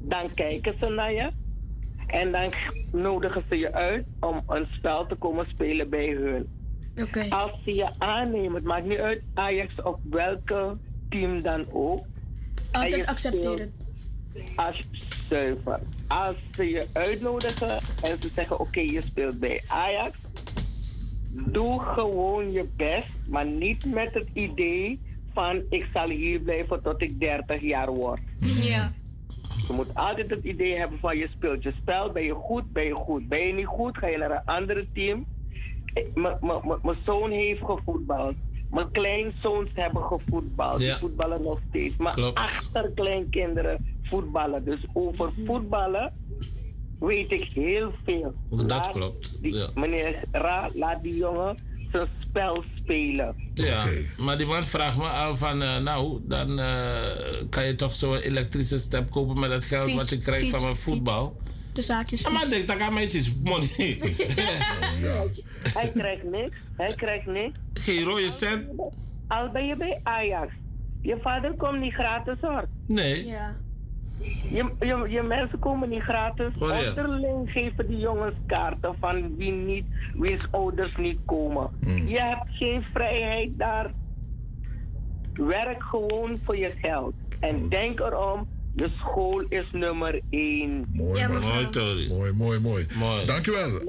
dan 0.02 0.34
kijken 0.34 0.76
ze 0.80 0.88
naar 0.90 1.14
je. 1.14 1.30
En 2.07 2.31
dan 2.31 2.53
nodigen 2.91 3.44
ze 3.49 3.57
je 3.57 3.73
uit 3.73 4.06
om 4.19 4.41
een 4.48 4.68
spel 4.72 5.07
te 5.07 5.15
komen 5.15 5.45
spelen 5.49 5.90
bij 5.90 6.10
hun. 6.10 6.48
Oké. 7.02 7.26
Als 7.30 7.52
ze 7.65 7.76
je 7.76 7.90
aannemen, 7.98 8.53
het 8.53 8.64
maakt 8.64 8.86
niet 8.86 8.98
uit 8.98 9.22
Ajax 9.34 9.81
of 9.81 9.95
welke 10.10 10.77
team 11.10 11.41
dan 11.41 11.65
ook. 11.72 12.06
Altijd 12.72 13.06
accepteren. 13.06 13.73
Als 14.56 14.84
zuiver. 15.30 15.80
Als 16.07 16.36
ze 16.52 16.69
je 16.69 16.88
uitnodigen 16.94 17.69
en 18.03 18.22
ze 18.22 18.30
zeggen 18.36 18.60
oké, 18.60 18.80
je 18.80 19.02
speelt 19.02 19.40
bij 19.40 19.64
Ajax. 19.68 20.18
Doe 21.31 21.80
gewoon 21.80 22.51
je 22.51 22.68
best, 22.76 23.07
maar 23.27 23.45
niet 23.45 23.85
met 23.85 24.14
het 24.14 24.27
idee 24.34 24.99
van 25.34 25.61
ik 25.69 25.88
zal 25.93 26.10
hier 26.10 26.39
blijven 26.39 26.81
tot 26.84 27.01
ik 27.01 27.19
30 27.19 27.61
jaar 27.61 27.91
word. 27.91 28.19
Ja. 28.39 28.91
Je 29.68 29.73
moet 29.73 29.93
altijd 29.95 30.30
het 30.30 30.43
idee 30.43 30.77
hebben 30.77 30.99
van 30.99 31.18
je 31.18 31.27
speelt 31.35 31.64
je 31.64 31.73
spel. 31.81 32.11
Ben 32.11 32.23
je 32.23 32.34
goed, 32.34 32.72
ben 32.73 32.84
je 32.84 32.93
goed. 32.93 33.27
Ben 33.27 33.47
je 33.47 33.53
niet 33.53 33.65
goed, 33.65 33.97
ga 33.97 34.07
je 34.07 34.18
naar 34.18 34.31
een 34.31 34.45
andere 34.45 34.88
team. 34.93 35.26
M- 36.14 36.77
Mijn 36.84 36.97
zoon 37.06 37.31
heeft 37.31 37.61
gevoetbald. 37.64 38.35
Mijn 38.72 38.91
kleinzoons 38.91 39.69
hebben 39.73 40.03
gevoetbald. 40.03 40.77
Die 40.77 40.88
Ja. 40.88 40.97
voetballen 40.97 41.41
nog 41.41 41.60
steeds. 41.69 41.95
Mijn 41.97 42.14
Klopt. 42.15 42.38
achterkleinkinderen 42.38 43.85
voetballen. 44.03 44.65
Dus 44.65 44.85
over 44.93 45.31
voetballen 45.45 46.14
weet 46.99 47.31
ik 47.31 47.49
heel 47.53 47.93
veel. 48.05 48.34
Dat 48.49 48.69
Laat 48.69 48.89
klopt. 48.91 49.41
die- 49.41 49.53
Ja. 49.53 49.69
Meneer 49.76 50.23
Ra, 50.31 50.69
laat 50.73 51.03
die 51.03 51.15
jongen 51.15 51.57
zijn 51.91 52.07
spel 52.19 52.63
spelen. 52.76 53.35
Ja, 53.53 53.85
maar 54.17 54.38
die 54.38 54.47
man 54.47 54.65
vraagt 54.65 54.97
me 54.97 55.03
al 55.07 55.38
van, 55.38 55.61
eh, 55.63 55.77
nou, 55.77 56.19
dan 56.23 56.59
eh, 56.59 57.11
kan 57.49 57.65
je 57.65 57.76
toch 57.76 57.95
zo'n 57.95 58.15
elektrische 58.17 58.80
step 58.80 59.09
kopen 59.09 59.39
met 59.39 59.49
dat 59.49 59.65
geld 59.65 59.84
Fiets, 59.84 59.97
wat 59.97 60.09
je 60.09 60.17
krijgt 60.19 60.41
fiets, 60.41 60.55
van 60.55 60.63
mijn 60.63 60.76
voetbal. 60.76 61.38
De 61.73 61.81
zaakjes. 61.81 62.21
Ja, 62.21 62.30
maar 62.30 62.43
ik 62.43 62.49
denk, 62.49 62.67
dat 62.67 62.77
kan 62.77 62.93
meisjes 62.93 63.34
money. 63.43 63.69
Hij 65.73 65.91
krijgt 65.93 66.23
niks. 66.23 66.55
Hij 66.77 66.93
krijgt 66.95 67.26
niks. 67.26 67.57
Geen 67.73 68.03
rode 68.03 68.30
cent. 68.30 68.63
Al 69.27 69.49
ben 69.51 69.65
je 69.65 69.76
bij 69.77 69.99
Ajax. 70.03 70.51
Je 71.01 71.17
vader 71.21 71.53
komt 71.53 71.80
niet 71.80 71.93
gratis 71.93 72.35
hoor. 72.41 72.67
Nee. 72.88 73.26
Ja. 73.26 73.55
Je, 74.51 74.72
je, 74.80 75.06
je 75.10 75.22
mensen 75.23 75.60
komen 75.60 75.89
niet 75.89 76.01
gratis. 76.01 76.47
Oh, 76.60 76.68
ja. 76.69 76.88
Onderling 76.89 77.51
geven 77.51 77.88
die 77.88 77.97
jongens 77.97 78.35
kaarten 78.47 78.95
van 78.99 79.35
wie 79.38 79.51
niet, 79.51 79.85
wiens 80.14 80.47
ouders 80.51 80.95
niet 80.95 81.19
komen. 81.26 81.69
Hmm. 81.84 82.07
Je 82.07 82.19
hebt 82.22 82.45
geen 82.49 82.84
vrijheid 82.93 83.49
daar. 83.57 83.89
Werk 85.34 85.84
gewoon 85.84 86.39
voor 86.45 86.57
je 86.57 86.73
geld. 86.81 87.14
En 87.39 87.69
denk 87.69 87.99
erom, 87.99 88.47
de 88.76 88.89
school 88.97 89.39
is 89.49 89.65
nummer 89.72 90.19
één. 90.30 90.85
Mooi. 90.93 91.27
Mooi, 91.27 91.69
Tori. 91.69 92.07
Mooi, 92.07 92.31
mooi, 92.34 92.60
mooi. 92.60 92.85
Dankjewel. 93.26 93.69
Mijn 93.69 93.85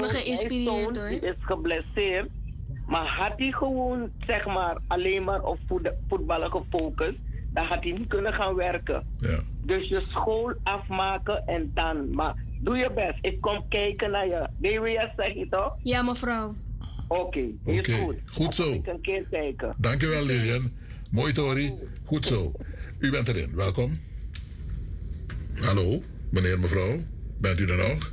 mijn 0.00 0.64
zoon, 0.64 0.92
die 1.08 1.20
is 1.20 1.34
geblesseerd. 1.40 2.28
Maar 2.86 3.06
had 3.06 3.32
hij 3.36 3.50
gewoon, 3.52 4.10
zeg 4.26 4.46
maar, 4.46 4.78
alleen 4.86 5.24
maar 5.24 5.42
op 5.42 5.58
voet- 5.68 5.92
voetballen 6.08 6.50
gefocust, 6.50 7.16
dan 7.54 7.64
had 7.66 7.82
hij 7.82 7.92
niet 7.92 8.08
kunnen 8.08 8.32
gaan 8.34 8.54
werken. 8.54 9.06
Ja. 9.20 9.38
Dus 9.64 9.88
je 9.88 10.04
school 10.08 10.54
afmaken 10.62 11.46
en 11.46 11.70
dan. 11.74 12.14
Maar 12.14 12.34
doe 12.60 12.76
je 12.76 12.90
best. 12.94 13.18
Ik 13.20 13.40
kom 13.40 13.68
kijken 13.68 14.10
naar 14.10 14.26
je. 14.26 14.48
DWS 14.58 15.12
zeg 15.16 15.34
je 15.34 15.46
toch? 15.50 15.76
Ja, 15.82 16.02
mevrouw. 16.02 16.54
Oké, 17.08 17.38
is 17.64 17.78
Oké, 17.78 17.92
goed. 17.92 18.16
goed 18.32 18.54
zo. 18.54 18.72
Ik 18.72 18.86
een 18.86 19.00
keer 19.00 19.26
kijken. 19.30 19.74
Dankjewel 19.78 20.24
Lilian. 20.24 20.72
Mooi 21.10 21.32
Tori. 21.32 21.72
Goed 22.04 22.26
zo. 22.26 22.52
U 22.98 23.10
bent 23.10 23.28
erin. 23.28 23.50
Welkom. 23.56 24.00
Hallo, 25.54 26.00
meneer, 26.30 26.58
mevrouw. 26.60 26.96
Bent 27.40 27.60
u 27.60 27.66
er 27.70 27.88
nog? 27.88 28.12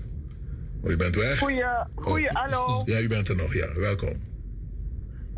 Oh, 0.84 0.92
u 0.92 0.96
bent 0.96 1.16
weg? 1.16 1.40
Goeie, 1.40 1.64
goeie, 1.96 2.30
Oh. 2.30 2.36
hallo. 2.36 2.82
Ja, 2.86 3.00
u 3.00 3.08
bent 3.08 3.30
er 3.30 3.36
nog. 3.36 3.54
Ja, 3.54 3.74
welkom. 3.80 4.22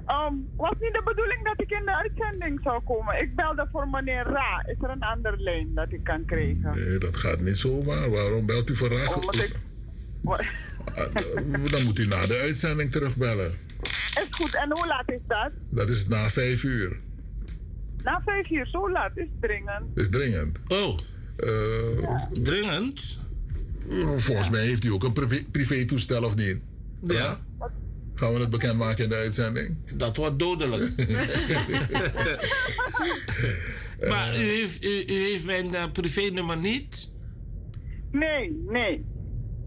Um, 0.07 0.49
was 0.55 0.73
niet 0.79 0.93
de 0.93 1.01
bedoeling 1.05 1.45
dat 1.45 1.61
ik 1.61 1.71
in 1.71 1.85
de 1.85 1.95
uitzending 1.95 2.59
zou 2.63 2.83
komen. 2.83 3.21
Ik 3.21 3.35
belde 3.35 3.67
voor 3.71 3.87
meneer 3.87 4.23
Ra. 4.23 4.65
Is 4.65 4.75
er 4.81 4.89
een 4.89 5.01
andere 5.01 5.37
lijn 5.37 5.73
dat 5.73 5.91
ik 5.91 6.03
kan 6.03 6.25
krijgen? 6.25 6.71
Nee, 6.75 6.97
dat 6.97 7.17
gaat 7.17 7.39
niet 7.39 7.57
zomaar. 7.57 8.09
Waarom 8.09 8.45
belt 8.45 8.69
u 8.69 8.75
voor 8.75 8.87
raad? 8.87 9.15
Omdat 9.15 9.35
ik... 9.35 9.55
Dan 11.71 11.83
moet 11.83 11.99
u 11.99 12.07
na 12.07 12.25
de 12.25 12.37
uitzending 12.37 12.91
terugbellen. 12.91 13.51
Is 14.13 14.27
goed. 14.29 14.55
En 14.55 14.71
hoe 14.71 14.87
laat 14.87 15.11
is 15.11 15.21
dat? 15.27 15.51
Dat 15.69 15.89
is 15.89 16.07
na 16.07 16.29
vijf 16.29 16.63
uur. 16.63 16.99
Na 18.03 18.21
vijf 18.25 18.49
uur. 18.49 18.67
Zo 18.67 18.91
laat 18.91 19.11
is 19.17 19.27
dringend. 19.39 19.85
Is 19.95 20.09
dringend. 20.09 20.59
Oh. 20.67 20.99
Uh, 21.37 22.21
dringend? 22.43 23.19
Volgens 24.15 24.49
mij 24.49 24.65
heeft 24.65 24.83
u 24.83 24.91
ook 24.91 25.03
een 25.03 25.13
privé, 25.13 25.43
privé 25.51 25.85
toestel 25.85 26.23
of 26.23 26.35
niet? 26.35 26.59
Ja. 27.03 27.39
Gaan 28.15 28.33
we 28.33 28.39
het 28.39 28.49
bekendmaken 28.49 29.03
in 29.03 29.09
de 29.09 29.15
uitzending? 29.15 29.77
Dat 29.95 30.17
wordt 30.17 30.39
dodelijk. 30.39 30.91
maar 34.09 34.35
u 34.35 34.43
heeft, 34.43 34.83
u, 34.83 35.03
u 35.07 35.13
heeft 35.13 35.45
mijn 35.45 35.73
uh, 35.73 35.83
privénummer 35.91 36.57
niet? 36.57 37.09
Nee, 38.11 38.63
nee. 38.67 39.05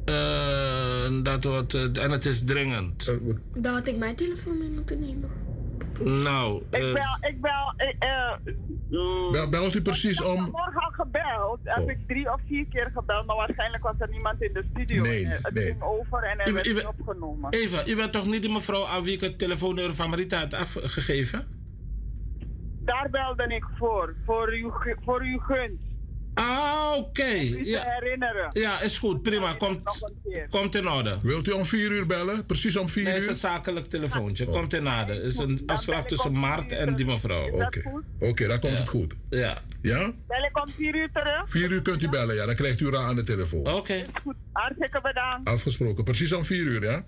Uh, 0.05 1.23
dat 1.23 1.44
wordt, 1.44 1.74
uh, 1.74 2.02
en 2.02 2.10
het 2.10 2.27
is 2.27 2.44
dringend. 2.44 3.18
Dan 3.55 3.74
had 3.74 3.89
ik 3.89 3.97
mijn 3.97 4.14
telefoon 4.14 4.59
mee 4.59 4.70
moeten 4.70 5.01
nemen. 5.01 5.31
Nou, 6.05 6.62
ik 6.70 6.93
bel, 6.93 7.31
ik 7.31 7.40
bel, 7.40 7.74
uh, 8.90 9.31
bel, 9.32 9.48
belt 9.51 9.74
u 9.74 9.82
precies 9.82 10.23
om... 10.23 10.32
Ik 10.35 10.40
heb 10.40 10.52
morgen 10.52 10.81
al 10.82 10.90
gebeld. 10.90 11.59
Heb 11.64 11.85
Oh. 11.85 11.90
ik 11.90 11.98
drie 12.06 12.32
of 12.32 12.40
vier 12.47 12.66
keer 12.66 12.90
gebeld, 12.94 13.27
maar 13.27 13.36
waarschijnlijk 13.36 13.82
was 13.82 13.94
er 13.98 14.09
niemand 14.09 14.43
in 14.43 14.52
de 14.52 14.64
studio. 14.70 15.02
Nee, 15.02 15.24
En 15.27 15.39
het 15.43 15.55
nee. 15.55 15.64
ging 15.64 15.82
over 15.82 16.23
en 16.23 16.39
er 16.40 16.48
U- 16.48 16.52
werd 16.52 16.66
u- 16.66 16.73
niet 16.73 16.86
opgenomen. 16.86 17.52
Eva, 17.52 17.86
u 17.86 17.97
bent 17.97 18.12
toch 18.12 18.27
niet 18.27 18.43
die 18.43 18.52
mevrouw 18.52 18.86
aan 18.86 19.02
wie 19.02 19.14
ik 19.14 19.20
het 19.20 19.39
telefoonnummer 19.39 19.94
van 19.94 20.10
Marita 20.10 20.39
had 20.39 20.55
afgegeven? 20.55 21.47
Daar 22.85 23.09
belde 23.10 23.44
ik 23.55 23.64
voor, 23.78 24.14
voor 24.27 24.48
uw, 24.48 24.73
voor 25.05 25.20
uw 25.23 25.39
gunst. 25.39 25.85
Ah, 26.39 26.93
oké. 26.97 27.25
Ja. 27.65 27.83
herinneren. 27.87 28.51
Ja, 28.53 28.81
is 28.81 28.99
goed, 28.99 29.23
prima. 29.23 29.53
Komt, 29.55 29.81
komt 30.51 30.75
in 30.75 30.89
orde. 30.89 31.19
Wilt 31.23 31.49
u 31.49 31.51
om 31.51 31.67
vier 31.67 31.91
uur 31.91 32.07
bellen? 32.07 32.47
Precies 32.47 32.77
om 32.77 32.89
vier 32.89 33.05
Nee, 33.05 33.13
uur? 33.15 33.21
is 33.21 33.27
een 33.29 33.35
zakelijk 33.35 33.89
telefoontje. 33.91 34.47
Oh. 34.47 34.53
Komt 34.53 34.73
in 34.75 34.89
orde. 34.89 35.13
is 35.23 35.37
een 35.39 35.63
afspraak 35.67 36.09
tussen 36.09 36.39
Maart 36.39 36.73
en 36.73 36.95
die 36.95 37.07
mevrouw. 37.07 37.51
Oké, 37.51 38.03
Oké, 38.21 38.47
dan 38.47 38.59
komt 38.61 38.73
Ja. 38.73 38.79
het 38.79 38.89
goed. 38.89 39.15
Ja. 39.31 39.59
Ja? 39.83 40.13
Bel 40.27 40.45
ik 40.45 40.63
om 40.67 40.71
vier 40.77 40.95
uur 40.97 41.09
terug? 41.13 41.43
Vier 41.51 41.71
uur 41.71 41.83
kunt 41.83 42.03
u 42.03 42.09
bellen, 42.09 42.35
ja. 42.35 42.47
Dan 42.47 42.55
krijgt 42.55 42.81
u 42.81 42.91
Ra 42.91 42.99
aan 42.99 43.17
de 43.17 43.23
telefoon. 43.23 43.73
Oké. 43.73 44.07
Hartstikke 44.53 45.01
bedankt. 45.03 45.49
Afgesproken. 45.49 46.05
Precies 46.05 46.33
om 46.33 46.45
vier 46.45 46.65
uur, 46.65 46.83
ja? 46.83 47.05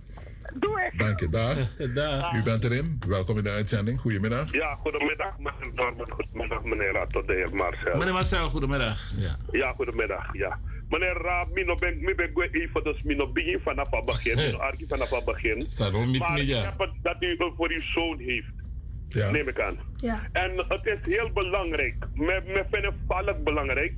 Doe 0.54 0.90
ik. 0.92 0.98
Dank 0.98 1.20
je. 1.20 1.28
Dag. 1.28 1.76
Dag. 1.94 2.32
U 2.32 2.42
bent 2.42 2.64
erin. 2.64 2.98
Welkom 3.08 3.36
in 3.36 3.44
de 3.44 3.50
uitzending. 3.50 4.00
Goedemiddag. 4.00 4.52
Ja, 4.52 4.74
goedemiddag, 4.74 5.38
meneer 5.38 5.74
Norman. 5.74 6.10
Goedemiddag, 6.10 6.62
meneer 6.62 6.92
Raad, 6.92 7.12
tot 7.12 7.26
de 7.26 7.34
heer 7.34 7.54
Marcel. 7.54 7.96
Meneer 7.96 8.12
Marcel, 8.12 8.50
goedemiddag. 8.50 9.12
Ja. 9.16 9.36
Ja, 9.52 9.72
goedemiddag, 9.72 10.28
ja. 10.32 10.60
Meneer 10.88 11.22
Raad, 11.22 11.48
mino 11.50 11.74
ben 11.74 11.98
mi 12.00 12.14
ben 12.14 12.30
gwe 12.34 12.48
even 12.50 12.84
dus 12.84 13.02
mino 13.02 13.32
begin 13.32 13.60
vanaf 13.60 13.90
het 13.90 14.06
begin, 14.06 14.36
mino 14.46 14.58
arki 14.58 14.86
vanaf 14.86 15.10
het 15.10 15.24
begin. 15.24 15.64
Sarom 15.66 16.10
niet 16.10 16.20
Maar 16.20 16.32
meer, 16.32 16.42
ik 16.42 16.48
ja. 16.48 16.62
heb 16.62 16.78
het 16.78 16.90
dat 17.02 17.16
u 17.20 17.36
voor 17.56 17.70
uw 17.70 17.80
zoon 17.80 18.18
heeft. 18.18 18.52
Ja. 19.08 19.30
Neem 19.30 19.48
ik 19.48 19.60
aan. 19.60 19.78
Ja. 19.96 20.28
En 20.32 20.50
het 20.68 20.86
is 20.86 20.98
heel 21.02 21.30
belangrijk. 21.32 21.94
Me, 22.14 22.42
me 22.46 22.64
vinden 22.70 22.94
valk 23.06 23.44
belangrijk. 23.44 23.94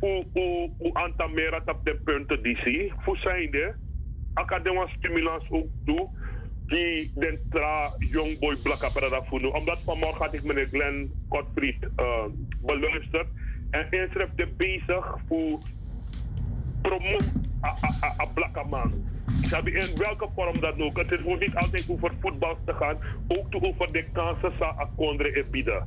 Hoe, 0.00 0.26
hoe, 0.32 0.70
hoe 0.78 0.94
aantal 0.94 1.28
meer 1.28 1.62
op 1.66 1.80
de 1.84 1.96
punten 2.04 2.42
die 2.42 2.58
zie. 2.64 2.92
Voor 2.98 3.16
zijnde, 3.16 3.74
academie 4.36 4.88
stimulans 4.98 5.44
ook 5.50 5.68
toe. 5.84 6.08
Die 6.66 7.12
den 7.14 7.38
tra 7.50 7.94
boy 8.40 8.56
blakka 8.62 8.88
para 8.88 9.22
voelen. 9.24 9.54
Omdat 9.54 9.78
vanmorgen 9.84 10.24
had 10.24 10.34
ik 10.34 10.42
meneer 10.42 10.68
Glenn 10.72 11.12
Gottfried 11.28 11.88
uh, 11.96 12.24
beluisterd. 12.60 13.26
En 13.70 13.86
er 13.90 14.48
bezig 14.56 15.18
voor 15.28 15.60
promoten 16.82 17.44
een 18.18 18.32
blakke 18.34 18.64
man. 18.70 19.04
Sabi, 19.42 19.70
in 19.70 19.96
welke 19.96 20.28
vorm 20.34 20.60
dan 20.60 20.82
ook. 20.82 20.96
Het 20.96 21.20
hoeft 21.20 21.40
niet 21.40 21.54
altijd 21.54 21.86
over 21.88 22.12
voetbal 22.20 22.58
te 22.64 22.74
gaan, 22.74 22.98
ook 23.28 23.50
te 23.50 23.62
over 23.62 23.92
de 23.92 24.04
kansen 24.12 24.52
sa 24.58 24.74
a 24.78 24.90
kondre 24.96 25.46
bieden. 25.50 25.86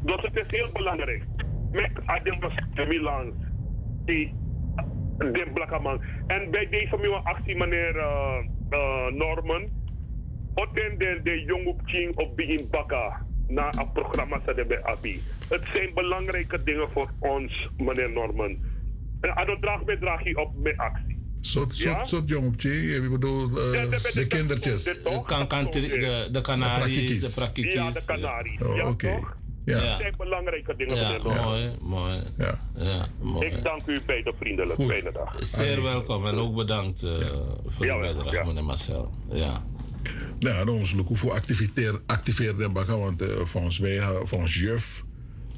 Dus 0.00 0.22
het 0.22 0.36
is 0.36 0.44
heel 0.46 0.70
belangrijk. 0.72 1.24
Met 1.70 1.90
Ademas 2.04 2.54
Milan, 2.74 3.32
die 4.04 4.34
de 5.20 5.50
blakke 5.54 5.78
man. 5.78 6.00
En 6.26 6.50
bij 6.50 6.68
deze 6.68 6.96
nieuwe 7.00 7.20
actie, 7.22 7.56
meneer 7.56 7.96
uh, 7.96 8.36
uh, 8.70 9.06
Norman, 9.06 9.68
Oten 10.54 10.98
de, 10.98 11.20
de 11.22 11.42
jong 11.42 11.66
op 12.14 12.36
begin 12.36 12.68
bakka 12.70 13.26
na 13.48 13.72
een 13.78 13.92
programma 13.92 14.40
sa 14.46 14.52
de 14.52 14.66
bij 14.66 14.82
ABI. 14.82 15.22
Het 15.48 15.62
zijn 15.72 15.94
belangrijke 15.94 16.62
dingen 16.62 16.88
voor 16.92 17.10
ons, 17.18 17.68
meneer 17.76 18.10
Norman. 18.10 18.58
En 19.20 19.46
dat 19.46 19.60
draag 19.60 19.84
mij 19.84 19.96
draag 19.96 20.24
je 20.24 20.36
op 20.36 20.56
met 20.56 20.76
actie. 20.76 21.18
Zot, 21.40 21.76
zot, 21.76 21.92
Ja? 21.92 22.06
zot 22.06 22.28
jong 22.28 22.46
op 22.46 22.60
je. 22.60 23.00
Ik 23.02 23.10
bedoel, 23.10 23.48
eh, 23.48 23.90
de 24.12 24.26
kindertjes. 24.28 24.84
De, 24.84 25.22
kan, 25.26 25.46
kan, 25.46 25.70
de, 25.70 26.28
de 26.32 26.40
Canaries, 26.40 27.20
de 27.20 27.32
Prakikis. 27.34 27.74
Ja, 27.74 27.90
de 27.90 28.04
Canaries. 28.06 28.60
Oh, 28.60 28.76
ja, 28.76 28.88
oké. 28.88 29.20
Ja. 29.70 29.86
Dat 29.88 29.98
zijn 30.00 30.14
belangrijke 30.18 30.76
dingen, 30.76 30.96
Ja, 30.96 31.18
mooi, 31.44 31.70
mooi. 31.80 32.22
Ja. 32.38 32.60
Ja, 32.76 33.06
mooi. 33.20 33.46
Ik 33.46 33.62
dank 33.64 33.86
u 33.86 34.00
beiden 34.06 34.34
vriendelijk. 34.40 34.82
Fijne 34.82 35.12
dag. 35.12 35.34
Zeer 35.38 35.82
welkom 35.82 36.26
en 36.26 36.34
ook 36.34 36.54
bedankt 36.54 37.02
uh, 37.02 37.10
voor 37.66 37.86
Ja, 37.86 37.94
de 37.94 38.00
wel, 38.00 38.14
bijdrage, 38.14 38.36
ja. 38.36 38.44
meneer 38.44 38.64
Marcel. 38.64 39.10
Ja. 39.32 39.62
Nou, 40.38 40.64
dan 40.64 40.74
ons 40.74 40.92
look 40.92 41.08
hoeveel 41.08 41.32
activiteer, 41.32 42.00
activeer 42.06 42.56
den 42.56 42.72
bakken, 42.72 42.98
want 42.98 43.22
uh, 43.22 43.28
volgens 43.28 43.78
mij, 43.78 43.96
uh, 43.96 44.08
volgens 44.24 44.54
juf, 44.54 45.04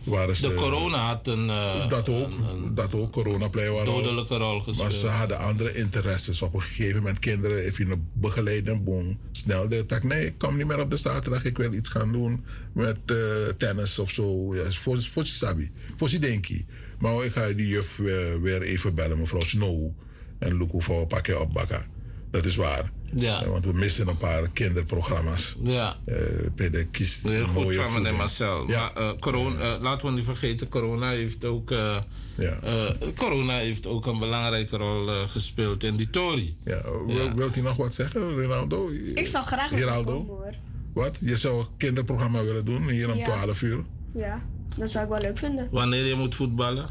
Waren 0.04 0.36
ze, 0.36 0.48
De 0.48 0.54
corona 0.54 1.06
had 1.06 1.26
een, 1.26 1.50
eh, 1.50 1.88
dat 1.88 2.08
ook, 2.08 2.30
dat 2.76 2.94
ook, 2.94 3.12
coronaplein 3.12 3.72
waren 3.72 3.86
dodelijke 3.86 4.36
rol 4.36 4.54
Maar 4.54 4.64
gespeeld. 4.64 4.94
ze 4.94 5.06
hadden 5.06 5.38
andere 5.38 5.74
interesses. 5.74 6.42
Op 6.42 6.54
een 6.54 6.62
gegeven 6.62 6.96
moment, 6.96 7.18
kinderen, 7.18 7.58
even 7.58 7.90
een 7.90 8.08
begeleiden, 8.12 8.84
boom, 8.84 9.18
snel 9.32 9.68
de 9.68 9.86
tak. 9.86 10.02
Nee, 10.02 10.26
ik 10.26 10.38
kom 10.38 10.56
niet 10.56 10.66
meer 10.66 10.80
op 10.80 10.90
de 10.90 10.96
zaterdag. 10.96 11.44
Ik 11.44 11.58
wil 11.58 11.72
iets 11.72 11.88
gaan 11.88 12.12
doen 12.12 12.44
met 12.72 12.98
eh, 13.06 13.16
tennis 13.58 13.98
of 13.98 14.10
zo. 14.10 14.54
Ja, 14.54 14.70
voor, 14.70 15.02
voor 15.02 15.26
Sabi, 15.26 15.70
voor 15.96 16.10
Denki. 16.20 16.66
Maar 16.98 17.24
ik 17.24 17.32
ga 17.32 17.52
die 17.52 17.68
juf 17.68 17.96
weer, 17.96 18.40
weer 18.42 18.62
even 18.62 18.94
bellen, 18.94 19.18
mevrouw 19.18 19.42
Snow. 19.42 19.90
En 20.38 20.56
Luku 20.58 20.82
voor 20.82 21.00
een 21.00 21.06
pakje 21.06 21.38
opbakken. 21.38 21.91
Dat 22.32 22.44
is 22.44 22.56
waar. 22.56 22.90
Ja. 23.14 23.42
Eh, 23.42 23.48
Want 23.48 23.64
we 23.64 23.72
missen 23.72 24.08
een 24.08 24.16
paar 24.18 24.50
kinderprogramma's. 24.50 25.56
Ja. 25.62 25.96
Eh, 26.04 26.16
bij 26.56 26.70
de 26.70 26.86
kiest 26.86 27.22
Heel 27.28 27.46
goed 27.46 27.62
mooie 27.62 27.78
van 27.82 27.92
meneer. 27.92 28.14
Marcel. 28.14 28.64
Maar 28.66 28.92
eh, 28.92 29.10
corona, 29.20 29.58
eh, 29.74 29.80
laten 29.80 30.06
we 30.08 30.12
niet 30.14 30.24
vergeten, 30.24 30.68
corona 30.68 31.10
heeft 31.10 31.44
ook, 31.44 31.70
eh, 31.70 31.96
eh, 32.36 32.90
corona 33.16 33.56
heeft 33.56 33.86
ook 33.86 34.06
een 34.06 34.18
belangrijke 34.18 34.76
rol 34.76 35.08
eh, 35.08 35.28
gespeeld 35.28 35.84
in 35.84 35.96
die 35.96 36.10
Tory. 36.10 36.56
Ja, 36.64 36.82
wil, 37.06 37.34
Wilt 37.34 37.56
u 37.56 37.60
nog 37.60 37.76
wat 37.76 37.94
zeggen, 37.94 38.40
Ronaldo? 38.42 38.88
Ik 39.14 39.26
zou 39.26 39.44
graag 39.44 40.04
hoor. 40.04 40.54
Wat? 40.94 41.16
Je 41.20 41.36
zou 41.36 41.58
een 41.60 41.66
kinderprogramma 41.76 42.42
willen 42.42 42.64
doen 42.64 42.88
hier 42.88 43.10
om 43.10 43.18
Ja. 43.18 43.24
12 43.24 43.62
uur? 43.62 43.84
Ja, 44.14 44.42
dat 44.78 44.90
zou 44.90 45.04
ik 45.04 45.10
wel 45.10 45.20
leuk 45.20 45.38
vinden. 45.38 45.68
Wanneer 45.70 46.04
je 46.06 46.14
moet 46.14 46.34
voetballen? 46.34 46.90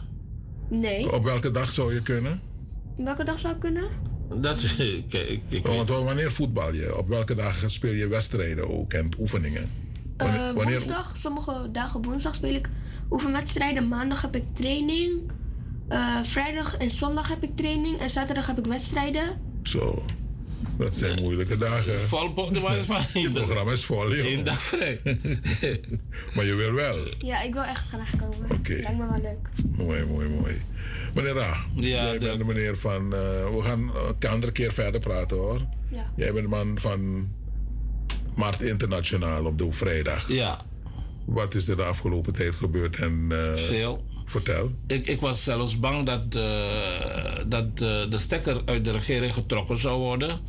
Nee. 0.70 1.12
Op 1.12 1.24
welke 1.24 1.52
dag 1.52 1.72
zou 1.72 1.94
je 1.94 2.02
kunnen? 2.02 2.42
Welke 2.98 3.24
dag 3.24 3.40
zou 3.40 3.54
ik 3.54 3.60
kunnen? 3.60 3.84
Dat 4.36 4.62
ik, 4.78 5.14
ik, 5.14 5.42
ik 5.50 5.66
Want 5.66 5.90
wanneer 5.90 6.32
voetbal 6.32 6.74
je? 6.74 6.98
Op 6.98 7.08
welke 7.08 7.36
dagen 7.36 7.72
speel 7.72 7.94
je 7.94 8.08
wedstrijden 8.08 8.70
ook 8.80 8.94
en 8.94 9.10
oefeningen? 9.20 9.70
Wanneer, 10.18 10.40
Eh, 10.40 10.54
wanneer- 10.54 10.74
woensdag, 10.80 11.18
sommige 11.18 11.70
dagen 11.72 12.02
woensdag 12.02 12.36
speel 12.36 12.56
ik 12.56 12.70
oefenwedstrijden. 13.12 13.88
Maandag 13.88 14.22
heb 14.22 14.36
ik 14.36 14.44
training. 14.54 15.32
Eh, 15.88 16.24
vrijdag 16.24 16.78
en 16.78 16.92
zondag 16.92 17.28
heb 17.30 17.44
ik 17.44 17.56
training. 17.56 18.00
En 18.00 18.10
zaterdag 18.10 18.48
heb 18.48 18.58
ik 18.60 18.66
wedstrijden. 18.66 19.42
Zo. 19.64 20.04
Dat 20.78 20.94
zijn 20.96 21.22
moeilijke 21.22 21.58
dagen. 21.58 22.02
Vol 22.08 22.34
maar 22.62 22.78
is 22.78 22.86
maar 22.86 23.10
Je 23.14 23.32
programma 23.32 23.72
is 23.72 23.86
vol, 23.86 24.16
joh. 24.16 24.26
Eén 24.32 24.44
dag 24.44 24.62
vrij. 24.62 25.02
maar 26.36 26.46
je 26.46 26.56
wil 26.56 26.74
wel. 26.74 26.98
Ja, 27.20 27.42
ik 27.42 27.54
wil 27.54 27.64
echt 27.64 27.88
graag 27.88 28.16
komen. 28.16 28.52
Oké. 28.52 28.74
Lijkt 28.74 28.98
me 28.98 29.08
wel 29.10 29.22
leuk. 29.22 29.50
Mooi, 29.78 30.06
mooi, 30.06 30.30
mooi. 30.30 30.62
Meneer 31.14 31.34
Ra, 31.34 31.66
jij 31.76 32.20
bent 32.20 32.38
de 32.38 32.46
meneer 32.46 32.78
van... 32.78 33.14
eh, 33.14 33.20
we 33.56 33.62
gaan 33.64 33.92
een 34.20 34.30
andere 34.30 34.52
keer 34.52 34.74
verder 34.74 35.00
praten, 35.00 35.38
hoor. 35.38 35.62
Ja. 35.92 36.12
Jij 36.16 36.34
bent 36.34 36.44
de 36.44 36.50
man 36.50 36.80
van 36.80 37.30
Markt 38.36 38.62
Internationaal 38.62 39.46
op 39.46 39.58
de 39.58 39.72
vrijdag. 39.72 40.28
Ja. 40.32 40.66
Wat 41.26 41.56
is 41.56 41.68
er 41.68 41.78
de 41.78 41.84
afgelopen 41.84 42.34
tijd 42.34 42.56
gebeurd? 42.56 42.96
En, 42.96 43.28
eh, 43.30 43.54
Veel. 43.54 44.04
Vertel. 44.32 44.72
Ik, 44.88 45.06
ik 45.08 45.20
was 45.20 45.44
zelfs 45.44 45.80
bang 45.80 46.06
dat, 46.06 46.36
eh, 46.36 46.42
dat 47.48 47.66
eh, 47.66 48.10
de 48.10 48.18
stekker 48.18 48.62
uit 48.66 48.86
de 48.86 48.92
regering 48.92 49.34
getrokken 49.34 49.78
zou 49.78 50.00
worden. 50.00 50.40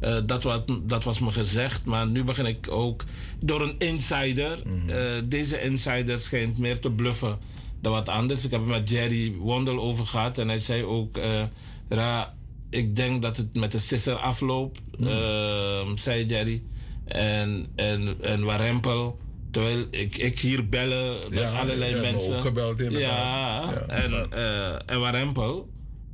Eh, 0.00 0.16
dat, 0.26 0.42
was, 0.42 0.60
dat 0.82 1.04
was 1.04 1.18
me 1.18 1.32
gezegd, 1.32 1.84
maar 1.84 2.06
nu 2.06 2.24
begin 2.24 2.46
ik 2.46 2.70
ook 2.70 3.04
door 3.40 3.62
een 3.62 3.74
insider. 3.78 4.62
eh, 4.88 4.96
deze 5.28 5.62
insider 5.62 6.18
schijnt 6.18 6.58
meer 6.58 6.78
te 6.78 6.90
bluffen 6.90 7.38
dan 7.80 7.92
wat 7.92 8.08
anders. 8.08 8.44
Ik 8.44 8.50
heb 8.50 8.60
het 8.60 8.68
met 8.68 8.90
Jerry 8.90 9.34
Wondel 9.36 9.80
over 9.80 10.06
gehad 10.06 10.38
en 10.38 10.48
hij 10.48 10.58
zei 10.58 10.84
ook: 10.84 11.18
Ra, 11.88 12.34
ik 12.70 12.96
denk 12.96 13.22
dat 13.22 13.36
het 13.36 13.54
met 13.54 13.72
de 13.72 13.78
sisser 13.78 14.14
afloopt, 14.14 14.80
eh, 15.00 15.88
zei 15.94 16.26
Jerry. 16.26 16.62
En, 17.04 17.66
en, 17.74 18.16
en 18.20 18.44
Warempel. 18.44 19.18
Terwijl 19.52 19.86
ik, 19.90 20.16
ik 20.18 20.38
hier 20.40 20.68
bellen 20.68 21.18
met 21.28 21.38
Ja, 21.38 21.58
allerlei 21.60 22.00
mensen. 22.00 22.36
ook 22.36 22.40
gebeld. 22.44 22.80
Ja, 22.80 22.88
Ja, 22.98 23.72
en, 23.88 24.30
eh 24.32 24.90
en 24.90 25.00
Warempel. 25.00 25.68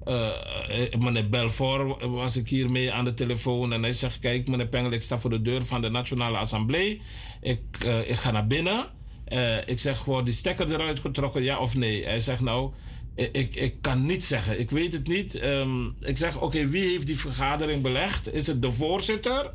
eh, 0.04 0.30
meneer 0.98 1.28
Belfort 1.28 2.02
was 2.04 2.36
ik 2.36 2.48
hier 2.48 2.70
mee 2.70 2.92
aan 2.92 3.04
de 3.04 3.14
telefoon 3.14 3.72
en 3.72 3.82
hij 3.82 3.92
zegt: 3.92 4.18
Kijk, 4.18 4.48
meneer 4.48 4.66
Pengel, 4.68 4.90
ik 4.92 5.02
sta 5.02 5.18
voor 5.18 5.30
de 5.30 5.42
deur 5.42 5.64
van 5.66 5.80
de 5.80 5.88
Nationale 5.90 6.36
Assemblée. 6.36 7.00
Ik, 7.42 7.60
ik 8.06 8.14
ga 8.16 8.30
naar 8.30 8.46
binnen. 8.46 8.86
Ik 9.66 9.78
zeg: 9.78 10.04
Wordt 10.04 10.24
die 10.26 10.34
stekker 10.34 10.72
eruit 10.72 10.98
getrokken, 11.00 11.42
ja 11.42 11.58
of 11.58 11.74
nee? 11.74 12.04
Hij 12.04 12.20
zegt: 12.20 12.40
Nou, 12.40 12.72
ik, 13.14 13.28
ik, 13.32 13.54
ik 13.54 13.74
kan 13.80 14.06
niet 14.06 14.24
zeggen. 14.24 14.60
Ik 14.60 14.70
weet 14.70 14.92
het 14.92 15.06
niet. 15.08 15.34
Ehm, 15.34 15.84
ik 16.00 16.16
zeg: 16.16 16.40
Oké, 16.40 16.66
wie 16.68 16.82
heeft 16.90 17.06
die 17.06 17.18
vergadering 17.18 17.82
belegd? 17.82 18.32
Is 18.34 18.46
het 18.46 18.62
de 18.62 18.72
voorzitter? 18.72 19.50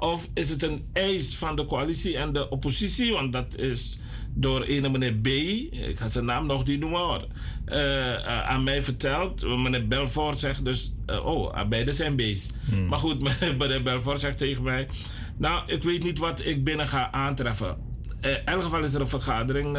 Of 0.00 0.28
is 0.34 0.48
het 0.48 0.62
een 0.62 0.84
eis 0.92 1.36
van 1.36 1.56
de 1.56 1.64
coalitie 1.64 2.16
en 2.16 2.32
de 2.32 2.48
oppositie? 2.48 3.12
Want 3.12 3.32
dat 3.32 3.56
is 3.56 3.98
door 4.34 4.64
een 4.68 4.92
meneer 4.92 5.14
B, 5.14 5.26
ik 5.26 5.98
ga 5.98 6.08
zijn 6.08 6.24
naam 6.24 6.46
nog 6.46 6.64
niet 6.64 6.80
noemen 6.80 7.00
hoor, 7.00 7.26
eh, 7.64 8.14
eh, 8.14 8.48
aan 8.48 8.64
mij 8.64 8.82
verteld. 8.82 9.42
Meneer 9.42 9.88
Belfort 9.88 10.38
zegt 10.38 10.64
dus, 10.64 10.94
eh, 11.06 11.26
oh, 11.26 11.52
ah, 11.52 11.68
beide 11.68 11.92
zijn 11.92 12.16
B's. 12.16 12.52
Maar 12.88 12.98
goed, 12.98 13.20
meneer 13.58 13.82
Belfort 13.82 14.20
zegt 14.20 14.38
tegen 14.38 14.62
mij, 14.62 14.88
nou, 15.36 15.62
ik 15.66 15.82
weet 15.82 16.02
niet 16.02 16.18
wat 16.18 16.44
ik 16.44 16.64
binnen 16.64 16.88
ga 16.88 17.12
aantreffen. 17.12 17.88
In 18.20 18.38
elk 18.44 18.62
geval 18.62 18.82
is 18.82 18.94
er 18.94 19.00
een 19.00 19.08
vergadering 19.08 19.76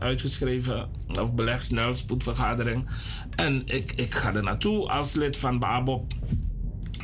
uitgeschreven, 0.00 0.88
of 1.20 1.34
beleg 1.34 1.62
snel, 1.62 1.94
spoedvergadering. 1.94 2.88
En 3.36 3.62
ik, 3.64 3.92
ik 3.92 4.14
ga 4.14 4.34
er 4.34 4.42
naartoe 4.42 4.88
als 4.88 5.14
lid 5.14 5.36
van 5.36 5.58
BABOP 5.58 6.12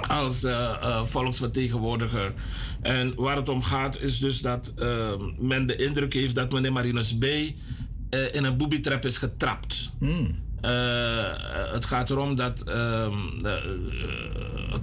als 0.09 0.43
eh, 0.45 0.71
eh, 0.83 1.05
volksvertegenwoordiger. 1.05 2.33
En 2.81 3.15
waar 3.17 3.37
het 3.37 3.49
om 3.49 3.63
gaat 3.63 4.01
is 4.01 4.19
dus 4.19 4.41
dat 4.41 4.73
eh, 4.79 5.13
men 5.39 5.67
de 5.67 5.77
indruk 5.77 6.13
heeft 6.13 6.35
dat 6.35 6.53
meneer 6.53 6.73
Marinus 6.73 7.19
B. 7.19 7.25
eh, 7.25 8.35
in 8.35 8.45
een 8.45 8.57
booby-trap 8.57 9.05
is 9.05 9.17
getrapt. 9.19 9.91
Eh, 10.61 11.73
het 11.73 11.85
gaat 11.85 12.11
erom 12.11 12.35
dat 12.35 12.61
ehm, 12.61 13.13
eh, 13.43 13.55
eh, 13.55 13.63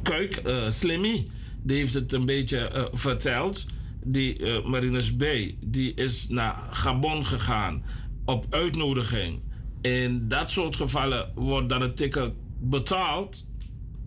Kuik, 0.04 0.42
Slimmy, 0.68 1.28
die 1.64 1.78
heeft 1.78 1.94
het 1.94 2.14
een 2.14 2.26
beetje 2.26 2.90
verteld. 2.94 3.66
Die 4.04 4.62
Marinus 4.66 5.16
B. 5.16 5.24
die 5.60 5.94
is 5.94 6.28
naar 6.30 6.56
Gabon 6.72 7.26
gegaan 7.26 7.84
op 8.26 8.46
uitnodiging. 8.50 9.40
In 9.82 10.28
dat 10.28 10.52
soort 10.52 10.76
gevallen 10.76 11.32
wordt 11.36 11.70
dan 11.70 11.82
het 11.82 11.98
ticket 11.98 12.32
betaald 12.60 13.47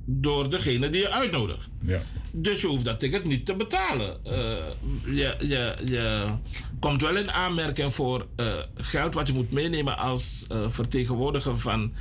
door 0.05 0.51
degene 0.51 0.89
die 0.89 1.01
je 1.01 1.10
uitnodigt. 1.10 1.68
Ja. 1.81 2.02
Dus 2.32 2.60
je 2.60 2.66
hoeft 2.66 2.85
dat 2.85 3.01
ticket 3.01 3.24
niet 3.24 3.47
te 3.47 3.56
betalen. 3.56 4.24
Eh, 4.24 4.32
je, 5.05 5.35
je, 5.39 5.74
je 5.85 6.27
komt 6.81 7.02
wel 7.02 7.16
in 7.16 7.31
aanmerking 7.31 7.94
voor 7.94 8.27
eh, 8.36 8.59
geld 8.74 9.14
wat 9.14 9.27
je 9.27 9.32
moet 9.32 9.51
meenemen 9.51 9.98
als 9.98 10.47
eh, 10.48 10.59
vertegenwoordiger 10.68 11.59
van 11.59 11.93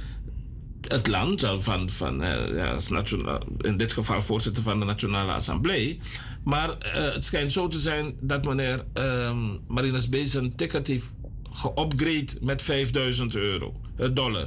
het 0.87 1.07
land, 1.07 1.41
van, 1.57 1.89
van, 1.89 2.19
ja, 2.53 2.71
als 2.71 2.89
nationaal, 2.89 3.43
in 3.57 3.77
dit 3.77 3.91
geval 3.91 4.21
voorzitter 4.21 4.63
van 4.63 4.79
de 4.79 4.85
Nationale 4.85 5.31
Assemblée. 5.31 5.99
Maar 6.43 6.75
het 6.79 7.25
schijnt 7.25 7.51
zo 7.51 7.67
te 7.67 7.79
zijn 7.79 8.15
dat 8.19 8.45
meneer 8.45 8.85
ehm 8.93 9.37
Marinus 9.67 10.09
B. 10.09 10.15
zijn 10.23 10.55
ticket 10.55 10.87
heeft 10.87 11.11
geupgrade 11.51 12.27
met 12.41 12.61
5000 12.61 13.35
euro, 13.35 13.81
dollar. 14.13 14.45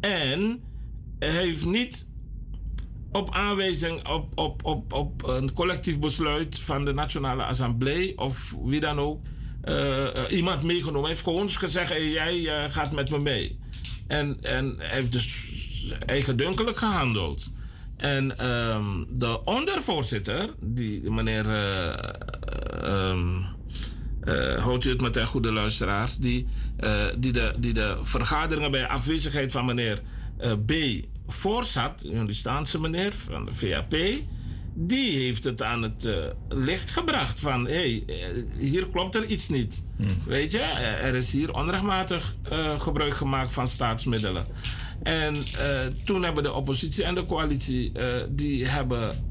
En 0.00 0.60
hij 1.18 1.30
heeft 1.30 1.64
niet 1.64 2.06
op 3.18 3.34
aanwijzing 3.34 4.08
op, 4.08 4.38
op, 4.38 4.64
op, 4.64 4.92
op 4.92 5.26
een 5.26 5.52
collectief 5.52 5.98
besluit 5.98 6.58
van 6.58 6.84
de 6.84 6.92
Nationale 6.92 7.44
Assemblée 7.44 8.18
of 8.18 8.54
wie 8.64 8.80
dan 8.80 8.98
ook, 8.98 9.20
eh, 9.62 10.16
eh, 10.24 10.32
iemand 10.32 10.62
meegenomen. 10.62 11.00
Hij 11.00 11.10
heeft 11.10 11.22
gewoon 11.22 11.50
gezegd: 11.50 11.96
jij 12.12 12.46
eh, 12.46 12.72
gaat 12.72 12.92
met 12.92 13.10
me 13.10 13.18
mee. 13.18 13.58
En, 14.06 14.38
en 14.42 14.74
hij 14.78 14.94
heeft 14.94 15.12
dus 15.12 15.56
eigendunkelijk 16.06 16.76
gehandeld. 16.76 17.52
En 17.96 18.38
ehm, 18.38 19.04
de 19.08 19.44
ondervoorzitter, 19.44 20.44
die 20.60 21.10
meneer. 21.10 21.46
eh, 21.48 22.14
ehm, 22.82 23.28
eh, 24.20 24.64
houdt 24.64 24.84
u 24.84 24.90
het 24.90 25.00
met 25.00 25.16
een 25.16 25.26
goede 25.26 25.52
luisteraars, 25.52 26.16
die, 26.16 26.46
die, 27.18 27.32
de, 27.32 27.52
die 27.58 27.72
de 27.72 27.98
vergaderingen 28.02 28.70
bij 28.70 28.86
afwezigheid 28.86 29.52
van 29.52 29.64
meneer 29.64 30.00
B. 30.66 30.72
voorzat, 31.28 32.00
die 32.00 32.34
Staanse 32.34 32.80
meneer 32.80 33.12
van 33.12 33.44
de 33.44 33.54
VAP, 33.54 33.94
die 34.80 35.18
heeft 35.18 35.44
het 35.44 35.62
aan 35.62 35.82
het 35.82 36.04
eh, 36.04 36.14
licht 36.48 36.90
gebracht 36.90 37.40
van 37.40 37.66
hé, 37.66 37.72
hey, 37.72 38.02
eh, 38.06 38.14
hier 38.58 38.88
klopt 38.88 39.14
er 39.14 39.24
iets 39.24 39.48
niet. 39.48 39.84
Weet 40.26 40.52
je, 40.52 40.58
Eh, 40.58 41.06
er 41.06 41.14
is 41.14 41.32
hier 41.32 41.54
onrechtmatig 41.54 42.36
gebruik 42.78 43.16
gemaakt 43.16 43.52
van 43.52 43.66
staatsmiddelen. 43.66 44.46
En 45.02 45.34
toen 46.04 46.22
hebben 46.22 46.42
de 46.42 46.52
oppositie 46.52 47.04
en 47.04 47.14
de 47.14 47.24
coalitie, 47.24 47.92
die, 48.28 48.66
hebben, 48.66 49.24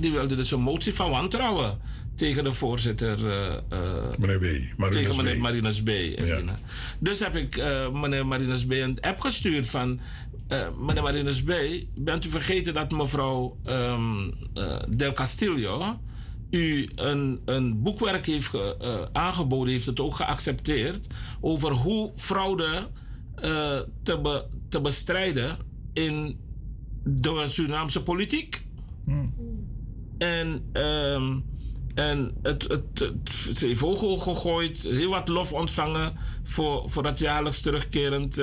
die 0.00 0.12
wilden 0.12 0.36
dus 0.36 0.50
een 0.50 0.60
motie 0.60 0.94
van 0.94 1.10
wantrouwen 1.10 1.78
tegen 2.16 2.44
de 2.44 2.52
voorzitter. 2.52 3.18
Meneer 4.18 4.38
B. 4.38 4.78
Marinus 4.78 5.02
tegen 5.02 5.16
meneer 5.16 5.36
B. 5.36 5.42
Marinus 5.42 5.82
B. 5.82 5.90
Dus 6.98 7.18
heb 7.18 7.36
ik 7.36 7.56
meneer 7.92 8.26
Marinus 8.26 8.66
B. 8.66 8.70
een 8.70 9.00
app 9.00 9.20
gestuurd 9.20 9.68
van... 9.68 10.00
eh, 10.48 10.66
meneer 10.78 11.02
Marinus 11.02 11.42
B., 11.42 11.52
bent 11.94 12.24
u 12.24 12.28
vergeten 12.28 12.74
dat 12.74 12.90
mevrouw 12.92 13.56
ehm, 13.64 14.30
eh, 14.54 14.78
Del 14.88 15.12
Castillo... 15.12 15.98
u 16.50 16.88
een, 16.94 17.40
een 17.44 17.82
boekwerk 17.82 18.26
heeft 18.26 18.46
ge- 18.48 18.76
eh, 18.80 19.02
aangeboden, 19.22 19.72
heeft 19.72 19.86
het 19.86 20.00
ook 20.00 20.14
geaccepteerd, 20.14 21.06
over 21.40 21.70
hoe 21.72 22.12
fraude 22.16 22.88
te, 24.02 24.20
be- 24.22 24.44
te 24.68 24.80
bestrijden 24.80 25.56
in 25.92 26.38
de 27.04 27.42
Surinaamse 27.46 28.02
politiek. 28.02 28.66
En, 30.18 30.64
ehm, 30.72 31.38
en 31.94 32.32
het, 32.42 32.62
het, 32.62 32.98
het, 32.98 33.56
ze 33.58 33.66
heeft 33.66 33.82
ook 33.82 34.20
gegooid, 34.20 34.82
heel 34.82 35.10
wat 35.10 35.28
lof 35.28 35.52
ontvangen 35.52 36.16
voor, 36.44 36.90
voor 36.90 37.02
dat 37.02 37.18
jaarlijks 37.18 37.60
terugkerend 37.60 38.38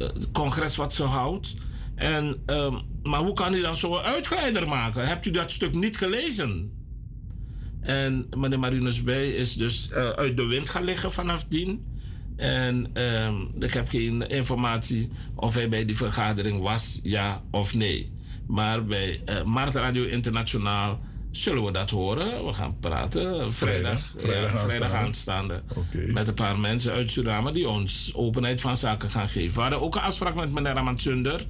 eh, 0.00 0.06
eh, 0.06 0.12
congres 0.32 0.76
wat 0.76 0.94
ze 0.94 1.02
houdt. 1.02 1.54
En, 1.94 2.36
ehm, 2.46 2.74
maar 3.02 3.20
hoe 3.20 3.32
kan 3.32 3.52
hij 3.52 3.60
dan 3.60 3.76
zo 3.76 3.96
een 3.96 4.04
uitgeleider 4.04 4.68
maken? 4.68 5.06
Hebt 5.06 5.26
u 5.26 5.30
dat 5.30 5.52
stuk 5.52 5.74
niet 5.74 5.96
gelezen? 5.96 6.72
En 7.80 8.26
meneer 8.36 8.58
Marinus 8.58 9.02
Bij 9.02 9.30
is 9.30 9.54
dus 9.54 9.90
eh, 9.90 10.08
uit 10.08 10.36
de 10.36 10.44
wind 10.44 10.68
gaan 10.68 10.84
liggen 10.84 11.12
vanaf 11.12 11.44
dien. 11.44 11.84
En 12.36 12.90
ehm, 12.92 13.34
ik 13.58 13.72
heb 13.72 13.88
geen 13.88 14.28
informatie 14.28 15.10
of 15.34 15.54
hij 15.54 15.68
bij 15.68 15.84
die 15.84 15.96
vergadering 15.96 16.62
was, 16.62 17.00
ja 17.02 17.42
of 17.50 17.74
nee. 17.74 18.12
Maar 18.46 18.84
bij 18.84 19.22
eh 19.24 19.44
Markt 19.44 19.74
Radio 19.74 20.04
Internationaal 20.04 21.00
zullen 21.30 21.64
we 21.64 21.72
dat 21.72 21.90
horen. 21.90 22.46
We 22.46 22.52
gaan 22.52 22.76
praten 22.80 23.52
vrijdag, 23.52 24.12
Vrijdag 24.16 24.52
ja, 24.52 24.58
vrijdag 24.58 24.92
aanstaande. 24.92 24.96
aanstaande. 24.96 26.12
Met 26.12 26.28
een 26.28 26.34
paar 26.34 26.58
mensen 26.58 26.92
uit 26.92 27.10
Suriname 27.10 27.52
die 27.52 27.68
ons 27.68 28.12
openheid 28.14 28.60
van 28.60 28.76
zaken 28.76 29.10
gaan 29.10 29.28
geven. 29.28 29.54
We 29.54 29.60
hadden 29.60 29.80
ook 29.80 29.94
een 29.94 30.00
afspraak 30.00 30.34
met 30.34 30.52
meneer 30.52 30.72
Raman 30.72 30.98
Sunder. 30.98 31.46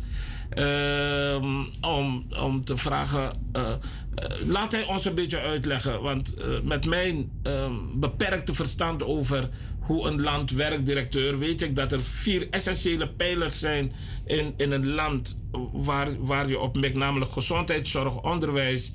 ehm, 0.51 1.44
om, 1.81 2.27
om 2.40 2.65
te 2.65 2.77
vragen. 2.77 3.32
eh, 3.52 3.62
eh, 3.70 4.31
laat 4.47 4.73
hij 4.73 4.85
ons 4.86 5.05
een 5.05 5.15
beetje 5.15 5.39
uitleggen. 5.40 6.02
Want 6.02 6.35
eh, 6.35 6.47
met 6.65 6.86
mijn 6.86 7.31
ehm, 7.43 7.73
beperkte 7.94 8.55
verstand 8.55 9.02
over 9.02 9.48
hoe 9.81 10.07
een 10.09 10.20
land 10.23 10.51
werkt, 10.51 10.86
directeur, 10.86 11.39
weet 11.39 11.62
ik 11.62 11.77
dat 11.77 11.93
er 11.93 12.02
vier 12.02 12.47
essentiële 12.51 13.09
pijlers 13.09 13.59
zijn 13.59 13.93
in, 14.27 14.55
in 14.57 14.73
een 14.73 14.89
land 14.89 15.43
waar, 15.73 16.09
waar 16.24 16.48
je 16.48 16.59
op 16.59 16.77
mikt, 16.77 16.94
namelijk 16.94 17.31
gezondheidszorg, 17.32 18.23
onderwijs, 18.23 18.94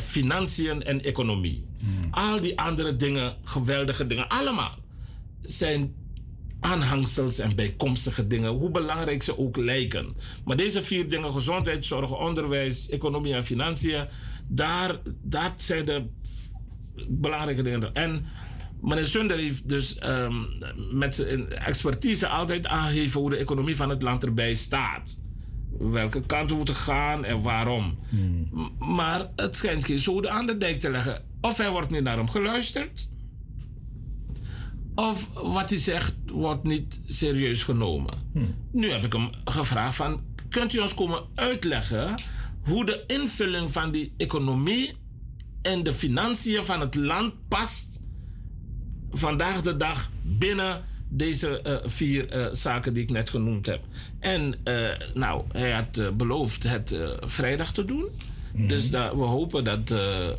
financiën 0.00 0.82
en 0.82 1.02
economie. 1.02 1.66
Al 2.10 2.40
die 2.40 2.60
andere 2.60 2.96
dingen, 2.96 3.36
geweldige 3.44 4.06
dingen, 4.06 4.28
allemaal 4.28 4.74
zijn 5.42 5.94
aanhangsels 6.60 7.38
en 7.38 7.54
bijkomstige 7.54 8.26
dingen, 8.26 8.50
hoe 8.50 8.70
belangrijk 8.70 9.22
ze 9.22 9.38
ook 9.38 9.56
lijken. 9.56 10.16
Maar 10.44 10.56
deze 10.56 10.82
vier 10.82 11.08
dingen, 11.08 11.32
gezondheidszorg, 11.32 12.18
onderwijs, 12.18 12.88
economie 12.88 13.34
en 13.34 13.44
financiën, 13.44 14.06
daar, 14.46 15.00
dat 15.22 15.52
zijn 15.56 15.84
de 15.84 16.04
belangrijke 17.08 17.62
dingen. 17.62 17.94
En 17.94 18.26
meneer 18.80 19.04
Sunder 19.04 19.38
heeft 19.38 19.68
dus 19.68 19.98
ehm, 19.98 20.34
met 20.92 21.14
zijn 21.14 21.52
expertise 21.52 22.28
altijd 22.28 22.66
aangegeven 22.66 23.20
hoe 23.20 23.30
de 23.30 23.36
economie 23.36 23.76
van 23.76 23.88
het 23.88 24.02
land 24.02 24.24
erbij 24.24 24.54
staat. 24.54 25.20
Welke 25.78 26.22
kant 26.26 26.50
we 26.50 26.56
moeten 26.56 26.74
gaan 26.74 27.24
en 27.24 27.42
waarom. 27.42 27.98
Maar 28.78 29.30
het 29.36 29.56
schijnt 29.56 29.84
geen 29.84 29.98
zoden 29.98 30.32
aan 30.32 30.46
de 30.46 30.58
dijk 30.58 30.80
te 30.80 30.90
leggen. 30.90 31.22
Of 31.40 31.56
hij 31.56 31.70
wordt 31.70 31.90
niet 31.90 32.02
naar 32.02 32.16
hem 32.16 32.28
geluisterd. 32.28 33.08
Of 34.94 35.28
wat 35.32 35.70
hij 35.70 35.78
zegt 35.78 36.14
wordt 36.32 36.64
niet 36.64 37.02
serieus 37.06 37.62
genomen. 37.62 38.14
Nu 38.72 38.90
heb 38.90 39.04
ik 39.04 39.12
hem 39.12 39.30
gevraagd 39.44 39.96
van... 39.96 40.32
Kunt 40.48 40.74
u 40.74 40.78
ons 40.78 40.94
komen 40.94 41.22
uitleggen 41.34 42.14
hoe 42.64 42.86
de 42.86 43.04
invulling 43.06 43.72
van 43.72 43.90
die 43.90 44.14
economie 44.16 44.92
en 45.62 45.82
de 45.82 45.92
financiën 45.92 46.64
van 46.64 46.80
het 46.80 46.94
land 46.94 47.32
past 47.48 48.00
vandaag 49.10 49.62
de 49.62 49.76
dag 49.76 50.10
binnen 50.22 50.84
deze 51.16 51.60
eh, 51.60 51.76
vier 51.84 52.28
eh, 52.28 52.46
zaken 52.52 52.94
die 52.94 53.02
ik 53.02 53.10
net 53.10 53.30
genoemd 53.30 53.66
heb. 53.66 53.80
En 54.20 54.54
eh, 54.64 54.74
nou, 55.14 55.42
hij 55.52 55.70
had 55.72 56.16
beloofd 56.16 56.62
het 56.62 56.96
vrijdag 57.20 57.72
te 57.72 57.84
doen. 57.84 58.08
Dus 58.56 58.90
da- 58.90 59.16
we 59.16 59.22
hopen 59.22 59.64
dat, 59.64 59.88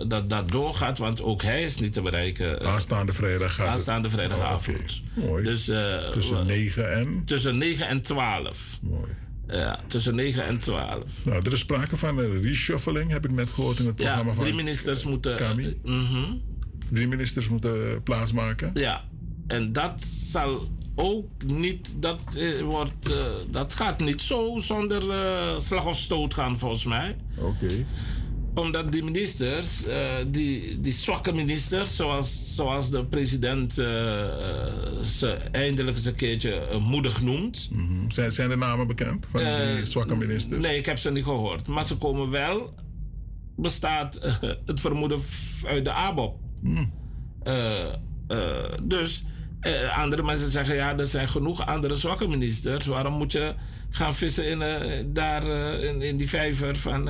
dat 0.10 0.30
dat 0.30 0.52
doorgaat, 0.52 0.98
want 0.98 1.22
ook 1.22 1.42
hij 1.42 1.64
is 1.64 1.80
niet 1.80 1.94
te 1.94 2.02
bereiken. 2.02 2.62
Aanstaande 2.66 3.14
vrijdag 3.14 3.54
gaat. 3.56 3.68
Aanstaande 3.68 4.10
vrijdagavond. 4.10 5.02
Mooi. 5.14 5.44
Dus, 5.44 5.64
Tussen 6.14 6.38
we- 6.38 6.44
9 6.46 6.94
en. 6.94 7.22
Tussen 7.26 7.58
9 7.58 7.88
en 7.88 8.02
12. 8.02 8.78
Mooi. 8.82 9.12
Ja, 9.48 9.80
tussen 9.88 10.16
9 10.16 10.46
en 10.46 10.58
12. 10.58 11.04
Nou, 11.24 11.42
er 11.46 11.54
is 11.54 11.60
sprake 11.60 11.98
van 11.98 12.18
een 12.18 12.42
reshuffling, 12.42 13.12
heb 13.12 13.26
ik 13.26 13.32
net 13.32 13.50
gehoord 13.50 13.80
in 13.80 13.86
het 13.86 14.00
Ja, 14.00 14.06
programma 14.06 14.34
van. 14.34 14.44
drie 14.44 14.56
ministers 14.56 15.04
moeten. 15.04 15.36
Kami. 15.36 15.78
Mhm. 15.84 16.24
Drie 16.90 17.08
ministers 17.08 17.50
moeten 17.50 18.04
plaatsmaken. 18.04 18.72
Ja, 18.74 19.04
en 19.48 19.72
dat 19.72 20.02
zal 20.04 20.68
ook 20.96 21.44
niet, 21.46 22.02
dat, 22.02 22.20
eh, 22.38 22.62
wordt, 22.62 23.12
eh, 23.12 23.18
dat 23.52 23.74
gaat 23.74 24.00
niet 24.00 24.22
zo 24.22 24.58
zonder 24.58 25.12
eh, 25.12 25.60
slag 25.60 25.86
of 25.86 25.98
stoot 25.98 26.34
gaan 26.34 26.58
volgens 26.58 26.86
mij. 26.86 27.16
Oké. 27.38 27.86
Omdat 28.54 28.92
die 28.92 29.04
ministers, 29.04 29.84
die, 30.28 30.82
die 30.82 30.92
zwakke 30.92 31.34
ministers, 31.34 31.96
zoals, 31.96 32.56
zoals 32.56 32.90
de 32.90 33.06
president 33.06 33.74
ze 33.74 35.38
eindelijk 35.52 35.98
eens 35.98 36.06
een 36.06 36.16
keertje 36.16 36.80
moedig 36.82 37.22
noemt. 37.22 37.70
Mhm. 37.72 38.10
Zijn, 38.12 38.32
zijn 38.32 38.50
de 38.50 38.56
namen 38.56 38.88
bekend 38.88 39.26
van 39.32 39.44
die 39.44 39.56
drie 39.56 39.86
zwakke 39.86 40.16
ministers? 40.16 40.66
Nee, 40.66 40.78
ik 40.78 40.86
heb 40.86 40.98
ze 40.98 41.12
niet 41.12 41.24
gehoord. 41.24 41.68
Maar 41.68 41.84
ze 41.84 41.98
komen 41.98 42.30
wel, 42.30 42.74
bestaat 43.56 44.20
het 44.66 44.80
vermoeden 44.82 45.22
uit 45.66 45.86
de 45.86 45.92
ABOP. 45.92 46.40
Eh, 48.28 48.74
dus 48.84 49.24
eh, 49.66 49.98
andere 49.98 50.24
mensen 50.24 50.50
zeggen, 50.50 50.76
ja, 50.76 50.98
er 50.98 51.06
zijn 51.06 51.30
genoeg 51.30 51.66
andere 51.66 51.96
zwakke 51.96 52.28
ministers. 52.28 52.86
Waarom 52.86 53.14
moet 53.14 53.32
je 53.32 53.54
gaan 53.90 54.16
vissen 54.16 54.50
in, 54.50 54.62
eh, 54.62 55.04
daar, 55.06 55.50
eh, 55.50 55.90
in, 55.90 56.02
in 56.02 56.18
die 56.18 56.30
vijver 56.30 56.76
van 56.76 57.08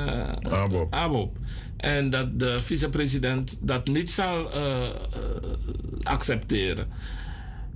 ABOP. 0.52 0.94
ABOP? 0.94 1.38
En 1.77 2.10
dat 2.10 2.40
de 2.40 2.61
vicepresident 2.61 3.68
dat 3.68 3.88
niet 3.88 4.11
zal 4.11 4.49
accepteren. 6.03 6.88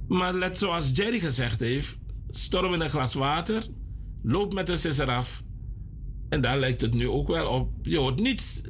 Maar 0.07 0.33
let 0.33 0.57
zoals 0.57 0.91
Jerry 0.93 1.19
gezegd 1.19 1.59
heeft, 1.59 1.97
storm 2.29 2.73
in 2.73 2.81
een 2.81 2.89
glas 2.89 3.13
water, 3.13 3.63
loop 4.23 4.53
met 4.53 4.67
de 4.67 4.75
sisser 4.75 5.09
af. 5.09 5.43
En 6.29 6.41
daar 6.41 6.57
lijkt 6.57 6.81
het 6.81 6.93
nu 6.93 7.09
ook 7.09 7.27
wel 7.27 7.47
op. 7.47 7.69
Je 7.81 7.97
hoort 7.97 8.19
niets 8.19 8.63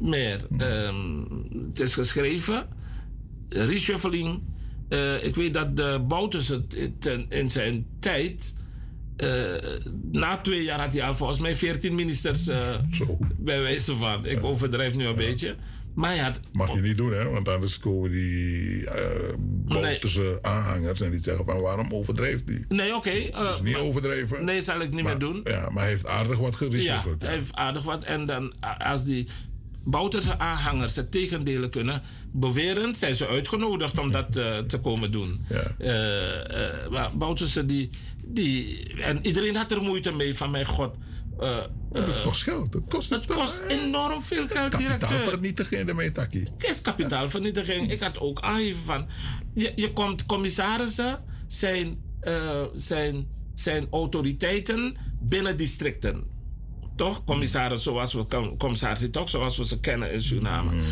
meer. 0.00 0.46
Ehm, 0.56 1.20
het 1.68 1.80
is 1.80 1.94
geschreven, 1.94 2.68
reshuffling. 3.48 4.42
Eh, 4.88 5.24
ik 5.24 5.34
weet 5.34 5.54
dat 5.54 5.76
de 5.76 6.04
Bouters 6.08 6.48
het 6.48 6.76
ten- 7.00 7.26
in 7.28 7.50
zijn 7.50 7.86
tijd. 8.00 8.54
eh, 9.16 9.54
na 10.12 10.36
twee 10.40 10.62
jaar 10.62 10.80
had 10.80 10.92
hij 10.92 11.02
al 11.02 11.14
volgens 11.14 11.38
mij 11.38 11.54
14 11.56 11.94
ministers 11.94 12.48
eh, 12.48 12.74
bij 13.38 13.60
wijze 13.62 13.96
van. 13.96 14.26
Ik 14.26 14.44
overdrijf 14.44 14.94
nu 14.94 15.06
een 15.06 15.14
beetje. 15.16 15.54
Maar 15.94 16.10
hij 16.10 16.18
had 16.18 16.40
Mag 16.52 16.74
je 16.74 16.80
niet 16.80 16.96
doen, 16.96 17.12
hè? 17.12 17.24
Want 17.30 17.48
anders 17.48 17.78
komen 17.78 18.10
die 18.10 18.80
uh, 18.82 18.90
Bouterse 19.64 20.38
aanhangers 20.42 21.00
en 21.00 21.10
die 21.10 21.22
zeggen 21.22 21.44
van 21.44 21.60
waarom 21.60 21.92
overdrijft 21.92 22.46
die? 22.46 22.64
Nee, 22.68 22.94
oké. 22.94 23.10
eh, 23.10 23.50
is 23.54 23.60
niet 23.62 23.72
maar- 23.72 23.82
overdreven. 23.82 24.44
Nee, 24.44 24.60
zal 24.60 24.80
ik 24.80 24.90
niet 24.94 25.04
meer 25.04 25.18
doen. 25.18 25.40
Ja, 25.44 25.68
maar 25.70 25.82
hij 25.82 25.92
heeft 25.92 26.06
aardig 26.06 26.38
wat 26.38 26.50
Ja, 26.50 26.56
gereshuffeld. 26.66 27.22
hij 27.22 27.34
heeft 27.34 27.54
aardig 27.54 27.82
wat. 27.82 28.04
En 28.04 28.26
dan 28.26 28.52
als 28.78 29.04
die 29.04 29.26
Bouterse 29.88 30.38
aanhangers 30.38 30.96
het 30.96 31.10
tegendeel 31.10 31.68
kunnen 31.68 32.02
beweren, 32.32 32.94
zijn 32.94 33.14
ze 33.14 33.26
uitgenodigd 33.26 33.98
om 33.98 34.10
dat 34.12 34.36
eh, 34.36 34.58
te 34.58 34.80
komen 34.80 35.12
doen. 35.12 35.46
Eh, 35.78 36.82
eh, 36.84 36.90
maar 36.90 37.16
Bouterse 37.16 37.66
die, 37.66 37.90
die... 38.24 38.86
En 39.02 39.18
iedereen 39.26 39.56
had 39.56 39.70
er 39.70 39.82
moeite 39.82 40.12
mee 40.12 40.36
van 40.36 40.50
mijn 40.50 40.66
god. 40.66 40.94
eh, 41.40 41.64
Het 41.92 42.22
kost 42.22 42.42
geld. 42.42 42.74
Het 42.74 42.82
kost, 42.88 43.10
het 43.10 43.26
kost 43.26 43.62
enorm 43.68 44.22
veel 44.22 44.46
geld, 44.48 44.72
directeur. 44.76 44.98
Kapitaalvernietiging 44.98 45.88
ermee, 45.88 46.12
Taki. 46.12 46.44
Is 46.58 46.80
kapitaalvernietiging. 46.82 47.90
Ik 47.90 48.00
had 48.00 48.18
ook 48.20 48.40
aangegeven 48.40 48.84
van... 48.84 49.06
Je, 49.54 49.72
je 49.74 49.92
komt 49.92 50.26
commissarissen 50.26 51.24
zijn, 51.46 51.98
zijn, 52.74 53.26
zijn 53.54 53.86
autoriteiten 53.90 54.96
binnen 55.20 55.56
districten. 55.56 56.24
Toch? 56.96 57.24
Commissarissen 57.24 57.92
zoals 57.92 58.12
we, 58.12 58.26
com- 58.26 58.56
commissarissen 58.56 59.10
toch? 59.10 59.28
Zoals 59.28 59.56
we 59.56 59.64
ze 59.66 59.80
kennen 59.80 60.12
in 60.12 60.22
Suriname. 60.22 60.82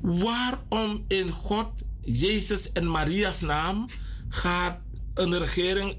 Waarom 0.00 1.04
in 1.08 1.30
God, 1.30 1.66
Jezus 2.04 2.72
en 2.72 2.90
Maria's 2.90 3.40
naam 3.40 3.86
gaat 4.28 4.78
een 5.14 5.38
regering 5.38 5.96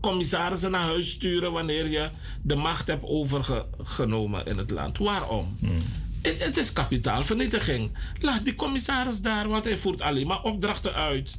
commissarissen 0.00 0.70
naar 0.70 0.82
huis 0.82 1.10
sturen 1.10 1.52
wanneer 1.52 1.90
je 1.90 2.10
de 2.42 2.54
macht 2.54 2.86
hebt 2.86 3.04
overgenomen 3.04 4.46
in 4.46 4.58
het 4.58 4.70
land? 4.70 4.98
Waarom? 4.98 5.56
Het, 6.22 6.44
het 6.44 6.56
is 6.56 6.72
kapitaalvernietiging. 6.72 7.90
Laat 8.20 8.44
die 8.44 8.54
commissaris 8.54 9.20
daar, 9.20 9.48
want 9.48 9.64
hij 9.64 9.76
voert 9.76 10.00
alleen 10.00 10.26
maar 10.26 10.42
opdrachten 10.42 10.94
uit. 10.94 11.38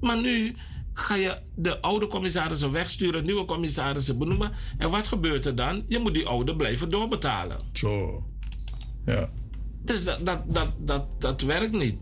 Maar 0.00 0.20
nu 0.20 0.54
ga 0.94 1.14
je 1.14 1.38
de 1.54 1.80
oude 1.80 2.06
commissarissen 2.06 2.72
wegsturen, 2.72 3.24
nieuwe 3.24 3.44
commissarissen 3.44 4.18
benoemen. 4.18 4.52
En 4.78 4.90
wat 4.90 5.06
gebeurt 5.06 5.46
er 5.46 5.54
dan? 5.54 5.84
Je 5.88 5.98
moet 5.98 6.14
die 6.14 6.26
oude 6.26 6.56
blijven 6.56 6.90
doorbetalen. 6.90 7.56
Zo. 7.72 8.24
Ja. 9.06 9.30
Dus 9.82 10.04
dat, 10.04 10.26
dat, 10.26 10.42
dat, 10.54 10.72
dat, 10.78 11.20
dat 11.20 11.40
werkt 11.40 11.72
niet. 11.72 11.96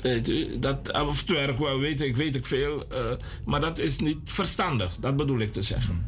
Weet 0.00 0.28
u, 0.28 0.58
dat, 0.58 0.92
of 0.92 1.20
het 1.20 1.28
werkt 1.30 1.58
wel, 1.58 1.78
weet 1.78 2.00
ik, 2.00 2.16
weet 2.16 2.34
ik 2.34 2.46
veel. 2.46 2.84
eh, 2.88 3.10
maar 3.44 3.60
dat 3.60 3.78
is 3.78 3.98
niet 3.98 4.18
verstandig, 4.24 4.96
dat 5.00 5.16
bedoel 5.16 5.38
ik 5.38 5.52
te 5.52 5.62
zeggen. 5.62 6.06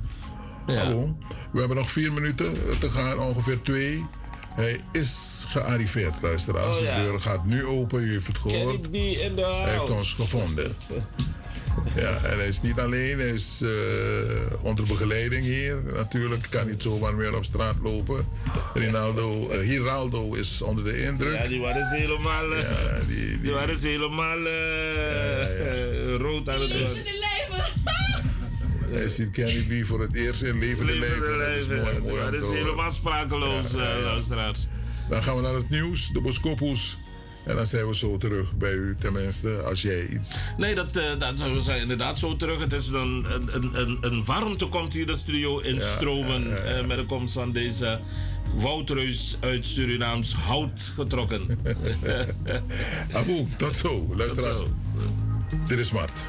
Ja. 0.66 0.74
Hallo. 0.74 1.16
We 1.52 1.58
hebben 1.58 1.76
nog 1.76 1.90
vier 1.90 2.12
minuten 2.12 2.54
te 2.78 2.88
gaan, 2.88 3.18
ongeveer 3.18 3.62
twee. 3.62 4.06
Hij 4.54 4.80
is 4.92 5.44
gearriveerd, 5.48 6.14
luisteraars. 6.22 6.76
Oh, 6.78 6.82
ja. 6.82 6.96
De 6.96 7.02
deur 7.02 7.20
gaat 7.20 7.44
nu 7.44 7.64
open, 7.64 8.02
u 8.02 8.10
heeft 8.12 8.26
het 8.26 8.38
gehoord. 8.38 8.88
Hij 8.92 9.70
heeft 9.72 9.90
ons 9.90 10.12
gevonden. 10.12 10.76
Ja, 11.96 12.16
en 12.22 12.38
hij 12.38 12.48
is 12.48 12.62
niet 12.62 12.80
alleen, 12.80 13.18
hij 13.18 13.28
is 13.28 13.60
eh, 13.62 13.68
onder 14.62 14.84
begeleiding 14.86 15.44
hier. 15.44 15.82
Natuurlijk 15.94 16.46
kan 16.50 16.66
niet 16.66 16.82
zomaar 16.82 17.14
meer 17.14 17.36
op 17.36 17.44
straat 17.44 17.76
lopen. 17.82 18.28
Rinaldo, 18.74 19.50
Hiraldo 19.50 20.34
is 20.34 20.62
onder 20.62 20.84
de 20.84 21.02
indruk. 21.02 21.34
Ja, 21.34 21.48
die 21.48 21.60
waren 21.60 21.86
ze 21.86 21.96
helemaal, 21.96 22.52
eh, 22.52 22.62
Ja, 22.62 22.98
die, 23.06 23.16
die, 23.16 23.40
die, 23.40 23.52
waren 23.52 23.76
ze 23.76 23.88
helemaal 23.88 24.46
eh, 24.46 26.16
rood 26.16 26.48
aan 26.48 26.60
het 26.60 26.72
worden. 26.72 26.88
hij 28.92 29.08
ziet 29.08 29.30
Kenny 29.30 29.82
B 29.82 29.86
voor 29.86 30.00
het 30.00 30.14
eerst 30.14 30.42
in 30.42 30.58
levende 30.58 30.98
Levende 30.98 31.36
lijven. 31.36 31.76
Dat 31.76 31.86
is 31.86 32.00
mooi, 32.00 32.00
mooi 32.00 32.30
Dat 32.30 32.42
is 32.42 32.48
helemaal 32.48 32.90
sprakeloos, 32.90 33.70
Ja, 33.70 33.96
ja, 33.96 34.20
ja. 34.28 34.52
Dan 35.08 35.22
gaan 35.22 35.36
we 35.36 35.42
naar 35.42 35.54
het 35.54 35.70
nieuws, 35.70 36.10
de 36.12 36.20
Boskopos. 36.20 36.98
En 37.46 37.56
dan 37.56 37.66
zijn 37.66 37.86
we 37.88 37.94
zo 37.94 38.16
terug 38.16 38.56
bij 38.56 38.72
u, 38.72 38.96
tenminste, 38.98 39.62
als 39.62 39.82
jij 39.82 40.06
iets... 40.06 40.34
Nee, 40.56 40.74
dat, 40.74 40.96
eh, 40.96 41.04
dat, 41.18 41.40
we 41.52 41.60
zijn 41.60 41.80
inderdaad 41.80 42.18
zo 42.18 42.36
terug. 42.36 42.60
Het 42.60 42.72
is 42.72 42.86
een, 42.86 43.26
een, 43.52 43.70
een, 43.80 43.98
een 44.00 44.24
warmte 44.24 44.66
komt 44.66 44.92
hier 44.92 45.06
de 45.06 45.16
studio 45.16 45.58
instromen. 45.58 46.66
eh, 46.76 46.86
met 46.86 46.96
de 46.96 47.06
komst 47.06 47.34
van 47.34 47.52
deze 47.52 48.00
Woutreus 48.56 49.36
uit 49.40 49.66
Surinaams 49.66 50.34
hout 50.34 50.92
getrokken. 50.94 51.46
Abu, 53.12 53.46
tot 53.56 53.76
zo. 53.76 54.14
Luisteraars. 54.16 54.56
Zo. 54.56 54.68
Dit 55.66 55.78
is 55.78 55.90
Mart. 55.90 56.22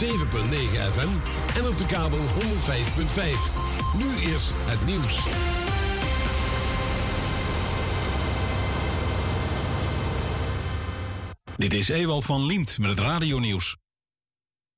FM 0.00 1.08
en 1.58 1.66
op 1.66 1.76
de 1.78 1.86
kabel 1.86 2.18
105.5. 2.18 2.22
Nu 3.98 4.30
eerst 4.30 4.50
het 4.54 4.86
nieuws. 4.86 5.24
Dit 11.56 11.72
is 11.72 11.88
Ewald 11.88 12.24
van 12.24 12.46
Liemt 12.46 12.78
met 12.78 12.90
het 12.90 12.98
radionieuws. 12.98 13.76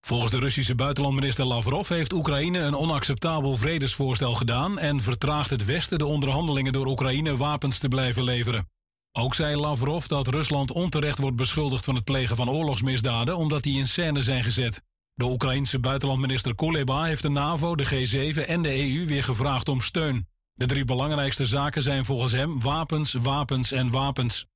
Volgens 0.00 0.30
de 0.30 0.38
Russische 0.38 0.74
buitenlandminister 0.74 1.44
Lavrov 1.44 1.88
heeft 1.88 2.12
Oekraïne 2.12 2.58
een 2.58 2.76
onacceptabel 2.76 3.56
vredesvoorstel 3.56 4.34
gedaan 4.34 4.78
en 4.78 5.00
vertraagt 5.00 5.50
het 5.50 5.64
Westen 5.64 5.98
de 5.98 6.06
onderhandelingen 6.06 6.72
door 6.72 6.86
Oekraïne 6.86 7.36
wapens 7.36 7.78
te 7.78 7.88
blijven 7.88 8.24
leveren. 8.24 8.68
Ook 9.12 9.34
zei 9.34 9.56
Lavrov 9.56 10.06
dat 10.06 10.26
Rusland 10.26 10.72
onterecht 10.72 11.18
wordt 11.18 11.36
beschuldigd 11.36 11.84
van 11.84 11.94
het 11.94 12.04
plegen 12.04 12.36
van 12.36 12.50
oorlogsmisdaden 12.50 13.36
omdat 13.36 13.62
die 13.62 13.78
in 13.78 13.86
scène 13.86 14.22
zijn 14.22 14.42
gezet. 14.42 14.82
De 15.14 15.24
Oekraïense 15.24 15.78
buitenlandminister 15.78 16.54
Kuleba 16.54 17.04
heeft 17.04 17.22
de 17.22 17.28
NAVO, 17.28 17.76
de 17.76 17.86
G7 17.86 18.46
en 18.46 18.62
de 18.62 18.94
EU 18.94 19.06
weer 19.06 19.22
gevraagd 19.22 19.68
om 19.68 19.80
steun. 19.80 20.28
De 20.54 20.66
drie 20.66 20.84
belangrijkste 20.84 21.46
zaken 21.46 21.82
zijn 21.82 22.04
volgens 22.04 22.32
hem 22.32 22.60
wapens, 22.60 23.12
wapens 23.12 23.72
en 23.72 23.90
wapens. 23.90 24.46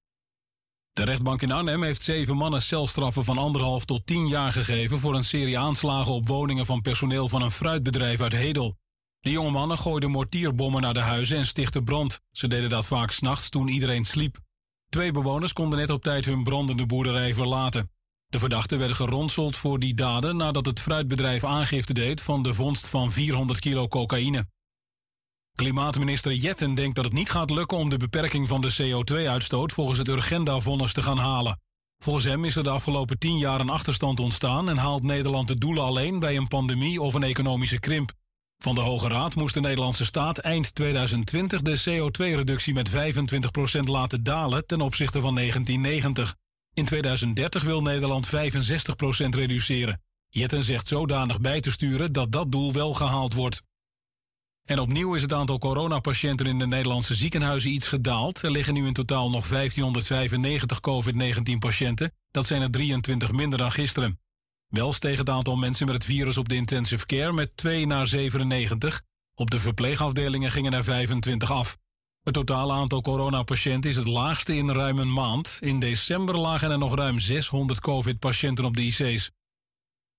De 0.93 1.05
rechtbank 1.05 1.43
in 1.43 1.53
Arnhem 1.53 1.83
heeft 1.83 2.03
zeven 2.03 2.37
mannen 2.37 2.63
celstraffen 2.63 3.25
van 3.25 3.39
anderhalf 3.39 3.85
tot 3.85 4.07
tien 4.07 4.27
jaar 4.27 4.53
gegeven 4.53 4.99
voor 4.99 5.15
een 5.15 5.25
serie 5.25 5.59
aanslagen 5.59 6.13
op 6.13 6.29
woningen 6.29 6.67
van 6.67 6.81
personeel 6.81 7.29
van 7.29 7.43
een 7.43 7.51
fruitbedrijf 7.51 8.21
uit 8.21 8.33
Hedel. 8.33 8.77
De 9.21 9.31
jonge 9.31 9.51
mannen 9.51 9.79
gooiden 9.79 10.11
mortierbommen 10.11 10.83
naar 10.83 10.95
de 10.95 11.01
huizen 11.01 11.37
en 11.37 11.47
stichtten 11.47 11.85
brand. 11.85 12.21
Ze 12.33 12.49
deden 12.49 12.69
dat 12.69 12.87
vaak 12.87 13.11
s'nachts 13.11 13.49
toen 13.49 13.69
iedereen 13.69 14.05
sliep. 14.05 14.39
Twee 14.89 15.11
bewoners 15.11 15.53
konden 15.53 15.79
net 15.79 15.91
op 15.91 16.03
tijd 16.03 16.25
hun 16.25 16.43
brandende 16.43 16.87
boerderij 16.87 17.35
verlaten. 17.35 17.91
De 18.37 18.43
verdachten 18.43 18.79
werden 18.79 18.97
geronseld 18.97 19.57
voor 19.57 19.79
die 19.79 19.95
daden 19.95 20.37
nadat 20.37 20.67
het 20.67 20.81
fruitbedrijf 20.81 21.45
aangifte 21.45 21.93
deed 21.93 22.23
van 22.23 22.43
de 22.43 22.55
vondst 22.55 22.89
van 22.89 23.13
400 23.13 23.61
kilo 23.61 23.89
cocaïne. 23.89 24.47
Klimaatminister 25.55 26.33
Jetten 26.33 26.75
denkt 26.75 26.97
dat 26.97 27.05
het 27.05 27.13
niet 27.13 27.31
gaat 27.31 27.51
lukken 27.51 27.79
om 27.79 27.89
de 27.89 27.97
beperking 27.97 28.49
van 28.49 28.61
de 28.61 28.77
CO2-uitstoot 28.83 29.73
volgens 29.73 29.99
het 29.99 30.09
Urgenda-vonnis 30.09 30.93
te 30.93 31.03
gaan 31.03 31.19
halen. 31.19 31.61
Volgens 31.99 32.25
hem 32.25 32.45
is 32.45 32.57
er 32.57 32.63
de 32.63 32.71
afgelopen 32.71 33.19
tien 33.19 33.39
jaar 33.39 33.61
een 33.61 33.71
achterstand 33.71 34.21
ontstaan 34.21 34.69
en 34.69 34.77
haalt 34.77 35.03
Nederland 35.03 35.49
de 35.49 35.59
doelen 35.59 35.83
alleen 35.83 36.19
bij 36.19 36.37
een 36.37 36.49
pandemie 36.49 37.03
of 37.03 37.15
een 37.15 37.23
economische 37.23 37.81
krimp. 37.81 38.13
Van 38.59 38.75
de 38.75 38.81
Hoge 38.81 39.09
Raad 39.09 39.35
moest 39.35 39.55
de 39.55 39.61
Nederlandse 39.61 40.05
staat 40.05 40.39
eind 40.39 40.75
2020 40.75 41.63
de 41.63 41.83
CO2-reductie 41.89 42.75
met 42.75 42.91
25% 42.91 42.93
laten 43.85 44.23
dalen 44.23 44.67
ten 44.67 44.81
opzichte 44.81 45.21
van 45.21 45.35
1990. 45.35 46.35
In 46.77 46.85
2030 46.85 47.63
wil 47.63 47.83
Nederland 47.83 48.27
65% 48.27 48.31
reduceren. 49.29 50.01
Jetten 50.29 50.63
zegt 50.63 50.87
zodanig 50.87 51.41
bij 51.41 51.61
te 51.61 51.71
sturen 51.71 52.13
dat 52.13 52.33
dat 52.33 52.53
doel 52.53 52.73
wel 52.73 52.95
gehaald 52.95 53.35
wordt. 53.35 53.63
En 54.65 54.79
opnieuw 54.79 55.15
is 55.15 55.23
het 55.23 55.33
aantal 55.33 55.59
coronapatiënten 55.59 56.47
in 56.47 56.59
de 56.59 56.67
Nederlandse 56.67 57.15
ziekenhuizen 57.15 57.71
iets 57.71 57.89
gedaald. 57.89 58.43
Er 58.43 58.51
liggen 58.51 58.75
nu 58.75 58.87
in 58.87 58.93
totaal 58.93 59.31
nog 59.31 59.49
1595 59.49 60.81
COVID-19-patiënten. 60.81 62.13
Dat 62.31 62.47
zijn 62.47 62.63
er 62.63 62.71
23 62.71 63.33
minder 63.33 63.59
dan 63.59 63.73
gisteren. 63.73 64.21
Wel 64.69 64.93
steeg 64.93 65.19
het 65.19 65.31
aantal 65.31 65.57
mensen 65.57 65.87
met 65.87 65.95
het 65.95 66.05
virus 66.05 66.39
op 66.39 66.49
de 66.49 66.55
intensive 66.55 67.07
care 67.07 67.33
met 67.33 67.57
2 67.57 67.87
naar 67.87 68.07
97. 68.07 69.03
Op 69.35 69.51
de 69.51 69.59
verpleegafdelingen 69.59 70.51
gingen 70.51 70.73
er 70.73 70.85
25 70.85 71.51
af. 71.51 71.79
Het 72.27 72.35
totale 72.35 72.73
aantal 72.73 73.01
coronapatiënten 73.01 73.91
is 73.91 73.97
het 73.97 74.07
laagste 74.07 74.55
in 74.55 74.71
ruim 74.71 74.99
een 74.99 75.13
maand. 75.13 75.59
In 75.61 75.79
december 75.79 76.39
lagen 76.39 76.71
er 76.71 76.79
nog 76.79 76.95
ruim 76.95 77.19
600 77.19 77.81
COVID-patiënten 77.81 78.65
op 78.65 78.77
de 78.77 78.83
IC's. 78.83 79.31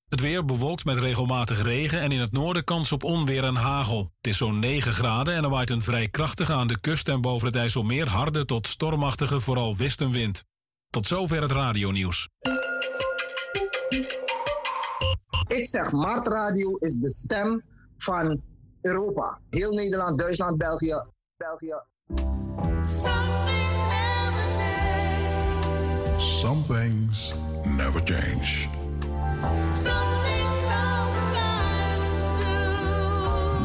Het 0.10 0.20
weer 0.20 0.46
bewolkt 0.46 0.86
met 0.86 0.98
regelmatig 0.98 1.62
regen 1.62 2.00
en 2.00 2.12
in 2.12 2.20
het 2.20 2.32
noorden 2.32 2.64
kans 2.64 2.92
op 2.92 3.04
onweer 3.04 3.44
en 3.44 3.56
hagel. 3.56 4.12
Het 4.18 4.28
is 4.28 4.38
zo'n 4.38 4.60
9 4.60 4.94
graden 4.94 5.34
en 5.34 5.44
er 5.44 5.50
waait 5.50 5.70
een 5.70 5.82
vrij 5.82 6.10
krachtige 6.10 6.54
aan 6.54 6.68
de 6.68 6.80
kust 6.80 7.08
en 7.08 7.22
boven 7.22 7.48
het 7.48 7.56
IJsselmeer 7.56 8.08
harde 8.08 8.46
tot 8.46 8.68
stormachtige 8.68 9.40
vooral 9.40 9.78
westenwind. 9.78 10.44
Tot 10.90 11.06
zover 11.06 11.42
het 11.42 11.52
radionieuws. 11.52 12.30
Ik 15.48 15.68
zeg, 15.68 15.92
Mart 15.92 16.28
Radio 16.28 16.76
is 16.76 16.96
de 16.96 17.10
stem 17.10 17.64
van 17.98 18.42
Europa. 18.82 19.40
Heel 19.50 19.72
Nederland, 19.72 20.20
Duitsland, 20.20 20.58
België. 20.58 21.04
België. 21.38 21.96
Some 26.18 26.64
things 26.64 27.34
never 27.78 28.04
change. 28.04 28.70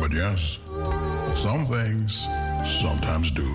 But 0.00 0.12
yes, 0.12 0.58
some 1.34 1.66
things 1.66 2.28
sometimes 2.62 3.32
do. 3.32 3.50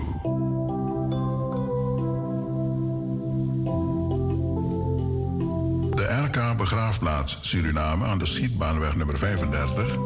De 5.94 6.22
RK 6.24 6.56
Begraafplaats 6.56 7.38
Suriname 7.48 8.04
aan 8.04 8.18
de 8.18 8.26
Schietbaanweg 8.26 8.96
nummer 8.96 9.16
35 9.16 9.96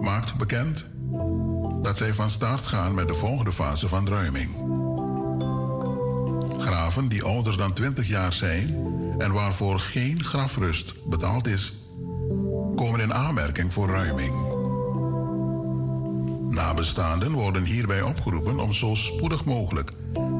maakt 0.00 0.36
bekend 0.36 0.84
dat 1.84 1.98
zij 1.98 2.14
van 2.14 2.30
start 2.30 2.66
gaan 2.66 2.94
met 2.94 3.08
de 3.08 3.14
volgende 3.14 3.52
fase 3.52 3.88
van 3.88 4.08
ruiming. 4.08 4.50
Graven 6.58 7.08
die 7.08 7.22
ouder 7.22 7.56
dan 7.56 7.72
20 7.72 8.08
jaar 8.08 8.32
zijn 8.32 8.68
en 9.18 9.32
waarvoor 9.32 9.80
geen 9.80 10.24
grafrust 10.24 10.94
betaald 11.04 11.46
is, 11.46 11.72
komen 12.76 13.00
in 13.00 13.14
aanmerking 13.14 13.72
voor 13.72 13.88
ruiming. 13.88 14.32
Nabestaanden 16.54 17.32
worden 17.32 17.64
hierbij 17.64 18.02
opgeroepen 18.02 18.58
om 18.58 18.74
zo 18.74 18.94
spoedig 18.94 19.44
mogelijk 19.44 19.90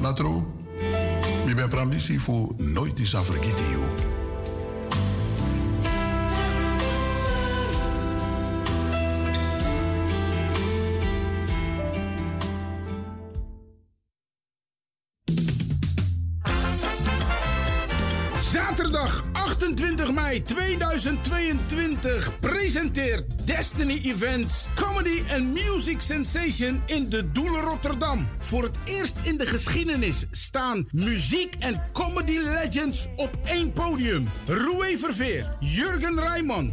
Natro, 0.00 0.44
mi 1.46 1.54
ben 1.54 1.68
pramisi 1.68 2.18
fu 2.18 2.54
nooit 2.56 2.98
is 2.98 3.12
vergeten 3.12 3.70
you. 3.70 3.99
Mei 20.40 20.76
2022 20.76 22.38
presenteert 22.40 23.46
Destiny 23.46 24.00
Events 24.04 24.66
Comedy 24.74 25.22
and 25.32 25.54
Music 25.54 26.00
Sensation 26.00 26.82
in 26.86 27.08
de 27.08 27.32
Doelen 27.32 27.60
Rotterdam. 27.60 28.28
Voor 28.38 28.62
het 28.62 28.76
eerst 28.84 29.16
in 29.22 29.36
de 29.36 29.46
geschiedenis 29.46 30.26
staan 30.30 30.86
muziek 30.92 31.54
en 31.58 31.82
comedy 31.92 32.38
legends 32.38 33.08
op 33.16 33.38
één 33.44 33.72
podium. 33.72 34.28
Roué 34.46 34.98
Verveer, 34.98 35.56
Jurgen 35.60 36.20
Rijman, 36.20 36.72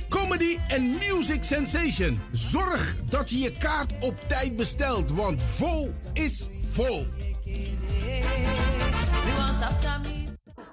Comedy 0.11 0.59
and 0.69 0.99
Music 0.99 1.43
Sensation. 1.43 2.19
Zorg 2.31 2.95
dat 3.09 3.29
je 3.29 3.39
je 3.39 3.51
kaart 3.57 3.91
op 3.99 4.15
tijd 4.27 4.55
bestelt, 4.55 5.11
want 5.11 5.43
vol 5.43 5.91
is 6.13 6.47
vol. 6.63 7.07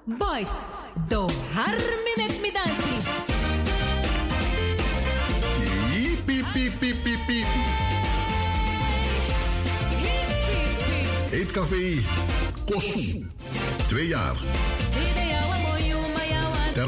Boys, 0.05 0.49
do 1.07 1.29
harmi 1.53 2.13
met 2.15 2.41
me 2.41 2.51
dansi. 2.53 2.95
Piep, 6.25 6.45
piep, 6.53 6.73
piep, 6.79 7.03
piep, 7.03 7.19
piep. 7.27 7.47
Eetcafé 11.31 12.01
Kosu. 12.65 13.31
Twee 13.87 14.07
jaar. 14.07 14.35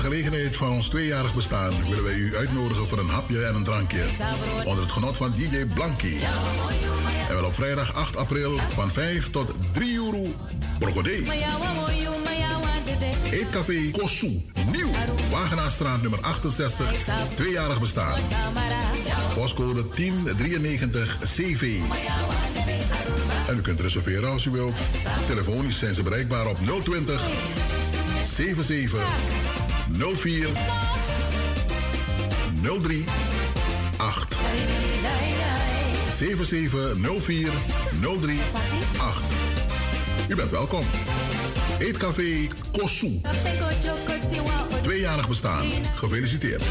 Gelegenheid 0.01 0.57
van 0.57 0.71
ons 0.71 0.89
tweejarig 0.89 1.33
bestaan 1.33 1.73
willen 1.89 2.03
wij 2.03 2.13
u 2.13 2.35
uitnodigen 2.35 2.87
voor 2.87 2.97
een 2.97 3.09
hapje 3.09 3.45
en 3.45 3.55
een 3.55 3.63
drankje. 3.63 4.03
Onder 4.65 4.83
het 4.83 4.91
genot 4.91 5.17
van 5.17 5.31
DJ 5.31 5.65
Blanky. 5.73 6.15
En 7.27 7.35
wel 7.35 7.45
op 7.45 7.53
vrijdag 7.53 7.93
8 7.93 8.15
april 8.15 8.57
van 8.57 8.91
5 8.91 9.29
tot 9.29 9.53
3 9.71 9.95
euro. 9.95 10.23
Brocodé. 10.79 11.23
Eetcafé 13.31 13.91
Kosu. 13.91 14.41
Nieuw. 14.71 14.89
Wagenaarstraat 15.31 16.01
nummer 16.01 16.21
68. 16.21 16.91
Tweejarig 17.35 17.79
bestaan. 17.79 18.19
Postcode 19.35 19.87
1093 19.95 21.17
CV. 21.19 21.79
En 23.47 23.57
u 23.57 23.61
kunt 23.61 23.81
reserveren 23.81 24.29
als 24.29 24.45
u 24.45 24.49
wilt. 24.49 24.79
Telefonisch 25.27 25.79
zijn 25.79 25.93
ze 25.93 26.03
bereikbaar 26.03 26.47
op 26.47 26.57
020 26.83 27.21
77 28.35 29.70
04 29.97 30.47
03 32.61 33.03
8. 33.97 34.35
7704 36.17 37.51
03 38.01 38.39
8. 38.99 39.21
U 40.27 40.35
bent 40.35 40.51
welkom. 40.51 40.83
Eetcafé 41.79 42.47
Kosu. 42.71 43.21
Tweejarig 44.81 45.27
bestaan. 45.27 45.65
Gefeliciteerd. 45.95 46.63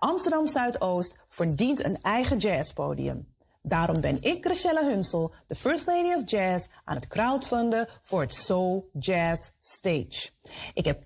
Amsterdam 0.00 0.46
Zuidoost 0.46 1.16
verdient 1.28 1.84
een 1.84 1.98
eigen 2.02 2.38
jazzpodium. 2.38 3.34
Daarom 3.62 4.00
ben 4.00 4.22
ik, 4.22 4.44
Chriselle 4.44 4.84
Hunsel, 4.84 5.32
de 5.46 5.54
First 5.54 5.86
Lady 5.86 6.14
of 6.14 6.30
Jazz, 6.30 6.66
aan 6.84 6.96
het 6.96 7.06
crowdfunden 7.06 7.88
voor 8.02 8.20
het 8.20 8.34
Soul 8.34 8.90
Jazz 8.98 9.50
Stage. 9.58 10.30
Ik 10.74 10.84
heb 10.84 11.02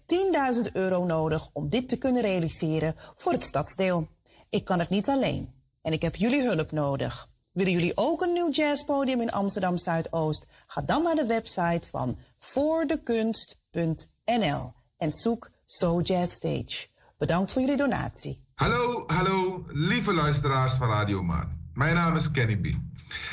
10.000 0.64 0.72
euro 0.72 1.04
nodig 1.04 1.48
om 1.52 1.68
dit 1.68 1.88
te 1.88 1.98
kunnen 1.98 2.22
realiseren 2.22 2.94
voor 3.16 3.32
het 3.32 3.42
stadsdeel. 3.42 4.08
Ik 4.50 4.64
kan 4.64 4.78
het 4.78 4.88
niet 4.88 5.08
alleen 5.08 5.54
en 5.82 5.92
ik 5.92 6.02
heb 6.02 6.16
jullie 6.16 6.42
hulp 6.42 6.72
nodig. 6.72 7.28
Willen 7.52 7.72
jullie 7.72 7.96
ook 7.96 8.22
een 8.22 8.32
nieuw 8.32 8.50
jazzpodium 8.50 9.20
in 9.20 9.32
Amsterdam 9.32 9.76
Zuidoost? 9.76 10.46
Ga 10.66 10.80
dan 10.80 11.02
naar 11.02 11.14
de 11.14 11.26
website 11.26 11.88
van 11.90 12.18
voordekunst.nl 12.36 14.72
en 14.96 15.12
zoek 15.12 15.50
Soul 15.64 16.00
Jazz 16.00 16.32
Stage. 16.32 16.86
Bedankt 17.18 17.52
voor 17.52 17.60
jullie 17.60 17.76
donatie. 17.76 18.43
Hallo, 18.54 19.04
hallo, 19.06 19.64
lieve 19.68 20.12
luisteraars 20.12 20.74
van 20.74 20.88
Radio 20.88 21.22
Maan. 21.22 21.58
Mijn 21.72 21.94
naam 21.94 22.16
is 22.16 22.30
Kenny 22.30 22.56
B. 22.56 22.66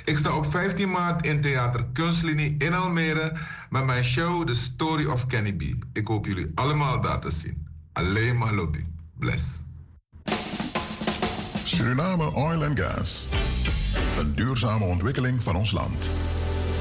Ik 0.06 0.18
sta 0.18 0.36
op 0.36 0.52
15 0.52 0.90
maart 0.90 1.26
in 1.26 1.42
Theater 1.42 1.86
Kunstlinie 1.94 2.56
in 2.58 2.74
Almere 2.74 3.38
met 3.70 3.86
mijn 3.86 4.04
show 4.04 4.48
The 4.48 4.56
Story 4.56 5.06
of 5.06 5.28
Kenny 5.28 5.54
B. 5.54 5.62
Ik 5.94 6.08
hoop 6.08 6.26
jullie 6.26 6.52
allemaal 6.56 7.02
daar 7.02 7.20
te 7.20 7.32
zien. 7.32 7.68
Alleen 7.94 8.38
maar 8.38 8.54
lobby. 8.54 8.86
Bless. 9.18 9.64
Suriname 11.64 12.34
Oil 12.34 12.64
and 12.64 12.80
Gas. 12.80 13.28
Een 14.20 14.36
duurzame 14.36 14.86
ontwikkeling 14.86 15.44
van 15.44 15.56
ons 15.56 15.72
land. 15.72 16.10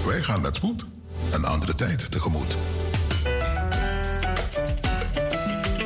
Wij 0.07 0.23
gaan 0.23 0.41
met 0.41 0.57
spoed 0.57 0.87
een 1.33 1.45
andere 1.45 1.75
tijd 1.75 2.11
tegemoet. 2.11 2.57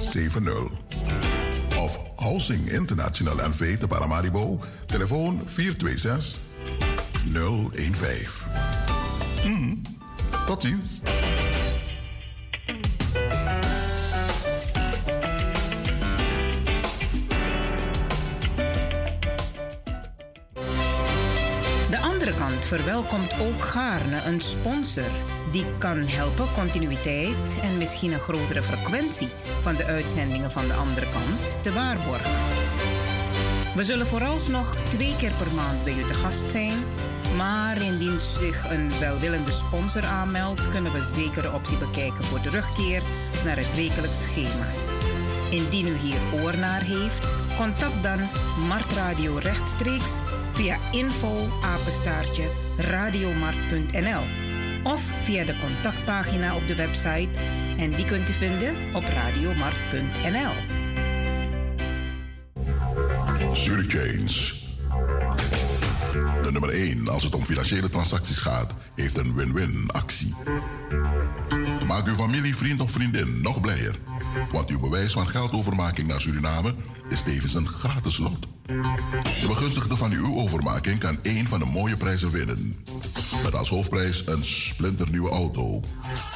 70. 0.00 0.70
Of 1.76 1.98
Housing 2.16 2.68
International 2.68 3.36
NV 3.48 3.58
te 3.78 3.86
Paramaribo, 3.88 4.58
telefoon 4.86 5.40
426 5.46 6.38
015. 7.32 8.28
Mm, 9.44 9.80
tot 10.46 10.62
ziens. 10.62 11.00
Verwelkomt 22.76 23.40
ook 23.40 23.62
gaarne 23.62 24.22
een 24.24 24.40
sponsor 24.40 25.10
die 25.50 25.66
kan 25.78 25.98
helpen 25.98 26.52
continuïteit 26.52 27.60
en 27.62 27.78
misschien 27.78 28.12
een 28.12 28.20
grotere 28.20 28.62
frequentie 28.62 29.28
van 29.60 29.76
de 29.76 29.84
uitzendingen 29.84 30.50
van 30.50 30.66
de 30.66 30.74
andere 30.74 31.06
kant 31.08 31.62
te 31.62 31.72
waarborgen. 31.72 32.30
We 33.74 33.84
zullen 33.84 34.06
vooralsnog 34.06 34.74
twee 34.74 35.16
keer 35.16 35.32
per 35.32 35.54
maand 35.54 35.84
bij 35.84 35.94
u 35.94 36.04
te 36.04 36.14
gast 36.14 36.50
zijn, 36.50 36.76
maar 37.36 37.82
indien 37.82 38.18
zich 38.18 38.70
een 38.70 38.90
welwillende 39.00 39.50
sponsor 39.50 40.04
aanmeldt, 40.04 40.68
kunnen 40.68 40.92
we 40.92 41.02
zeker 41.02 41.42
de 41.42 41.52
optie 41.52 41.76
bekijken 41.76 42.24
voor 42.24 42.40
terugkeer 42.40 43.02
naar 43.44 43.56
het 43.56 43.74
wekelijks 43.74 44.22
schema. 44.22 44.66
Indien 45.50 45.86
u 45.86 45.96
hier 45.98 46.20
oor 46.42 46.58
naar 46.58 46.82
heeft, 46.82 47.24
contact 47.56 48.02
dan 48.02 48.28
Mart 48.68 48.92
Radio 48.92 49.36
rechtstreeks 49.36 50.20
via 50.60 50.78
info 50.90 51.48
radiomart.nl 52.76 54.24
of 54.82 55.12
via 55.22 55.44
de 55.44 55.56
contactpagina 55.56 56.54
op 56.56 56.66
de 56.66 56.74
website 56.74 57.30
en 57.76 57.96
die 57.96 58.04
kunt 58.04 58.28
u 58.28 58.32
vinden 58.32 58.94
op 58.94 59.04
radiomart.nl. 59.04 60.52
Suricane. 63.52 64.24
De 66.42 66.52
nummer 66.52 66.70
1 66.70 67.08
als 67.08 67.22
het 67.22 67.34
om 67.34 67.42
financiële 67.42 67.90
transacties 67.90 68.38
gaat, 68.38 68.74
heeft 68.94 69.18
een 69.18 69.34
win-win 69.34 69.88
actie. 69.92 70.34
Maak 71.86 72.06
uw 72.06 72.14
familie, 72.14 72.56
vriend 72.56 72.80
of 72.80 72.90
vriendin 72.90 73.40
nog 73.42 73.60
blijer. 73.60 73.94
Want 74.52 74.70
uw 74.70 74.80
bewijs 74.80 75.12
van 75.12 75.28
geldovermaking 75.28 76.08
naar 76.08 76.20
Suriname 76.20 76.74
is 77.08 77.22
tevens 77.22 77.54
een 77.54 77.68
gratis 77.68 78.18
lot. 78.18 78.46
De 79.40 79.46
begunstigde 79.46 79.96
van 79.96 80.12
uw 80.12 80.34
overmaking 80.36 80.98
kan 80.98 81.18
één 81.22 81.46
van 81.46 81.58
de 81.58 81.64
mooie 81.64 81.96
prijzen 81.96 82.30
winnen. 82.30 82.84
Met 83.42 83.54
als 83.54 83.68
hoofdprijs 83.68 84.22
een 84.26 84.44
splinternieuwe 84.44 85.30
auto. 85.30 85.80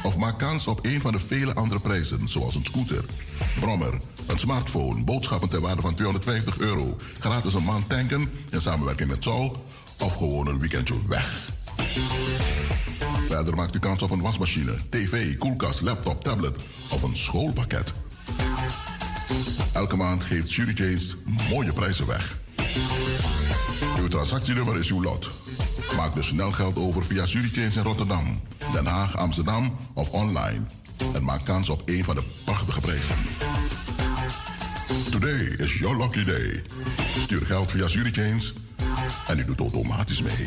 Of 0.03 0.17
maak 0.17 0.39
kans 0.39 0.67
op 0.67 0.85
een 0.85 1.01
van 1.01 1.13
de 1.13 1.21
vele 1.21 1.55
andere 1.55 1.81
prijzen, 1.81 2.29
zoals 2.29 2.55
een 2.55 2.65
scooter, 2.65 3.05
brommer, 3.61 4.01
een 4.27 4.39
smartphone, 4.39 5.05
boodschappen 5.05 5.49
ter 5.49 5.61
waarde 5.61 5.83
van 5.83 5.95
250 5.95 6.59
euro, 6.59 6.97
gratis 7.19 7.55
een 7.55 7.65
maand 7.65 7.89
tanken 7.89 8.31
in 8.51 8.61
samenwerking 8.61 9.09
met 9.09 9.23
Sol 9.23 9.65
of 9.99 10.15
gewoon 10.15 10.47
een 10.47 10.59
weekendje 10.59 10.95
weg. 11.09 11.53
Verder 13.29 13.55
maakt 13.55 13.75
u 13.75 13.79
kans 13.79 14.03
op 14.03 14.11
een 14.11 14.21
wasmachine, 14.21 14.79
tv, 14.91 15.39
koelkast, 15.39 15.81
laptop, 15.81 16.25
tablet 16.25 16.57
of 16.91 17.03
een 17.03 17.17
schoolpakket. 17.17 17.93
Elke 19.73 19.97
maand 19.97 20.25
geeft 20.25 20.53
Jury 20.53 20.99
mooie 21.51 21.73
prijzen 21.73 22.07
weg. 22.07 22.39
Uw 23.99 24.09
transactienummer 24.09 24.79
is 24.79 24.91
uw 24.91 25.03
lot. 25.03 25.31
Maak 25.97 26.15
dus 26.15 26.27
snel 26.27 26.53
geld 26.53 26.77
over 26.77 27.05
via 27.05 27.25
Jury 27.25 27.51
in 27.55 27.83
Rotterdam, 27.83 28.41
Den 28.73 28.87
Haag, 28.87 29.17
Amsterdam 29.17 29.77
of 29.95 30.11
online. 30.11 30.67
En 31.15 31.25
maak 31.25 31.45
kans 31.45 31.69
op 31.69 31.83
een 31.85 32.05
van 32.05 32.15
de 32.15 32.23
prachtige 32.45 32.81
prijzen. 32.81 33.17
Today 35.11 35.41
is 35.41 35.79
your 35.79 35.97
lucky 35.97 36.25
day. 36.25 36.63
Stuur 37.19 37.47
geld 37.47 37.71
via 37.71 37.87
Jury 37.87 38.13
en 39.27 39.39
u 39.39 39.45
doet 39.45 39.61
automatisch 39.61 40.23
mee. 40.23 40.47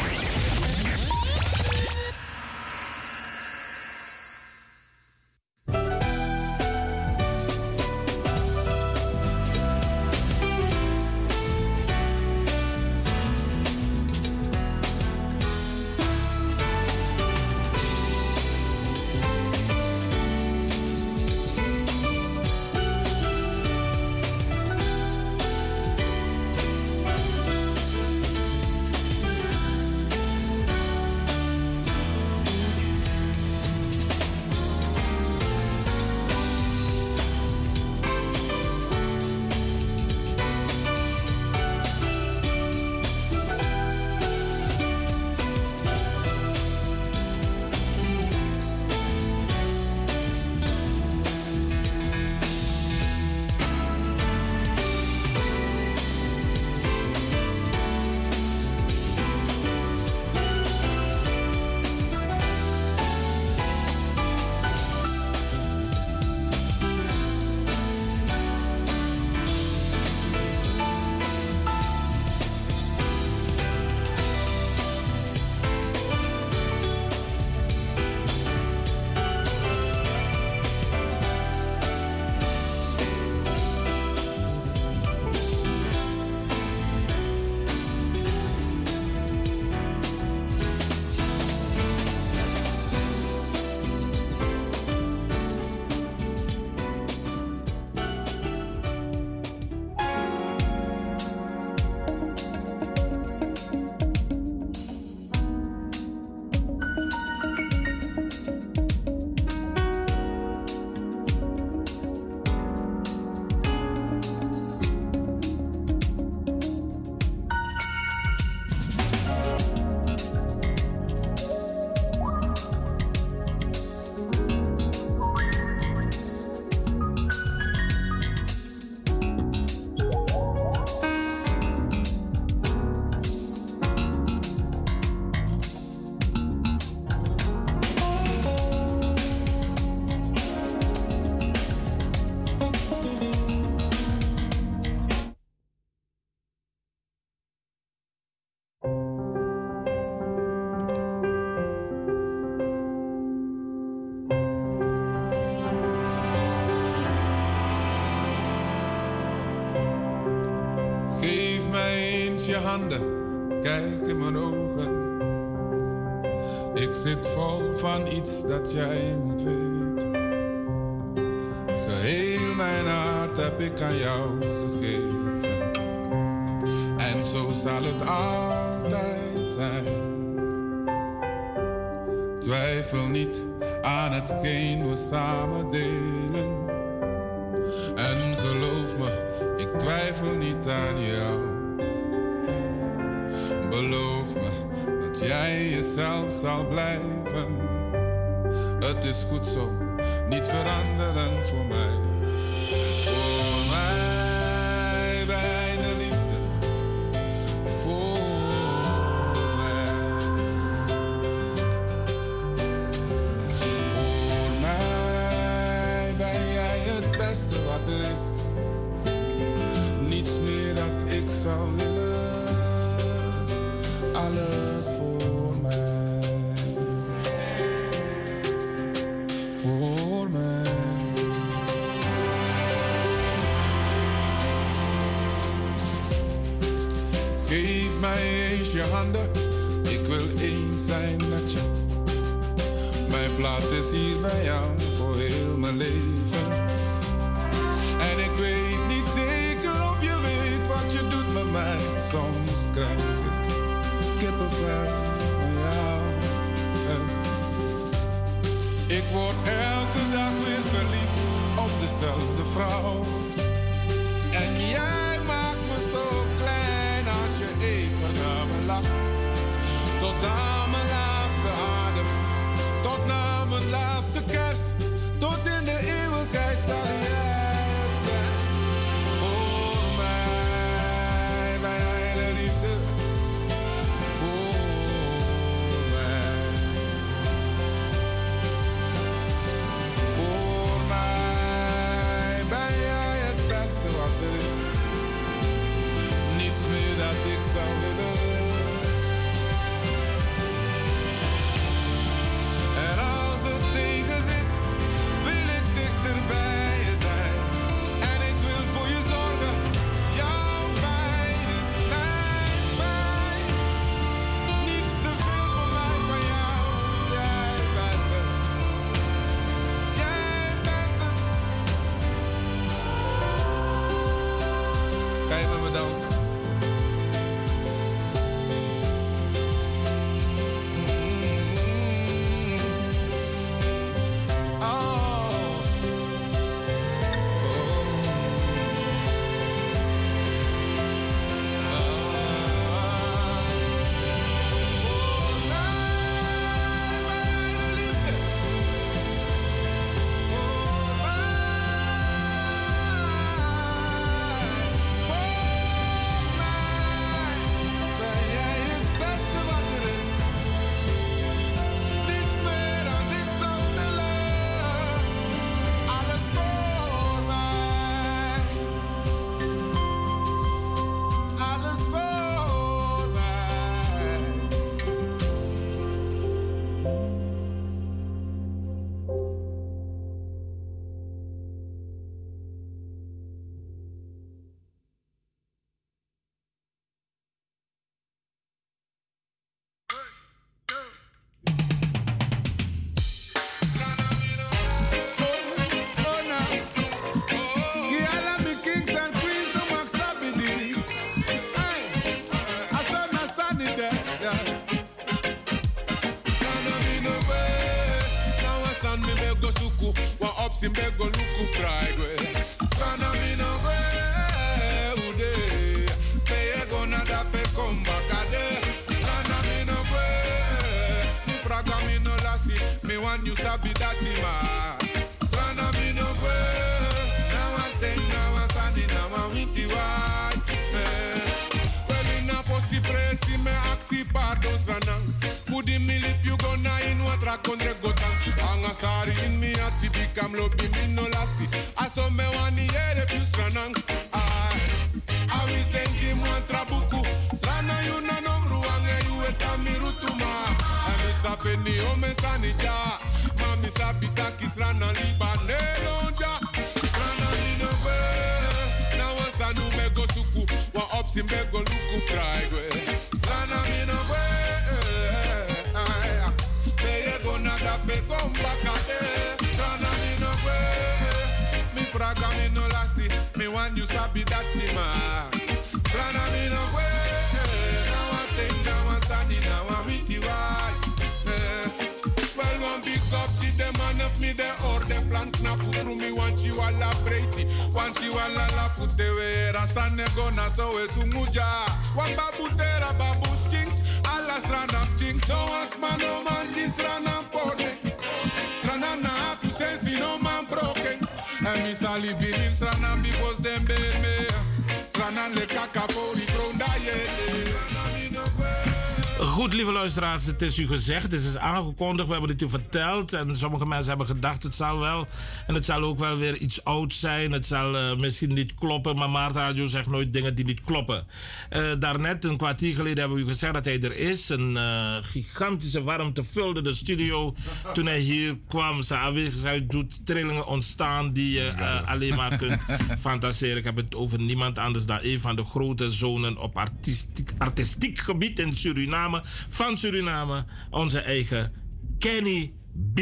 Luisteraars, 510.01 510.39
het 510.39 510.49
is 510.49 510.57
u 510.57 510.67
gezegd, 510.67 511.11
het 511.11 511.21
is 511.21 511.37
aangekondigd, 511.37 512.07
we 512.07 512.13
hebben 512.13 512.31
het 512.31 512.41
u 512.41 512.49
verteld. 512.49 513.13
En 513.13 513.35
sommige 513.35 513.65
mensen 513.65 513.89
hebben 513.89 514.07
gedacht, 514.07 514.43
het 514.43 514.55
zal 514.55 514.79
wel. 514.79 515.07
En 515.47 515.53
het 515.53 515.65
zal 515.65 515.81
ook 515.81 515.99
wel 515.99 516.17
weer 516.17 516.35
iets 516.35 516.63
oud 516.63 516.93
zijn. 516.93 517.31
Het 517.31 517.47
zal 517.47 517.77
eh, 517.77 517.95
misschien 517.95 518.33
niet 518.33 518.53
kloppen, 518.53 518.95
maar 518.95 519.09
Maart 519.09 519.35
Radio 519.35 519.65
zegt 519.65 519.87
nooit 519.87 520.13
dingen 520.13 520.35
die 520.35 520.45
niet 520.45 520.61
kloppen. 520.61 521.07
Eh, 521.51 521.71
daarnet, 521.79 522.25
een 522.25 522.37
kwartier 522.37 522.75
geleden, 522.75 522.99
hebben 522.99 523.17
we 523.17 523.23
u 523.23 523.27
gezegd 523.27 523.53
dat 523.53 523.65
hij 523.65 523.81
er 523.81 523.95
is. 523.95 524.29
Een 524.29 524.57
eh, 524.57 524.95
gigantische 525.01 525.83
warmte 525.83 526.23
vulde 526.23 526.61
de 526.61 526.73
studio 526.73 527.35
toen 527.73 527.85
hij 527.85 527.99
hier 527.99 528.37
kwam. 528.47 528.81
Zijn 528.81 528.99
aanwezigheid 528.99 529.69
doet 529.69 530.05
trillingen 530.05 530.47
ontstaan 530.47 531.13
die 531.13 531.31
je 531.31 531.47
eh, 531.47 531.89
alleen 531.89 532.15
maar 532.15 532.37
kunt 532.37 532.61
fantaseren. 532.99 533.57
Ik 533.57 533.63
heb 533.63 533.75
het 533.75 533.95
over 533.95 534.19
niemand 534.19 534.57
anders 534.57 534.85
dan 534.85 534.99
een 535.01 535.19
van 535.19 535.35
de 535.35 535.45
grote 535.45 535.89
zonen 535.89 536.37
op 536.37 536.57
artistiek, 536.57 537.31
artistiek 537.37 537.99
gebied 537.99 538.39
in 538.39 538.57
Suriname. 538.57 539.23
Van 539.49 539.77
Suriname, 539.77 540.45
onze 540.69 540.99
eigen 540.99 541.51
Kenny 541.99 542.51
B. 542.93 542.99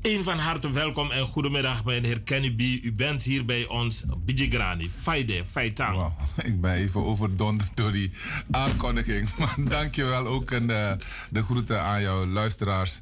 Een 0.00 0.24
van 0.24 0.38
harte 0.38 0.70
welkom 0.70 1.10
en 1.10 1.26
goedemiddag, 1.26 1.84
meneer 1.84 2.20
B. 2.20 2.60
U 2.60 2.92
bent 2.92 3.22
hier 3.22 3.44
bij 3.44 3.66
ons, 3.66 4.04
Bijigrani. 4.24 4.90
Faide, 4.90 5.44
Faitang. 5.50 6.12
Ik 6.44 6.60
ben 6.60 6.72
even 6.74 7.04
overdonderd 7.04 7.76
door 7.76 7.92
die 7.92 8.12
aankondiging. 8.50 9.28
Maar 9.38 9.54
dankjewel 9.58 10.26
ook 10.26 10.50
en 10.50 10.66
de, 10.66 10.96
de 11.30 11.42
groeten 11.42 11.82
aan 11.82 12.02
jouw 12.02 12.26
luisteraars. 12.26 13.00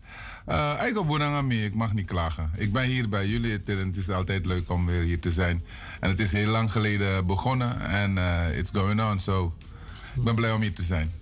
Uh, 0.49 0.83
ik 0.89 0.99
op 0.99 1.45
mee, 1.45 1.65
ik 1.65 1.75
mag 1.75 1.93
niet 1.93 2.07
klagen. 2.07 2.51
Ik 2.57 2.73
ben 2.73 2.85
hier 2.85 3.09
bij 3.09 3.27
jullie 3.27 3.63
en 3.63 3.87
het 3.87 3.97
is 3.97 4.11
altijd 4.11 4.47
leuk 4.47 4.71
om 4.71 4.87
weer 4.87 5.03
hier 5.03 5.21
te 5.21 5.33
zijn. 5.33 5.63
En 6.01 6.11
het 6.11 6.21
is 6.21 6.33
heel 6.33 6.51
lang 6.51 6.73
geleden 6.73 7.27
begonnen 7.27 7.81
en 7.81 8.17
uh, 8.17 8.59
it's 8.59 8.71
going 8.73 9.03
on. 9.03 9.21
So, 9.21 9.55
ik 10.17 10.25
ben 10.25 10.35
blij 10.35 10.53
om 10.53 10.61
hier 10.61 10.75
te 10.75 10.83
zijn. 10.83 11.20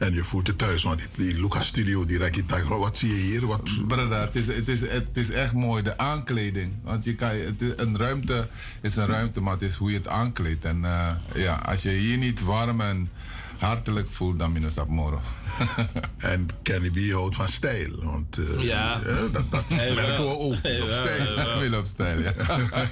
En 0.00 0.14
je 0.14 0.24
voelt 0.24 0.46
het 0.46 0.58
thuis, 0.58 0.82
want 0.82 1.08
die 1.16 1.40
Lucas 1.40 1.66
Studio 1.66 2.04
direct 2.04 2.36
in 2.36 2.46
Tiger, 2.46 2.78
wat 2.78 2.98
zie 2.98 3.08
je 3.08 3.20
hier? 3.20 3.46
Wat... 3.46 3.86
Brada, 3.86 4.20
het 4.20 4.36
is, 4.36 4.46
het, 4.46 4.68
is, 4.68 4.80
het 4.80 5.08
is 5.12 5.30
echt 5.30 5.52
mooi, 5.52 5.82
de 5.82 5.98
aankleding. 5.98 6.72
Want 6.82 7.04
je 7.04 7.14
kan, 7.14 7.28
het 7.28 7.62
is, 7.62 7.72
een 7.76 7.96
ruimte 7.96 8.48
is 8.80 8.96
een 8.96 9.06
ruimte, 9.06 9.40
maar 9.40 9.52
het 9.52 9.62
is 9.62 9.74
hoe 9.74 9.90
je 9.90 9.96
het 9.96 10.08
aankleedt. 10.08 10.64
En 10.64 10.80
uh, 10.82 11.10
ja, 11.34 11.54
als 11.64 11.82
je 11.82 11.90
hier 11.90 12.18
niet 12.18 12.42
warm 12.42 12.80
en 12.80 13.10
hartelijk 13.58 14.10
voelt, 14.10 14.38
dan 14.38 14.52
minus 14.52 14.78
op 14.78 14.88
morgen. 14.88 15.20
en 16.32 16.48
Kenny 16.62 16.90
B 16.90 17.12
houdt 17.12 17.36
van 17.36 17.48
stijl. 17.48 18.02
Want 18.02 18.38
uh, 18.38 18.60
ja. 18.60 18.98
dat, 19.32 19.50
dat 19.50 19.68
merken 19.68 20.24
we 20.24 20.38
ook. 20.38 20.56
Hey, 20.62 20.80
op 20.80 20.90
stijl. 20.90 21.58
Wil 21.58 21.78
op 21.78 21.86
stijl, 21.86 22.18
ja. 22.18 22.32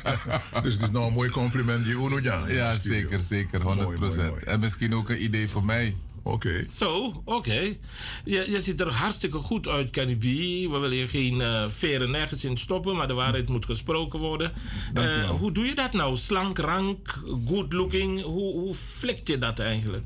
dus 0.63 0.73
het 0.73 0.83
is 0.83 0.91
nou 0.91 1.07
een 1.07 1.13
mooi 1.13 1.31
compliment 1.31 1.85
die 1.85 1.95
Uno 1.95 2.19
Ja, 2.21 2.49
ja 2.49 2.79
zeker, 2.79 3.21
zeker, 3.21 3.61
100%. 3.61 3.65
Mooi, 3.65 3.77
mooi, 3.77 3.99
mooi. 3.99 4.43
En 4.45 4.61
misschien 4.61 4.95
ook 4.95 5.09
een 5.09 5.23
idee 5.23 5.49
voor 5.49 5.65
mij. 5.65 5.95
Oké. 6.29 6.49
Okay. 6.49 6.67
Zo, 6.71 7.23
oké. 7.25 7.33
Okay. 7.35 7.79
Je, 8.25 8.51
je 8.51 8.61
ziet 8.61 8.81
er 8.81 8.93
hartstikke 8.93 9.39
goed 9.39 9.69
uit, 9.69 9.91
Kenny 9.91 10.17
B. 10.17 10.23
We 10.23 10.79
willen 10.81 10.91
hier 10.91 11.09
geen 11.09 11.41
uh, 11.41 11.69
veren 11.69 12.11
nergens 12.11 12.45
in 12.45 12.57
stoppen, 12.57 12.97
maar 12.97 13.07
de 13.07 13.15
waarheid 13.15 13.49
moet 13.49 13.65
gesproken 13.65 14.19
worden. 14.19 14.53
Uh, 14.95 15.31
hoe 15.31 15.53
doe 15.53 15.65
je 15.65 15.75
dat 15.75 15.93
nou? 15.93 16.17
Slank, 16.17 16.59
rank, 16.59 17.23
good 17.47 17.73
looking? 17.73 18.23
Hoe, 18.23 18.53
hoe 18.53 18.75
flikt 18.75 19.29
je 19.29 19.39
dat 19.39 19.59
eigenlijk? 19.59 20.05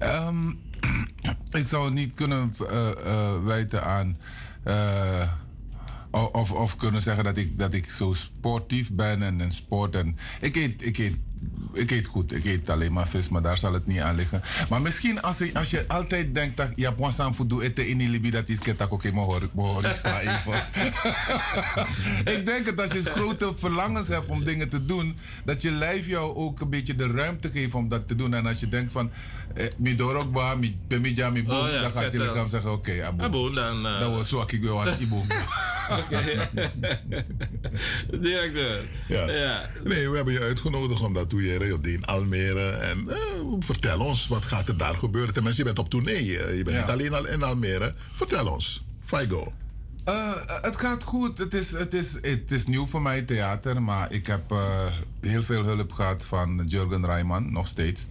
Um, 0.00 0.60
ik 1.60 1.66
zou 1.66 1.84
het 1.84 1.94
niet 1.94 2.14
kunnen 2.14 2.54
uh, 2.60 3.44
wijten 3.44 3.84
aan. 3.84 4.18
of, 6.10 6.52
of 6.52 6.76
kunnen 6.76 7.00
zeggen 7.00 7.24
dat 7.24 7.36
ik, 7.36 7.58
dat 7.58 7.74
ik 7.74 7.86
zo 7.86 8.12
sportief 8.12 8.92
ben 8.92 9.22
en, 9.22 9.40
en 9.40 9.50
sport. 9.50 9.94
En, 9.94 10.16
ik, 10.40 10.56
eet, 10.56 10.86
ik 10.86 10.98
eet 10.98 11.16
ik 11.72 11.90
eet 11.90 12.06
goed. 12.06 12.32
Ik 12.32 12.44
eet 12.44 12.70
alleen 12.70 12.92
maar 12.92 13.08
vis, 13.08 13.28
maar 13.28 13.42
daar 13.42 13.56
zal 13.56 13.72
het 13.72 13.86
niet 13.86 14.00
aan 14.00 14.14
liggen. 14.14 14.42
Maar 14.68 14.82
misschien 14.82 15.22
als, 15.22 15.38
je, 15.38 15.50
als 15.54 15.70
je 15.70 15.84
altijd 15.88 16.34
denkt 16.34 16.56
dat 16.56 16.68
je 16.76 16.84
hebt 16.84 17.18
een 17.18 17.34
voedsel 17.34 17.62
eten 17.62 17.88
in 17.88 17.98
die 17.98 18.08
Libi, 18.08 18.30
dat 18.30 18.48
is 18.48 18.58
ketak 18.58 18.92
oké, 18.92 19.12
maar 19.12 19.24
hoor, 19.24 19.48
hoor 19.54 19.84
even. 19.84 20.66
ik 22.36 22.46
denk 22.46 22.64
dat 22.64 22.80
als 22.80 22.92
je 22.92 23.02
grote 23.02 23.52
verlangens 23.54 24.08
hebt 24.08 24.28
om 24.28 24.44
dingen 24.44 24.68
te 24.68 24.84
doen, 24.84 25.16
dat 25.44 25.62
je 25.62 25.70
lijf 25.70 26.06
jou 26.06 26.36
ook 26.36 26.60
een 26.60 26.70
beetje 26.70 26.94
de 26.94 27.06
ruimte 27.06 27.50
geeft 27.50 27.74
om 27.74 27.88
dat 27.88 28.08
te 28.08 28.14
doen. 28.14 28.34
En 28.34 28.46
als 28.46 28.60
je 28.60 28.68
denkt 28.68 28.92
van, 28.92 29.10
eh, 29.54 29.66
mi 29.76 29.94
dorokba, 29.94 30.54
mi 30.54 30.78
pemija, 30.86 31.30
mi 31.30 31.44
boom, 31.44 31.70
dan 31.70 31.90
gaat 31.90 32.12
je 32.12 32.18
lichaam 32.18 32.48
zeggen, 32.48 32.72
oké, 32.72 32.90
okay, 32.90 33.02
abo. 33.02 33.24
abo. 33.24 33.50
dan... 33.50 33.86
Uh... 33.86 34.00
Dan 34.00 34.12
was 34.12 34.28
zo 34.28 34.44
ik 34.46 34.62
wel 34.62 34.80
aan 34.80 34.96
ibo. 34.98 35.22
Directeur. 38.20 38.84
Ja. 39.08 39.30
ja. 39.30 39.70
Nee, 39.84 40.08
we 40.08 40.16
hebben 40.16 40.34
je 40.34 40.40
uitgenodigd 40.40 41.00
omdat 41.00 41.31
doe 41.32 41.42
je 41.42 41.92
in 41.92 42.04
Almere. 42.04 42.70
En 42.70 42.98
uh, 43.08 43.14
vertel 43.60 44.00
ons, 44.00 44.28
wat 44.28 44.44
gaat 44.44 44.68
er 44.68 44.76
daar 44.76 44.94
gebeuren? 44.94 45.34
Tenminste, 45.34 45.60
je 45.60 45.66
bent 45.66 45.78
op 45.78 45.90
tournee. 45.90 46.24
Je 46.24 46.62
bent 46.64 46.76
ja. 46.76 46.82
niet 46.82 46.90
alleen 46.90 47.14
al 47.14 47.26
in 47.26 47.42
Almere. 47.42 47.94
Vertel 48.14 48.46
ons. 48.46 48.82
Figo. 49.04 49.52
Uh, 50.08 50.32
het 50.46 50.76
gaat 50.76 51.02
goed. 51.02 51.38
Het 51.38 51.54
is, 51.54 51.70
het, 51.70 51.94
is, 51.94 52.12
het 52.12 52.52
is 52.52 52.66
nieuw 52.66 52.86
voor 52.86 53.02
mij, 53.02 53.22
theater. 53.22 53.82
Maar 53.82 54.12
ik 54.12 54.26
heb 54.26 54.52
uh, 54.52 54.86
heel 55.20 55.42
veel 55.42 55.64
hulp 55.64 55.92
gehad 55.92 56.24
van 56.24 56.62
Jurgen 56.66 57.06
Rijman, 57.06 57.52
nog 57.52 57.66
steeds. 57.66 58.08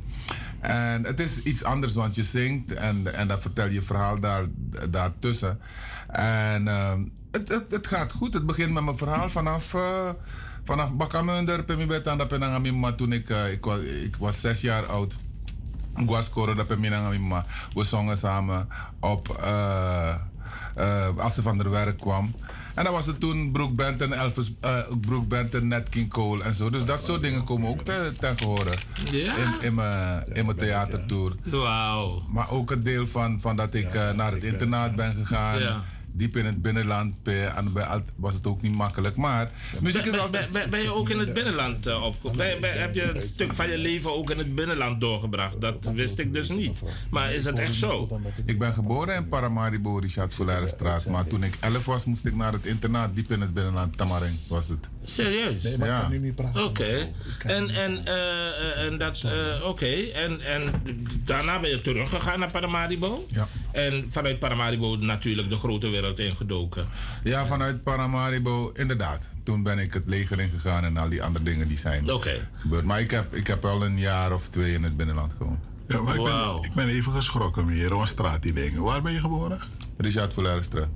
En 0.59 1.03
het 1.03 1.19
is 1.19 1.41
iets 1.41 1.63
anders, 1.63 1.93
want 1.93 2.15
je 2.15 2.23
zingt 2.23 2.73
en, 2.73 3.13
en 3.13 3.27
dan 3.27 3.41
vertel 3.41 3.69
je 3.69 3.81
verhaal 3.81 4.19
daar, 4.19 4.45
daartussen. 4.89 5.59
En 6.07 6.65
uh, 6.65 6.93
het, 7.31 7.47
het, 7.47 7.71
het, 7.71 7.87
gaat 7.87 8.11
goed. 8.11 8.33
Het 8.33 8.45
begint 8.45 8.73
met 8.73 8.83
mijn 8.83 8.97
verhaal 8.97 9.29
vanaf 9.29 9.75
vanaf 10.63 10.93
Bakamunder, 10.93 11.63
Pemi 11.63 11.85
Betanda 11.85 12.25
Penangamima, 12.25 12.91
toen 12.91 13.11
ik, 13.11 13.29
uh, 13.29 13.51
ik, 13.51 13.65
was, 13.65 13.79
ik 13.79 14.15
was 14.15 14.41
zes 14.41 14.61
jaar 14.61 14.85
oud. 14.85 15.17
Guascoro, 15.95 16.53
dat 16.55 16.67
Penangamima. 16.67 17.45
We 17.73 17.83
zongen 17.83 18.17
samen 18.17 18.67
op, 18.99 19.37
uh, 19.43 20.15
uh, 20.77 21.07
als 21.17 21.33
ze 21.33 21.41
van 21.41 21.57
der 21.57 21.69
werk 21.69 21.97
kwam. 21.97 22.35
En 22.75 22.83
dan 22.83 22.93
was 22.93 23.05
het 23.05 23.19
toen 23.19 23.51
Brooke 23.51 23.73
Benton, 23.73 24.13
Elvis, 24.13 24.53
uh, 24.65 24.77
Brooke 25.01 25.25
Benton, 25.25 25.67
Nat 25.67 25.89
King 25.89 26.09
Cole 26.09 26.43
en 26.43 26.55
zo. 26.55 26.69
Dus 26.69 26.85
dat 26.85 27.03
soort 27.03 27.21
dingen 27.21 27.43
komen 27.43 27.69
ook 27.69 27.81
te, 27.81 28.13
ten 28.19 28.37
gehore 28.37 28.73
ja? 29.11 29.35
in, 29.35 29.53
in 29.61 29.73
mijn 29.73 30.23
in 30.33 30.45
mijn 30.45 30.57
theatertour. 30.57 31.35
Wauw. 31.43 32.23
Maar 32.27 32.49
ook 32.49 32.69
het 32.69 32.85
deel 32.85 33.07
van, 33.07 33.41
van 33.41 33.55
dat 33.55 33.73
ik 33.73 33.93
naar 34.15 34.31
het 34.31 34.43
internaat 34.43 34.95
ben 34.95 35.15
gegaan. 35.15 35.59
Ja 35.59 35.83
diep 36.13 36.35
in 36.35 36.45
het 36.45 36.61
binnenland 36.61 37.15
en 37.55 37.73
was 38.15 38.35
het 38.35 38.47
ook 38.47 38.61
niet 38.61 38.75
makkelijk. 38.75 39.15
Maar 39.15 39.51
muziek 39.79 40.05
is 40.05 40.17
altijd... 40.17 40.51
Ben, 40.51 40.69
ben, 40.69 40.81
je 40.81 40.93
ook 40.93 41.09
in 41.09 41.19
het 41.19 41.33
binnenland 41.33 41.87
uh, 41.87 42.03
opgegroeid? 42.03 42.57
heb 42.61 42.93
je 42.93 43.15
een 43.15 43.21
stuk 43.21 43.53
van 43.53 43.69
je 43.69 43.77
leven 43.77 44.15
ook 44.15 44.29
in 44.29 44.37
het 44.37 44.55
binnenland 44.55 45.01
doorgebracht? 45.01 45.61
Dat 45.61 45.91
wist 45.93 46.19
ik 46.19 46.33
dus 46.33 46.49
niet. 46.49 46.81
Maar 47.09 47.33
is 47.33 47.43
dat 47.43 47.59
echt 47.59 47.75
zo? 47.75 48.21
Ik 48.45 48.59
ben 48.59 48.73
geboren 48.73 49.15
in 49.15 49.27
Paramaribo, 49.27 49.97
Richard 49.97 50.33
straat. 50.65 51.05
Maar 51.05 51.27
toen 51.27 51.43
ik 51.43 51.57
11 51.59 51.85
was, 51.85 52.05
moest 52.05 52.25
ik 52.25 52.35
naar 52.35 52.53
het 52.53 52.65
internaat 52.65 53.15
diep 53.15 53.31
in 53.31 53.41
het 53.41 53.53
binnenland. 53.53 53.97
Tamaring 53.97 54.35
was 54.47 54.67
het. 54.67 54.89
Serieus? 55.03 55.63
Nee, 55.63 55.77
maar 55.77 55.87
ja. 55.87 56.07
nu 56.07 56.19
niet 56.19 56.35
praten. 56.35 56.63
Oké. 56.63 57.09
En, 57.43 57.69
en, 57.69 58.01
uh, 58.07 58.85
en 58.85 58.97
dat... 58.97 59.23
Uh, 59.25 59.67
Oké. 59.67 59.85
En, 60.13 60.41
en 60.41 60.83
daarna 61.25 61.59
ben 61.59 61.69
je 61.69 61.81
teruggegaan 61.81 62.39
naar 62.39 62.51
Paramaribo? 62.51 63.25
Ja. 63.27 63.47
En 63.71 64.05
vanuit 64.09 64.39
Paramaribo 64.39 64.95
natuurlijk 64.95 65.49
de 65.49 65.55
grote 65.55 65.87
wereld 65.87 66.00
ingedoken. 66.19 66.87
Ja, 67.23 67.45
vanuit 67.45 67.83
Paramaribo, 67.83 68.71
inderdaad. 68.73 69.29
Toen 69.43 69.63
ben 69.63 69.79
ik 69.79 69.93
het 69.93 70.05
leger 70.05 70.39
ingegaan 70.39 70.83
en 70.83 70.97
al 70.97 71.09
die 71.09 71.23
andere 71.23 71.45
dingen 71.45 71.67
die 71.67 71.77
zijn 71.77 72.11
okay. 72.11 72.47
gebeurd. 72.53 72.85
Maar 72.85 72.99
ik 72.99 73.11
heb, 73.11 73.35
ik 73.35 73.47
heb 73.47 73.65
al 73.65 73.85
een 73.85 73.99
jaar 73.99 74.33
of 74.33 74.47
twee 74.47 74.73
in 74.73 74.83
het 74.83 74.97
binnenland 74.97 75.33
gewoond. 75.37 75.65
Ja, 75.87 76.01
maar 76.01 76.15
ik, 76.15 76.23
ben, 76.23 76.55
ik 76.61 76.73
ben 76.73 76.87
even 76.87 77.11
geschrokken 77.13 77.65
meer. 77.65 77.91
Een 77.91 78.07
straat 78.07 78.43
die 78.43 78.53
dingen. 78.53 78.83
Waar 78.83 79.01
ben 79.01 79.13
je 79.13 79.19
geboren? 79.19 79.59
Richard 79.97 80.33
Verleerstraat. 80.33 80.87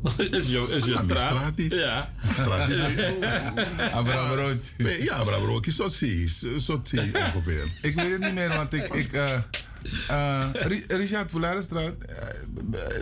is 0.16 0.46
je, 0.46 0.66
is 0.68 0.84
je 0.84 0.98
straat? 0.98 1.36
Strati. 1.36 1.74
Ja. 1.74 2.10
Strati. 2.32 2.74
Abraham 3.92 4.38
Rood. 4.38 4.72
Ja, 4.76 5.14
Abraham 5.14 5.44
Rood 5.44 5.66
is 5.66 5.76
zo 5.76 5.88
zie 5.88 6.30
ongeveer. 7.34 7.64
Ik 7.82 7.94
weet 7.94 8.10
het 8.10 8.20
niet 8.20 8.34
meer, 8.34 8.48
want 8.48 8.72
ik... 8.72 8.88
ik 8.94 9.12
uh, 9.12 9.38
uh, 10.10 10.44
Richard 10.86 11.30
Voulerenstraat. 11.30 11.94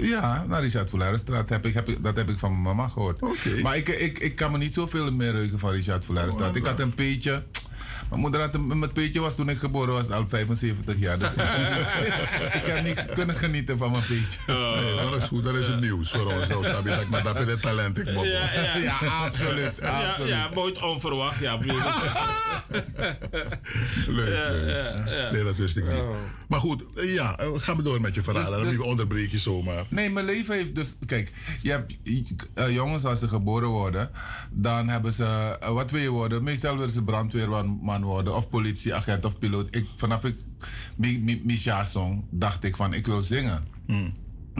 Uh, 0.01 0.09
ja, 0.09 0.45
naar 0.49 0.61
Richard 0.61 0.91
Voulerenstraat 0.91 1.49
heb 1.49 1.67
ik, 1.67 1.75
heb 1.75 1.89
ik, 1.89 2.05
dat 2.05 2.17
heb 2.17 2.29
ik 2.29 2.39
van 2.39 2.51
mijn 2.51 2.63
mama 2.63 2.89
gehoord. 2.89 3.23
Okay. 3.23 3.61
Maar 3.63 3.77
ik, 3.77 3.89
ik, 3.89 4.19
ik 4.19 4.35
kan 4.35 4.53
me 4.53 4.59
niet 4.59 4.73
zoveel 4.73 5.13
meer 5.13 5.33
heugen 5.33 5.59
van 5.59 5.71
Richard 5.71 6.05
Voulerenstraat. 6.05 6.51
Oh, 6.51 6.57
ik 6.57 6.65
had 6.65 6.81
een 6.81 6.93
beetje. 6.97 7.43
Mijn 8.09 8.21
moeder 8.21 8.41
had 8.41 8.55
een, 8.55 8.79
met 8.79 8.93
peetje 8.93 9.21
was 9.21 9.35
toen 9.37 9.49
ik 9.49 9.59
geboren 9.59 9.95
was 9.95 10.11
al 10.11 10.25
75 10.29 10.95
jaar. 10.99 11.19
Dus 11.19 11.33
ik, 12.59 12.63
heb 12.65 12.85
niet 12.85 13.05
kunnen 13.15 13.37
genieten 13.37 13.79
van 13.79 13.91
mijn 13.91 14.03
peetje. 14.07 14.39
Nee, 14.47 15.11
dat 15.11 15.23
is 15.23 15.29
goed. 15.29 15.45
Dat 15.45 15.55
is 15.55 15.67
het 15.69 15.81
nieuws 15.81 16.11
voor 16.11 16.33
ons. 16.33 16.47
Snap 16.47 16.85
je 16.85 16.91
dat 16.91 17.01
ik 17.01 17.09
maar 17.09 17.23
dat 17.23 17.35
ben 17.35 17.49
het 17.49 17.63
talent 17.63 17.99
ik. 17.99 18.07
Ja, 18.09 18.21
ja. 18.23 18.77
Ja, 18.77 18.97
absoluut. 19.25 19.73
Ja, 19.83 20.09
absoluut. 20.09 20.31
ja, 20.31 20.49
nooit 20.55 20.83
onverwacht. 20.83 21.41
Ja, 21.41 21.57
Leuk, 24.07 24.29
Ja, 24.29 24.51
leuk. 24.51 24.69
ja, 24.69 25.15
ja. 25.17 25.31
Nee, 25.31 25.45
dat 25.45 25.57
wist 25.57 25.77
ik 25.77 25.85
niet. 25.89 26.01
Oh. 26.01 26.17
Maar 26.49 26.61
goed, 26.61 26.83
ja, 26.95 27.39
eh, 27.39 27.47
ga 27.55 27.75
maar 27.75 27.85
door 27.85 28.01
met 28.01 28.15
je 28.15 28.23
verhaal. 28.23 28.43
Dus- 28.45 28.53
Dan 28.53 28.63
dus- 28.63 28.71
dus, 28.77 28.85
onderbreek 28.85 29.31
je 29.31 29.39
zomaar. 29.39 29.85
Nee, 29.89 30.11
mijn 30.11 30.27
leven 30.27 30.55
heeft 30.55 30.75
dus. 30.75 30.97
Kijk, 31.07 31.33
je 31.63 31.71
hebt 31.71 31.95
eh, 32.55 32.71
jongens 32.75 33.05
als 33.05 33.19
ze 33.19 33.29
geboren 33.29 33.69
worden, 33.69 34.11
dan 34.51 34.89
hebben 34.89 35.13
ze. 35.13 35.57
eh, 35.61 35.69
wat 35.71 35.91
wil 35.91 36.01
je 36.01 36.11
worden? 36.11 36.43
Meestal 36.43 36.75
willen 36.77 36.91
ze 36.91 37.03
brandweerman 37.05 37.79
worden, 38.03 38.37
of 38.37 38.49
politieagent 38.49 39.25
of 39.25 39.39
piloot. 39.39 39.69
Ik, 39.71 39.87
vanaf 39.97 40.25
ik 40.25 40.37
mi, 40.97 41.21
mi, 41.21 41.41
Misha 41.45 41.87
dacht 42.31 42.65
ik 42.65 42.77
van 42.77 42.93
ik 42.93 43.07
wil 43.07 43.23
zingen. 43.23 43.67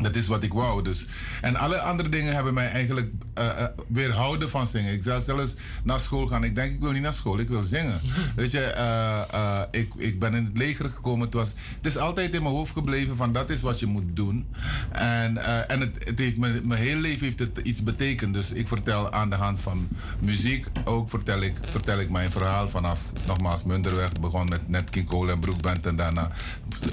Dat 0.03 0.17
is 0.17 0.27
wat 0.27 0.43
ik 0.43 0.53
wou. 0.53 0.83
Dus. 0.83 1.07
En 1.41 1.57
alle 1.57 1.81
andere 1.81 2.09
dingen 2.09 2.35
hebben 2.35 2.55
mij 2.55 2.69
eigenlijk 2.71 3.13
eh, 3.35 3.65
weerhouden 3.89 4.51
van 4.51 4.67
zingen. 4.67 4.93
Ik 4.93 5.03
zou 5.03 5.21
zelfs 5.21 5.57
naar 5.85 6.01
school 6.01 6.27
gaan. 6.27 6.45
Ik 6.45 6.55
denk, 6.55 6.73
ik 6.73 6.81
wil 6.81 6.93
niet 6.93 7.03
naar 7.03 7.15
school, 7.15 7.39
ik 7.39 7.49
wil 7.49 7.65
zingen. 7.65 8.01
Weet 8.37 8.51
je, 8.51 8.61
eh, 8.61 9.63
ik, 9.71 9.95
ik 9.97 10.19
ben 10.19 10.35
in 10.35 10.45
het 10.45 10.59
leger 10.59 10.91
gekomen. 10.91 11.25
Het, 11.25 11.35
was, 11.35 11.55
het 11.77 11.87
is 11.87 11.97
altijd 11.97 12.35
in 12.35 12.43
mijn 12.43 12.55
hoofd 12.55 12.73
gebleven 12.73 13.17
van 13.17 13.33
dat 13.33 13.51
is 13.51 13.63
wat 13.63 13.81
je 13.81 13.87
moet 13.87 14.17
doen. 14.17 14.47
En, 14.93 15.37
en 15.69 15.81
het, 15.81 15.97
het 16.05 16.19
heeft 16.19 16.37
me, 16.37 16.61
mijn 16.65 16.81
hele 16.81 17.01
leven 17.01 17.25
heeft 17.25 17.39
het 17.39 17.59
iets 17.63 17.83
betekend. 17.83 18.35
Dus 18.35 18.53
ik 18.53 18.69
vertel 18.69 19.13
aan 19.13 19.31
de 19.31 19.37
hand 19.37 19.61
van 19.61 19.89
muziek. 20.21 20.67
Ook 20.85 21.11
vertel 21.11 21.41
ik, 21.41 21.57
vertel 21.71 22.01
ik 22.01 22.11
mijn 22.11 22.31
verhaal 22.31 22.69
vanaf, 22.69 23.13
nogmaals, 23.27 23.65
Munderweg. 23.65 24.13
Begon 24.13 24.49
met 24.49 24.69
Nat 24.69 24.91
King 24.91 25.09
Cole 25.09 25.33
en 25.33 25.39
Broekband. 25.39 25.87
En 25.87 25.97
daarna 25.97 26.31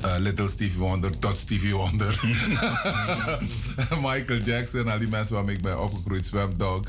eh, 0.02 0.16
Little 0.20 0.48
Stevie 0.48 0.78
Wonder 0.80 1.20
tot 1.20 1.38
Stevie 1.38 1.76
Wonder. 1.76 2.20
Michael 4.02 4.40
Jackson, 4.44 4.88
al 4.88 5.00
die 5.00 5.08
mensen 5.08 5.36
waarmee 5.36 5.56
ik 5.56 5.62
ben 5.62 5.82
opgegroeid, 5.82 6.26
Swamp 6.26 6.60
Dog. 6.60 6.80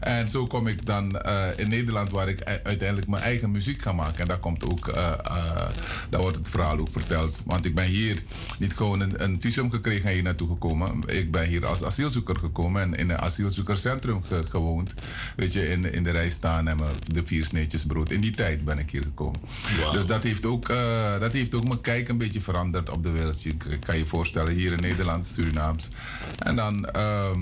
En 0.00 0.28
zo 0.28 0.46
kom 0.46 0.66
ik 0.66 0.86
dan 0.86 1.18
eh, 1.20 1.44
in 1.56 1.68
Nederland 1.68 2.10
waar 2.10 2.28
ik 2.28 2.42
uiteindelijk 2.44 3.06
mijn 3.06 3.22
eigen 3.22 3.50
muziek 3.50 3.82
ga 3.82 3.92
maken. 3.92 4.18
En 4.20 4.26
daar 4.26 4.38
komt 4.38 4.70
ook, 4.72 4.88
eh, 4.88 5.12
daar 6.10 6.20
wordt 6.20 6.36
het 6.36 6.48
verhaal 6.48 6.78
ook 6.78 6.92
verteld. 6.92 7.40
Want 7.44 7.64
ik 7.66 7.74
ben 7.74 7.84
hier 7.86 8.22
niet 8.58 8.76
gewoon 8.76 9.00
een, 9.00 9.22
een 9.22 9.36
visum 9.40 9.70
gekregen 9.70 10.08
en 10.08 10.14
hier 10.14 10.22
naartoe 10.22 10.48
gekomen. 10.48 11.00
Ik 11.06 11.30
ben 11.30 11.46
hier 11.48 11.66
als 11.66 11.84
asielzoeker 11.84 12.36
gekomen 12.38 12.82
en 12.82 12.94
in 12.94 13.10
een 13.10 13.18
asielzoekerscentrum 13.18 14.22
ge- 14.22 14.44
gewoond. 14.48 14.94
Weet 15.36 15.52
je, 15.52 15.68
in, 15.68 15.92
in 15.92 16.02
de 16.02 16.10
rij 16.10 16.30
staan 16.30 16.68
en 16.68 16.78
de 17.06 17.22
vier 17.24 17.44
sneetjes 17.44 17.84
brood. 17.86 18.10
In 18.10 18.20
die 18.20 18.34
tijd 18.34 18.64
ben 18.64 18.78
ik 18.78 18.90
hier 18.90 19.02
gekomen. 19.02 19.40
Dus 19.92 20.06
dat 20.06 20.22
heeft, 20.22 20.44
ook, 20.46 20.68
dat 21.20 21.32
heeft 21.32 21.54
ook 21.54 21.68
mijn 21.68 21.80
kijk 21.80 22.08
een 22.08 22.16
beetje 22.16 22.31
veranderd 22.40 22.90
op 22.90 23.02
de 23.02 23.10
wereld. 23.10 23.42
Je 23.42 23.56
k- 23.56 23.80
kan 23.80 23.98
je 23.98 24.06
voorstellen, 24.06 24.52
hier 24.52 24.72
in 24.72 24.80
Nederland, 24.80 25.26
Surinaams. 25.26 25.88
En 26.38 26.56
dan, 26.56 26.86
ehm, 26.90 27.40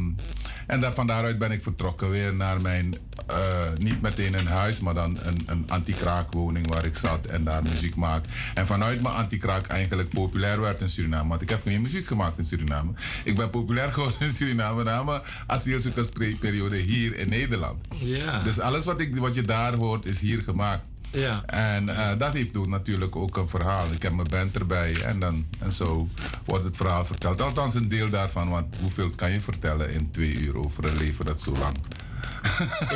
en 0.67 0.81
dan 0.81 0.95
van 0.95 1.07
daaruit 1.07 1.39
ben 1.39 1.51
ik 1.53 1.63
vertrokken 1.63 2.11
weer 2.11 2.35
naar 2.35 2.61
mijn, 2.61 2.95
eh, 3.27 3.37
niet 3.79 4.01
meteen 4.01 4.35
een 4.39 4.47
huis, 4.47 4.81
maar 4.81 4.95
dan 4.95 5.19
een, 5.23 5.43
een 5.47 5.65
anti-kraakwoning 5.69 6.69
waar 6.75 6.85
ik 6.87 6.97
zat 6.97 7.27
en 7.27 7.45
daar 7.45 7.63
muziek 7.63 7.97
maak. 7.97 8.25
En 8.55 8.67
vanuit 8.67 9.03
mijn 9.03 9.15
anti-kraak 9.15 9.67
eigenlijk 9.67 10.09
populair 10.09 10.61
werd 10.61 10.81
in 10.81 10.89
Suriname. 10.89 11.29
Want 11.29 11.43
ik 11.43 11.49
heb 11.49 11.63
geen 11.63 11.83
muziek 11.83 12.07
gemaakt 12.07 12.39
in 12.39 12.45
Suriname. 12.45 12.93
Ik 13.25 13.35
ben 13.37 13.51
populair 13.51 13.93
geworden 13.93 14.21
in 14.21 14.33
Suriname 14.33 14.83
na 14.83 15.03
mijn 15.03 15.21
asielzoekersperiode 15.47 16.77
hier 16.77 17.17
in 17.19 17.29
Nederland. 17.29 17.87
Ja. 17.99 18.43
Dus 18.43 18.61
alles 18.61 18.85
wat, 18.85 19.01
ik, 19.01 19.17
wat 19.17 19.35
je 19.35 19.43
daar 19.43 19.75
hoort 19.75 20.07
is 20.07 20.21
hier 20.21 20.43
gemaakt. 20.43 20.85
Ja. 21.13 21.43
En 21.47 21.89
eh, 21.89 22.19
dat 22.19 22.33
heeft 22.33 22.57
ook 22.57 22.67
natuurlijk 22.67 23.17
ook 23.17 23.37
een 23.37 23.49
verhaal. 23.49 23.87
Ik 23.93 24.03
heb 24.03 24.13
mijn 24.13 24.29
band 24.31 24.57
erbij 24.57 25.03
en, 25.03 25.19
dan, 25.19 25.47
en 25.59 25.73
zo 25.73 26.09
wordt 26.45 26.65
het 26.65 26.77
verhaal 26.77 27.05
verteld. 27.05 27.41
Althans 27.41 27.75
een 27.75 27.89
deel 27.89 28.09
daarvan, 28.09 28.49
want 28.49 28.77
hoeveel 28.81 29.11
kan 29.11 29.33
je 29.33 29.41
vertellen 29.41 29.91
in 29.91 30.11
twee 30.11 30.33
uur 30.33 30.57
over 30.57 30.85
een 30.85 30.97
leven 30.97 31.25
dat 31.25 31.41
zo 31.41 31.53
lang 31.53 31.77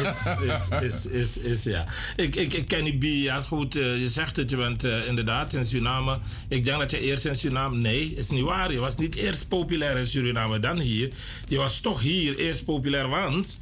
is, 0.05 0.27
is, 0.41 0.69
is, 0.81 1.07
is, 1.07 1.39
is, 1.39 1.63
ja. 1.65 1.85
Ik, 2.17 2.37
ik, 2.37 2.53
ik 2.53 2.69
ken 2.69 2.85
die 2.85 2.99
B, 2.99 3.03
ja 3.03 3.41
goed, 3.41 3.77
eh, 3.77 4.01
je 4.01 4.09
zegt 4.09 4.37
het, 4.37 4.51
je 4.51 4.57
bent 4.57 4.85
eh, 4.85 5.07
inderdaad 5.07 5.53
in 5.53 5.65
Suriname. 5.65 6.19
Ik 6.49 6.65
denk 6.65 6.79
dat 6.79 6.91
je 6.91 7.01
eerst 7.01 7.25
in 7.25 7.37
Suriname, 7.37 7.77
nee, 7.77 8.15
is 8.17 8.31
niet 8.31 8.45
waar. 8.45 8.73
Je 8.73 8.79
was 8.79 8.97
niet 8.97 9.15
eerst 9.15 9.49
populair 9.49 9.97
in 9.97 10.07
Suriname 10.07 10.59
dan 10.59 10.79
hier. 10.79 11.13
Je 11.49 11.57
was 11.57 11.81
toch 11.81 12.01
hier 12.01 12.37
eerst 12.39 12.65
populair, 12.65 13.09
want 13.09 13.61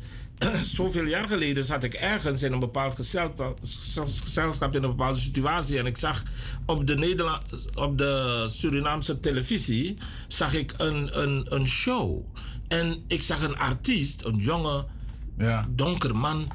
zoveel 0.77 1.05
jaar 1.05 1.29
geleden 1.29 1.65
zat 1.65 1.83
ik 1.83 1.95
ergens 1.95 2.43
in 2.43 2.53
een 2.53 2.59
bepaald 2.59 2.95
gezelschap, 2.95 4.75
in 4.75 4.83
een 4.83 4.91
bepaalde 4.91 5.19
situatie 5.19 5.79
en 5.79 5.87
ik 5.87 5.97
zag 5.97 6.23
op 6.67 6.87
de, 6.87 6.95
Nederland, 6.97 7.43
op 7.75 7.99
de 7.99 8.45
Surinaamse 8.51 9.21
televisie 9.21 9.95
zag 10.29 10.55
ik 10.55 10.75
een, 10.77 11.21
een, 11.23 11.47
een 11.49 11.69
show. 11.69 12.25
En 12.69 13.03
ik 13.07 13.23
zag 13.23 13.43
een 13.43 13.57
artiest, 13.59 14.25
een 14.25 14.37
jonge, 14.37 14.85
donker 15.69 16.17
man, 16.17 16.49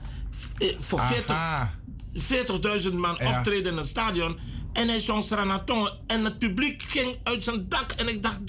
eh, 0.57 0.75
voor 0.79 0.99
40 0.99 1.69
40.000 2.13 2.93
man 2.93 3.15
Ja. 3.19 3.37
optreden 3.37 3.71
in 3.71 3.77
een 3.77 3.83
stadion. 3.83 4.39
En 4.73 4.87
hij 4.87 4.99
zong 4.99 5.23
Sranaton. 5.23 5.89
En 6.07 6.23
het 6.25 6.37
publiek 6.39 6.83
ging 6.87 7.15
uit 7.23 7.43
zijn 7.43 7.65
dak. 7.69 7.91
En 7.91 8.07
ik 8.07 8.23
dacht, 8.23 8.39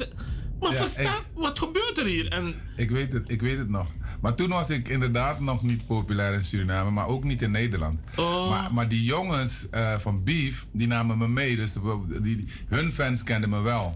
maar 0.61 0.73
Ja, 0.73 0.85
ik- 0.85 1.25
wat 1.35 1.59
gebeurt 1.59 1.99
er 1.99 2.05
hier? 2.07 2.29
En 2.29 2.55
Ik 2.79 2.91
weet 2.91 3.13
het, 3.13 3.31
ik 3.31 3.41
weet 3.41 3.59
het 3.59 3.69
nog. 3.69 3.87
Maar 4.21 4.35
toen 4.35 4.49
was 4.49 4.71
ik 4.71 4.89
inderdaad 4.89 5.41
nog 5.41 5.63
niet 5.63 5.87
populair 5.87 6.33
in 6.33 6.43
Suriname, 6.43 6.91
maar 6.91 7.07
ook 7.07 7.25
niet 7.25 7.43
in 7.43 7.51
Nederland. 7.51 8.01
Oh. 8.17 8.51
Maar, 8.51 8.73
maar 8.73 8.89
die 8.89 9.03
jongens 9.05 9.71
eh, 9.71 9.99
van 9.99 10.25
Beef, 10.25 10.67
die 10.73 10.87
namen 10.87 11.19
me 11.19 11.29
mee. 11.29 11.57
Dus 11.57 11.77
die, 12.23 12.45
hun 12.69 12.93
fans 12.93 13.23
kenden 13.23 13.51
me 13.51 13.61
wel. 13.61 13.95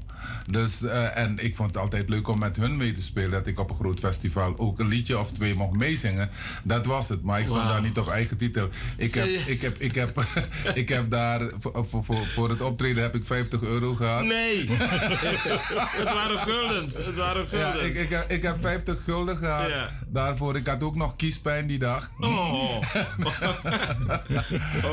Dus, 0.51 0.83
eh, 0.83 1.17
en 1.17 1.39
ik 1.41 1.57
vond 1.57 1.69
het 1.69 1.79
altijd 1.83 2.09
leuk 2.09 2.29
om 2.29 2.39
met 2.39 2.57
hun 2.57 2.77
mee 2.77 2.93
te 2.93 3.03
spelen. 3.03 3.31
Dat 3.31 3.47
ik 3.47 3.59
op 3.59 3.71
een 3.71 3.77
groot 3.77 3.99
festival 3.99 4.59
ook 4.59 4.79
een 4.79 4.89
liedje 4.89 5.19
of 5.19 5.31
twee 5.33 5.55
mocht 5.55 5.77
meezingen. 5.77 6.31
Dat 6.65 6.87
was 6.87 7.09
het. 7.09 7.23
Maar 7.23 7.41
ik 7.41 7.47
stond 7.47 7.69
daar 7.69 7.83
niet 7.83 7.99
op 7.99 8.09
eigen 8.09 8.37
titel. 8.37 8.69
Ik 8.97 9.15
heb, 9.15 9.27
ik 9.27 9.61
heb, 9.61 9.79
ik 9.79 9.95
heb, 9.95 10.25
ik 10.75 10.89
heb 10.89 11.11
daar, 11.11 11.51
voor, 11.59 12.05
voor, 12.05 12.27
voor, 12.27 12.51
het 12.51 12.61
optreden 12.61 13.03
heb 13.03 13.15
ik 13.15 13.25
50 13.25 13.63
euro 13.63 13.95
gehad. 13.95 14.25
nee, 14.25 14.71
het 16.01 16.13
waren 16.13 16.39
guldens. 16.39 16.97
Het 16.97 17.15
waren 17.15 17.47
Ja, 17.51 17.71
guldens. 17.71 17.89
ik, 17.89 17.95
ik, 17.95 18.11
heb, 18.11 18.31
ik 18.31 18.43
heb 18.43 18.63
50 18.73 19.05
gulden 19.05 19.37
gehad. 19.37 19.69
Ja. 19.69 19.91
Daarvoor. 20.07 20.57
Ik 20.57 20.67
had 20.67 20.83
ook 20.83 20.97
nog 20.97 21.17
kiespijn 21.17 21.67
die 21.67 21.79
dag. 21.79 22.11
Oh. 22.21 22.83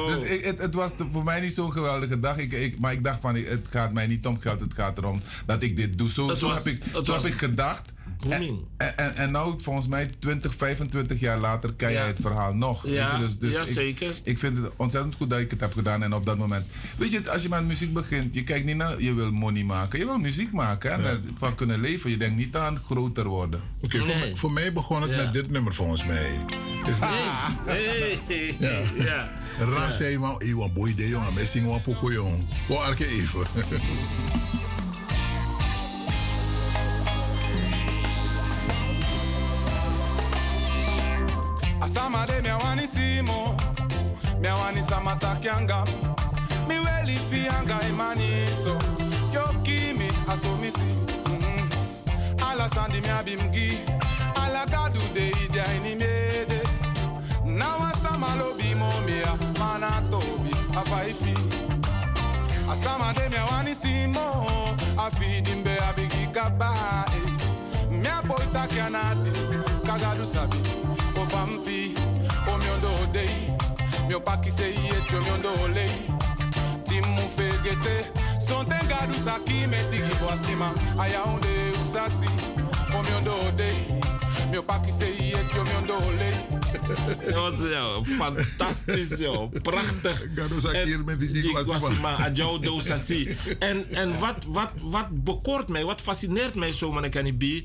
Dus 0.08 0.22
ik, 0.22 0.45
het, 0.45 0.61
het 0.61 0.74
was 0.74 0.91
voor 1.11 1.24
mij 1.24 1.40
niet 1.40 1.53
zo'n 1.53 1.72
geweldige 1.72 2.19
dag. 2.19 2.38
Ik, 2.38 2.51
ik, 2.51 2.80
maar 2.80 2.91
ik 2.91 3.03
dacht 3.03 3.22
van, 3.22 3.35
het 3.35 3.67
gaat 3.69 3.93
mij 3.93 4.08
niet 4.08 4.25
om 4.25 4.40
geld. 4.40 4.61
Het 4.61 4.74
gaat 4.74 4.98
erom 4.98 5.22
dat 5.45 5.64
ik 5.64 5.75
dit 5.75 5.98
doe. 5.98 6.09
Zo, 6.09 6.27
heb, 6.27 6.66
ik, 6.66 6.83
het 6.83 7.06
zo 7.06 7.11
was 7.11 7.24
heb 7.24 7.32
ik 7.32 7.40
gedacht. 7.40 7.93
En, 8.30 8.41
en, 8.77 8.98
en, 8.98 9.15
en 9.15 9.31
nou, 9.31 9.53
volgens 9.61 9.88
mij 9.88 10.09
20, 10.19 10.56
25 10.56 11.19
jaar 11.19 11.39
later 11.39 11.73
ken 11.73 11.91
jij 11.91 12.07
het 12.07 12.17
verhaal 12.22 12.53
nog. 12.53 12.88
Ja, 12.88 13.17
dus, 13.17 13.38
dus 13.38 13.53
ja, 13.53 13.61
ik, 13.61 13.67
zeker. 13.67 14.19
Ik 14.23 14.39
vind 14.39 14.57
het 14.57 14.72
ontzettend 14.75 15.15
goed 15.15 15.30
dat 15.30 15.39
ik 15.39 15.49
het 15.49 15.59
heb 15.59 15.73
gedaan. 15.73 16.03
En 16.03 16.14
op 16.14 16.25
dat 16.25 16.38
moment... 16.38 16.65
Weet 16.98 17.11
je, 17.11 17.31
als 17.31 17.41
je 17.41 17.49
met 17.49 17.65
muziek 17.65 17.93
begint, 17.93 18.33
je 18.33 18.43
kijkt 18.43 18.65
niet 18.65 18.75
naar... 18.75 19.01
Je 19.01 19.14
wil 19.14 19.31
money 19.31 19.64
maken. 19.64 19.99
Je 19.99 20.06
wil 20.06 20.17
muziek 20.17 20.51
maken 20.51 20.91
en 20.91 21.23
ervan 21.33 21.56
kunnen 21.56 21.80
leven. 21.80 22.09
Je 22.09 22.17
denkt 22.17 22.35
niet 22.35 22.56
aan 22.56 22.80
groter 22.85 23.27
worden. 23.27 23.61
Oké, 23.81 23.98
voor, 23.98 24.07
mij- 24.17 24.35
voor 24.35 24.51
mij 24.51 24.73
begon 24.73 25.01
het 25.01 25.11
Ja. 25.11 25.17
met 25.17 25.33
dit 25.33 25.49
nummer 25.49 25.73
volgens 25.73 26.06
mij. 26.06 26.31
Dus, 26.85 26.95
Hey. 27.65 28.19
Ja. 28.59 28.80
ja. 29.03 29.30
Ra 29.59 29.91
zei 29.91 30.17
man, 30.17 30.41
wat 30.56 30.73
boy 30.73 30.95
de 30.95 31.07
jongen, 31.07 31.33
mij 31.33 31.45
zingen 31.45 31.69
wat 31.69 31.83
poko 31.83 32.11
jong. 32.11 32.45
Wat 32.67 32.77
arke 32.77 33.07
even. 33.07 33.41
Asama 42.19 42.27
de 42.27 42.41
mi 42.41 42.49
awani 42.49 42.88
simo. 42.88 43.56
Mi 44.41 44.48
awani 44.48 44.81
sama 44.83 45.15
takyanga 45.15 45.83
Mi 46.67 46.75
weli 46.75 47.17
fi 47.30 47.48
anga 47.48 47.80
imani 47.88 48.45
so. 48.64 48.73
Yo 49.33 49.43
kimi 49.64 50.07
aso 50.27 50.57
misi 50.57 50.93
mm 51.25 51.69
Ala 52.41 52.67
sandi 52.75 52.99
mi 53.01 53.07
abimgi 53.09 53.80
Ala 54.35 54.65
gadu 54.65 54.99
de 55.14 55.30
ide 55.30 55.64
ini 55.77 55.95
mede. 55.95 56.61
Nawa 57.45 57.91
sama 58.03 58.35
lobi 58.39 58.75
mo 58.75 58.91
mea 59.06 59.33
Mana 59.59 60.01
tobi 60.11 60.51
afaifi 60.75 61.33
Asama 62.72 63.14
de 63.14 63.30
mi 63.30 63.38
awani 63.38 63.75
simo. 63.75 64.75
Afi 64.98 65.41
dimbe 65.41 65.77
abigi 65.89 66.27
kabae 66.33 67.39
Mi 68.02 68.08
aboy 68.08 68.45
takyanati 68.53 69.32
Kagadu 69.86 70.26
sabi. 70.26 70.58
O 71.16 71.26
famfi 71.26 71.95
O 72.48 72.58
miondo 72.58 73.11
dei 73.11 73.30
Mio 74.08 74.19
paki 74.19 74.52
se 74.52 74.64
yetyo 74.64 75.22
miondo 75.22 75.50
lei 75.74 75.92
Timu 76.84 77.30
fegete 77.36 77.95
Son 78.40 78.66
tengadu 78.66 79.14
saki 79.14 79.68
me 79.68 79.78
tigi 79.92 80.14
boasima 80.22 80.72
Aya 81.00 81.24
onde 81.24 81.74
usasi 81.84 82.30
O 82.98 83.03
miondo 83.03 83.52
dei 83.56 83.76
Mio 84.50 84.64
paki 84.64 84.92
se 84.92 85.06
yet 85.30 85.53
yo 85.53 85.64
mio 85.64 85.86
dole. 85.86 86.58
Wat, 87.34 87.58
ja, 87.69 88.03
fantastisch, 88.03 89.18
joh. 89.18 89.52
Prachtig. 89.61 90.24
En 90.74 91.06
met 91.06 91.19
die 91.19 92.60
dosasi. 92.61 93.38
En, 93.60 93.90
en 93.90 94.19
wat, 94.19 94.36
wat, 94.48 94.72
wat 94.82 95.24
bekoort 95.24 95.68
mij, 95.68 95.86
wat 95.86 96.02
fascineert 96.02 96.56
mij 96.56 96.72
zo, 96.72 96.92
meneer 96.92 97.34
B. 97.34 97.44
Uh, 97.44 97.61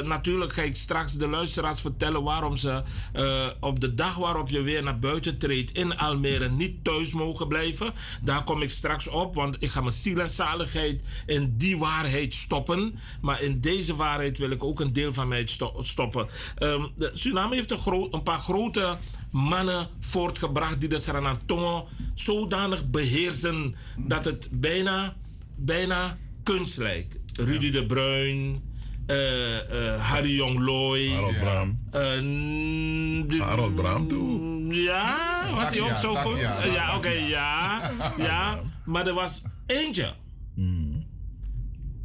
natuurlijk 0.00 0.52
ga 0.52 0.62
ik 0.62 0.76
straks 0.76 1.12
de 1.12 1.28
luisteraars 1.28 1.80
vertellen 1.80 2.22
waarom 2.22 2.56
ze 2.56 2.82
uh, 3.16 3.48
op 3.60 3.80
de 3.80 3.94
dag 3.94 4.16
waarop 4.16 4.48
je 4.48 4.62
weer 4.62 4.82
naar 4.82 4.98
buiten 4.98 5.38
treedt 5.38 5.72
in 5.72 5.96
Almere 5.96 6.48
niet 6.48 6.84
thuis 6.84 7.12
mogen 7.12 7.48
blijven. 7.48 7.92
Daar 8.22 8.44
kom 8.44 8.62
ik 8.62 8.70
straks 8.70 9.08
op, 9.08 9.34
want 9.34 9.56
ik 9.58 9.70
ga 9.70 9.80
mijn 9.80 9.92
ziel 9.92 10.20
en 10.20 10.28
zaligheid 10.28 11.02
in 11.26 11.54
die 11.56 11.78
waarheid 11.78 12.34
stoppen. 12.34 12.98
Maar 13.20 13.42
in 13.42 13.60
deze 13.60 13.96
waarheid 13.96 14.38
wil 14.38 14.50
ik 14.50 14.64
ook 14.64 14.80
een 14.80 14.92
deel 14.92 15.12
van 15.12 15.28
mij 15.28 15.46
stoppen. 15.80 16.11
Um, 16.16 16.92
de 16.96 17.10
Suriname 17.12 17.54
heeft 17.54 17.70
een, 17.70 17.78
groot, 17.78 18.14
een 18.14 18.22
paar 18.22 18.38
grote 18.38 18.96
mannen 19.30 19.88
voortgebracht 20.00 20.80
die 20.80 20.88
de 20.88 20.98
Sranatongo 20.98 21.88
zodanig 22.14 22.90
beheersen 22.90 23.74
dat 23.96 24.24
het 24.24 24.48
bijna, 24.52 25.16
bijna 25.56 26.18
kunst 26.42 26.78
lijkt. 26.78 27.18
Rudy 27.34 27.70
de 27.70 27.86
Bruin, 27.86 28.62
uh, 29.06 29.50
uh, 29.50 30.10
Harry 30.10 30.36
Jonglooi. 30.36 31.12
Harold 31.12 31.38
Braam. 31.38 31.80
Uh, 31.92 33.40
Harold 33.40 33.74
Braam 33.74 34.06
toe. 34.06 34.50
Ja, 34.74 35.54
was 35.54 35.70
hij 35.70 35.80
ook 35.80 35.96
zo 35.96 36.14
goed? 36.14 36.38
Ja, 36.38 36.64
ja 36.64 36.96
oké, 36.96 36.96
okay, 36.96 37.28
ja. 37.28 37.92
Ja, 38.16 38.60
maar 38.84 39.06
er 39.06 39.14
was 39.14 39.42
eentje. 39.66 40.14
Hmm. 40.54 41.06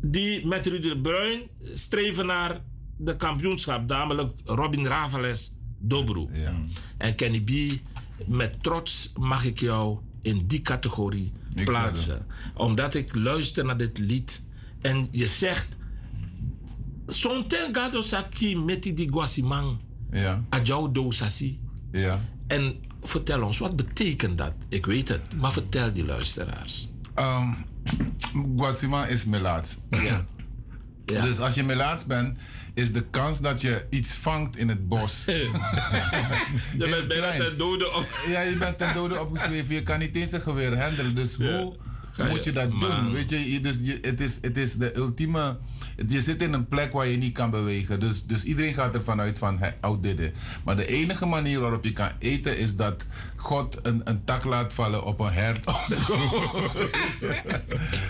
Die 0.01 0.47
met 0.47 0.65
Rudy 0.65 0.87
de 0.87 1.01
Bruin 1.01 1.41
streven 1.73 2.25
naar 2.25 2.61
de 2.97 3.15
kampioenschap. 3.15 3.87
Namelijk 3.87 4.33
Robin 4.45 4.85
Ravales 4.85 5.55
Dobro. 5.79 6.29
Ja. 6.33 6.53
En 6.97 7.15
Kenny 7.15 7.41
B, 7.41 7.79
met 8.25 8.63
trots 8.63 9.11
mag 9.19 9.45
ik 9.45 9.59
jou 9.59 9.97
in 10.21 10.47
die 10.47 10.61
categorie 10.61 11.31
ik 11.55 11.65
plaatsen. 11.65 12.25
Omdat 12.53 12.95
ik 12.95 13.15
luister 13.15 13.65
naar 13.65 13.77
dit 13.77 13.97
lied 13.97 14.43
en 14.81 15.07
je 15.11 15.27
zegt. 15.27 15.67
Sonten 17.07 17.75
gado 17.75 18.01
saki 18.01 18.57
meti 18.57 18.93
di 18.93 19.07
guasimang. 19.11 19.77
Ja. 20.11 20.43
Ajau 20.49 20.91
do 20.91 21.11
sasi. 21.11 21.59
Ja. 21.91 22.19
En 22.47 22.75
vertel 23.01 23.43
ons, 23.43 23.57
wat 23.57 23.75
betekent 23.75 24.37
dat? 24.37 24.53
Ik 24.69 24.85
weet 24.85 25.07
het, 25.07 25.33
maar 25.33 25.51
vertel 25.51 25.93
die 25.93 26.05
luisteraars. 26.05 26.89
Um, 27.15 27.55
Guasima 28.57 29.05
is 29.05 29.25
melaats. 29.25 29.77
Ja. 29.89 30.25
ja. 31.05 31.21
Dus 31.21 31.39
als 31.39 31.55
je 31.55 31.63
melaats 31.63 32.05
bent, 32.05 32.37
is 32.77 32.93
de 32.93 33.01
kans 33.01 33.39
dat 33.39 33.61
je 33.61 33.85
iets 33.89 34.13
vangt 34.13 34.57
in 34.57 34.69
het 34.69 34.87
bos. 34.87 35.25
je 35.25 35.49
bent 36.77 37.07
bijna 37.07 37.31
ten 37.31 37.57
dode 37.57 37.93
op. 37.93 38.07
Ja, 38.27 38.41
je 38.41 38.55
bent 38.57 38.77
ten 38.77 38.93
dode 38.93 39.19
opgeschreven. 39.21 39.75
Je 39.75 39.83
kan 39.83 39.99
niet 39.99 40.15
eens 40.15 40.31
een 40.31 40.41
geweer 40.41 40.81
handelen. 40.81 41.15
Dus 41.15 41.35
hoe 41.35 41.75
moet 42.29 42.43
je 42.43 42.51
dat 42.51 42.71
doen? 42.79 43.11
Weet 43.11 43.29
je, 43.29 43.59
dus 43.61 43.75
je, 43.81 43.97
het, 44.01 44.21
is, 44.21 44.37
het 44.41 44.57
is 44.57 44.73
de 44.73 44.95
ultieme 44.97 45.57
je 46.07 46.21
zit 46.21 46.41
in 46.41 46.53
een 46.53 46.67
plek 46.67 46.91
waar 46.91 47.07
je 47.07 47.17
niet 47.17 47.33
kan 47.33 47.49
bewegen. 47.49 47.99
Dus, 47.99 48.25
dus 48.25 48.43
iedereen 48.43 48.73
gaat 48.73 48.95
ervan 48.95 49.21
uit 49.21 49.39
van, 49.39 49.59
hey, 49.59 49.77
oh 49.81 50.01
dit 50.01 50.31
Maar 50.65 50.75
de 50.75 50.87
enige 50.87 51.25
manier 51.25 51.59
waarop 51.59 51.83
je 51.83 51.91
kan 51.91 52.09
eten 52.19 52.57
is 52.57 52.75
dat 52.75 53.05
God 53.37 53.77
een, 53.81 54.01
een 54.03 54.23
tak 54.23 54.43
laat 54.43 54.73
vallen 54.73 55.05
op 55.05 55.19
een 55.19 55.31
hert 55.33 55.67
of 55.67 55.87
zo. 57.19 57.27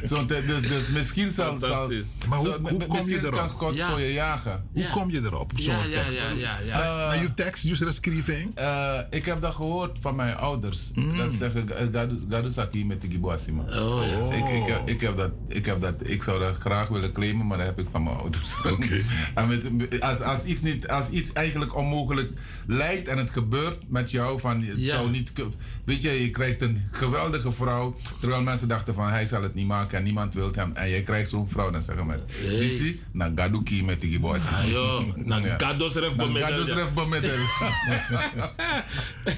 zo 0.03 0.25
dus, 0.25 0.61
dus 0.67 0.88
misschien 0.88 1.30
zal... 1.30 1.57
zal 1.57 1.91
maar 2.27 2.38
hoe, 2.38 2.57
hoe 2.61 2.85
kom 2.85 3.07
je 3.07 3.17
erop? 3.17 3.31
kan 3.31 3.49
God 3.49 3.75
ja. 3.75 3.89
voor 3.89 3.99
je 3.99 4.14
jagen. 4.14 4.64
Hoe 4.73 4.89
kom 4.89 5.11
je 5.11 5.19
erop 5.19 5.51
op 5.51 5.59
zo'n 5.59 5.73
ja, 5.73 6.03
tekst? 6.03 6.14
Ja, 6.14 6.30
ja, 6.30 6.57
ja. 6.59 6.83
ja. 6.83 7.14
Uh, 7.14 7.22
je 7.22 7.33
tekst, 7.33 7.64
je 7.64 7.75
schrijving? 7.75 8.59
Uh, 8.59 8.99
ik 9.09 9.25
heb 9.25 9.41
dat 9.41 9.56
gehoord 9.56 9.97
van 9.99 10.15
mijn 10.15 10.35
ouders. 10.35 10.91
Mm. 10.93 11.17
Dat 11.17 11.33
zeggen, 11.33 11.69
Gadu 12.30 12.49
Saki 12.51 12.85
met 12.85 13.01
de 13.01 13.09
Giboasima. 13.09 13.64
Oh, 13.64 14.01
ja. 14.30 14.35
ik, 14.35 14.45
ik, 14.85 15.01
heb 15.01 15.17
dat, 15.17 15.31
ik 15.47 15.65
heb 15.65 15.81
dat, 15.81 15.93
ik 15.99 16.23
zou 16.23 16.39
dat 16.39 16.56
graag 16.59 16.88
willen 16.88 17.11
claimen, 17.11 17.47
maar 17.47 17.57
dat 17.57 17.67
heb 17.67 17.80
ik 17.80 17.88
van 17.91 18.03
mijn 18.03 18.15
ouders. 18.15 18.56
Okay. 18.67 19.03
en 19.35 19.47
met, 19.47 20.01
als, 20.01 20.22
als, 20.22 20.43
iets 20.43 20.61
niet, 20.61 20.88
als 20.88 21.09
iets 21.09 21.33
eigenlijk 21.33 21.75
onmogelijk 21.75 22.31
lijkt 22.67 23.07
en 23.07 23.17
het 23.17 23.31
gebeurt 23.31 23.89
met 23.89 24.11
jou, 24.11 24.39
van, 24.39 24.61
het 24.61 24.81
Ja. 24.81 24.95
zou 24.95 25.09
niet, 25.09 25.16
weet 25.83 26.01
je, 26.01 26.21
je 26.21 26.29
krijgt 26.29 26.61
een 26.61 26.87
geweldige 26.91 27.51
vrouw, 27.51 27.95
terwijl 28.19 28.41
mensen 28.41 28.67
dachten 28.67 28.93
van 28.93 29.09
hij 29.09 29.25
zal 29.25 29.43
het 29.43 29.53
niet 29.53 29.67
maken 29.67 29.97
en 29.97 30.03
niemand 30.03 30.33
wil 30.33 30.51
hem. 30.51 30.71
En 30.73 30.89
jij 30.89 31.01
krijgt 31.01 31.29
zo'n 31.29 31.49
vrouw, 31.49 31.71
dan 31.71 31.83
zeggen 31.83 32.05
met, 32.05 32.21
Hey. 32.27 32.59
Disi, 32.59 33.01
na 33.11 33.31
gaduki 33.35 33.83
met 33.83 34.01
die 34.01 34.19
boys. 34.19 34.47
Ah, 34.51 34.69
joh, 34.69 35.15
na 35.15 35.41
gados 35.41 35.93
ref 35.93 36.15
bemiddel, 36.15 36.47
gados 36.47 36.67
ja. 36.67 36.73
ref 36.73 36.93
bemiddel. 36.93 37.29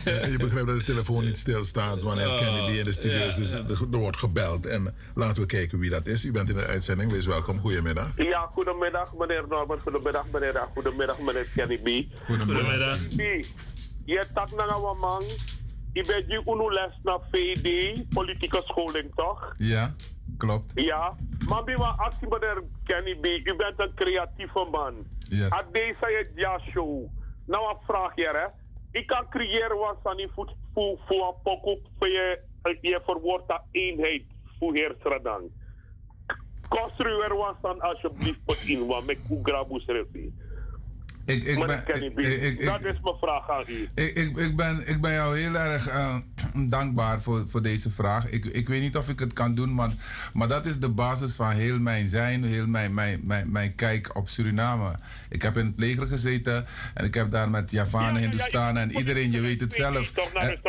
En 0.03 0.31
je 0.31 0.37
begrijpt 0.37 0.67
dat 0.67 0.77
de 0.77 0.83
telefoon 0.83 1.23
niet 1.25 1.37
stilstaat 1.37 2.01
wanneer 2.01 2.27
Oh, 2.29 2.39
Kennedy 2.39 2.77
in 2.77 2.85
de 2.85 2.93
studio 2.93 3.27
is. 3.27 3.35
Dus 3.35 3.51
er, 3.51 3.87
wordt 3.87 4.17
gebeld. 4.17 4.65
En 4.65 4.95
laten 5.15 5.41
we 5.41 5.47
kijken 5.47 5.79
wie 5.79 5.89
dat 5.89 6.07
is. 6.07 6.25
U 6.25 6.31
bent 6.31 6.49
in 6.49 6.55
de 6.55 6.65
uitzending. 6.65 7.11
Wees 7.11 7.25
welkom. 7.25 7.59
Goedemiddag. 7.59 8.11
Ja, 8.15 8.49
goedemiddag 8.53 9.13
meneer 9.17 9.45
Norbert, 9.49 9.81
goedemiddag 9.81 10.25
meneer 10.31 10.67
goedemiddag 10.73 11.19
meneer 11.19 11.47
Kenny 11.55 11.77
B. 11.77 12.15
Goedemiddag. 12.25 12.99
B, 13.15 13.21
je 14.05 14.25
tak 14.33 14.51
na 14.55 14.77
man, 14.99 15.23
je 15.93 16.03
bent 16.05 16.25
je 16.27 16.41
unu 16.45 16.73
les 16.73 16.99
naar 17.03 17.19
VD, 17.31 18.03
politieke 18.09 18.61
scholing 18.65 19.15
toch? 19.15 19.55
Ja, 19.57 19.93
klopt. 20.37 20.71
Ja, 20.75 21.15
maar 21.47 21.63
bij 21.63 21.77
wat 21.77 21.97
actie 21.97 22.27
meneer 22.27 22.63
Kenny 22.83 23.15
B, 23.15 23.25
u 23.25 23.55
bent 23.55 23.79
een 23.79 23.93
creatieve 23.93 24.67
man. 24.71 25.05
Yes. 25.19 25.49
At 25.49 25.67
deze 25.71 26.29
ja 26.35 26.59
show, 26.59 27.05
nou 27.45 27.69
een 27.69 27.79
vraag 27.87 28.15
hier 28.15 28.35
hè. 28.35 28.47
Ik 28.91 29.07
kan 29.07 29.29
creëren 29.29 29.77
wat 29.77 29.97
van 30.03 30.17
die 30.17 30.29
voet 30.33 30.55
voor 30.73 30.99
voor 31.07 31.27
een 31.27 31.41
pokoe 31.43 31.79
voor 31.97 32.07
je, 32.07 32.39
je 32.81 33.01
verwoord 33.05 33.47
dat 33.47 33.61
eenheid 33.71 34.23
voor 34.59 34.73
heer 34.73 34.95
Sradang. 35.03 35.51
Construeer 36.69 37.35
wat 37.35 37.55
dan 37.61 37.81
alsjeblieft 37.81 38.65
in 38.65 38.85
wat 38.85 39.05
met 39.05 39.19
Oegrabus 39.29 39.85
refi. 39.85 40.33
Ik, 41.29 41.43
ik, 41.43 41.55
ben, 41.55 41.67
dat 42.65 42.83
is 42.83 42.99
mijn 43.01 43.15
vraag 43.21 43.49
aan 43.49 43.63
u. 43.67 43.89
Ik, 43.95 44.17
ik, 44.17 44.37
ik, 44.37 44.55
ben, 44.55 44.87
ik 44.87 45.01
ben 45.01 45.11
jou 45.11 45.37
heel 45.37 45.55
erg 45.55 45.87
eh, 45.87 46.15
dankbaar 46.77 47.21
voor, 47.21 47.43
voor 47.47 47.61
deze 47.61 47.89
vraag. 47.89 48.29
Ik, 48.29 48.45
ik 48.45 48.67
weet 48.67 48.81
niet 48.81 48.97
of 48.97 49.09
ik 49.09 49.19
het 49.19 49.33
kan 49.33 49.55
doen, 49.55 49.73
maar, 49.73 49.89
maar 50.33 50.47
dat 50.47 50.65
is 50.65 50.79
de 50.79 50.89
basis 50.89 51.35
van 51.35 51.51
heel 51.51 51.79
mijn 51.79 52.07
zijn, 52.07 52.43
heel 52.43 52.67
mijn, 52.67 52.93
mijn, 52.93 53.19
mijn, 53.23 53.51
mijn 53.51 53.75
kijk 53.75 54.15
op 54.15 54.29
Suriname. 54.29 54.95
Ik 55.29 55.41
heb 55.41 55.57
in 55.57 55.65
het 55.65 55.79
leger 55.79 56.07
gezeten 56.07 56.65
en 56.93 57.05
ik 57.05 57.13
heb 57.13 57.31
daar 57.31 57.49
met 57.49 57.71
Javanen, 57.71 58.21
Hindustanen 58.21 58.81
en 58.81 58.91
iedereen, 58.97 59.31
je 59.31 59.41
weet 59.41 59.61
het 59.61 59.73
zelf. 59.73 60.11
En, 60.33 60.59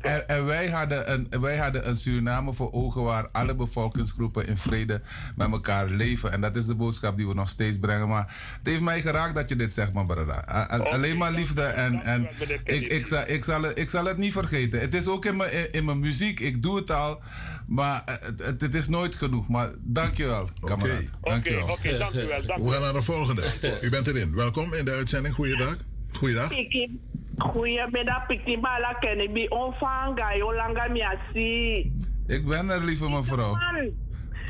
en, 0.00 0.28
en 0.28 0.44
wij, 0.44 0.68
hadden 0.68 1.12
een, 1.12 1.40
wij 1.40 1.56
hadden 1.56 1.88
een 1.88 1.96
Suriname 1.96 2.52
voor 2.52 2.72
ogen 2.72 3.02
waar 3.02 3.28
alle 3.32 3.54
bevolkingsgroepen 3.54 4.46
in 4.46 4.58
vrede 4.58 5.00
met 5.36 5.50
elkaar 5.50 5.88
leven. 5.88 6.32
En 6.32 6.40
dat 6.40 6.56
is 6.56 6.66
de 6.66 6.74
boodschap 6.74 7.16
die 7.16 7.28
we 7.28 7.34
nog 7.34 7.48
steeds 7.48 7.78
brengen. 7.78 8.08
Maar 8.08 8.54
het 8.58 8.66
heeft 8.66 8.80
mij 8.80 9.00
geraakt 9.00 9.34
dat 9.34 9.48
je 9.48 9.56
dit 9.56 9.72
zegt, 9.72 9.92
man, 9.92 10.05
brada. 10.06 10.68
Alleen 10.90 11.16
maar 11.16 11.30
liefde 11.32 11.62
en, 11.62 12.02
en 12.02 12.28
ik, 12.64 12.86
ik, 12.86 13.06
zal, 13.06 13.22
ik, 13.26 13.44
zal, 13.44 13.62
het- 13.62 13.78
ik 13.78 13.88
zal 13.88 14.04
het 14.04 14.16
niet 14.16 14.32
vergeten. 14.32 14.80
Het 14.80 14.94
is 14.94 15.08
ook 15.08 15.24
in 15.24 15.36
mijn, 15.36 15.72
in- 15.72 15.84
mijn 15.84 16.00
muziek. 16.00 16.40
Ik 16.40 16.62
doe 16.62 16.76
het 16.76 16.90
al. 16.90 17.20
Maar 17.66 18.02
het, 18.04 18.44
het, 18.44 18.60
het 18.60 18.74
is 18.74 18.88
nooit 18.88 19.14
genoeg. 19.14 19.48
Maar 19.48 19.68
dankjewel, 19.80 20.48
kameraad. 20.60 21.10
Dankjewel. 21.22 21.66
We 21.66 22.68
gaan 22.70 22.80
naar 22.80 22.92
de 22.92 23.02
volgende. 23.02 23.42
U 23.80 23.90
bent 23.90 24.06
erin. 24.06 24.34
Welkom 24.34 24.74
in 24.74 24.84
de 24.84 24.92
uitzending. 24.92 25.34
Goeiedag. 25.34 25.76
Goeiedag. 26.12 26.48
Goedemiddag, 27.38 28.26
Piki 28.26 28.58
Bala 28.60 28.92
Kennedy. 28.92 29.46
Onvanga, 29.48 30.36
Jolanga 30.36 30.88
Miasi. 30.88 31.92
Ik 32.26 32.46
ben 32.46 32.70
er, 32.70 32.84
lieve 32.84 33.10
mevrouw. 33.10 33.56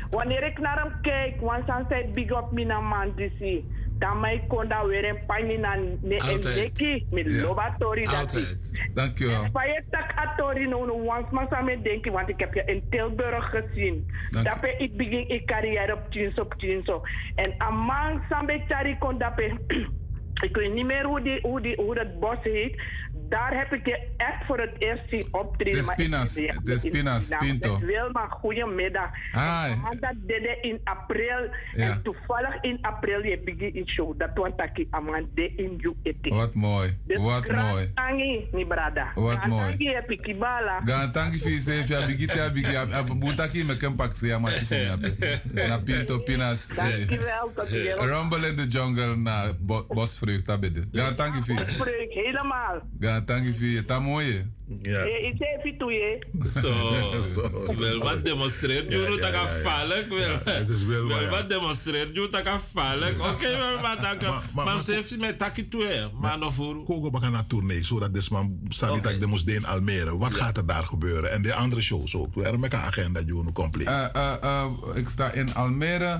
Wanneer 0.09 0.43
ik 0.43 0.59
naar 0.59 0.77
hem 0.83 0.91
kijk, 1.01 1.41
want 1.41 1.67
dan 1.67 1.85
zei 1.89 2.05
big 2.13 2.29
up 2.29 2.51
mina 2.51 2.79
man 2.79 3.13
disi. 3.15 3.65
Dan 3.99 4.19
mij 4.19 4.43
kon 4.47 4.67
daar 4.67 4.87
weer 4.87 5.09
een 5.09 5.25
panje 5.25 5.57
naar 5.57 5.79
ne 6.01 6.15
en 6.15 6.29
Altijd. 6.29 6.55
neki 6.55 7.07
met 7.11 7.31
lobatori 7.31 8.03
dat 8.03 8.13
Altijd. 8.13 8.89
Dankjewel. 8.93 9.45
Spaje 9.45 9.83
tak 9.89 10.11
atori 10.15 10.67
no 10.67 10.85
no 10.85 11.03
wans 11.03 11.29
maar 11.31 11.47
samen 11.49 11.83
denken, 11.83 12.11
want 12.11 12.29
ik 12.29 12.39
heb 12.39 12.53
je 12.53 12.63
in 12.65 12.83
Tilburg 12.89 13.49
gezien. 13.49 14.11
Daarbij 14.29 14.75
ik 14.77 14.97
begin 14.97 15.29
ik 15.29 15.45
carrière 15.45 15.93
op 15.93 16.01
Chinso 16.09 16.41
op 16.41 16.53
Chinso. 16.57 17.01
En 17.35 17.53
amang 17.57 18.21
sambe 18.29 18.63
chari 18.67 18.97
kon 18.97 19.17
daarbij 19.17 19.57
ik 20.47 20.55
weet 20.55 20.73
niet 20.73 20.85
meer 20.85 21.05
hoe, 21.05 21.21
die, 21.21 21.39
hoe, 21.41 21.61
die, 21.61 21.75
hoe 21.75 21.95
dat 21.95 22.19
bos 22.19 22.37
heet. 22.41 22.81
Daar 23.29 23.57
heb 23.57 23.73
ik 23.73 23.85
je 23.85 24.07
echt 24.17 24.45
voor 24.45 24.59
het 24.59 24.71
eerst 24.77 25.03
zien 25.09 25.27
optreden. 25.31 25.79
De 25.79 25.85
maar 25.85 25.99
ik 25.99 26.01
Spinas, 26.03 26.33
de 26.33 26.73
echt 26.73 26.83
in. 26.83 27.37
Pinto. 27.39 27.79
Wilma, 27.79 28.27
goedemiddag. 28.27 29.09
Hi. 29.31 29.73
Dat 29.99 30.13
deed 30.15 30.43
ik 30.43 30.57
in 30.61 30.79
april. 30.83 31.49
Ja. 31.73 31.91
En 31.91 32.01
toevallig 32.03 32.61
in 32.61 32.77
april 32.81 33.23
je 33.23 33.39
begin 33.39 33.75
in 33.75 33.87
show. 33.89 34.19
Dat 34.19 34.29
was 34.33 34.51
taki 34.55 34.87
amande 34.89 35.55
in 35.55 35.75
you 35.77 35.95
eti. 36.03 36.29
Wat 36.29 36.53
mooi, 36.53 36.97
Dus 37.05 37.17
wat 37.17 37.51
mooi. 37.51 37.91
Tangi, 37.93 38.47
mi 38.51 38.65
brada. 38.65 39.11
Wat 39.15 39.45
mooi. 39.45 39.69
Tangi 39.69 39.87
heb 39.93 40.11
ik 40.11 40.21
kibala. 40.21 40.81
Gaan 40.85 41.11
tanki 41.11 41.39
fi 41.39 41.57
se 41.59 41.71
fi 41.85 41.95
abigiti 41.95 42.39
abigi 42.39 42.75
abutaki 42.75 43.63
me 43.63 43.77
kan 43.77 43.95
pak 43.95 44.13
fi 44.13 44.25
me 44.39 44.89
ape. 44.91 45.39
Na 45.53 45.77
pinto 45.77 46.19
pinas. 46.19 46.67
Dankjewel, 46.75 47.51
tot 47.55 47.69
je. 47.69 47.95
Rumble 47.99 48.47
in 48.47 48.55
the 48.55 48.65
jungle 48.65 49.15
na 49.15 49.51
bo- 49.59 49.85
bosvreugd 49.89 50.49
abede. 50.49 50.83
Gaan 50.91 51.15
tanki 51.15 51.41
fi. 51.43 51.57
Spreek 51.67 52.13
helemaal. 52.13 52.81
Gaan 52.99 53.16
tanki 53.25 53.53
fi. 53.53 53.85
Ta 53.85 53.99
mooie. 53.99 54.45
Ja. 54.81 54.99
Eh, 54.99 55.25
Ik 55.27 55.33
zei 55.37 55.49
even 55.57 55.77
toe 55.77 55.91
je. 55.91 56.19
Zo. 56.61 57.73
Wel 57.77 57.99
wat 57.99 58.25
demonstreert 58.25 58.91
Ja, 58.91 58.97
je 58.97 59.03
ja, 59.03 59.09
dat 59.09 59.19
ja, 59.19 59.29
kan 59.29 59.43
ja. 59.43 59.61
vallen. 59.61 60.09
Wel 60.09 60.19
Ja, 60.19 60.41
het 60.43 60.69
is 60.69 60.83
wel 60.85 61.09
ja. 61.09 61.29
wat 61.29 61.49
demonstreert 61.49 62.09
je 62.13 62.27
dat 62.31 62.41
kan 62.41 62.59
vallen. 62.73 63.21
Oké, 63.21 63.57
wel 63.57 63.79
maar 63.81 64.01
dank 64.01 64.21
maar- 64.21 64.43
Maar 64.53 64.65
maar- 64.65 64.83
ze 64.83 64.91
heeft 64.93 65.17
met 65.17 65.37
takkie 65.37 65.67
toe, 65.67 65.83
hè. 65.85 66.11
Maar 66.11 66.37
nog 66.37 66.53
voor. 66.53 66.83
Kogo 66.83 67.09
bakken 67.09 67.31
naar 67.31 67.47
tournee, 67.47 67.83
zodat 67.83 68.13
dus 68.13 68.29
man 68.29 68.59
sabi 68.69 69.01
dat 69.01 69.19
de 69.21 69.27
moest 69.27 69.47
in 69.49 69.65
Almere. 69.65 70.17
Wat 70.17 70.33
gaat 70.33 70.57
er 70.57 70.65
daar 70.65 70.83
gebeuren? 70.83 71.31
En 71.31 71.41
de 71.41 71.53
andere 71.53 71.81
shows 71.81 72.15
ook. 72.15 72.35
We 72.35 72.43
hebben 72.43 72.63
een 72.63 72.73
agenda 72.73 73.21
die 73.21 73.35
we 73.37 73.51
compleet. 73.51 73.87
Eh, 73.87 74.05
eh, 74.13 74.33
eh, 74.41 74.65
ik 74.95 75.07
sta 75.07 75.31
in 75.31 75.53
Almere. 75.55 76.19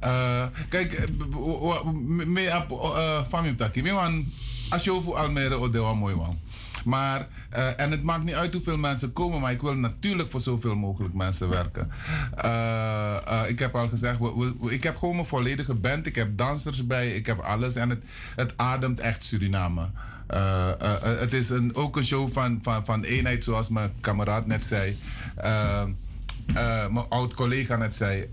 Eh, 0.00 0.46
kijk, 0.68 0.92
eh, 0.92 1.04
me- 2.26 2.40
eh, 2.48 3.24
van 3.28 3.42
mijn 3.42 3.56
takkie. 3.56 3.82
Me 3.82 3.92
wan, 3.92 4.32
als 4.68 4.84
je 4.84 4.92
over 4.92 5.14
Almere, 5.14 5.48
dat 5.48 5.82
was 5.82 5.96
mooi 5.96 6.14
man. 6.14 6.38
Maar, 6.84 7.26
eh, 7.50 7.80
en 7.80 7.90
het 7.90 8.02
maakt 8.02 8.24
niet 8.24 8.34
uit 8.34 8.52
hoeveel 8.52 8.76
mensen 8.76 9.12
komen, 9.12 9.40
maar 9.40 9.52
ik 9.52 9.60
wil 9.60 9.74
natuurlijk 9.74 10.30
voor 10.30 10.40
zoveel 10.40 10.74
mogelijk 10.74 11.14
mensen 11.14 11.48
werken. 11.48 11.90
Eh, 12.36 13.16
eh, 13.26 13.48
ik 13.48 13.58
heb 13.58 13.74
al 13.74 13.88
gezegd, 13.88 14.18
ik 14.68 14.82
heb 14.82 14.96
gewoon 14.96 15.14
mijn 15.14 15.26
volledige 15.26 15.74
band. 15.74 16.06
Ik 16.06 16.14
heb 16.14 16.36
dansers 16.36 16.86
bij, 16.86 17.10
ik 17.14 17.26
heb 17.26 17.38
alles. 17.38 17.76
En 17.76 17.88
het, 17.88 18.02
het 18.36 18.52
ademt 18.56 19.00
echt 19.00 19.24
Suriname. 19.24 19.86
Het 21.04 21.32
is 21.32 21.50
een, 21.50 21.74
ook 21.74 21.96
een 21.96 22.04
show 22.04 22.32
van, 22.32 22.58
van, 22.62 22.84
van 22.84 23.02
eenheid, 23.02 23.44
zoals 23.44 23.68
mijn 23.68 23.92
kameraad 24.00 24.46
net 24.46 24.66
zei. 24.66 24.96
Mijn 26.90 27.08
oud-collega 27.08 27.76
net 27.76 27.94
zei. 27.94 28.28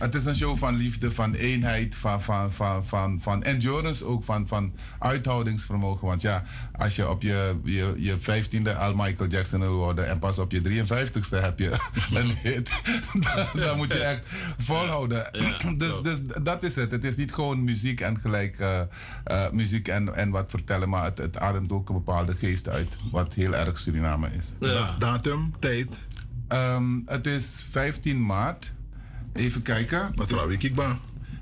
Het 0.00 0.14
is 0.14 0.24
een 0.24 0.34
show 0.36 0.56
van 0.56 0.76
liefde, 0.76 1.12
van 1.12 1.34
eenheid, 1.34 1.94
van, 1.94 2.22
van, 2.22 2.52
van, 2.52 2.86
van, 2.86 3.20
van 3.20 3.42
endurance 3.42 4.04
ook, 4.04 4.24
van, 4.24 4.48
van 4.48 4.72
uithoudingsvermogen. 4.98 6.06
Want 6.06 6.22
ja, 6.22 6.42
als 6.72 6.96
je 6.96 7.08
op 7.08 7.22
je, 7.22 7.56
je, 7.64 7.94
je 7.96 8.16
15e 8.18 8.78
al 8.78 8.94
Michael 8.94 9.28
Jackson 9.28 9.60
wil 9.60 9.74
worden 9.74 10.08
en 10.08 10.18
pas 10.18 10.38
op 10.38 10.52
je 10.52 10.60
53ste 10.60 11.40
heb 11.40 11.58
je 11.58 11.70
een 12.14 12.30
hit, 12.42 12.70
dan, 13.12 13.62
dan 13.62 13.76
moet 13.76 13.92
je 13.92 13.98
echt 13.98 14.22
volhouden. 14.58 15.30
dus, 15.78 16.02
dus 16.02 16.20
dat 16.42 16.62
is 16.62 16.76
het. 16.76 16.90
Het 16.92 17.04
is 17.04 17.16
niet 17.16 17.34
gewoon 17.34 17.64
muziek 17.64 18.00
en 18.00 18.18
gelijk 18.20 18.58
eh, 18.58 18.80
eh, 19.24 19.50
muziek 19.52 19.88
en, 19.88 20.14
en 20.14 20.30
wat 20.30 20.50
vertellen, 20.50 20.88
maar 20.88 21.04
het, 21.04 21.18
het 21.18 21.38
ademt 21.38 21.72
ook 21.72 21.88
een 21.88 21.94
bepaalde 21.94 22.34
geest 22.36 22.68
uit, 22.68 22.96
wat 23.10 23.34
heel 23.34 23.54
erg 23.54 23.78
Suriname 23.78 24.30
is. 24.38 24.52
Da- 24.58 24.96
datum, 24.98 25.54
tijd? 25.58 25.88
Ehm, 26.48 26.98
het 27.06 27.26
is 27.26 27.66
15 27.70 28.26
maart. 28.26 28.72
Even 29.32 29.62
kijken. 29.62 30.12
Wat 30.14 30.30
er 30.30 30.36
ik? 30.62 30.74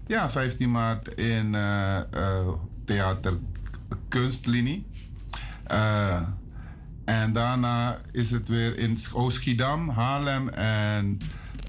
Ja, 0.07 0.31
15 0.31 0.70
maart 0.70 1.15
in 1.15 1.55
eh, 1.55 2.49
Theater 2.84 3.39
Kunstlinie. 4.08 4.86
Eh, 5.65 6.23
en 7.05 7.33
daarna 7.33 8.00
is 8.12 8.31
het 8.31 8.49
weer 8.49 8.78
in 8.78 8.99
Oost-Schiedam, 9.12 9.89
Haarlem 9.89 10.49
en 10.49 11.18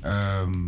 ehm 0.01 0.59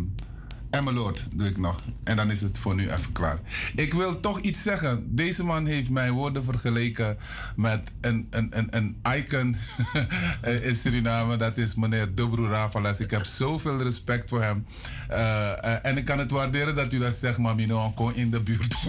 Emmeloord 0.82 1.24
doe 1.32 1.46
ik 1.48 1.58
nog. 1.58 1.80
En 2.04 2.16
dan 2.16 2.30
is 2.30 2.40
het 2.40 2.58
voor 2.58 2.74
nu 2.74 2.90
even 2.90 3.12
klaar. 3.12 3.38
Ik 3.74 3.94
wil 3.94 4.20
toch 4.20 4.40
iets 4.40 4.62
zeggen. 4.62 5.06
Deze 5.16 5.44
man 5.44 5.66
heeft 5.66 5.90
mijn 5.90 6.12
woorden 6.12 6.44
vergeleken 6.44 7.16
met 7.56 7.90
een, 8.00 8.26
een, 8.30 8.48
een, 8.50 8.66
een 8.70 8.96
icon 9.16 9.56
in 10.68 10.74
Suriname. 10.74 11.36
Dat 11.36 11.58
is 11.58 11.74
meneer 11.74 12.14
Dubro 12.14 12.46
Ravalas. 12.48 13.00
Ik 13.00 13.10
heb 13.10 13.24
zoveel 13.24 13.82
respect 13.82 14.28
voor 14.30 14.42
hem. 14.42 14.66
Eh, 15.08 15.86
en 15.86 15.96
ik 15.96 16.04
kan 16.04 16.18
het 16.18 16.30
waarderen 16.30 16.74
dat 16.74 16.92
u 16.92 16.98
dat 16.98 17.14
zegt, 17.14 17.38
maar 17.38 17.54
Mino, 17.54 17.92
gewoon 17.96 18.14
in 18.14 18.30
de 18.30 18.40
buurt 18.40 18.74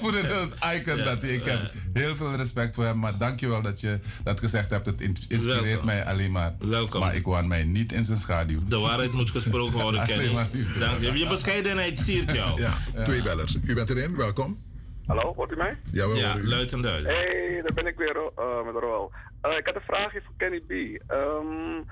voor, 0.00 0.14
het 0.14 0.54
icon 0.76 1.04
dat 1.04 1.22
ik 1.24 1.44
heb. 1.44 1.72
Heel 1.92 2.16
veel 2.16 2.34
respect 2.36 2.74
voor 2.74 2.84
hem, 2.84 2.98
maar 2.98 3.18
dankjewel 3.18 3.62
dat 3.62 3.80
je 3.80 3.98
dat 4.24 4.40
gezegd 4.40 4.70
hebt. 4.70 4.86
Het 4.86 5.00
in- 5.00 5.16
inspireert 5.28 5.62
Welkom. 5.64 5.86
mij 5.86 6.04
alleen 6.04 6.32
maar. 6.32 6.54
Welkom. 6.58 7.00
Maar 7.00 7.14
ik 7.14 7.24
waan 7.24 7.48
mij 7.48 7.64
niet 7.64 7.92
in 7.92 8.04
zijn 8.04 8.18
schaduw. 8.18 8.60
De 8.68 8.78
waarheid 8.78 9.12
moet 9.12 9.30
gesproken 9.30 9.80
worden, 9.80 10.06
Liefde. 10.32 10.78
Dank 10.78 11.00
je. 11.00 11.18
Je 11.18 11.26
bescheidenheid 11.26 11.98
siert 11.98 12.32
jou. 12.40 12.60
Ja, 12.62 12.74
twee 13.04 13.22
bellers. 13.22 13.56
U 13.64 13.74
bent 13.74 13.90
erin, 13.90 14.16
welkom. 14.16 14.58
Hallo, 15.06 15.34
hoort 15.34 15.50
u 15.52 15.56
mij? 15.56 15.78
Ja, 15.92 16.08
we 16.08 16.14
Ja, 16.14 16.36
u. 16.36 16.48
luid 16.48 16.72
en 16.72 16.80
duidelijk. 16.82 17.14
Hey, 17.14 17.60
daar 17.62 17.72
ben 17.74 17.86
ik 17.86 17.96
weer 17.96 18.16
eh, 18.16 18.64
met 18.64 18.74
Roel. 18.82 19.10
Eh, 19.40 19.56
ik 19.58 19.66
had 19.66 19.74
een 19.74 19.80
vraagje 19.86 20.22
voor 20.24 20.34
Kenny 20.36 20.60
B. 20.60 20.70
Ehm, 21.10 21.82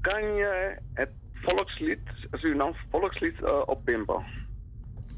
kan 0.00 0.22
je 0.34 0.78
het 0.94 1.10
volkslied, 1.42 1.98
Surinams 2.32 2.76
volkslied 2.90 3.42
eh, 3.42 3.62
oppimpen? 3.66 4.24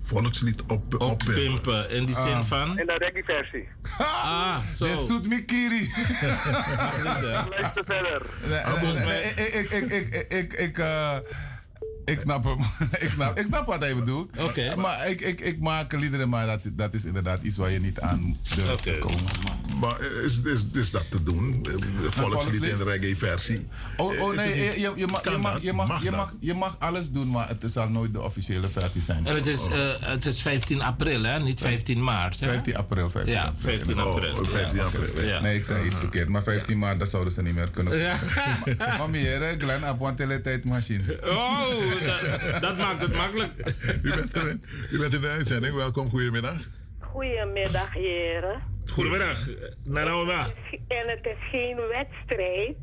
Volkslied 0.03 0.63
op, 0.63 1.01
op 1.01 1.23
Pimpen, 1.35 1.91
in 1.91 2.05
die 2.07 2.15
zin 2.15 2.33
Ah. 2.33 2.45
van... 2.45 2.79
In 2.79 2.87
de 2.87 2.93
reggae 2.99 3.25
versie. 3.25 3.69
Ah, 3.99 4.67
zo. 4.67 4.85
Dit 4.85 4.97
zoet 4.97 5.29
Mikiri. 5.29 5.89
Luister 7.51 7.85
verder. 7.87 8.23
Nee, 8.47 8.93
nee, 8.93 9.05
nee, 9.05 9.23
ik, 9.23 9.71
ik, 9.71 9.91
ik, 9.91 10.33
ik, 10.33 10.53
ik, 10.53 10.79
ik, 12.05 12.19
snap 12.21 12.45
hem. 12.45 12.59
ik, 13.07 13.11
snap, 13.13 13.39
ik 13.39 13.47
snap 13.47 13.67
wat 13.67 13.81
hij 13.81 13.95
bedoelt. 13.95 14.39
Oké. 14.39 14.75
Maar 14.77 15.09
ik, 15.09 15.21
ik, 15.21 15.41
ik 15.41 15.61
maak 15.61 15.93
liederen, 15.93 16.29
maar 16.29 16.47
dat, 16.47 16.61
dat 16.73 16.95
is 16.95 17.05
inderdaad 17.05 17.43
iets 17.43 17.57
waar 17.57 17.71
je 17.71 17.81
niet 17.81 18.01
aan 18.01 18.39
durft 18.57 18.83
te 18.83 18.99
komen. 19.01 19.25
Maar 19.81 20.01
is, 20.25 20.41
is, 20.43 20.65
is 20.73 20.91
dat 20.91 21.11
te 21.11 21.23
doen? 21.23 21.67
Volkslied 21.99 22.63
in 22.63 22.77
de 22.79 22.85
reggae 22.85 23.17
versie? 23.17 23.69
Oh, 23.97 24.21
oh 24.21 24.37
nee, 24.37 24.47
niet- 24.47 24.75
je, 24.75 24.93
je, 24.97 25.07
mag, 25.07 25.25
je, 25.25 25.39
mag, 25.39 25.63
je, 25.63 25.73
mag, 25.73 26.03
je, 26.03 26.11
mag, 26.11 26.33
je 26.41 26.55
mag 26.55 26.77
alles 26.79 27.11
doen, 27.11 27.31
maar 27.31 27.49
het 27.49 27.73
zal 27.73 27.89
nooit 27.89 28.13
de 28.13 28.23
officiële 28.23 28.69
versie 28.69 29.03
zijn. 29.03 29.27
En 29.27 29.35
het 29.35 29.47
is, 29.47 29.67
eh, 29.69 29.93
het 30.01 30.27
is 30.27 30.41
15 30.43 30.81
april, 30.83 31.23
hè? 31.23 31.41
Niet 31.41 31.61
15 31.61 32.05
maart. 32.05 32.41
Hè? 32.41 32.49
15 32.49 32.77
april. 32.77 33.11
15 33.11 33.33
Ja, 33.35 33.53
15 33.59 33.99
april. 33.99 34.33
Oh, 34.37 34.49
15 34.49 34.81
april. 34.81 35.25
Ja. 35.27 35.41
Nee, 35.41 35.57
ik 35.57 35.65
zei 35.65 35.87
iets 35.87 35.97
verkeerd. 35.97 36.29
Maar 36.29 36.43
15 36.43 36.79
maart, 36.79 36.99
dat 36.99 37.11
zouden 37.11 37.33
ze 37.33 37.43
niet 37.43 37.55
meer 37.55 37.71
kunnen. 37.71 37.99
Ja. 37.99 38.19
Mami, 38.99 39.19
hier, 39.19 39.55
Glenn, 39.59 39.89
op 39.89 40.01
een 40.01 40.15
teletijdmachine. 40.15 41.19
Oh, 41.25 41.63
dat, 42.01 42.63
dat 42.63 42.77
maakt 42.77 43.03
het 43.03 43.17
makkelijk. 43.17 43.53
U 44.03 44.15
bent, 44.15 44.37
erin, 44.37 44.65
u 44.91 44.99
bent 44.99 45.15
in 45.15 45.21
de 45.21 45.29
uitzending, 45.29 45.75
welkom, 45.75 46.11
goedemiddag. 46.11 46.57
Goedemiddag, 46.99 47.93
heren. 47.93 48.63
Goedemiddag. 48.93 49.49
En 50.89 51.09
het 51.09 51.27
is 51.27 51.49
geen 51.51 51.77
wedstrijd. 51.77 52.77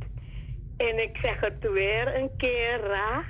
En 0.78 1.02
ik 1.02 1.18
zeg 1.22 1.40
het 1.40 1.72
weer 1.74 2.16
een 2.16 2.30
keer, 2.38 2.80
Ra. 2.88 3.24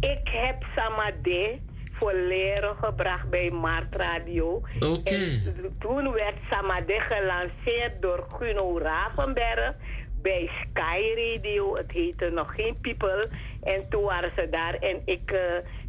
Ik 0.00 0.28
heb 0.28 0.64
Samadé 0.76 1.60
voor 1.92 2.14
leren 2.14 2.76
gebracht 2.76 3.30
bij 3.30 3.50
Mart 3.50 3.96
Radio. 3.96 4.62
Oké. 4.80 5.10
En 5.10 5.76
toen 5.78 6.12
werd 6.12 6.36
Samadé 6.50 7.00
gelanceerd 7.00 8.02
door 8.02 8.26
Guno 8.38 8.78
Ravenberg 8.78 9.74
bij 10.22 10.50
Sky 10.70 11.00
Radio. 11.16 11.76
Het 11.76 11.90
heette 11.90 12.30
nog 12.30 12.54
geen 12.54 12.78
People. 12.80 13.28
En 13.62 13.86
toen 13.90 14.02
waren 14.02 14.32
ze 14.36 14.48
daar 14.50 14.74
en 14.74 15.02
ik... 15.04 15.30
eh, 15.30 15.38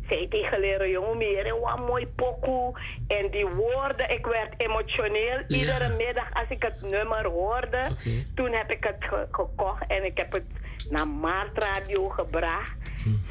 zei 0.10 0.28
tegen 0.28 0.60
leren 0.60 0.90
jongen 0.90 1.18
meer 1.18 1.60
wat 1.60 1.80
mooi 1.88 2.08
pokoe. 2.08 2.80
En 3.08 3.32
die 3.32 3.46
woorden, 3.48 4.12
ik 4.12 4.26
werd 4.26 4.54
emotioneel. 4.58 5.44
Iedere 5.48 5.96
middag 5.96 6.34
als 6.34 6.50
ik 6.50 6.64
het 6.64 6.82
nummer 6.82 7.26
hoorde, 7.26 7.96
toen 8.36 8.52
heb 8.54 8.72
ik 8.72 8.84
het 8.84 8.96
ge- 9.00 9.28
gekocht 9.32 9.84
en 9.88 10.04
ik 10.06 10.18
heb 10.18 10.32
het 10.32 10.44
naar 10.90 11.08
Maart 11.08 11.64
Radio 11.64 12.10
gebracht 12.10 12.72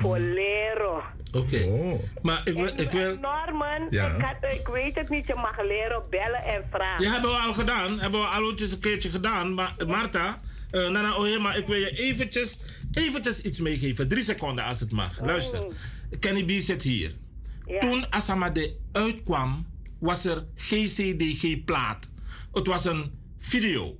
voor 0.00 0.18
leren. 0.18 1.02
Oké. 1.36 1.64
Oh. 1.68 2.00
Maar 2.22 2.40
ik 2.44 2.54
wil... 2.54 2.66
Ik 2.76 2.90
wil 2.90 3.16
Norman, 3.18 3.86
Ja. 3.90 4.06
ik, 4.06 4.20
had, 4.24 4.50
ik 4.52 4.66
weet 4.68 4.94
het 4.94 5.08
niet, 5.08 5.26
je 5.26 5.34
mag 5.34 5.62
leren 5.62 6.02
bellen 6.10 6.44
en 6.44 6.64
vragen. 6.70 7.04
Ja, 7.04 7.10
hebben 7.12 7.30
we 7.30 7.36
al 7.36 7.52
gedaan. 7.52 7.98
Hebben 8.00 8.20
we 8.20 8.26
al 8.26 8.50
eens 8.50 8.72
een 8.72 8.80
keertje 8.80 9.08
gedaan. 9.10 9.54
Maar 9.54 9.74
Marta, 9.86 10.38
eh 10.70 10.88
Nana 10.88 11.16
Oye, 11.16 11.38
maar 11.38 11.58
ik 11.58 11.66
wil 11.66 11.76
je 11.76 11.90
eventjes, 11.90 12.58
eventjes 12.92 13.42
iets 13.42 13.60
meegeven. 13.60 14.08
Drie 14.08 14.22
seconden 14.22 14.64
als 14.64 14.80
het 14.80 14.90
mag. 14.90 15.20
Luister. 15.20 15.66
Kenny 16.18 16.44
B 16.44 16.50
zit 16.62 16.82
hier. 16.82 17.14
Toen 17.78 18.12
Asamade 18.12 18.76
uitkwam, 18.92 19.66
was 19.98 20.24
er 20.24 20.46
GCDG-plaat. 20.54 22.10
Het 22.52 22.66
was 22.66 22.84
een 22.84 23.10
video. 23.38 23.98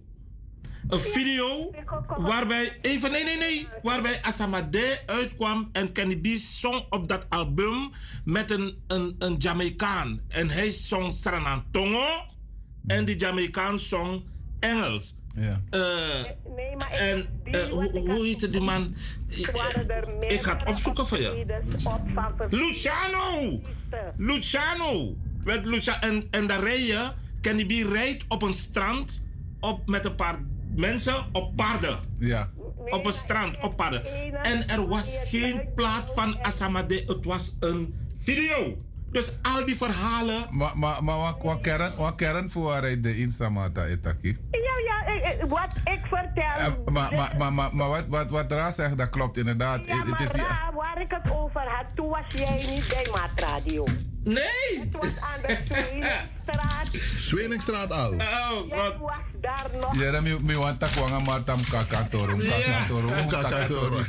Een 0.89 0.99
video 0.99 1.75
waarbij, 2.19 2.79
even 2.83 3.11
nee, 3.11 3.25
nee, 3.25 3.37
nee, 3.37 3.69
waarbij 3.83 4.23
Asamade 4.23 5.03
uitkwam 5.07 5.69
en 5.73 5.93
Kenny 5.93 6.17
B 6.17 6.27
zong 6.37 6.85
op 6.91 7.09
dat 7.09 7.27
album 7.29 7.91
met 8.25 8.51
een, 8.51 8.83
een, 8.87 9.15
een 9.19 9.37
Jamaicaan. 9.37 10.21
En 10.29 10.51
hij 10.51 10.71
zong 10.71 11.15
Sranantongo 11.15 12.07
en 12.87 13.05
die 13.05 13.17
Jamaicaan 13.17 13.81
zong 13.81 14.25
Engels. 14.61 15.15
Ja. 15.35 15.61
nee, 16.57 16.77
maar 16.77 16.91
en 16.91 17.27
uh, 17.45 17.63
hoe, 17.63 17.99
hoe 17.99 18.25
heette 18.25 18.51
die 18.51 18.61
man? 18.61 18.95
Ik 20.29 20.41
ga 20.43 20.57
het 20.57 20.69
opzoeken 20.69 21.07
voor 21.07 21.19
je. 21.19 21.45
Luciano! 22.51 23.61
Luciano! 24.17 25.17
Met 25.45 25.65
Luciano. 25.65 25.99
En, 26.01 26.23
en 26.31 26.47
daar 26.47 26.63
reed 26.63 26.87
je, 26.87 27.13
Kenny 27.41 27.67
B 27.67 27.93
rijdt 27.93 28.25
op 28.29 28.43
een 28.43 28.55
strand 28.55 29.23
op, 29.61 29.87
met 29.87 30.05
een 30.05 30.15
paar 30.15 30.39
mensen 30.75 31.15
op 31.33 31.57
paarden. 31.57 31.99
Ja. 32.19 32.51
Op 32.91 33.07
een 33.07 33.13
strand, 33.13 33.57
op 33.63 33.77
paarden. 33.77 34.05
En 34.43 34.69
er 34.69 34.89
was 34.89 35.21
geen 35.25 35.61
plaat 35.75 36.15
van 36.15 36.39
Asamade, 36.43 37.03
het 37.07 37.25
was 37.25 37.57
een 37.61 37.95
video. 38.19 38.79
Dus 39.11 39.39
al 39.43 39.65
die 39.65 39.77
verhalen. 39.77 40.47
Maar 40.51 40.79
ma, 40.79 41.01
ma, 41.01 41.17
wat, 41.17 41.37
wat, 41.43 41.61
kern, 41.61 41.97
wat 41.97 42.15
kern 42.15 42.51
voor 42.51 42.63
waar 42.63 43.01
de 43.01 43.19
Instamata 43.19 43.85
etaki? 43.85 44.37
Ja, 44.51 44.61
ja, 44.85 45.47
wat 45.47 45.75
ik 45.85 46.01
vertel. 46.09 46.45
Uh, 46.59 46.93
maar 46.93 47.15
maar, 47.15 47.35
maar, 47.39 47.53
maar, 47.53 47.75
maar 47.75 47.89
wat, 47.89 48.05
wat, 48.09 48.31
wat 48.31 48.53
Ra 48.53 48.71
zegt, 48.71 48.99
dat 48.99 49.11
klopt 49.11 49.37
inderdaad. 49.37 49.87
Ja, 49.87 50.05
het 50.07 50.21
is 50.21 50.31
die... 50.31 50.43
Ra, 50.43 50.73
waar 50.75 51.01
ik 51.01 51.11
het 51.11 51.33
over 51.33 51.61
had, 51.61 51.85
toen 51.95 52.09
was 52.09 52.25
jij 52.35 52.65
niet 52.69 52.89
bij 52.89 53.07
Maatradio. 53.13 53.85
Nee! 54.25 54.81
Het 54.81 54.93
was 54.93 55.21
aan 55.21 55.41
de 55.47 55.59
Tweelingstraat. 55.69 57.17
Tweelingstraat 57.27 57.93
al? 57.93 58.13
Oh, 58.13 58.77
wat? 58.77 58.97
was 58.99 59.17
daar 59.41 59.67
nog. 59.81 60.01
Ja, 60.01 60.21
mi, 60.21 60.37
mi 60.43 60.55
want 60.55 60.79
tak 60.81 60.91
wanga 60.91 61.19
matam 61.19 61.61
kakatorum, 61.71 62.39
kakatorum, 62.39 63.29
kakatorum. 63.29 64.03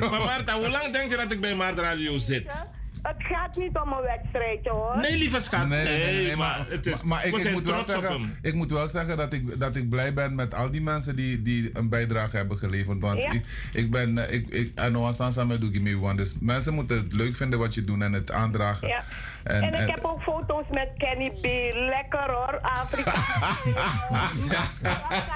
Maar 0.10 0.20
Marta, 0.20 0.54
hoe 0.54 0.70
lang 0.70 0.92
denk 0.92 1.10
je 1.10 1.16
dat 1.16 1.32
ik 1.32 1.40
bij 1.40 1.54
Maatradio 1.54 2.18
zit? 2.18 2.66
Het 3.02 3.16
gaat 3.18 3.56
niet 3.56 3.78
om 3.78 3.92
een 3.92 4.02
wedstrijdje 4.02 4.70
hoor. 4.70 4.96
Nee, 4.96 5.18
lieve 5.18 5.40
schat. 5.40 5.68
Nee, 5.68 5.84
nee, 5.84 6.04
nee, 6.04 6.26
nee 6.26 6.36
maar, 6.36 6.66
het 6.68 6.86
is, 6.86 7.02
maar, 7.02 7.26
ik, 7.26 7.36
ik, 7.36 7.52
moet 7.52 7.66
wel 7.66 7.82
zeggen, 7.82 8.38
ik 8.42 8.54
moet 8.54 8.70
wel 8.70 8.86
zeggen 8.88 9.16
dat 9.16 9.32
ik, 9.32 9.60
dat 9.60 9.76
ik 9.76 9.88
blij 9.88 10.14
ben 10.14 10.34
met 10.34 10.54
al 10.54 10.70
die 10.70 10.82
mensen 10.82 11.16
die, 11.16 11.42
die 11.42 11.70
een 11.72 11.88
bijdrage 11.88 12.36
hebben 12.36 12.58
geleverd. 12.58 13.00
Want 13.00 13.22
ja. 13.22 13.32
ik, 13.32 13.44
ik 13.72 13.90
ben, 13.90 14.32
ik, 14.32 14.48
ik, 14.48 14.72
en 14.74 14.98
Oasansa 14.98 15.44
met 15.44 15.60
Doegimi, 15.60 15.96
want 15.96 16.18
dus 16.18 16.36
mensen 16.40 16.74
moeten 16.74 16.96
het 16.96 17.12
leuk 17.12 17.36
vinden 17.36 17.58
wat 17.58 17.74
je 17.74 17.84
doet 17.84 18.02
en 18.02 18.12
het 18.12 18.30
aandragen. 18.30 18.88
Ja. 18.88 19.02
En, 19.44 19.62
en, 19.62 19.68
ik 19.68 19.74
en, 19.74 19.90
heb 19.90 20.04
ook 20.04 20.22
foto's 20.22 20.64
met 20.70 20.88
Kenny 20.96 21.30
B. 21.30 21.44
Lekker 21.74 22.30
hoor, 22.30 22.58
Afrika 22.62 23.12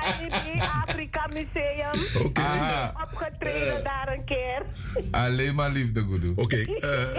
Kenny 0.01 0.29
B. 0.29 0.63
Afrika 0.87 1.27
Museum. 1.27 2.07
Oké. 2.17 2.27
Okay. 2.27 2.93
Opgetreden 3.03 3.79
uh, 3.79 3.85
daar 3.85 4.09
een 4.13 4.25
keer. 4.25 4.63
Alleen 5.11 5.55
maar 5.55 5.71
liefde, 5.71 6.01
Goedoe. 6.01 6.33
Oké. 6.37 6.43
Okay, 6.43 6.65
uh, 6.65 7.17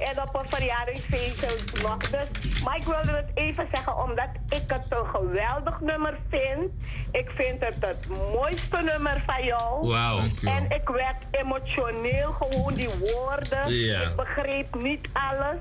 en 0.08 0.22
op 0.22 0.34
een 0.34 0.48
verjaardagsfeestje 0.48 1.48
nog. 1.82 1.96
Dus, 1.96 2.60
maar 2.64 2.76
ik 2.76 2.84
wilde 2.84 3.12
het 3.12 3.30
even 3.34 3.66
zeggen 3.72 3.96
omdat 4.02 4.28
ik 4.48 4.62
het 4.66 4.84
een 4.88 5.06
geweldig 5.06 5.80
nummer 5.80 6.18
vind. 6.30 6.70
Ik 7.12 7.30
vind 7.34 7.60
het 7.60 7.74
het 7.80 8.08
mooiste 8.32 8.82
nummer 8.82 9.22
van 9.26 9.44
jou. 9.44 9.88
Wauw. 9.88 10.18
En 10.42 10.64
ik 10.64 10.88
werd 10.88 11.16
emotioneel 11.30 12.32
gewoon 12.32 12.74
die 12.74 12.88
woorden. 12.88 13.74
Yeah. 13.74 14.02
Ik 14.02 14.16
begreep 14.16 14.74
niet 14.82 15.08
alles. 15.12 15.56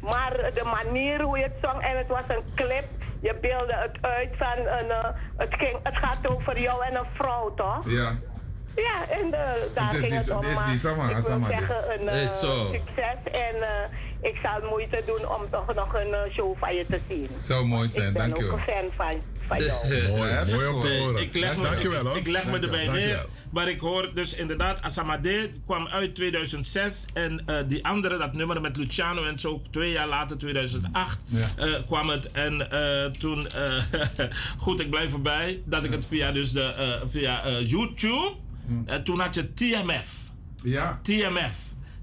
Maar 0.00 0.50
de 0.54 0.64
manier 0.64 1.22
hoe 1.22 1.38
je 1.38 1.42
het 1.42 1.56
zong 1.62 1.82
en 1.82 1.98
het 1.98 2.08
was 2.08 2.22
een 2.28 2.42
clip. 2.54 2.84
Je 3.20 3.38
beelde 3.40 3.74
het 3.74 3.98
uit 4.00 4.30
van 4.36 4.66
een. 4.66 4.86
Uh, 4.86 5.04
het, 5.36 5.54
ging, 5.54 5.78
het 5.82 5.96
gaat 5.96 6.28
over 6.28 6.60
jou 6.60 6.84
en 6.84 6.94
een 6.94 7.06
vrouw, 7.14 7.54
toch? 7.54 7.90
Ja. 7.90 8.18
Ja, 8.76 9.08
en 9.08 9.26
uh, 9.26 9.74
daar 9.74 9.94
ging 9.94 10.12
het 10.12 10.30
om. 10.30 10.42
Is 10.42 10.58
die 10.68 10.78
sama, 10.78 11.10
ik 11.10 11.16
wil 11.16 11.46
zeggen 11.48 12.00
een 12.00 12.22
uh, 12.22 12.28
succes. 12.28 13.16
En 13.32 13.56
ik 14.22 14.38
zal 14.42 14.68
moeite 14.68 15.02
doen 15.06 15.28
om 15.28 15.50
toch 15.50 15.74
nog 15.74 15.94
een 15.94 16.32
show 16.32 16.58
van 16.58 16.74
je 16.74 16.86
te 16.86 17.00
zien. 17.08 17.28
Zou 17.38 17.66
mooi 17.66 17.88
zijn, 17.88 18.14
dankjewel. 18.14 18.58
Ik 18.58 18.64
ben 18.66 18.74
ook 18.74 18.86
een 18.86 18.92
fan 18.96 19.20
van, 19.20 19.22
van 19.48 19.64
jou. 19.64 19.88
mooi, 20.16 20.52
mooi 20.52 20.66
om 20.66 20.80
te 20.80 20.98
horen. 20.98 21.22
Ik 21.22 21.34
leg 21.34 21.56
me, 21.56 21.62
dankjewel 21.62 22.06
hoor. 22.06 22.16
Ik 22.16 22.26
leg 22.26 22.44
me 22.44 22.58
erbij 22.58 22.86
neer. 22.86 23.26
Maar 23.50 23.68
ik 23.68 23.80
hoor 23.80 24.14
dus 24.14 24.34
inderdaad, 24.34 24.82
Asamade 24.82 25.50
kwam 25.64 25.86
uit 25.86 26.14
2006. 26.14 27.06
En 27.14 27.44
uh, 27.46 27.56
die 27.66 27.86
andere, 27.86 28.18
dat 28.18 28.32
nummer 28.32 28.60
met 28.60 28.76
Luciano 28.76 29.24
en 29.24 29.38
zo, 29.38 29.62
twee 29.70 29.90
jaar 29.90 30.08
later, 30.08 30.38
2008, 30.38 31.20
ja. 31.26 31.48
uh, 31.58 31.76
kwam 31.86 32.08
het. 32.08 32.30
En 32.30 32.68
uh, 32.72 33.04
toen, 33.04 33.46
goed, 34.64 34.80
ik 34.80 34.90
blijf 34.90 35.12
erbij, 35.12 35.62
dat 35.64 35.84
ik 35.84 35.90
het 35.90 36.06
via, 36.06 36.32
dus 36.32 36.52
de, 36.52 37.00
via 37.08 37.60
YouTube, 37.60 38.34
hm. 38.86 39.02
toen 39.02 39.20
had 39.20 39.34
je 39.34 39.52
TMF. 39.52 40.16
Ja. 40.62 41.00
TMF. 41.02 41.56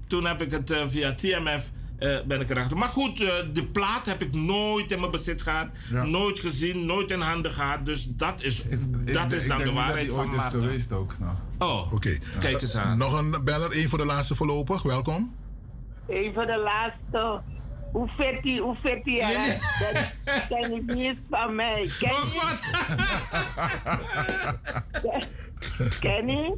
Toen 0.06 0.24
heb 0.24 0.42
ik 0.42 0.50
het 0.50 0.76
via 0.88 1.14
TMF. 1.14 1.70
Uh, 1.98 2.18
ben 2.26 2.40
ik 2.40 2.50
erachter. 2.50 2.76
Maar 2.76 2.88
goed, 2.88 3.20
uh, 3.20 3.32
de 3.52 3.64
plaat 3.64 4.06
heb 4.06 4.22
ik 4.22 4.34
nooit 4.34 4.92
in 4.92 4.98
mijn 4.98 5.10
bezit 5.10 5.42
gehad. 5.42 5.68
Ja. 5.90 6.04
Nooit 6.04 6.40
gezien, 6.40 6.86
nooit 6.86 7.10
in 7.10 7.20
handen 7.20 7.52
gehad. 7.52 7.86
Dus 7.86 8.04
dat 8.04 8.42
is, 8.42 8.62
ik, 8.62 9.12
dat 9.12 9.32
ik, 9.32 9.38
is 9.38 9.46
dan 9.48 9.58
de 9.58 9.72
waarheid 9.72 10.06
dat 10.06 10.14
van 10.14 10.24
ooit 10.30 10.40
is 10.40 10.46
geweest 10.46 10.92
ook. 10.92 11.18
Nou. 11.18 11.34
Oh, 11.58 11.80
oké. 11.82 11.94
Okay. 11.94 12.20
Kijk 12.38 12.60
eens 12.60 12.76
aan. 12.76 12.98
Nog 12.98 13.18
een 13.18 13.44
beller, 13.44 13.70
één 13.70 13.88
voor 13.88 13.98
de 13.98 14.04
laatste 14.04 14.34
voorlopig. 14.34 14.82
Welkom. 14.82 15.34
Eén 16.08 16.34
voor 16.34 16.46
de 16.46 16.58
laatste. 16.58 17.40
Hoe 17.92 18.08
vet 18.16 18.42
die, 18.42 18.60
hoe 18.60 18.76
vet 18.82 19.04
die 19.04 19.22
nee, 19.22 19.36
nee. 19.36 19.58
Dat 20.24 20.46
ken 20.48 20.74
ik 20.76 20.94
niet 20.94 21.22
van 21.30 21.54
mij. 21.54 21.90
Ken 21.98 22.10
oh, 22.10 22.52
Kenny, 26.00 26.54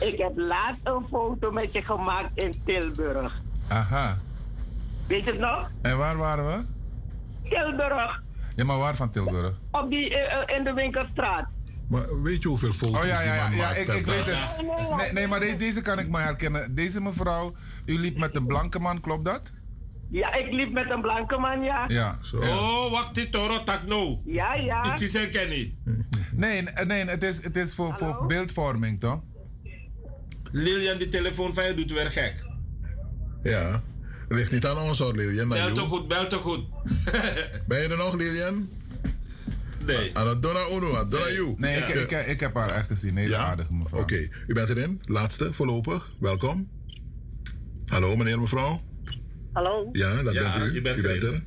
ik 0.00 0.18
heb 0.18 0.32
laatst 0.36 0.80
een 0.82 1.06
foto 1.10 1.50
met 1.50 1.72
je 1.72 1.82
gemaakt 1.82 2.30
in 2.34 2.54
Tilburg. 2.64 3.42
Aha. 3.68 4.18
Weet 5.06 5.24
je 5.24 5.30
het 5.30 5.40
nog? 5.40 5.70
En 5.82 5.98
waar 5.98 6.16
waren 6.16 6.46
we? 6.46 6.64
Tilburg. 7.48 8.22
Ja, 8.56 8.64
maar 8.64 8.78
waar 8.78 8.96
van 8.96 9.10
Tilburg? 9.10 9.60
Op 9.70 9.90
die, 9.90 10.10
uh, 10.10 10.56
in 10.56 10.64
de 10.64 10.72
winkelstraat. 10.72 11.46
Maar 11.88 12.22
weet 12.22 12.42
je 12.42 12.48
hoeveel 12.48 12.72
foto's 12.72 12.96
oh, 12.96 13.06
ja, 13.06 13.20
ja, 13.20 13.34
ja, 13.34 13.48
die 13.48 13.56
ja, 13.56 13.70
ik, 13.70 13.88
ik 13.88 14.06
weet 14.06 14.26
het. 14.26 14.38
Nee, 14.96 15.12
nee 15.12 15.28
maar 15.28 15.40
deze, 15.40 15.56
deze 15.56 15.82
kan 15.82 15.98
ik 15.98 16.08
maar 16.08 16.22
herkennen. 16.22 16.74
Deze 16.74 17.00
mevrouw, 17.00 17.54
u 17.84 17.98
liep 17.98 18.18
met 18.18 18.36
een 18.36 18.46
blanke 18.46 18.78
man, 18.78 19.00
klopt 19.00 19.24
dat? 19.24 19.52
Ja, 20.10 20.34
ik 20.34 20.52
liep 20.52 20.72
met 20.72 20.90
een 20.90 21.00
blanke 21.00 21.38
man, 21.38 21.62
ja. 21.62 21.84
Ja, 21.88 22.18
zo. 22.22 22.38
Oh, 22.38 22.90
wacht, 22.90 23.14
dit 23.14 23.32
Toro 23.32 23.62
Takno. 23.64 24.22
Ja, 24.24 24.54
ja. 24.54 24.90
Het 24.90 25.00
is 25.00 25.12
herkenning. 25.12 25.74
Nee, 26.32 26.62
nee, 26.86 27.04
het 27.04 27.22
is, 27.22 27.44
het 27.44 27.56
is 27.56 27.74
voor, 27.74 27.94
voor 27.94 28.26
beeldvorming, 28.26 29.00
toch? 29.00 29.20
Lilian, 30.52 30.98
die 30.98 31.08
telefoon 31.08 31.54
van 31.54 31.64
je 31.64 31.74
doet 31.74 31.92
weer 31.92 32.10
gek. 32.10 32.44
Ja. 33.40 33.82
Ligt 34.28 34.52
niet 34.52 34.66
aan 34.66 34.78
ons 34.78 34.98
hoor, 34.98 35.14
Lilian. 35.14 35.48
Bel 35.48 35.72
toch 35.72 35.88
goed, 35.88 36.08
bel 36.08 36.26
toch 36.26 36.42
goed. 36.42 36.64
ben 37.68 37.82
je 37.82 37.88
er 37.88 37.96
nog, 37.96 38.14
Lilian? 38.14 38.68
Nee. 39.86 40.10
Aan 40.12 40.28
het 40.28 40.42
Donna 40.42 40.60
Uno, 40.72 40.96
aan 40.96 41.08
Donna 41.08 41.30
You. 41.30 41.54
Nee, 41.56 41.78
ja. 41.78 41.86
ik, 41.86 42.10
ik, 42.10 42.26
ik, 42.26 42.40
heb 42.40 42.54
haar 42.54 42.68
echt 42.68 42.86
gezien. 42.86 43.16
Heel 43.16 43.28
ja? 43.28 43.38
aardig, 43.38 43.70
mevrouw. 43.70 44.00
Oké, 44.00 44.14
okay. 44.14 44.30
u 44.46 44.54
bent 44.54 44.68
erin. 44.68 45.00
Laatste, 45.04 45.52
voorlopig. 45.52 46.12
Welkom. 46.20 46.70
Hallo, 47.86 48.16
meneer, 48.16 48.40
mevrouw. 48.40 48.80
Hallo. 49.54 49.88
Ja, 49.92 50.22
dat 50.22 50.32
ja, 50.32 50.52
bent 50.52 50.64
u. 50.64 50.74
Je 50.74 50.80
bent, 50.80 50.98
u 50.98 51.02
bent 51.02 51.22
er. 51.22 51.42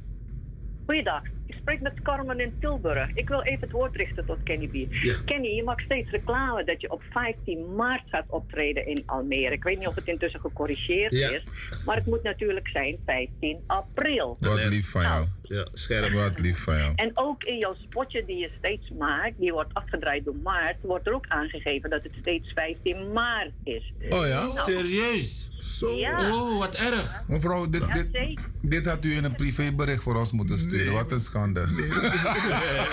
Goeiedag. 0.85 1.21
Ik 1.45 1.55
spreek 1.59 1.81
met 1.81 2.01
Carmen 2.01 2.39
in 2.39 2.53
Tilburg. 2.59 3.09
Ik 3.13 3.27
wil 3.27 3.41
even 3.41 3.59
het 3.59 3.71
woord 3.71 3.95
richten 3.95 4.25
tot 4.25 4.37
Kenny 4.43 4.67
B. 4.67 4.93
Ja. 4.93 5.15
Kenny, 5.25 5.47
je 5.47 5.63
mag 5.63 5.81
steeds 5.81 6.09
reclame 6.09 6.63
dat 6.63 6.81
je 6.81 6.91
op 6.91 7.01
15 7.11 7.75
maart 7.75 8.03
gaat 8.09 8.25
optreden 8.27 8.87
in 8.87 9.03
Almere. 9.05 9.53
Ik 9.53 9.63
weet 9.63 9.77
niet 9.77 9.87
of 9.87 9.95
het 9.95 10.07
intussen 10.07 10.39
gecorrigeerd 10.39 11.11
ja. 11.11 11.29
is. 11.29 11.43
Maar 11.85 11.95
het 11.95 12.05
moet 12.05 12.23
natuurlijk 12.23 12.67
zijn 12.67 12.97
15 13.05 13.59
april. 13.67 14.37
Wat 14.39 14.65
lief 14.65 14.91
van 14.91 15.01
jou. 15.01 15.27
Ja, 15.48 15.67
scherp. 15.74 16.14
Wat 16.14 16.40
lief 16.40 16.64
van 16.64 16.77
jou. 16.77 16.93
En 16.95 17.11
ook 17.14 17.43
in 17.43 17.58
jouw 17.58 17.76
spotje 17.88 18.26
die 18.26 18.38
je 18.38 18.50
steeds 18.58 18.90
maakt, 18.98 19.34
die 19.40 19.51
wordt 19.51 19.74
afgedraaid 19.74 20.26
door 20.26 20.35
maart, 20.43 20.76
wordt 20.82 21.08
er 21.08 21.14
ook 21.14 21.27
aangegeven 21.27 21.90
dat 21.90 22.03
het 22.03 22.11
steeds 22.19 22.51
15 22.56 23.11
maart 23.11 23.51
is. 23.64 23.93
Oh 24.09 24.27
ja? 24.27 24.42
Nou, 24.42 24.72
Serieus? 24.72 25.51
Zo. 25.59 25.98
Ja. 25.98 26.34
Oh, 26.34 26.58
wat 26.59 26.76
erg. 26.76 27.24
Mevrouw, 27.27 27.69
dit, 27.69 27.93
dit, 27.93 28.40
dit, 28.61 28.85
had 28.85 29.06
u 29.06 29.16
in 29.16 29.24
een 29.24 29.35
privébericht 29.35 30.03
voor 30.03 30.16
ons 30.16 30.32
moeten 30.32 30.58
sturen. 30.58 30.85
Nee. 30.85 30.95
Wat 30.95 31.11
een 31.11 31.19
schande. 31.19 31.66
Nee, 31.67 31.90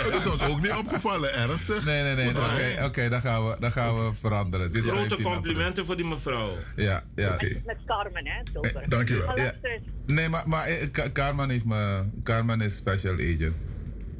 dat 0.11 0.15
is 0.15 0.27
ons 0.27 0.43
ook 0.43 0.61
niet 0.61 0.73
opgevallen, 0.73 1.35
ernstig. 1.35 1.85
Nee, 1.85 2.03
nee, 2.03 2.15
nee. 2.15 2.29
Oké, 2.29 2.39
okay, 2.39 2.85
okay, 2.85 3.09
dan, 3.09 3.21
gaan 3.21 3.49
we, 3.49 3.57
dan 3.61 3.73
gaan 3.73 3.95
we 3.95 4.15
veranderen. 4.15 4.73
Is 4.73 4.87
Grote 4.87 5.23
complimenten 5.23 5.87
voor 5.87 5.97
die 5.97 6.05
mevrouw. 6.05 6.51
Ja, 6.77 7.05
ja. 7.15 7.33
Okay. 7.33 7.63
Met 7.67 7.77
Carmen, 7.87 8.27
hè? 8.27 8.61
Eh, 8.61 8.89
dank 8.89 9.09
je 9.09 9.25
wel. 9.27 9.39
Ja. 9.39 9.53
Nee, 10.07 10.29
maar, 10.29 10.49
maar 10.49 10.69
Carmen 11.13 11.51
heeft 11.51 11.65
me... 11.65 12.05
Carmen 12.23 12.44
is 12.51 12.77
special 12.77 13.15
agent. 13.15 13.55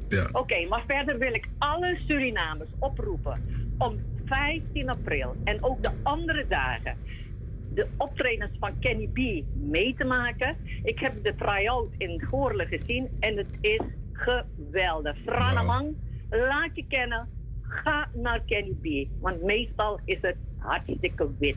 Ja. 0.07 0.23
Oké, 0.23 0.39
okay, 0.39 0.65
maar 0.67 0.83
verder 0.87 1.17
wil 1.17 1.33
ik 1.33 1.47
alle 1.57 1.99
Surinamers 2.07 2.69
oproepen 2.79 3.41
om 3.77 3.99
15 4.25 4.89
april 4.89 5.35
en 5.43 5.63
ook 5.63 5.83
de 5.83 5.91
andere 6.03 6.45
dagen 6.47 6.97
de 7.75 7.87
optredens 7.97 8.51
van 8.59 8.79
Kenny 8.79 9.07
B 9.07 9.43
mee 9.53 9.95
te 9.97 10.05
maken. 10.05 10.57
Ik 10.83 10.99
heb 10.99 11.23
de 11.23 11.35
try-out 11.35 11.89
in 11.97 12.21
Goorle 12.29 12.65
gezien 12.65 13.09
en 13.19 13.37
het 13.37 13.47
is 13.61 13.81
geweldig. 14.13 15.17
Franamang, 15.25 15.95
wow. 16.29 16.39
laat 16.39 16.69
je 16.73 16.85
kennen. 16.87 17.27
Ga 17.61 18.09
naar 18.13 18.41
Kenny 18.45 18.73
B. 18.81 19.09
Want 19.21 19.43
meestal 19.43 19.99
is 20.05 20.17
het 20.21 20.35
hartstikke 20.57 21.29
wit. 21.39 21.55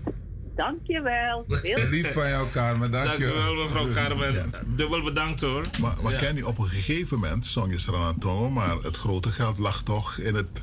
Dankjewel. 0.58 1.44
Heel 1.62 1.88
Lief 1.88 2.12
van 2.12 2.28
jou, 2.28 2.50
Carmen. 2.50 2.90
Dankjewel. 2.90 3.34
Dankjewel, 3.34 3.64
mevrouw 3.64 3.92
Carmen. 3.92 4.32
Ja. 4.32 4.46
Dubbel 4.66 5.02
bedankt 5.02 5.40
hoor. 5.40 5.64
Maar, 5.80 5.96
maar 6.02 6.12
ja. 6.12 6.18
Kenny, 6.18 6.42
op 6.42 6.58
een 6.58 6.68
gegeven 6.68 7.18
moment 7.18 7.46
zong 7.46 7.80
je 7.80 8.50
maar 8.52 8.76
het 8.82 8.96
grote 8.96 9.28
geld 9.28 9.58
lag 9.58 9.82
toch 9.82 10.18
in 10.18 10.34
het 10.34 10.62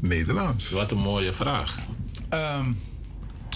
Nederlands? 0.00 0.70
Wat 0.70 0.90
een 0.90 0.98
mooie 0.98 1.32
vraag. 1.32 1.78
Ehm, 2.28 2.72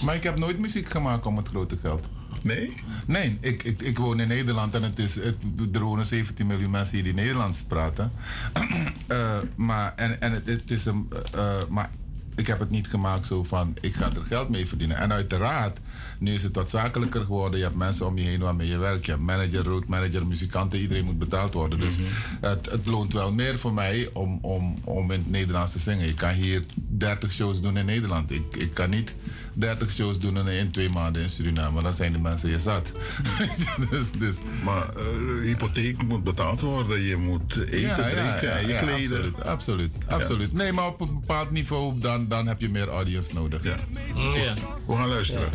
maar 0.03 0.15
ik 0.15 0.23
heb 0.23 0.37
nooit 0.37 0.59
muziek 0.59 0.89
gemaakt 0.89 1.25
om 1.25 1.37
het 1.37 1.47
grote 1.47 1.77
geld. 1.77 2.07
Nee? 2.43 2.73
Nee, 3.07 3.35
ik, 3.39 3.63
ik, 3.63 3.81
ik 3.81 3.97
woon 3.97 4.19
in 4.19 4.27
Nederland 4.27 4.75
en 4.75 4.83
het 4.83 4.99
is, 4.99 5.15
het, 5.15 5.35
er 5.73 5.81
wonen 5.81 6.05
17 6.05 6.47
miljoen 6.47 6.71
mensen 6.71 6.95
hier 6.95 7.03
die 7.03 7.13
Nederlands 7.13 7.63
praten. 7.63 8.11
Eh, 9.07 9.37
maar, 9.55 9.93
en, 9.95 10.21
en 10.21 10.31
het, 10.31 10.47
het 10.47 10.71
is 10.71 10.85
een, 10.85 11.09
eh, 11.31 11.59
eh, 11.59 11.67
maar 11.69 11.91
ik 12.35 12.47
heb 12.47 12.59
het 12.59 12.69
niet 12.69 12.87
gemaakt 12.87 13.25
zo 13.25 13.43
van 13.43 13.75
ik 13.81 13.95
ga 13.95 14.05
er 14.05 14.25
geld 14.25 14.49
mee 14.49 14.67
verdienen. 14.67 14.97
En 14.97 15.13
uiteraard, 15.13 15.79
nu 16.19 16.33
is 16.33 16.43
het 16.43 16.55
wat 16.55 16.69
zakelijker 16.69 17.21
geworden. 17.21 17.59
Je 17.59 17.65
hebt 17.65 17.77
mensen 17.77 18.05
om 18.05 18.17
je 18.17 18.23
heen 18.23 18.39
waarmee 18.39 18.67
je 18.67 18.77
werkt. 18.77 19.05
Je 19.05 19.11
hebt 19.11 19.23
manager, 19.23 19.63
roadmanager, 19.63 20.27
muzikanten. 20.27 20.79
Iedereen 20.79 21.05
moet 21.05 21.19
betaald 21.19 21.53
worden. 21.53 21.79
Dus 21.79 21.95
het, 22.41 22.69
het 22.71 22.85
loont 22.85 23.13
wel 23.13 23.31
meer 23.31 23.59
voor 23.59 23.73
mij 23.73 24.09
om, 24.13 24.39
om, 24.41 24.73
om 24.83 25.11
in 25.11 25.19
het 25.19 25.29
Nederlands 25.29 25.71
te 25.71 25.79
zingen. 25.79 26.07
Ik 26.07 26.15
kan 26.15 26.33
hier 26.33 26.63
30 26.75 27.31
shows 27.31 27.61
doen 27.61 27.77
in 27.77 27.85
Nederland. 27.85 28.31
Ik, 28.31 28.55
ik 28.55 28.73
kan 28.73 28.89
niet 28.89 29.15
30 29.55 29.91
shows 29.91 30.19
doen 30.19 30.37
in, 30.37 30.47
in 30.47 30.71
twee 30.71 30.89
maanden 30.89 31.21
in 31.21 31.29
Suriname. 31.29 31.81
Dan 31.81 31.93
zijn 31.93 32.11
de 32.11 32.19
mensen 32.19 32.49
je 32.49 32.59
zat. 32.59 32.91
dus, 33.89 34.11
dus. 34.11 34.35
Maar 34.63 34.89
eh, 34.89 35.41
hypotheek 35.43 36.03
moet 36.03 36.23
betaald 36.23 36.61
worden. 36.61 37.01
Je 37.01 37.15
moet 37.15 37.55
eten, 37.55 37.95
drinken 37.95 38.51
en 38.51 38.67
je 38.67 38.77
kleden. 38.79 39.35
Absoluut, 39.43 39.45
absoluut. 39.45 39.91
absoluut. 40.07 40.53
Nee, 40.53 40.71
maar 40.71 40.87
op 40.87 41.01
een 41.01 41.13
bepaald 41.13 41.51
niveau 41.51 41.99
dan, 41.99 42.27
dan 42.27 42.47
heb 42.47 42.61
je 42.61 42.69
meer 42.69 42.87
audience 42.87 43.33
nodig. 43.33 43.63
Ja. 43.63 43.75
Ja. 44.13 44.53
We 44.87 44.95
gaan 44.95 45.07
luisteren. 45.07 45.49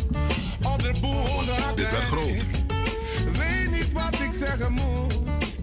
Dit 1.75 1.91
werd 1.91 2.03
groot. 2.03 2.29
Weet 3.37 3.71
niet 3.71 3.93
wat 3.93 4.19
ik 4.19 4.31
zeggen 4.33 4.71
moet. 4.71 5.13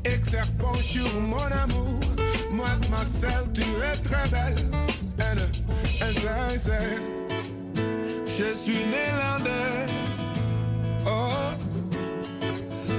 Ik 0.03 0.21
zeg 0.31 0.57
bonjour 0.57 1.21
mon 1.21 1.53
amour. 1.53 1.99
Moi 2.51 2.69
Marcel, 2.91 3.51
tu 3.53 3.63
es 3.63 4.01
très 4.01 4.31
belle. 4.31 4.69
En, 5.17 5.39
eh, 5.39 6.07
en 6.07 6.21
zij 6.21 6.59
zegt, 6.65 7.01
je 8.39 8.55
suis 8.55 8.85
néerlandaise. 8.87 9.91
Oh, 11.05 11.53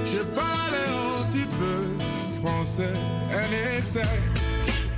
je 0.04 0.22
parle 0.34 0.80
un 0.90 1.24
petit 1.30 1.46
peu 1.46 1.78
français. 2.40 2.92
En 3.30 3.50
ik 3.76 3.84
zeg, 3.92 4.18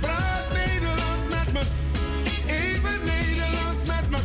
praat 0.01 0.45
Nederlands 0.53 1.25
met 1.29 1.53
me. 1.53 1.61
Even 2.47 2.99
Nederlands 3.05 3.85
met 3.87 4.09
me. 4.09 4.17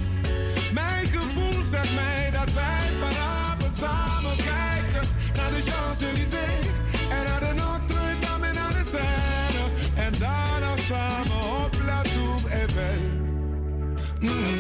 Mijn 0.73 1.09
gevoel 1.09 1.63
zegt 1.71 1.95
mij 1.95 2.31
dat 2.33 2.53
wij 2.53 2.87
vanavond 3.01 3.77
samen 3.77 4.37
kijken 4.37 5.09
naar 5.37 5.51
de 5.51 5.63
Champs-Élysées 5.71 6.69
en 7.11 7.25
naar 7.25 7.41
de 7.41 7.55
Notre-Dame 7.55 8.47
en 8.47 8.55
naar 8.55 8.73
de 8.73 8.85
Seine. 8.93 9.65
En 9.95 10.13
daarna 10.19 10.77
samen 10.89 11.65
op 11.65 11.73
La 11.87 12.03
Tour 12.03 12.51
Eiffel. 12.51 13.01
Mm. 14.21 14.58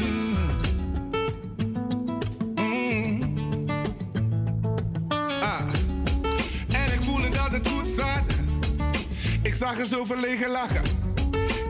Zag 9.58 9.78
er 9.78 9.86
zo 9.86 10.04
verlegen 10.04 10.50
lachen. 10.50 10.82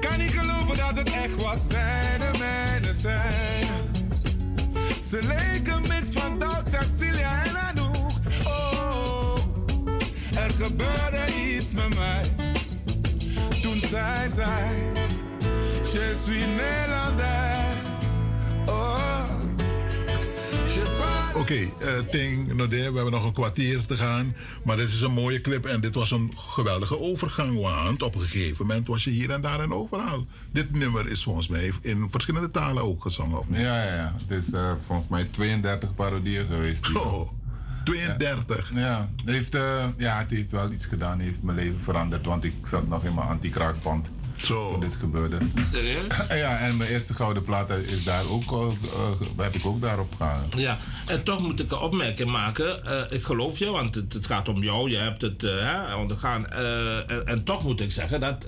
Kan 0.00 0.18
niet 0.18 0.39
geloven 0.39 0.76
dat 0.76 0.99
het 0.99 1.10
echt 1.10 1.42
was. 1.42 1.58
Zij 1.68 2.18
de 2.18 2.39
mijne 2.39 2.94
zijn. 2.94 3.67
Ze 5.10 5.18
leken 5.23 5.81
mix 5.81 6.07
van 6.12 6.39
Doud, 6.39 6.62
Cecilia 6.70 7.44
en 7.44 7.57
Anouk. 7.57 8.10
Oh, 8.44 9.36
er 10.34 10.50
gebeurde 10.50 11.25
iets 11.57 11.73
met 11.73 11.89
mij. 11.89 12.25
Toen 13.62 13.81
zij 13.91 14.28
zei, 14.34 14.92
je 15.83 16.20
suis 16.25 16.47
Nederlands. 16.47 17.23
Oh. 18.67 19.48
Oké, 21.39 21.55
eh 21.55 21.99
Ting, 22.10 22.52
Nodé, 22.55 22.76
we 22.76 22.83
hebben 22.94 23.10
nog 23.10 23.25
een 23.25 23.33
kwartier 23.33 23.84
te 23.86 23.97
gaan. 23.97 24.34
Maar 24.65 24.76
dit 24.76 24.89
is 24.89 25.00
een 25.00 25.12
mooie 25.12 25.41
clip 25.41 25.67
en 25.67 25.81
dit 25.81 25.94
was 25.94 26.10
een 26.10 26.33
geweldige 26.36 27.00
overgang. 27.00 27.60
Want 27.60 28.02
op 28.02 28.15
een 28.15 28.20
gegeven 28.20 28.67
moment 28.67 28.86
was 28.86 29.05
je 29.05 29.10
hier 29.10 29.31
en 29.31 29.41
daar 29.41 29.60
en 29.60 29.73
overal. 29.73 30.26
Dit 30.52 30.78
nummer 30.78 31.10
is 31.10 31.23
volgens 31.23 31.49
mij 31.49 31.73
in 31.81 32.07
verschillende 32.10 32.50
talen 32.50 32.83
ook 32.83 33.02
gezongen, 33.02 33.39
of 33.39 33.49
niet? 33.49 33.60
Ja, 33.60 33.84
ja, 33.84 33.94
ja. 33.94 34.15
Het 34.26 34.44
is 34.44 34.52
eh, 34.52 34.73
volgens 34.86 35.08
mij 35.08 35.25
32 35.25 35.94
parodieën 35.94 36.47
geweest. 36.47 36.86
hier. 36.86 37.00
Oh, 37.07 37.31
32? 37.84 38.70
Ja, 38.75 38.81
ja. 38.81 39.08
Het, 39.17 39.34
heeft, 39.34 39.55
eh, 39.55 39.84
ja, 39.97 40.18
het 40.18 40.31
heeft 40.31 40.50
wel 40.50 40.73
iets 40.73 40.86
gedaan. 40.86 41.18
Het 41.18 41.26
heeft 41.26 41.42
mijn 41.42 41.57
leven 41.57 41.81
veranderd. 41.81 42.26
Want 42.26 42.44
ik 42.44 42.55
zat 42.62 42.89
nog 42.89 43.05
in 43.05 43.15
mijn 43.15 43.28
anti-kraakband. 43.28 44.10
Zo. 44.47 44.70
Toen 44.70 44.81
dit 44.81 44.94
gebeurde. 44.97 45.39
Serieus? 45.73 46.02
Ja, 46.28 46.58
en 46.58 46.76
mijn 46.76 46.91
eerste 46.91 47.15
gouden 47.15 47.42
plaat 47.42 47.70
is 47.70 48.05
daar 48.05 48.28
ook, 48.28 48.52
eh, 48.52 48.67
eh, 48.67 49.44
heb 49.44 49.55
ik 49.55 49.67
ook 49.67 49.81
daarop 49.81 50.15
gehangen. 50.17 50.49
Ja, 50.57 50.78
en 51.07 51.23
toch 51.23 51.41
moet 51.41 51.60
ik 51.60 51.70
een 51.70 51.78
opmerking 51.78 52.31
maken. 52.31 52.84
Eh, 52.84 53.00
ik 53.18 53.25
geloof 53.25 53.58
je, 53.58 53.70
want 53.70 53.94
het, 53.94 54.12
het 54.12 54.26
gaat 54.26 54.49
om 54.49 54.62
jou. 54.62 54.91
Je 54.91 54.97
hebt 54.97 55.23
het 55.23 55.42
hè, 55.42 55.94
ondergaan. 55.94 56.49
Eh, 56.50 57.10
en, 57.10 57.26
en 57.26 57.44
toch 57.44 57.62
moet 57.62 57.81
ik 57.81 57.91
zeggen 57.91 58.20
dat, 58.20 58.47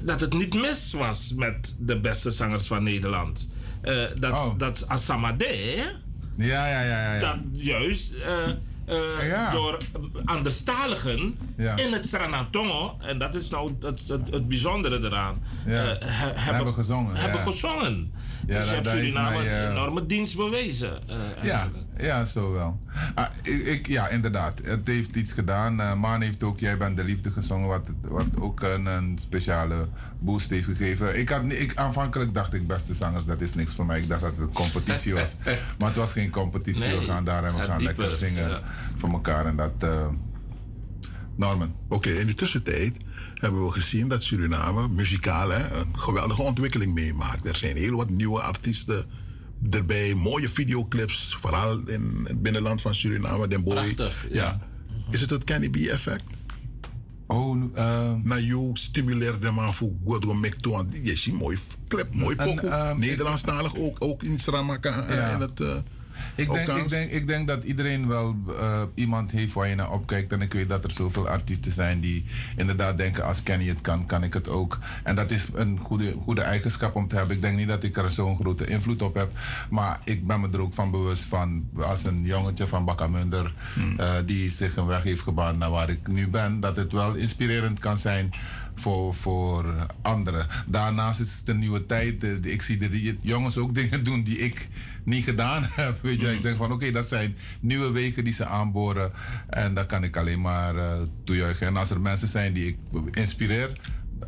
dat 0.00 0.20
het 0.20 0.32
niet 0.32 0.54
mis 0.54 0.92
was 0.92 1.32
met 1.36 1.74
de 1.78 2.00
beste 2.00 2.30
zangers 2.30 2.66
van 2.66 2.82
Nederland. 2.82 3.48
Eh, 3.82 4.04
dat, 4.18 4.32
Oh. 4.32 4.58
dat 4.58 4.84
Ja, 6.36 6.66
ja, 6.68 6.80
ja. 6.82 6.82
ja, 6.82 7.14
ja. 7.14 7.20
dat 7.20 7.36
juist 7.52 8.12
eh, 8.12 8.48
eh, 8.92 9.28
Ja. 9.28 9.50
door 9.50 9.76
anderstaligen 10.24 11.38
Ja. 11.56 11.76
in 11.76 11.92
het 11.92 12.06
Sranatongo, 12.06 12.96
en 13.00 13.18
dat 13.18 13.34
is 13.34 13.48
nou 13.50 13.70
het, 13.80 14.08
het, 14.08 14.28
het 14.30 14.48
bijzondere 14.48 14.98
eraan, 15.04 15.42
Ja. 15.66 15.84
eh, 15.84 16.08
he- 16.08 16.32
Hebben 16.40 16.74
gezongen, 16.74 17.16
Hebben 17.16 17.40
gezongen. 17.40 18.12
Ja, 18.46 18.58
dus 18.58 18.68
je 18.68 18.74
hebt 18.74 18.88
Suriname 18.88 19.36
mij, 19.36 19.46
eh, 19.46 19.62
een 19.62 19.70
enorme 19.70 20.06
dienst 20.06 20.36
bewezen. 20.36 20.98
Ja. 21.42 21.68
Ja, 21.98 22.24
zo 22.24 22.52
wel. 22.52 22.78
Ah, 23.14 23.26
ik, 23.42 23.66
ik- 23.66 23.86
ja, 23.86 24.08
inderdaad. 24.08 24.60
Het 24.64 24.86
heeft 24.86 25.16
iets 25.16 25.32
gedaan. 25.32 25.80
Eh 25.80 25.94
Maan 25.94 26.20
heeft 26.20 26.42
ook 26.42 26.58
Jij 26.58 26.76
bent 26.76 26.96
de 26.96 27.04
liefde 27.04 27.30
gezongen, 27.30 27.68
wat, 27.68 27.88
wat 28.00 28.40
ook 28.40 28.60
een, 28.60 28.86
een 28.86 29.18
speciale 29.20 29.88
boost 30.18 30.50
heeft 30.50 30.66
gegeven. 30.66 31.18
Ik 31.18 31.28
had, 31.28 31.42
ik, 31.52 31.76
aanvankelijk 31.76 32.34
dacht 32.34 32.54
ik, 32.54 32.66
beste 32.66 32.94
zangers, 32.94 33.24
dat 33.24 33.40
is 33.40 33.54
niks 33.54 33.74
voor 33.74 33.86
mij. 33.86 34.00
Ik 34.00 34.08
dacht 34.08 34.20
dat 34.20 34.30
het 34.30 34.40
een 34.40 34.52
competitie 34.52 35.14
was. 35.14 35.36
maar 35.78 35.88
het 35.88 35.96
was 35.96 36.12
geen 36.12 36.30
competitie. 36.30 36.86
Nee, 36.86 36.98
we 36.98 37.04
gaan 37.04 37.24
daar 37.24 37.44
en 37.44 37.54
we 37.54 37.62
gaan 37.62 37.78
dieper, 37.78 37.98
lekker 37.98 38.16
zingen 38.16 38.48
ja. 38.48 38.60
voor 38.96 39.10
elkaar. 39.10 39.46
En 39.46 39.56
dat, 39.56 39.72
eh, 39.78 40.06
Norman. 41.36 41.74
Oké, 41.88 42.10
in 42.10 42.26
de 42.26 42.34
tussentijd 42.34 42.96
hebben 43.34 43.64
we 43.64 43.72
gezien 43.72 44.08
dat 44.08 44.22
Suriname 44.22 44.88
muzikaal 44.88 45.50
hè, 45.50 45.80
een 45.80 45.98
geweldige 45.98 46.42
ontwikkeling 46.42 46.94
meemaakt. 46.94 47.48
Er 47.48 47.56
zijn 47.56 47.76
heel 47.76 47.96
wat 47.96 48.10
nieuwe 48.10 48.40
artiesten 48.40 49.04
erbij, 49.70 50.14
mooie 50.14 50.48
videoclips, 50.48 51.36
vooral 51.40 51.80
in 51.86 52.20
het 52.24 52.42
binnenland 52.42 52.82
van 52.82 52.94
Suriname, 52.94 53.48
Den 53.48 53.64
Boy. 53.64 53.74
Prachtig, 53.74 54.26
ja. 54.30 54.60
Is 55.10 55.20
het 55.20 55.30
het 55.30 55.44
Kenny 55.44 55.68
B 55.70 55.76
effect? 55.76 56.24
Oh, 57.26 57.56
uh, 57.74 58.12
nou, 58.22 58.40
je 58.40 58.70
stimuleert 58.72 59.42
de 59.42 59.50
man 59.50 59.74
voor 59.74 59.90
goed 60.04 60.26
om 60.26 60.40
mee 60.40 60.50
te 60.50 60.58
doen. 60.60 60.88
Je 61.02 61.16
ziet 61.16 61.34
mooi 61.34 61.58
clip, 61.88 62.14
mooi 62.14 62.36
pokoe. 62.36 62.68
ehm, 62.68 62.98
Nederlandstalig 62.98 63.76
ook, 63.76 63.96
ook 63.98 64.22
in 64.22 64.38
Sramaka 64.40 65.04
en 65.06 65.16
Ja. 65.16 65.28
in 65.34 65.40
het... 65.40 65.60
eh, 65.60 65.76
Ik 66.34 66.52
denk, 66.52 66.68
ik, 66.68 66.88
denk, 66.88 67.10
ik 67.10 67.26
denk 67.26 67.46
dat 67.46 67.64
iedereen 67.64 68.08
wel 68.08 68.36
eh, 68.48 68.82
iemand 68.94 69.30
heeft 69.30 69.52
waar 69.52 69.68
je 69.68 69.74
naar 69.74 69.92
opkijkt. 69.92 70.32
En 70.32 70.40
ik 70.40 70.52
weet 70.52 70.68
dat 70.68 70.84
er 70.84 70.90
zoveel 70.90 71.28
artiesten 71.28 71.72
zijn 71.72 72.00
die 72.00 72.24
inderdaad 72.56 72.98
denken: 72.98 73.24
als 73.24 73.42
Kenny 73.42 73.68
het 73.68 73.80
kan, 73.80 74.06
kan 74.06 74.22
ik 74.22 74.32
het 74.32 74.48
ook. 74.48 74.78
En 75.02 75.14
dat 75.16 75.30
is 75.30 75.48
een 75.54 75.78
goede, 75.78 76.14
goede 76.22 76.40
eigenschap 76.40 76.94
om 76.94 77.08
te 77.08 77.16
hebben. 77.16 77.36
Ik 77.36 77.42
denk 77.42 77.56
niet 77.56 77.68
dat 77.68 77.82
ik 77.82 77.96
er 77.96 78.10
zo'n 78.10 78.36
grote 78.36 78.66
invloed 78.66 79.02
op 79.02 79.14
heb. 79.14 79.32
Maar 79.70 80.00
ik 80.04 80.26
ben 80.26 80.40
me 80.40 80.48
er 80.52 80.60
ook 80.60 80.74
van 80.74 80.90
bewust 80.90 81.24
van, 81.24 81.68
als 81.76 82.04
een 82.04 82.22
jongetje 82.24 82.66
van 82.66 82.84
Bakkamunder, 82.84 83.54
eh, 83.98 84.12
die 84.26 84.50
zich 84.50 84.76
een 84.76 84.86
weg 84.86 85.02
heeft 85.02 85.20
gebaan 85.22 85.58
naar 85.58 85.70
waar 85.70 85.88
ik 85.90 86.08
nu 86.08 86.28
ben, 86.28 86.60
dat 86.60 86.76
het 86.76 86.92
wel 86.92 87.14
inspirerend 87.14 87.78
kan 87.78 87.98
zijn 87.98 88.30
voor, 88.74 89.14
voor 89.14 89.74
anderen. 90.02 90.46
Daarnaast 90.66 91.20
is 91.20 91.36
het 91.38 91.48
een 91.48 91.58
nieuwe 91.58 91.86
tijd. 91.86 92.24
Eh, 92.24 92.52
Ik 92.52 92.62
zie 92.62 92.78
de 92.78 93.16
jongens 93.20 93.56
ook 93.58 93.74
dingen 93.80 94.04
doen 94.04 94.22
die 94.22 94.38
ik 94.38 94.68
niet 95.04 95.24
gedaan 95.24 95.62
heb. 95.74 96.02
Weet 96.02 96.20
je, 96.20 96.32
ik 96.32 96.42
denk 96.42 96.56
van 96.56 96.72
oké, 96.72 96.90
dat 96.90 97.08
zijn 97.08 97.36
nieuwe 97.60 97.90
wegen 97.90 98.24
die 98.24 98.32
ze 98.32 98.46
aanboren. 98.46 99.12
En 99.48 99.74
daar 99.74 99.86
kan 99.86 100.04
ik 100.04 100.16
alleen 100.16 100.40
maar 100.40 100.76
eh 100.76 100.92
toejuichen. 101.24 101.66
En 101.66 101.76
als 101.76 101.90
er 101.90 102.00
mensen 102.00 102.28
zijn 102.28 102.52
die 102.52 102.66
ik 102.66 102.76
inspireer, 103.10 103.72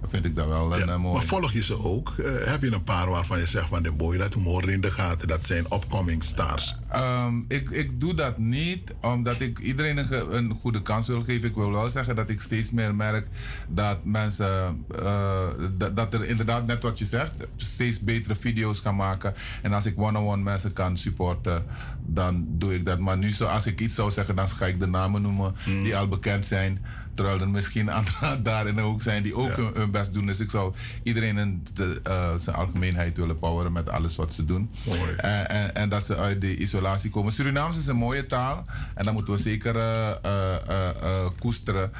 vind 0.08 0.24
ik 0.24 0.36
dat 0.36 0.47
wel 0.47 0.74
een 0.81 0.89
eh, 0.89 0.97
mooi. 0.97 1.15
Maar 1.15 1.24
volg 1.24 1.52
je 1.52 1.62
ze 1.62 1.84
ook? 1.84 2.15
Eh, 2.18 2.33
heb 2.44 2.62
je 2.62 2.73
een 2.73 2.84
paar 2.84 3.10
waarvan 3.10 3.39
je 3.39 3.47
zegt 3.47 3.68
van 3.68 3.83
Den 3.83 3.97
Boy, 3.97 4.18
dat 4.18 4.34
humor 4.34 4.70
in 4.70 4.81
de 4.81 4.91
gaten, 4.91 5.28
dat 5.28 5.44
zijn 5.47 5.65
upcoming 5.65 6.23
stars? 6.23 6.74
Ehm, 6.89 7.39
ik, 7.49 7.70
ik 7.70 8.00
doe 8.00 8.15
dat 8.15 8.39
niet 8.39 8.92
omdat 9.00 9.41
ik 9.41 9.58
iedereen 9.58 9.97
een, 9.97 10.36
een 10.36 10.52
goede 10.60 10.83
kans 10.83 11.07
wil 11.07 11.23
geven. 11.23 11.49
Ik 11.49 11.55
wil 11.55 11.70
wel 11.70 11.89
zeggen 11.89 12.16
dat 12.16 12.31
ik 12.31 12.41
steeds 12.41 12.70
meer 12.70 12.94
merk 12.94 13.26
dat 13.68 14.05
mensen, 14.05 14.84
eh, 15.02 15.49
dat, 15.76 15.97
dat 15.97 16.15
er 16.15 16.24
inderdaad, 16.24 16.66
net 16.66 16.83
wat 16.83 16.99
je 16.99 17.05
zegt, 17.05 17.33
steeds 17.57 18.00
betere 18.00 18.34
video's 18.34 18.81
gaan 18.81 18.97
maken. 18.97 19.34
En 19.62 19.73
als 19.73 19.86
ik 19.86 19.99
one-on-one 19.99 20.42
mensen 20.42 20.73
kan 20.73 20.97
supporten, 20.97 21.65
dan 22.07 22.47
doe 22.49 22.74
ik 22.74 22.84
dat. 22.84 22.99
Maar 22.99 23.18
nu, 23.18 23.31
zo, 23.31 23.44
als 23.44 23.66
ik 23.66 23.81
iets 23.81 23.94
zou 23.94 24.10
zeggen, 24.10 24.36
dan 24.36 24.49
ga 24.49 24.66
ik 24.66 24.81
de 24.81 24.86
namen 24.86 25.23
noemen 25.23 25.55
die 25.65 25.97
al 25.97 26.08
bekend 26.08 26.47
zijn. 26.47 26.84
Terwijl 27.15 27.41
er 27.41 27.49
misschien 27.49 27.91
anderen 27.91 28.43
daar 28.49 28.67
in 28.67 28.75
de 28.75 28.83
hoek 28.83 29.02
zijn 29.02 29.23
die 29.23 29.34
ook 29.34 29.57
hun, 29.57 29.70
hun 29.75 29.91
best 29.91 30.12
doen. 30.15 30.26
Dus 30.26 30.41
ik 30.41 30.51
zou 30.51 30.75
iedereen 31.02 31.39
in 31.39 31.62
de, 31.75 32.01
eh, 32.02 32.31
zijn 32.36 32.57
algemeenheid 32.57 33.17
willen 33.17 33.39
poweren 33.39 33.73
met 33.73 33.89
alles 33.89 34.17
wat 34.17 34.34
ze 34.34 34.44
doen. 34.44 34.70
En, 35.17 35.49
en, 35.49 35.75
en 35.75 35.89
dat 35.89 36.07
ze 36.07 36.17
uit 36.17 36.41
die 36.41 36.57
isolatie 36.57 37.10
komen. 37.10 37.33
Surinaams 37.33 37.78
is 37.78 37.86
een 37.86 37.97
mooie 37.97 38.26
taal. 38.26 38.65
En 38.94 39.05
dat 39.05 39.15
moeten 39.15 39.34
we 39.34 39.41
zeker 39.41 39.76
eh, 39.76 40.10
eh, 40.10 40.55
eh, 40.68 40.89
eh, 40.89 41.26
koesteren. 41.39 41.93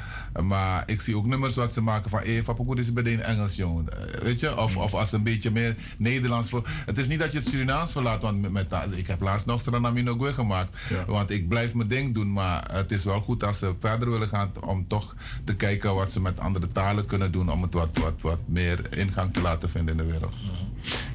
Maar 0.43 0.83
ik 0.85 1.01
zie 1.01 1.17
ook 1.17 1.25
nummers 1.25 1.55
wat 1.55 1.73
ze 1.73 1.81
maken 1.81 2.09
van... 2.09 2.19
Hey, 2.19 2.43
dit 2.67 2.79
is 2.79 2.93
bij 2.93 3.03
de 3.03 3.21
Engels, 3.21 3.55
jongen. 3.55 3.89
Eh, 3.89 4.21
Weet 4.21 4.39
je? 4.39 4.57
Of, 4.57 4.77
of 4.77 4.93
als 4.93 5.11
een 5.11 5.23
beetje 5.23 5.51
meer 5.51 5.75
Nederlands... 5.97 6.49
Voor, 6.49 6.67
het 6.85 6.97
is 6.97 7.07
niet 7.07 7.19
dat 7.19 7.31
je 7.31 7.39
het 7.39 7.47
Surinaams 7.47 7.91
verlaat. 7.91 8.21
Want 8.21 8.41
met, 8.41 8.51
met, 8.51 8.73
ik 8.95 9.07
heb 9.07 9.21
laatst 9.21 9.45
nog 9.45 9.59
Stranamino 9.59 10.17
gemaakt. 10.17 10.77
Want 11.07 11.29
ik 11.29 11.47
blijf 11.47 11.73
mijn 11.73 11.87
ding 11.87 12.13
doen. 12.13 12.33
Maar 12.33 12.69
het 12.71 12.91
is 12.91 13.03
wel 13.03 13.21
goed 13.21 13.43
als 13.43 13.59
ze 13.59 13.73
verder 13.79 14.09
willen 14.09 14.27
gaan... 14.27 14.51
om 14.61 14.87
toch 14.87 15.04
te 15.43 15.55
kijken 15.55 15.95
wat 15.95 16.11
ze 16.11 16.21
met 16.21 16.39
andere 16.39 16.71
talen 16.71 17.05
kunnen 17.05 17.31
doen... 17.31 17.51
om 17.51 17.61
het 17.61 17.73
wat, 17.73 17.97
wat, 17.97 18.13
wat 18.21 18.39
meer 18.45 18.97
ingang 18.97 19.33
te 19.33 19.41
laten 19.41 19.69
vinden 19.69 19.97
in 19.99 20.05
de 20.05 20.11
wereld. 20.11 20.33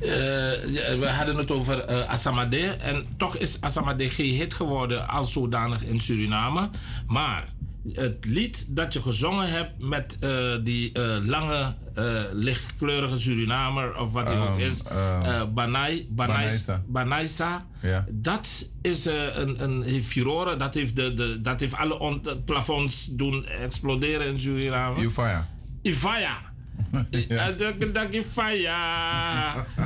Eh, 0.00 0.98
we 0.98 1.08
hadden 1.08 1.36
het 1.36 1.50
over 1.50 2.06
Asamade. 2.06 2.66
En 2.66 3.06
toch 3.16 3.36
is 3.36 3.60
Asamade 3.60 4.08
geen 4.08 4.34
hit 4.34 4.54
geworden 4.54 5.08
als 5.08 5.32
zodanig 5.32 5.82
in 5.82 6.00
Suriname. 6.00 6.70
Maar 7.06 7.48
het 7.92 8.24
lied 8.24 8.76
dat 8.76 8.92
je 8.92 9.02
gezongen 9.02 9.50
hebt 9.50 9.78
met 9.78 10.16
eh, 10.20 10.54
die 10.62 10.98
lange, 11.22 11.74
eh, 12.00 12.22
lichtkleurige 12.32 13.16
Surinamer, 13.16 13.96
of 13.98 14.12
wat 14.12 14.28
hij 14.28 14.38
ook 14.38 14.54
Um, 14.56 14.58
is, 14.60 14.82
eh 14.82 14.94
Banai, 15.28 15.52
Banai, 15.54 16.06
Banaisa. 16.10 16.82
Banaisa. 16.86 17.66
Ja. 17.82 18.04
Dat 18.08 18.70
is 18.82 19.06
eh, 19.06 19.36
een, 19.36 19.62
een 19.62 19.82
heeft 19.82 20.06
furore, 20.06 20.56
dat 20.56 20.74
heeft, 20.74 20.96
de, 20.96 21.12
de, 21.12 21.40
dat 21.40 21.60
heeft 21.60 21.74
alle 21.74 21.98
on- 21.98 22.22
plafonds 22.44 23.06
doen 23.06 23.46
exploderen 23.46 24.26
in 24.26 24.40
Suriname. 24.40 25.02
Ufaya. 25.02 25.48
Ivaya. 25.82 26.48
Ja. 27.28 27.46
Dat, 27.46 27.58
dat. 27.58 27.80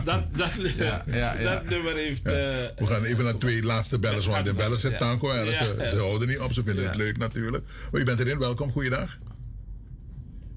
Dat, 0.05 0.23
dat, 0.37 0.51
Ja, 0.77 1.05
ja, 1.07 1.35
ja. 1.39 1.43
dat 1.53 1.65
nummer 1.69 1.95
heeft... 1.95 2.23
We 2.23 2.73
gaan 2.79 3.05
even 3.05 3.25
naar 3.25 3.37
twee 3.37 3.63
laatste 3.63 3.99
bellers, 3.99 4.27
want 4.27 4.45
de 4.45 4.55
bellen 4.55 4.79
zitten 4.79 5.07
ergens. 5.35 5.91
Ze, 5.91 5.97
houden 5.99 6.29
niet 6.29 6.39
op, 6.39 6.53
ze 6.53 6.63
vinden 6.65 6.85
het 6.87 6.97
leuk 6.97 7.17
natuurlijk. 7.19 7.65
Maar 7.93 8.01
u 8.01 8.05
bent 8.05 8.21
erin, 8.21 8.39
welkom, 8.39 8.73
goeiedag. 8.73 9.19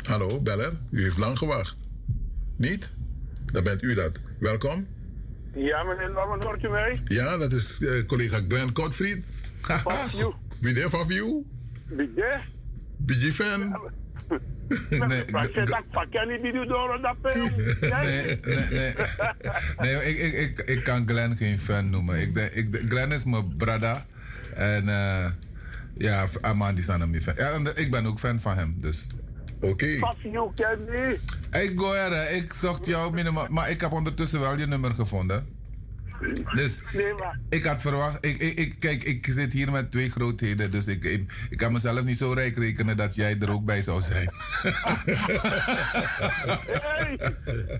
Hallo, 0.08 0.42
beller, 0.42 0.72
u 0.90 1.04
heeft 1.04 1.18
lang 1.18 1.38
gewacht. 1.38 1.78
Niet? 2.56 2.90
Dan 3.46 3.64
bent 3.64 3.84
u 3.84 3.94
dat. 3.94 4.12
Welkom. 4.40 4.88
Ja, 5.56 5.84
meneer 5.84 6.12
Norman, 6.12 6.44
hoort 6.44 6.64
u 6.64 6.70
mij? 6.70 7.02
Ja, 7.06 7.38
dat 7.38 7.52
is 7.52 7.82
eh, 7.82 8.06
collega 8.06 8.40
Glenn 8.48 8.72
Kotfried. 8.72 9.24
Fafiu. 9.60 10.34
Meneer 10.62 10.90
Fafiu? 10.90 11.46
Bidje? 11.88 12.42
BG 12.98 13.34
fan? 13.34 13.80
Nee. 14.30 15.00
Nee, 15.00 15.20
nee, 15.30 15.44
nee. 18.70 18.94
Nee, 19.78 19.96
ik, 19.96 20.18
ik, 20.18 20.34
ik, 20.34 20.70
ik 20.70 20.84
kan 20.84 21.08
Glenn 21.08 21.36
geen 21.36 21.60
fan 21.60 21.90
noemen. 21.90 22.22
Ik 22.22 22.36
denk, 22.36 22.52
ik, 22.52 22.84
Glenn 22.90 23.12
is 23.12 23.24
mijn 23.24 23.58
brada. 23.58 24.06
En 24.54 24.90
eh 24.90 25.32
ja, 25.98 26.28
Amandi 26.42 26.82
is 26.82 26.90
aan 26.90 27.16
fan. 27.22 27.34
Ja, 27.38 27.60
ik 27.76 27.92
ben 27.92 28.06
ook 28.06 28.20
fan 28.20 28.42
van 28.42 28.58
hem, 28.58 28.76
dus... 28.80 29.08
Oké. 29.62 29.98
Fafiu, 29.98 30.50
Kenny. 30.56 31.20
Ik 31.52 31.80
go 31.80 31.94
er, 31.94 32.12
hè. 32.12 32.28
ik 32.30 32.54
zocht 32.54 32.86
jou 32.86 33.14
minimaal, 33.14 33.48
maar 33.50 33.70
ik 33.70 33.82
heb 33.82 33.92
ondertussen 33.92 34.40
wel 34.40 34.58
je 34.58 34.68
nummer 34.68 34.94
gevonden. 34.94 35.56
Dus 36.56 36.82
Nee, 36.94 37.14
ik 37.50 37.64
had 37.64 37.82
verwacht, 37.82 38.26
ik, 38.26 38.38
ik, 38.42 38.60
ik, 38.60 38.76
kijk, 38.80 39.04
ik 39.04 39.26
zit 39.30 39.54
hier 39.54 39.72
met 39.72 39.92
twee 39.92 40.10
grootheden, 40.10 40.72
dus 40.72 40.88
ik, 40.88 41.04
ik, 41.04 41.32
ik 41.50 41.58
kan 41.58 41.72
mezelf 41.72 42.04
niet 42.04 42.18
zo 42.18 42.32
rijk 42.32 42.58
rekenen 42.58 42.98
dat 42.98 43.16
jij 43.16 43.38
er 43.40 43.52
ook 43.52 43.66
bij 43.66 43.82
zou 43.82 44.02
zijn. 44.02 44.30
Hey, 46.66 47.18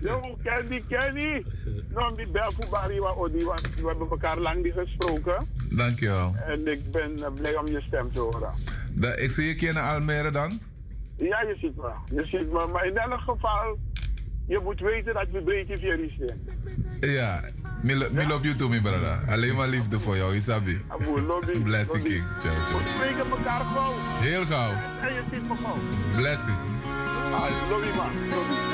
jong, 0.00 0.36
Kenny, 0.42 0.84
Kenny. 0.88 1.44
Nou, 1.94 2.16
die 2.16 2.26
Belfubari, 2.28 3.00
we 3.00 3.84
hebben 3.86 4.08
elkaar 4.10 4.38
lang 4.38 4.62
niet 4.62 4.72
gesproken. 4.72 5.46
Dankjewel. 5.70 6.36
En 6.46 6.66
ik 6.66 6.90
ben 6.90 7.22
eh, 7.22 7.32
blij 7.34 7.56
om 7.56 7.66
je 7.66 7.80
stem 7.86 8.12
te 8.12 8.20
horen. 8.20 8.50
Da- 8.92 9.16
Ik 9.16 9.30
zie 9.30 9.46
je 9.46 9.54
keer 9.54 9.72
naar 9.72 9.94
Almere 9.94 10.30
dan? 10.30 10.60
Ja, 11.18 11.40
je 11.42 11.56
ziet 11.60 11.76
me. 11.76 11.90
Je 12.14 12.26
ziet 12.26 12.52
me. 12.52 12.66
Maar 12.72 12.86
in 12.86 12.96
elk 12.96 13.20
geval, 13.20 13.78
je 14.46 14.60
moet 14.62 14.80
weten 14.80 15.14
dat 15.14 15.26
we 15.32 15.42
beetje 15.42 15.78
vierig 15.78 16.12
zijn. 16.18 16.40
Ja, 17.00 17.40
me, 17.82 17.96
lo- 17.96 18.08
me 18.12 18.26
love 18.26 18.42
you 18.42 18.54
too, 18.54 18.68
mijn 18.68 18.82
brada. 18.82 19.20
Alleen 19.28 19.54
maar 19.56 19.68
liefde 19.68 20.00
voor 20.00 20.16
jou, 20.16 20.34
Isabi. 20.34 20.84
Lobby. 21.26 21.58
Blessing 21.62 22.04
King. 22.04 22.24
Ciao, 22.38 22.54
ciao. 22.66 22.78
We 22.78 22.88
spreken 22.96 23.30
elkaar 23.30 23.60
gauw. 23.60 23.92
Heel 24.20 24.44
gauw. 24.44 24.72
En 25.08 25.14
je 25.14 25.22
ziet 25.32 25.48
me 25.48 25.54
gauw. 25.54 25.78
Blessing. 26.16 26.56
Ah, 27.32 27.40
man. 27.96 28.67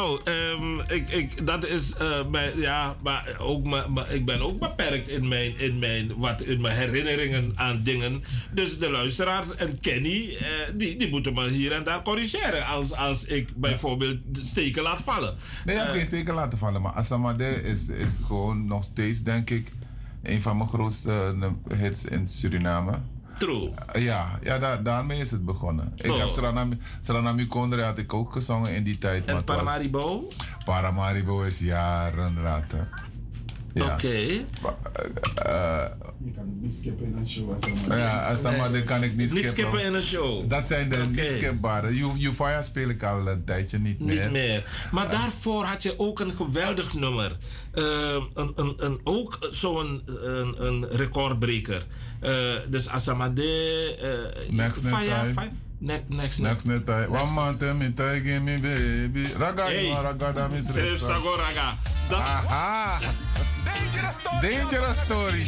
Nou, 0.00 0.20
ehm, 0.24 0.92
ik, 0.94 1.08
ik, 1.10 1.46
dat 1.46 1.66
is 1.66 1.94
eh, 1.94 2.26
mijn, 2.26 2.60
ja, 2.60 2.96
maar 3.02 3.36
ook, 3.38 3.64
maar, 3.64 3.90
maar 3.90 4.10
ik 4.12 4.24
ben 4.24 4.40
ook 4.40 4.58
beperkt 4.58 5.08
in 5.08 5.28
mijn, 5.28 5.58
in 5.58 5.78
mijn, 5.78 6.16
wat, 6.16 6.42
in 6.42 6.60
mijn 6.60 6.76
herinneringen 6.76 7.52
aan 7.54 7.80
dingen. 7.82 8.24
Dus 8.52 8.78
de 8.78 8.90
luisteraars 8.90 9.54
en 9.56 9.80
Kenny, 9.80 10.36
eh, 10.36 10.46
die, 10.74 10.96
die 10.96 11.08
moeten 11.08 11.34
me 11.34 11.48
hier 11.48 11.72
en 11.72 11.84
daar 11.84 12.02
corrigeren 12.02 12.66
als, 12.66 12.94
als 12.94 13.24
ik 13.24 13.56
bijvoorbeeld 13.56 14.18
de 14.28 14.44
steken 14.44 14.82
laat 14.82 15.00
vallen. 15.00 15.34
Nee, 15.64 15.74
je 15.74 15.80
hebt 15.80 15.92
Eh, 15.94 15.98
geen 15.98 16.06
steken 16.06 16.34
laten 16.34 16.58
vallen, 16.58 16.82
maar 16.82 16.92
Asamade 16.92 17.62
is, 17.62 17.88
is 17.88 18.20
gewoon 18.26 18.64
nog 18.66 18.84
steeds, 18.84 19.22
denk 19.22 19.50
ik, 19.50 19.72
een 20.22 20.42
van 20.42 20.56
mijn 20.56 20.68
grootste 20.68 21.34
hits 21.74 22.04
in 22.04 22.28
Suriname. 22.28 22.98
True. 23.40 23.70
Ja, 23.98 24.38
ja 24.42 24.58
daar, 24.58 24.82
daarmee 24.82 25.20
is 25.20 25.30
het 25.30 25.44
begonnen. 25.44 25.92
Ik 25.96 26.10
Oh. 26.10 26.18
heb 26.18 26.28
Sranami, 26.28 26.78
Sranami 27.00 27.46
Kondre 27.46 27.82
had 27.82 27.98
ik 27.98 28.14
ook 28.14 28.32
gezongen 28.32 28.74
in 28.74 28.82
die 28.82 28.98
tijd. 28.98 29.24
En 29.24 29.34
maar 29.34 29.44
was- 29.44 29.56
Paramaribo? 29.56 30.28
Paramaribo 30.64 31.42
is 31.42 31.58
jaren 31.60 32.42
later. 32.42 32.88
Ja. 33.74 33.84
Oké. 33.94 34.08
Eh, 34.08 35.84
Je 36.24 36.30
kan 36.34 36.44
het 36.44 36.60
niet 36.62 36.72
skippen 36.74 37.06
in 37.06 37.16
een 37.16 37.26
show. 37.28 37.56
Ja, 37.88 38.22
Asamade 38.22 38.82
kan 38.82 39.02
ik 39.02 39.08
niet 39.10 39.16
Niet 39.18 39.28
skippen. 39.28 39.50
skippen 39.52 39.82
in 39.84 39.94
een 39.94 40.02
show. 40.02 40.50
Dat 40.50 40.64
zijn 40.64 40.88
de 40.88 40.96
Oké. 40.96 41.06
niet 41.20 41.30
skipbare. 41.30 41.88
Euphoria 42.22 42.62
speel 42.62 42.88
ik 42.88 43.02
al 43.02 43.26
een 43.28 43.44
tijdje 43.44 43.78
niet 43.78 44.00
meer. 44.00 44.22
Niet 44.22 44.30
meer. 44.30 44.88
Maar 44.92 45.10
daarvoor 45.10 45.64
had 45.64 45.82
je 45.82 45.98
ook 45.98 46.20
een 46.20 46.32
geweldig 46.32 46.94
nummer. 46.94 47.36
Eh, 47.72 47.84
een, 48.34 48.52
een, 48.54 48.74
een, 48.76 49.00
ook 49.04 49.38
zo'n 49.50 50.02
een, 50.06 50.66
een 50.66 50.86
recordbreker. 50.90 51.86
Eh, 52.20 52.54
dus 52.68 52.88
Asamade. 52.88 53.96
eh 53.96 54.50
Next 54.52 54.82
net 54.82 54.92
Fire, 55.80 55.98
time. 55.98 56.08
Fire. 56.08 56.08
Ne- 56.08 56.16
next 56.16 56.38
Next 56.40 56.64
net 56.66 56.86
time. 56.86 57.10
One 57.10 57.20
Next- 57.24 57.34
man 57.34 57.58
tell 57.58 57.74
me, 57.74 57.90
tie 57.90 58.20
give 58.20 58.42
me 58.42 58.56
baby. 58.58 59.24
Raga, 59.38 59.64
Hey. 59.70 59.88
you 59.88 59.94
are 59.94 60.04
raga, 60.04 60.32
da 60.32 60.48
mis 60.48 60.66
Sref 60.66 60.98
Sagoraga. 61.00 61.76
Dat, 62.10 62.20
Aha. 62.20 63.00
Dangerous 64.42 64.98
story. 65.04 65.46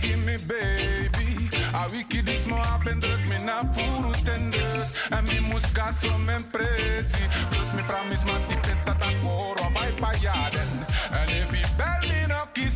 Give 0.00 0.18
me 0.24 0.36
baby 0.46 1.48
A 1.74 1.88
wiki 1.90 2.22
dis 2.22 2.46
mo 2.46 2.56
happen 2.56 2.98
druk 3.00 3.26
me 3.28 3.38
na 3.44 3.62
puro 3.72 4.12
tenders 4.24 4.94
En 5.10 5.24
mi 5.26 5.40
musca 5.40 5.92
so 5.92 6.10
men 6.26 6.42
presi 6.52 7.22
Plus 7.50 7.68
me 7.74 7.82
promise 7.82 8.24
man 8.26 8.42
ti 8.48 8.54
penta 8.62 8.94
ta 8.98 9.10
coro 9.22 9.66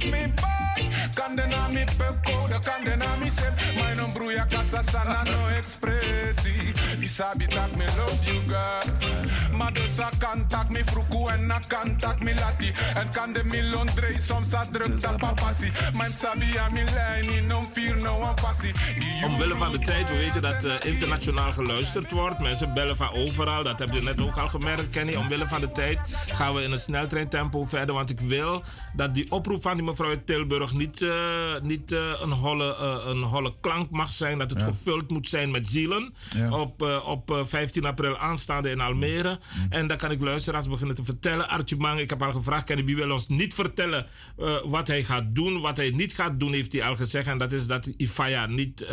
no 0.04 0.10
me 0.10 0.26
boy 0.26 0.90
Kandena 1.14 1.68
mi 1.68 1.84
pe 1.98 2.06
code 2.24 2.58
Kandena 2.64 3.16
mi 3.18 3.28
sem 3.28 3.54
Mai 3.76 3.94
non 3.94 4.12
bruia 4.12 4.46
casa 4.46 4.82
sana 4.90 5.22
no 5.24 5.48
expressi. 5.56 6.72
I 7.00 7.06
sabi 7.06 7.46
tak 7.46 7.76
me 7.76 7.86
love 7.96 8.26
you 8.26 8.42
girl 8.46 8.82
Ma 9.62 9.70
dus 9.70 9.98
a 10.00 10.10
contact 10.18 10.72
me 10.72 10.82
fruku 10.84 11.28
en 11.30 11.50
a 11.50 11.60
contact 11.68 12.20
me 12.22 12.34
lati 12.34 12.72
En 12.94 13.08
kan 13.10 13.32
de 13.32 13.44
milon 13.44 13.86
drei 13.94 14.16
soms 14.18 14.54
a 14.54 14.64
druk 14.72 15.00
Mijn 15.96 16.12
sabi 16.12 16.56
a 16.58 16.68
mi 16.72 16.84
lijn 16.84 17.44
non 17.44 17.64
fear 17.64 18.02
no 18.02 18.22
a 18.22 18.34
passie 18.34 18.72
Omwille 19.24 19.54
van 19.54 19.72
de 19.72 19.78
tijd, 19.78 20.08
we 20.08 20.16
weten 20.16 20.42
dat 20.42 20.64
uh, 20.64 20.74
internationaal 20.82 21.52
geluisterd 21.52 22.10
wordt. 22.10 22.38
Mensen 22.38 22.74
bellen 22.74 22.96
van 22.96 23.12
overal, 23.12 23.62
dat 23.62 23.78
heb 23.78 23.92
je 23.92 24.02
net 24.02 24.20
ook 24.20 24.36
al 24.36 24.48
gemerkt, 24.48 24.90
Kenny. 24.90 25.14
Omwille 25.14 25.46
van 25.46 25.60
de 25.60 25.72
tijd 25.72 25.98
gaan 26.26 26.54
we 26.54 26.62
in 26.62 26.72
een 26.72 26.78
sneltreintempo 26.78 27.64
verder. 27.64 27.94
Want 27.94 28.10
ik 28.10 28.20
wil 28.20 28.62
dat 28.96 29.14
die 29.14 29.30
oproep 29.30 29.62
van 29.62 29.76
die 29.76 29.84
mevrouw 29.84 30.08
uit 30.08 30.26
Tilburg 30.26 30.72
niet, 30.72 31.00
uh, 31.00 31.12
niet 31.62 31.92
uh, 31.92 32.12
een, 32.20 32.30
holle, 32.30 32.76
een 33.06 33.22
holle 33.22 33.54
klank 33.60 33.90
mag 33.90 34.10
zijn. 34.10 34.38
Dat 34.38 34.50
het 34.50 34.60
ja. 34.60 34.66
gevuld 34.66 35.10
moet 35.10 35.28
zijn 35.28 35.50
met 35.50 35.68
zielen. 35.68 36.14
Ja. 36.34 36.58
Op, 36.58 37.02
op 37.04 37.42
15 37.44 37.84
april 37.84 38.18
aanstaande 38.18 38.70
in 38.70 38.80
Almere. 38.80 39.38
Mm. 39.56 39.66
En 39.68 39.86
dan 39.86 39.96
kan 39.96 40.10
ik 40.10 40.20
luisteraars 40.20 40.68
beginnen 40.68 40.94
te 40.94 41.04
vertellen. 41.04 41.48
Archie 41.48 41.76
Mang, 41.76 42.00
ik 42.00 42.10
heb 42.10 42.22
al 42.22 42.32
gevraagd, 42.32 42.64
Kenny, 42.64 42.84
wie 42.84 42.96
wil 42.96 43.10
ons 43.10 43.28
niet 43.28 43.54
vertellen 43.54 44.06
wat 44.64 44.88
hij 44.88 45.02
gaat 45.04 45.34
doen. 45.34 45.60
Wat 45.60 45.76
hij 45.76 45.90
niet 45.90 46.14
gaat 46.14 46.40
doen, 46.40 46.52
heeft 46.52 46.72
hij 46.72 46.82
al 46.84 46.96
gezegd. 46.96 47.26
En 47.26 47.38
dat 47.38 47.52
is 47.52 47.66
dat 47.66 47.86
Ifaya 47.96 48.46
niet 48.46 48.82
uh, 48.82 48.88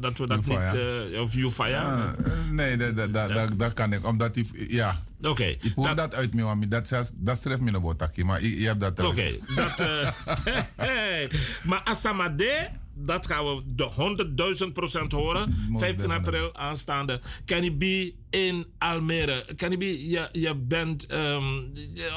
dat 0.00 0.18
we 0.18 0.26
dat 0.26 0.38
Ufaya. 0.38 0.72
niet. 0.72 1.12
Uh, 1.12 1.20
of 1.20 1.34
Jufaya. 1.34 1.82
Ja, 1.82 2.14
nee, 2.50 2.76
dat, 2.76 2.96
dat, 2.96 3.14
dat, 3.14 3.28
dat, 3.28 3.58
dat 3.58 3.72
kan 3.72 3.92
ik. 3.92 4.06
Omdat 4.06 4.34
die. 4.34 4.46
Ja. 4.68 5.02
Oké. 5.18 5.28
Okay, 5.28 5.58
ik 5.60 5.72
hoor 5.74 5.86
dat, 5.86 5.96
dat 5.96 6.14
uit 6.14 6.34
me, 6.34 6.42
want 6.42 6.70
dat, 6.70 6.88
zelfs, 6.88 7.12
dat 7.16 7.40
schrijft 7.40 7.60
me 7.60 7.70
nog 7.70 7.82
wat, 7.82 8.16
maar 8.16 8.42
je, 8.42 8.66
hebt 8.66 8.80
dat 8.80 9.00
Oké. 9.00 9.08
Okay, 9.08 9.40
dat. 9.54 9.82
Hey, 10.76 11.30
maar 11.64 11.80
Asamade 11.84 12.70
dat 12.94 13.26
gaan 13.26 13.44
we 13.44 13.62
de 13.74 14.64
100.000 14.66 14.72
procent 14.72 15.12
horen. 15.12 15.68
15 15.76 16.10
april 16.10 16.54
aanstaande. 16.54 17.20
Kenny 17.44 17.70
B 17.70 18.14
in 18.34 18.66
Almere. 18.78 19.44
Kenny 19.56 19.76
B, 19.76 19.82
je, 19.82 20.28
je 20.32 20.54
bent 20.54 21.12
um, 21.12 21.72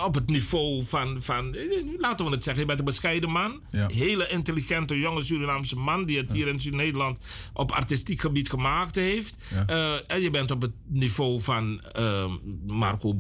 op 0.06 0.14
het 0.14 0.30
niveau 0.30 0.84
van, 0.86 1.22
van, 1.22 1.56
laten 1.98 2.26
we 2.26 2.32
het 2.32 2.44
zeggen, 2.44 2.62
je 2.62 2.68
bent 2.68 2.80
een 2.80 2.86
bescheiden 2.86 3.30
man. 3.30 3.62
Ja. 3.72 3.88
Hele 3.88 4.28
intelligente, 4.28 5.00
jonge 5.00 5.22
Surinaamse 5.22 5.80
man 5.80 6.06
die 6.06 6.18
het 6.18 6.32
hier 6.32 6.48
in 6.48 6.76
Nederland 6.76 7.20
op 7.54 7.72
artistiek 7.72 8.22
gebied 8.22 8.50
gemaakt 8.50 8.96
heeft. 8.96 9.38
Ja. 9.50 9.66
Uh, 9.70 10.12
en 10.12 10.22
je 10.22 10.30
bent 10.30 10.52
op 10.52 10.62
het 10.62 10.74
niveau 10.88 11.42
van 11.42 11.82
uh, 12.00 12.32
Marco 12.66 13.20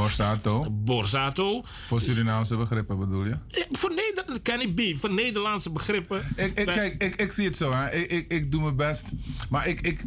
Borsato. 0.00 0.70
Borsato. 0.70 1.64
Voor 1.86 2.00
Surinaamse 2.00 2.56
begrippen 2.56 2.98
bedoel 2.98 3.24
je? 3.24 3.36
Voor 3.72 3.94
Nederland, 3.94 4.42
Kenny 4.42 4.68
B, 4.72 4.98
voor 4.98 5.12
Nederlandse 5.12 5.70
begrippen. 5.70 6.32
Ik, 6.36 6.58
ik, 6.58 6.66
kijk, 6.66 7.02
ik, 7.02 7.14
ik 7.14 7.32
zie 7.32 7.46
het 7.46 7.56
zo, 7.56 7.72
hè. 7.72 7.90
Ik, 7.90 8.10
ik, 8.10 8.32
ik 8.32 8.52
doe 8.52 8.62
mijn 8.62 8.76
best. 8.76 9.04
Maar 9.48 9.66
ik, 9.66 9.80
ik 9.80 10.02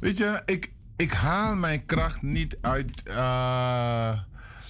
weet 0.00 0.16
je, 0.16 0.42
ik, 0.46 0.72
ik 0.96 1.12
haal 1.12 1.56
mijn 1.56 1.84
kracht 1.84 2.22
niet 2.22 2.58
uit, 2.60 3.02
uh, 3.08 4.18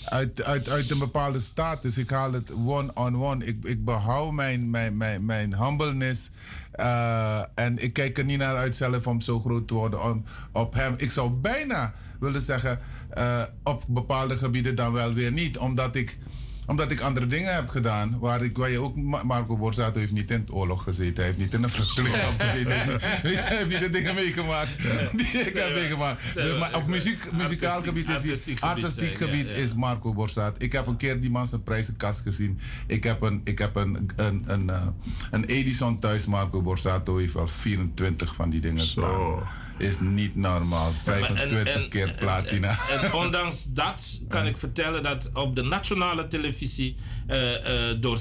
uit, 0.04 0.42
uit, 0.42 0.68
uit 0.68 0.90
een 0.90 0.98
bepaalde 0.98 1.38
status. 1.38 1.98
Ik 1.98 2.10
haal 2.10 2.32
het 2.32 2.52
one-on-one. 2.52 2.92
-on 2.92 3.14
-one. 3.14 3.44
Ik, 3.44 3.64
ik 3.64 3.84
behoud 3.84 4.32
mijn, 4.32 4.70
mijn, 4.70 4.96
mijn, 4.96 5.24
mijn 5.24 5.56
humbleness. 5.56 6.30
Uh, 6.76 7.42
en 7.54 7.82
ik 7.82 7.92
kijk 7.92 8.18
er 8.18 8.24
niet 8.24 8.38
naar 8.38 8.56
uit 8.56 8.76
zelf 8.76 9.06
om 9.06 9.20
zo 9.20 9.40
groot 9.40 9.68
te 9.68 9.74
worden 9.74 10.02
om, 10.02 10.24
op 10.52 10.74
hem. 10.74 10.94
Ik 10.96 11.10
zou 11.10 11.30
bijna 11.30 11.94
willen 12.22 12.40
zeggen, 12.40 12.80
uh, 13.18 13.42
op 13.62 13.84
bepaalde 13.88 14.36
gebieden 14.36 14.74
dan 14.74 14.92
wel 14.92 15.12
weer 15.12 15.32
niet. 15.32 15.58
Omdat 15.58 15.96
ik, 15.96 16.18
omdat 16.66 16.90
ik 16.90 17.00
andere 17.00 17.26
dingen 17.26 17.54
heb 17.54 17.68
gedaan. 17.68 18.18
Waar, 18.18 18.44
ik, 18.44 18.56
waar 18.56 18.70
je 18.70 18.78
ook, 18.78 18.96
Marco 18.96 19.56
Borsato 19.56 19.98
heeft 19.98 20.12
niet 20.12 20.30
in 20.30 20.44
de 20.46 20.52
oorlog 20.52 20.82
gezeten. 20.82 21.16
Hij 21.16 21.24
heeft 21.24 21.38
niet 21.38 21.54
in 21.54 21.62
een 21.62 21.70
vluchtelingenkamp 21.70 22.40
gezeten. 22.40 22.72
Hij 22.72 23.56
heeft 23.56 23.68
niet 23.68 23.80
de 23.80 23.90
dingen 23.90 24.14
meegemaakt 24.14 24.70
die 25.18 25.26
ik 25.26 25.56
heb 25.56 25.74
meegemaakt. 25.74 26.20
Dus, 26.34 26.58
maar 26.58 26.76
op 26.76 26.86
muziek, 26.86 27.32
muzikaal 27.32 27.82
gebied 27.82 28.08
is 28.08 28.14
artistiek, 28.14 28.60
artistiek 28.60 29.16
gebied 29.16 29.46
is 29.46 29.74
Marco 29.74 30.12
Borsato. 30.12 30.56
Ik 30.58 30.72
heb 30.72 30.86
een 30.86 30.96
keer 30.96 31.20
die 31.20 31.30
man 31.30 31.46
zijn 31.46 31.62
prijzenkast 31.62 32.20
gezien. 32.20 32.58
Ik 32.86 33.04
heb 33.04 33.22
een, 33.22 33.40
ik 33.44 33.58
heb 33.58 33.76
een, 33.76 34.10
een, 34.16 34.44
een, 34.46 34.66
uh, 34.70 34.86
een 35.30 35.44
Edison 35.44 35.98
thuis. 35.98 36.26
Marco 36.26 36.62
Borsato 36.62 37.16
heeft 37.16 37.32
wel 37.32 37.48
24 37.48 38.34
van 38.34 38.50
die 38.50 38.60
dingen 38.60 38.86
staan 38.86 39.42
is 39.82 40.00
niet 40.00 40.36
normaal. 40.36 40.92
25 41.02 41.64
en, 41.64 41.82
en, 41.82 41.88
keer 41.88 42.14
platina. 42.18 42.76
En, 42.90 43.00
en, 43.00 43.12
ondanks 43.12 43.64
dat 43.64 44.20
kan 44.28 44.46
ik 44.46 44.58
vertellen 44.58 45.02
dat 45.02 45.30
op 45.34 45.56
de 45.56 45.62
nationale 45.62 46.26
televisie 46.26 46.96
uh, 47.28 47.90
uh, 47.90 48.00
door 48.00 48.18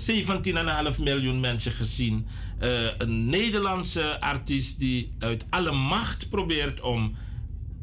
17,5 0.93 0.99
miljoen 0.99 1.40
mensen 1.40 1.72
gezien 1.72 2.27
uh, 2.61 2.90
een 2.98 3.25
Nederlandse 3.25 4.22
artiest 4.22 4.80
die 4.80 5.14
uit 5.19 5.45
alle 5.49 5.72
macht 5.72 6.30
probeert 6.30 6.81
om 6.81 7.15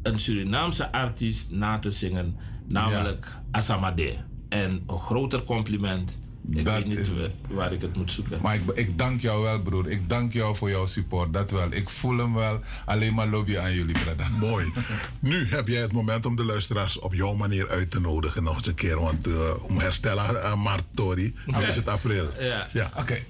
een 0.03 0.19
Surinaamse 0.19 0.91
artiest 0.91 1.51
na 1.51 1.79
te 1.79 1.91
zingen, 1.91 2.35
namelijk 2.67 3.25
ja. 3.25 3.43
Asamade. 3.51 4.13
En 4.49 4.83
een 4.87 4.99
groter 4.99 5.43
compliment. 5.43 6.27
Ik 6.51 6.65
dat 6.65 6.73
weet 6.73 6.85
niet 6.85 6.97
is, 6.97 7.09
waar 7.49 7.73
ik 7.73 7.81
het 7.81 7.95
moet 7.95 8.11
zoeken. 8.11 8.39
Maar 8.41 8.55
ik, 8.55 8.61
ik, 8.73 8.97
dank 8.97 9.21
jou 9.21 9.41
wel, 9.41 9.61
broer. 9.61 9.89
Ik 9.89 10.09
dank 10.09 10.33
jou 10.33 10.55
voor 10.55 10.69
jouw 10.69 10.85
support. 10.85 11.33
Dat 11.33 11.51
wel. 11.51 11.73
Ik 11.73 11.89
voel 11.89 12.17
hem 12.17 12.33
wel. 12.33 12.59
Alleen 12.85 13.13
maar 13.13 13.27
lobby 13.27 13.57
aan 13.57 13.73
jullie, 13.73 13.99
brada. 13.99 14.27
Mooi. 14.47 14.71
Nu 15.19 15.47
heb 15.49 15.67
jij 15.67 15.81
het 15.81 15.91
moment 15.91 16.25
om 16.25 16.35
de 16.35 16.45
luisteraars 16.45 16.99
op 16.99 17.13
jouw 17.13 17.33
manier 17.33 17.69
uit 17.69 17.91
te 17.91 17.99
nodigen. 17.99 18.43
Nog 18.43 18.57
eens 18.57 18.67
een 18.67 18.75
keer. 18.75 18.99
Want 18.99 19.27
uh, 19.27 19.63
om 19.63 19.79
herstellen 19.79 20.23
aan 20.23 20.57
uh, 20.57 20.63
maart, 20.63 20.83
Tori. 20.93 21.35
Dan 21.45 21.61
is 21.61 21.75
het 21.75 21.87
april. 21.87 22.27
Ja. 22.39 22.67
ja. 22.73 22.85
Oké. 22.85 22.99
Okay. 22.99 23.25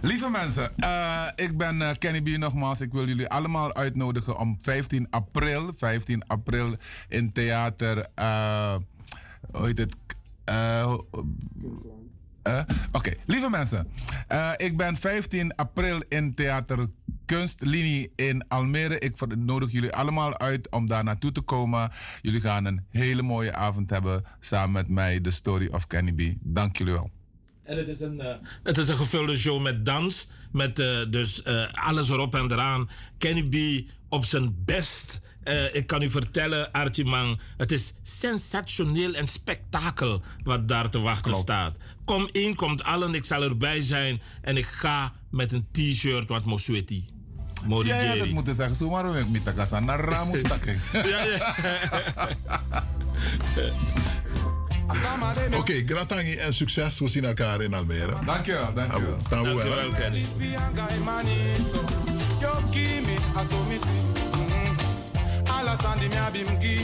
Lieve 0.00 0.30
mensen, 0.30 0.72
uh, 0.76 1.26
ik 1.36 1.56
ben 1.56 1.80
uh, 1.80 1.90
Kenny 1.98 2.22
B 2.22 2.38
nogmaals. 2.38 2.80
Ik 2.80 2.92
wil 2.92 3.06
jullie 3.06 3.28
allemaal 3.28 3.74
uitnodigen 3.74 4.38
om 4.38 4.56
15 4.60 5.10
april, 5.10 5.72
15 5.76 6.26
april 6.26 6.76
in 7.08 7.32
theater, 7.32 8.06
uh, 8.18 8.76
hoe 9.52 9.66
heet 9.66 9.78
het? 9.78 9.96
Uh, 12.46 12.58
Oké, 12.58 12.74
okay. 12.92 13.16
lieve 13.26 13.50
mensen. 13.50 13.88
Uh, 14.32 14.50
ik 14.56 14.76
ben 14.76 14.96
15 14.96 15.54
april 15.54 16.02
in 16.08 16.34
Theater 16.34 16.88
Kunstlinie 17.24 18.12
in 18.16 18.48
Almere. 18.48 18.98
Ik 18.98 19.36
nodig 19.36 19.72
jullie 19.72 19.92
allemaal 19.92 20.38
uit 20.38 20.70
om 20.70 20.86
daar 20.86 21.04
naartoe 21.04 21.32
te 21.32 21.40
komen. 21.40 21.90
Jullie 22.22 22.40
gaan 22.40 22.64
een 22.64 22.86
hele 22.90 23.22
mooie 23.22 23.54
avond 23.54 23.90
hebben 23.90 24.24
samen 24.40 24.72
met 24.72 24.88
mij, 24.88 25.20
The 25.20 25.30
Story 25.30 25.68
of 25.70 25.86
Kenny 25.86 26.12
B. 26.12 26.34
Dank 26.40 26.76
jullie 26.76 26.92
wel. 26.92 27.10
En 27.62 27.76
het 27.76 27.88
is 27.88 28.00
een, 28.00 28.20
uh, 28.20 28.34
het 28.62 28.78
is 28.78 28.88
een 28.88 28.96
gevulde 28.96 29.36
show 29.36 29.62
met 29.62 29.84
dans. 29.84 30.30
Met 30.52 30.76
dus 31.10 31.44
alles 31.72 32.10
erop 32.10 32.34
en 32.34 32.52
eraan. 32.52 32.88
Kenny 33.18 33.42
B 33.48 33.86
op 34.08 34.24
zijn 34.24 34.56
best. 34.64 35.20
Uh, 35.48 35.74
ik 35.74 35.86
kan 35.86 36.02
u 36.02 36.10
vertellen, 36.10 36.72
Archie 36.72 37.04
Mang, 37.04 37.40
het 37.56 37.72
is 37.72 37.94
sensationeel 38.02 39.14
en 39.14 39.26
spektakel 39.26 40.22
wat 40.42 40.68
daar 40.68 40.90
te 40.90 40.98
wachten 40.98 41.30
Klopt. 41.30 41.42
staat. 41.42 41.76
Kom 42.06 42.28
in, 42.32 42.54
komt 42.54 42.84
allen, 42.84 43.14
ik 43.14 43.24
zal 43.24 43.42
erbij 43.42 43.80
zijn 43.80 44.22
en 44.42 44.56
ik 44.56 44.66
ga 44.66 45.12
met 45.30 45.52
een 45.52 45.66
t-shirt, 45.72 46.28
want 46.28 46.44
Mosweti. 46.44 47.04
Ja, 47.84 48.00
ja, 48.00 48.14
dat 48.16 48.28
moeten 48.28 48.54
zeggen. 48.54 48.76
Zo 48.76 48.90
maar 48.90 49.18
ik 49.18 49.28
met 49.28 49.44
de 49.44 49.80
naar 49.80 50.00
Ramos 50.00 50.42
takken. 50.42 50.80
ja, 50.92 51.24
ja. 51.24 51.54
Oké, 55.46 55.56
okay, 55.56 55.84
Gratangi 55.86 56.34
en 56.34 56.54
succes. 56.54 56.98
We 56.98 57.08
zien 57.08 57.24
elkaar 57.24 57.60
in 57.60 57.74
Almere. 57.74 58.14
Dankjewel, 58.24 58.74
dankjewel. 58.74 59.16
Dankjewel, 59.28 59.90
Kenny. 59.90 60.24
ala 65.66 65.76
sandi 65.82 66.08
mi 66.08 66.16
abimgi 66.16 66.76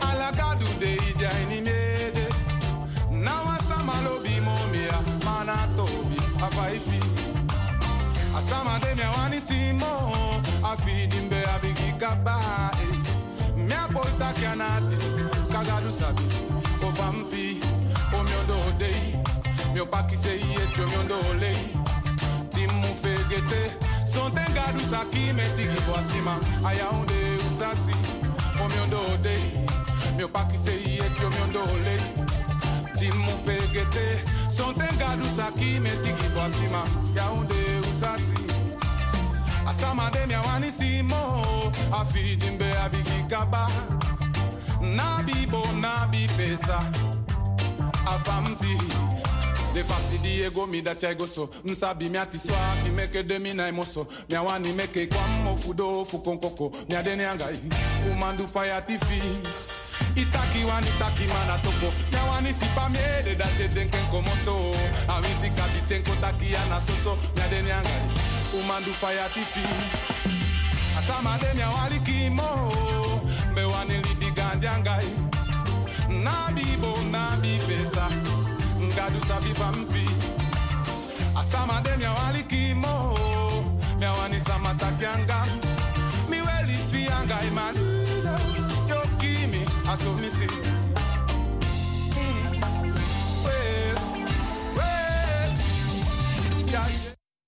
ala 0.00 0.30
gadu 0.32 0.66
de 0.80 0.96
ija 1.10 1.30
ini 1.42 1.60
tobi 5.76 6.18
afaifi 6.46 7.00
asama 8.38 8.78
de 8.78 8.94
mi 8.94 9.40
simo 9.40 9.92
afidimbe 10.62 11.44
abigi 11.54 11.92
kabae 11.98 12.88
mi 13.56 13.72
apoita 13.72 14.32
sabi 15.90 16.22
ovamfi 16.86 17.60
omiondo 18.18 18.58
dei 18.78 19.16
mio 19.72 19.86
pakise 19.86 20.36
ietio 20.36 20.86
miondo 20.86 21.16
lei 21.40 21.58
timu 22.50 22.94
fegete 23.02 23.62
son 24.12 24.32
tengadu 24.32 24.80
saki 24.90 25.32
metigi 25.32 25.80
boasima 25.86 26.38
ayaunde 26.68 27.18
usasi 27.48 27.96
o 28.62 28.68
mi 28.68 28.78
ondo 28.84 29.16
de 29.22 29.36
mi 30.16 30.24
o 30.24 30.28
paki 30.28 30.56
se 30.56 30.74
iye 30.76 31.06
ki 31.16 31.24
o 31.24 31.30
mi 31.30 31.40
ondo 31.44 31.64
le 31.84 31.96
di 32.98 33.10
mu 33.10 33.34
fegete 33.44 34.06
son 34.56 34.74
tenga 34.74 35.16
lusaki 35.16 35.80
me 35.80 35.90
tigi 36.02 36.28
boasima 36.34 36.84
ya 37.16 37.30
unde 37.30 37.54
usasi. 37.90 38.44
Asama 39.66 40.10
de 40.10 40.26
mi 40.26 40.34
awani 40.34 40.70
simo 40.70 41.72
afidimbe 41.92 42.72
abigi 42.84 43.24
kaba. 43.28 43.68
Nabi 44.80 45.46
bo 45.50 45.62
nabi 45.80 46.28
pesa. 46.36 46.84
Abamfi 48.06 48.76
de 49.74 49.82
fasi 49.82 50.18
Diego 50.22 50.66
mi 50.66 50.82
da 50.82 50.94
chai 50.94 51.14
goso 51.14 51.48
Nsabi 51.64 52.10
mi 52.10 52.18
ati 52.18 52.38
swa 52.38 52.76
ki 52.84 52.90
meke 52.90 53.22
de 53.26 53.38
mi 53.38 53.54
na 53.54 53.66
emoso 53.68 54.06
Mi 54.28 54.36
awani 54.36 54.72
meke 54.72 55.06
kwa 55.06 55.26
mo 55.42 55.56
fudo 55.56 56.04
fu 56.04 56.18
konkoko 56.18 56.70
Mi 56.88 56.94
adene 56.96 57.26
angai 57.26 57.58
Umandu 58.12 58.46
fire 58.46 58.80
tifi 58.86 59.20
Itaki 60.16 60.64
wani 60.64 60.90
taki 60.98 61.26
mana 61.26 61.58
toko 61.62 61.92
Mi 62.10 62.16
awani 62.18 62.52
sipa 62.52 62.88
mi 62.88 62.98
ede 62.98 63.34
da 63.36 63.46
che 63.56 63.68
denken 63.68 64.06
komoto 64.10 64.74
Awi 65.08 65.28
si 65.42 65.50
kabiten 65.50 66.02
ko 66.04 66.12
taki 66.20 66.54
ana 66.56 66.80
soso. 66.86 67.16
Adene 67.42 67.72
angai 67.72 68.02
Umandu 68.54 68.92
fire 68.92 69.28
tifi. 69.34 69.64
Asama 70.98 71.36
de 71.40 71.54
mi 71.54 71.62
awali 71.62 71.98
kimo. 72.06 72.48
Me 73.54 73.64
wani 73.64 73.96
lidi 74.04 74.30
gandi 74.30 74.66
angai 74.66 75.06
Nabi 76.08 76.64
bo 76.80 76.94
nabi 77.10 77.58
pesa. 77.66 78.06
Ngadu 78.80 79.20
sabi 79.26 79.52
famfi 79.54 80.06
asama 81.36 81.80
de 81.82 81.96
mi 81.96 82.04
awali 82.04 82.42
kimo. 82.44 83.18
Mi 83.98 84.06
awani 84.06 84.38
sama 84.40 84.74
takyanga 84.74 85.44
mi 86.30 86.36
weli 86.40 86.76
fi 86.90 87.08
anga 87.08 87.38
imanu 87.48 87.93
Ask 89.94 90.04
of 90.06 90.20
me 90.20 90.43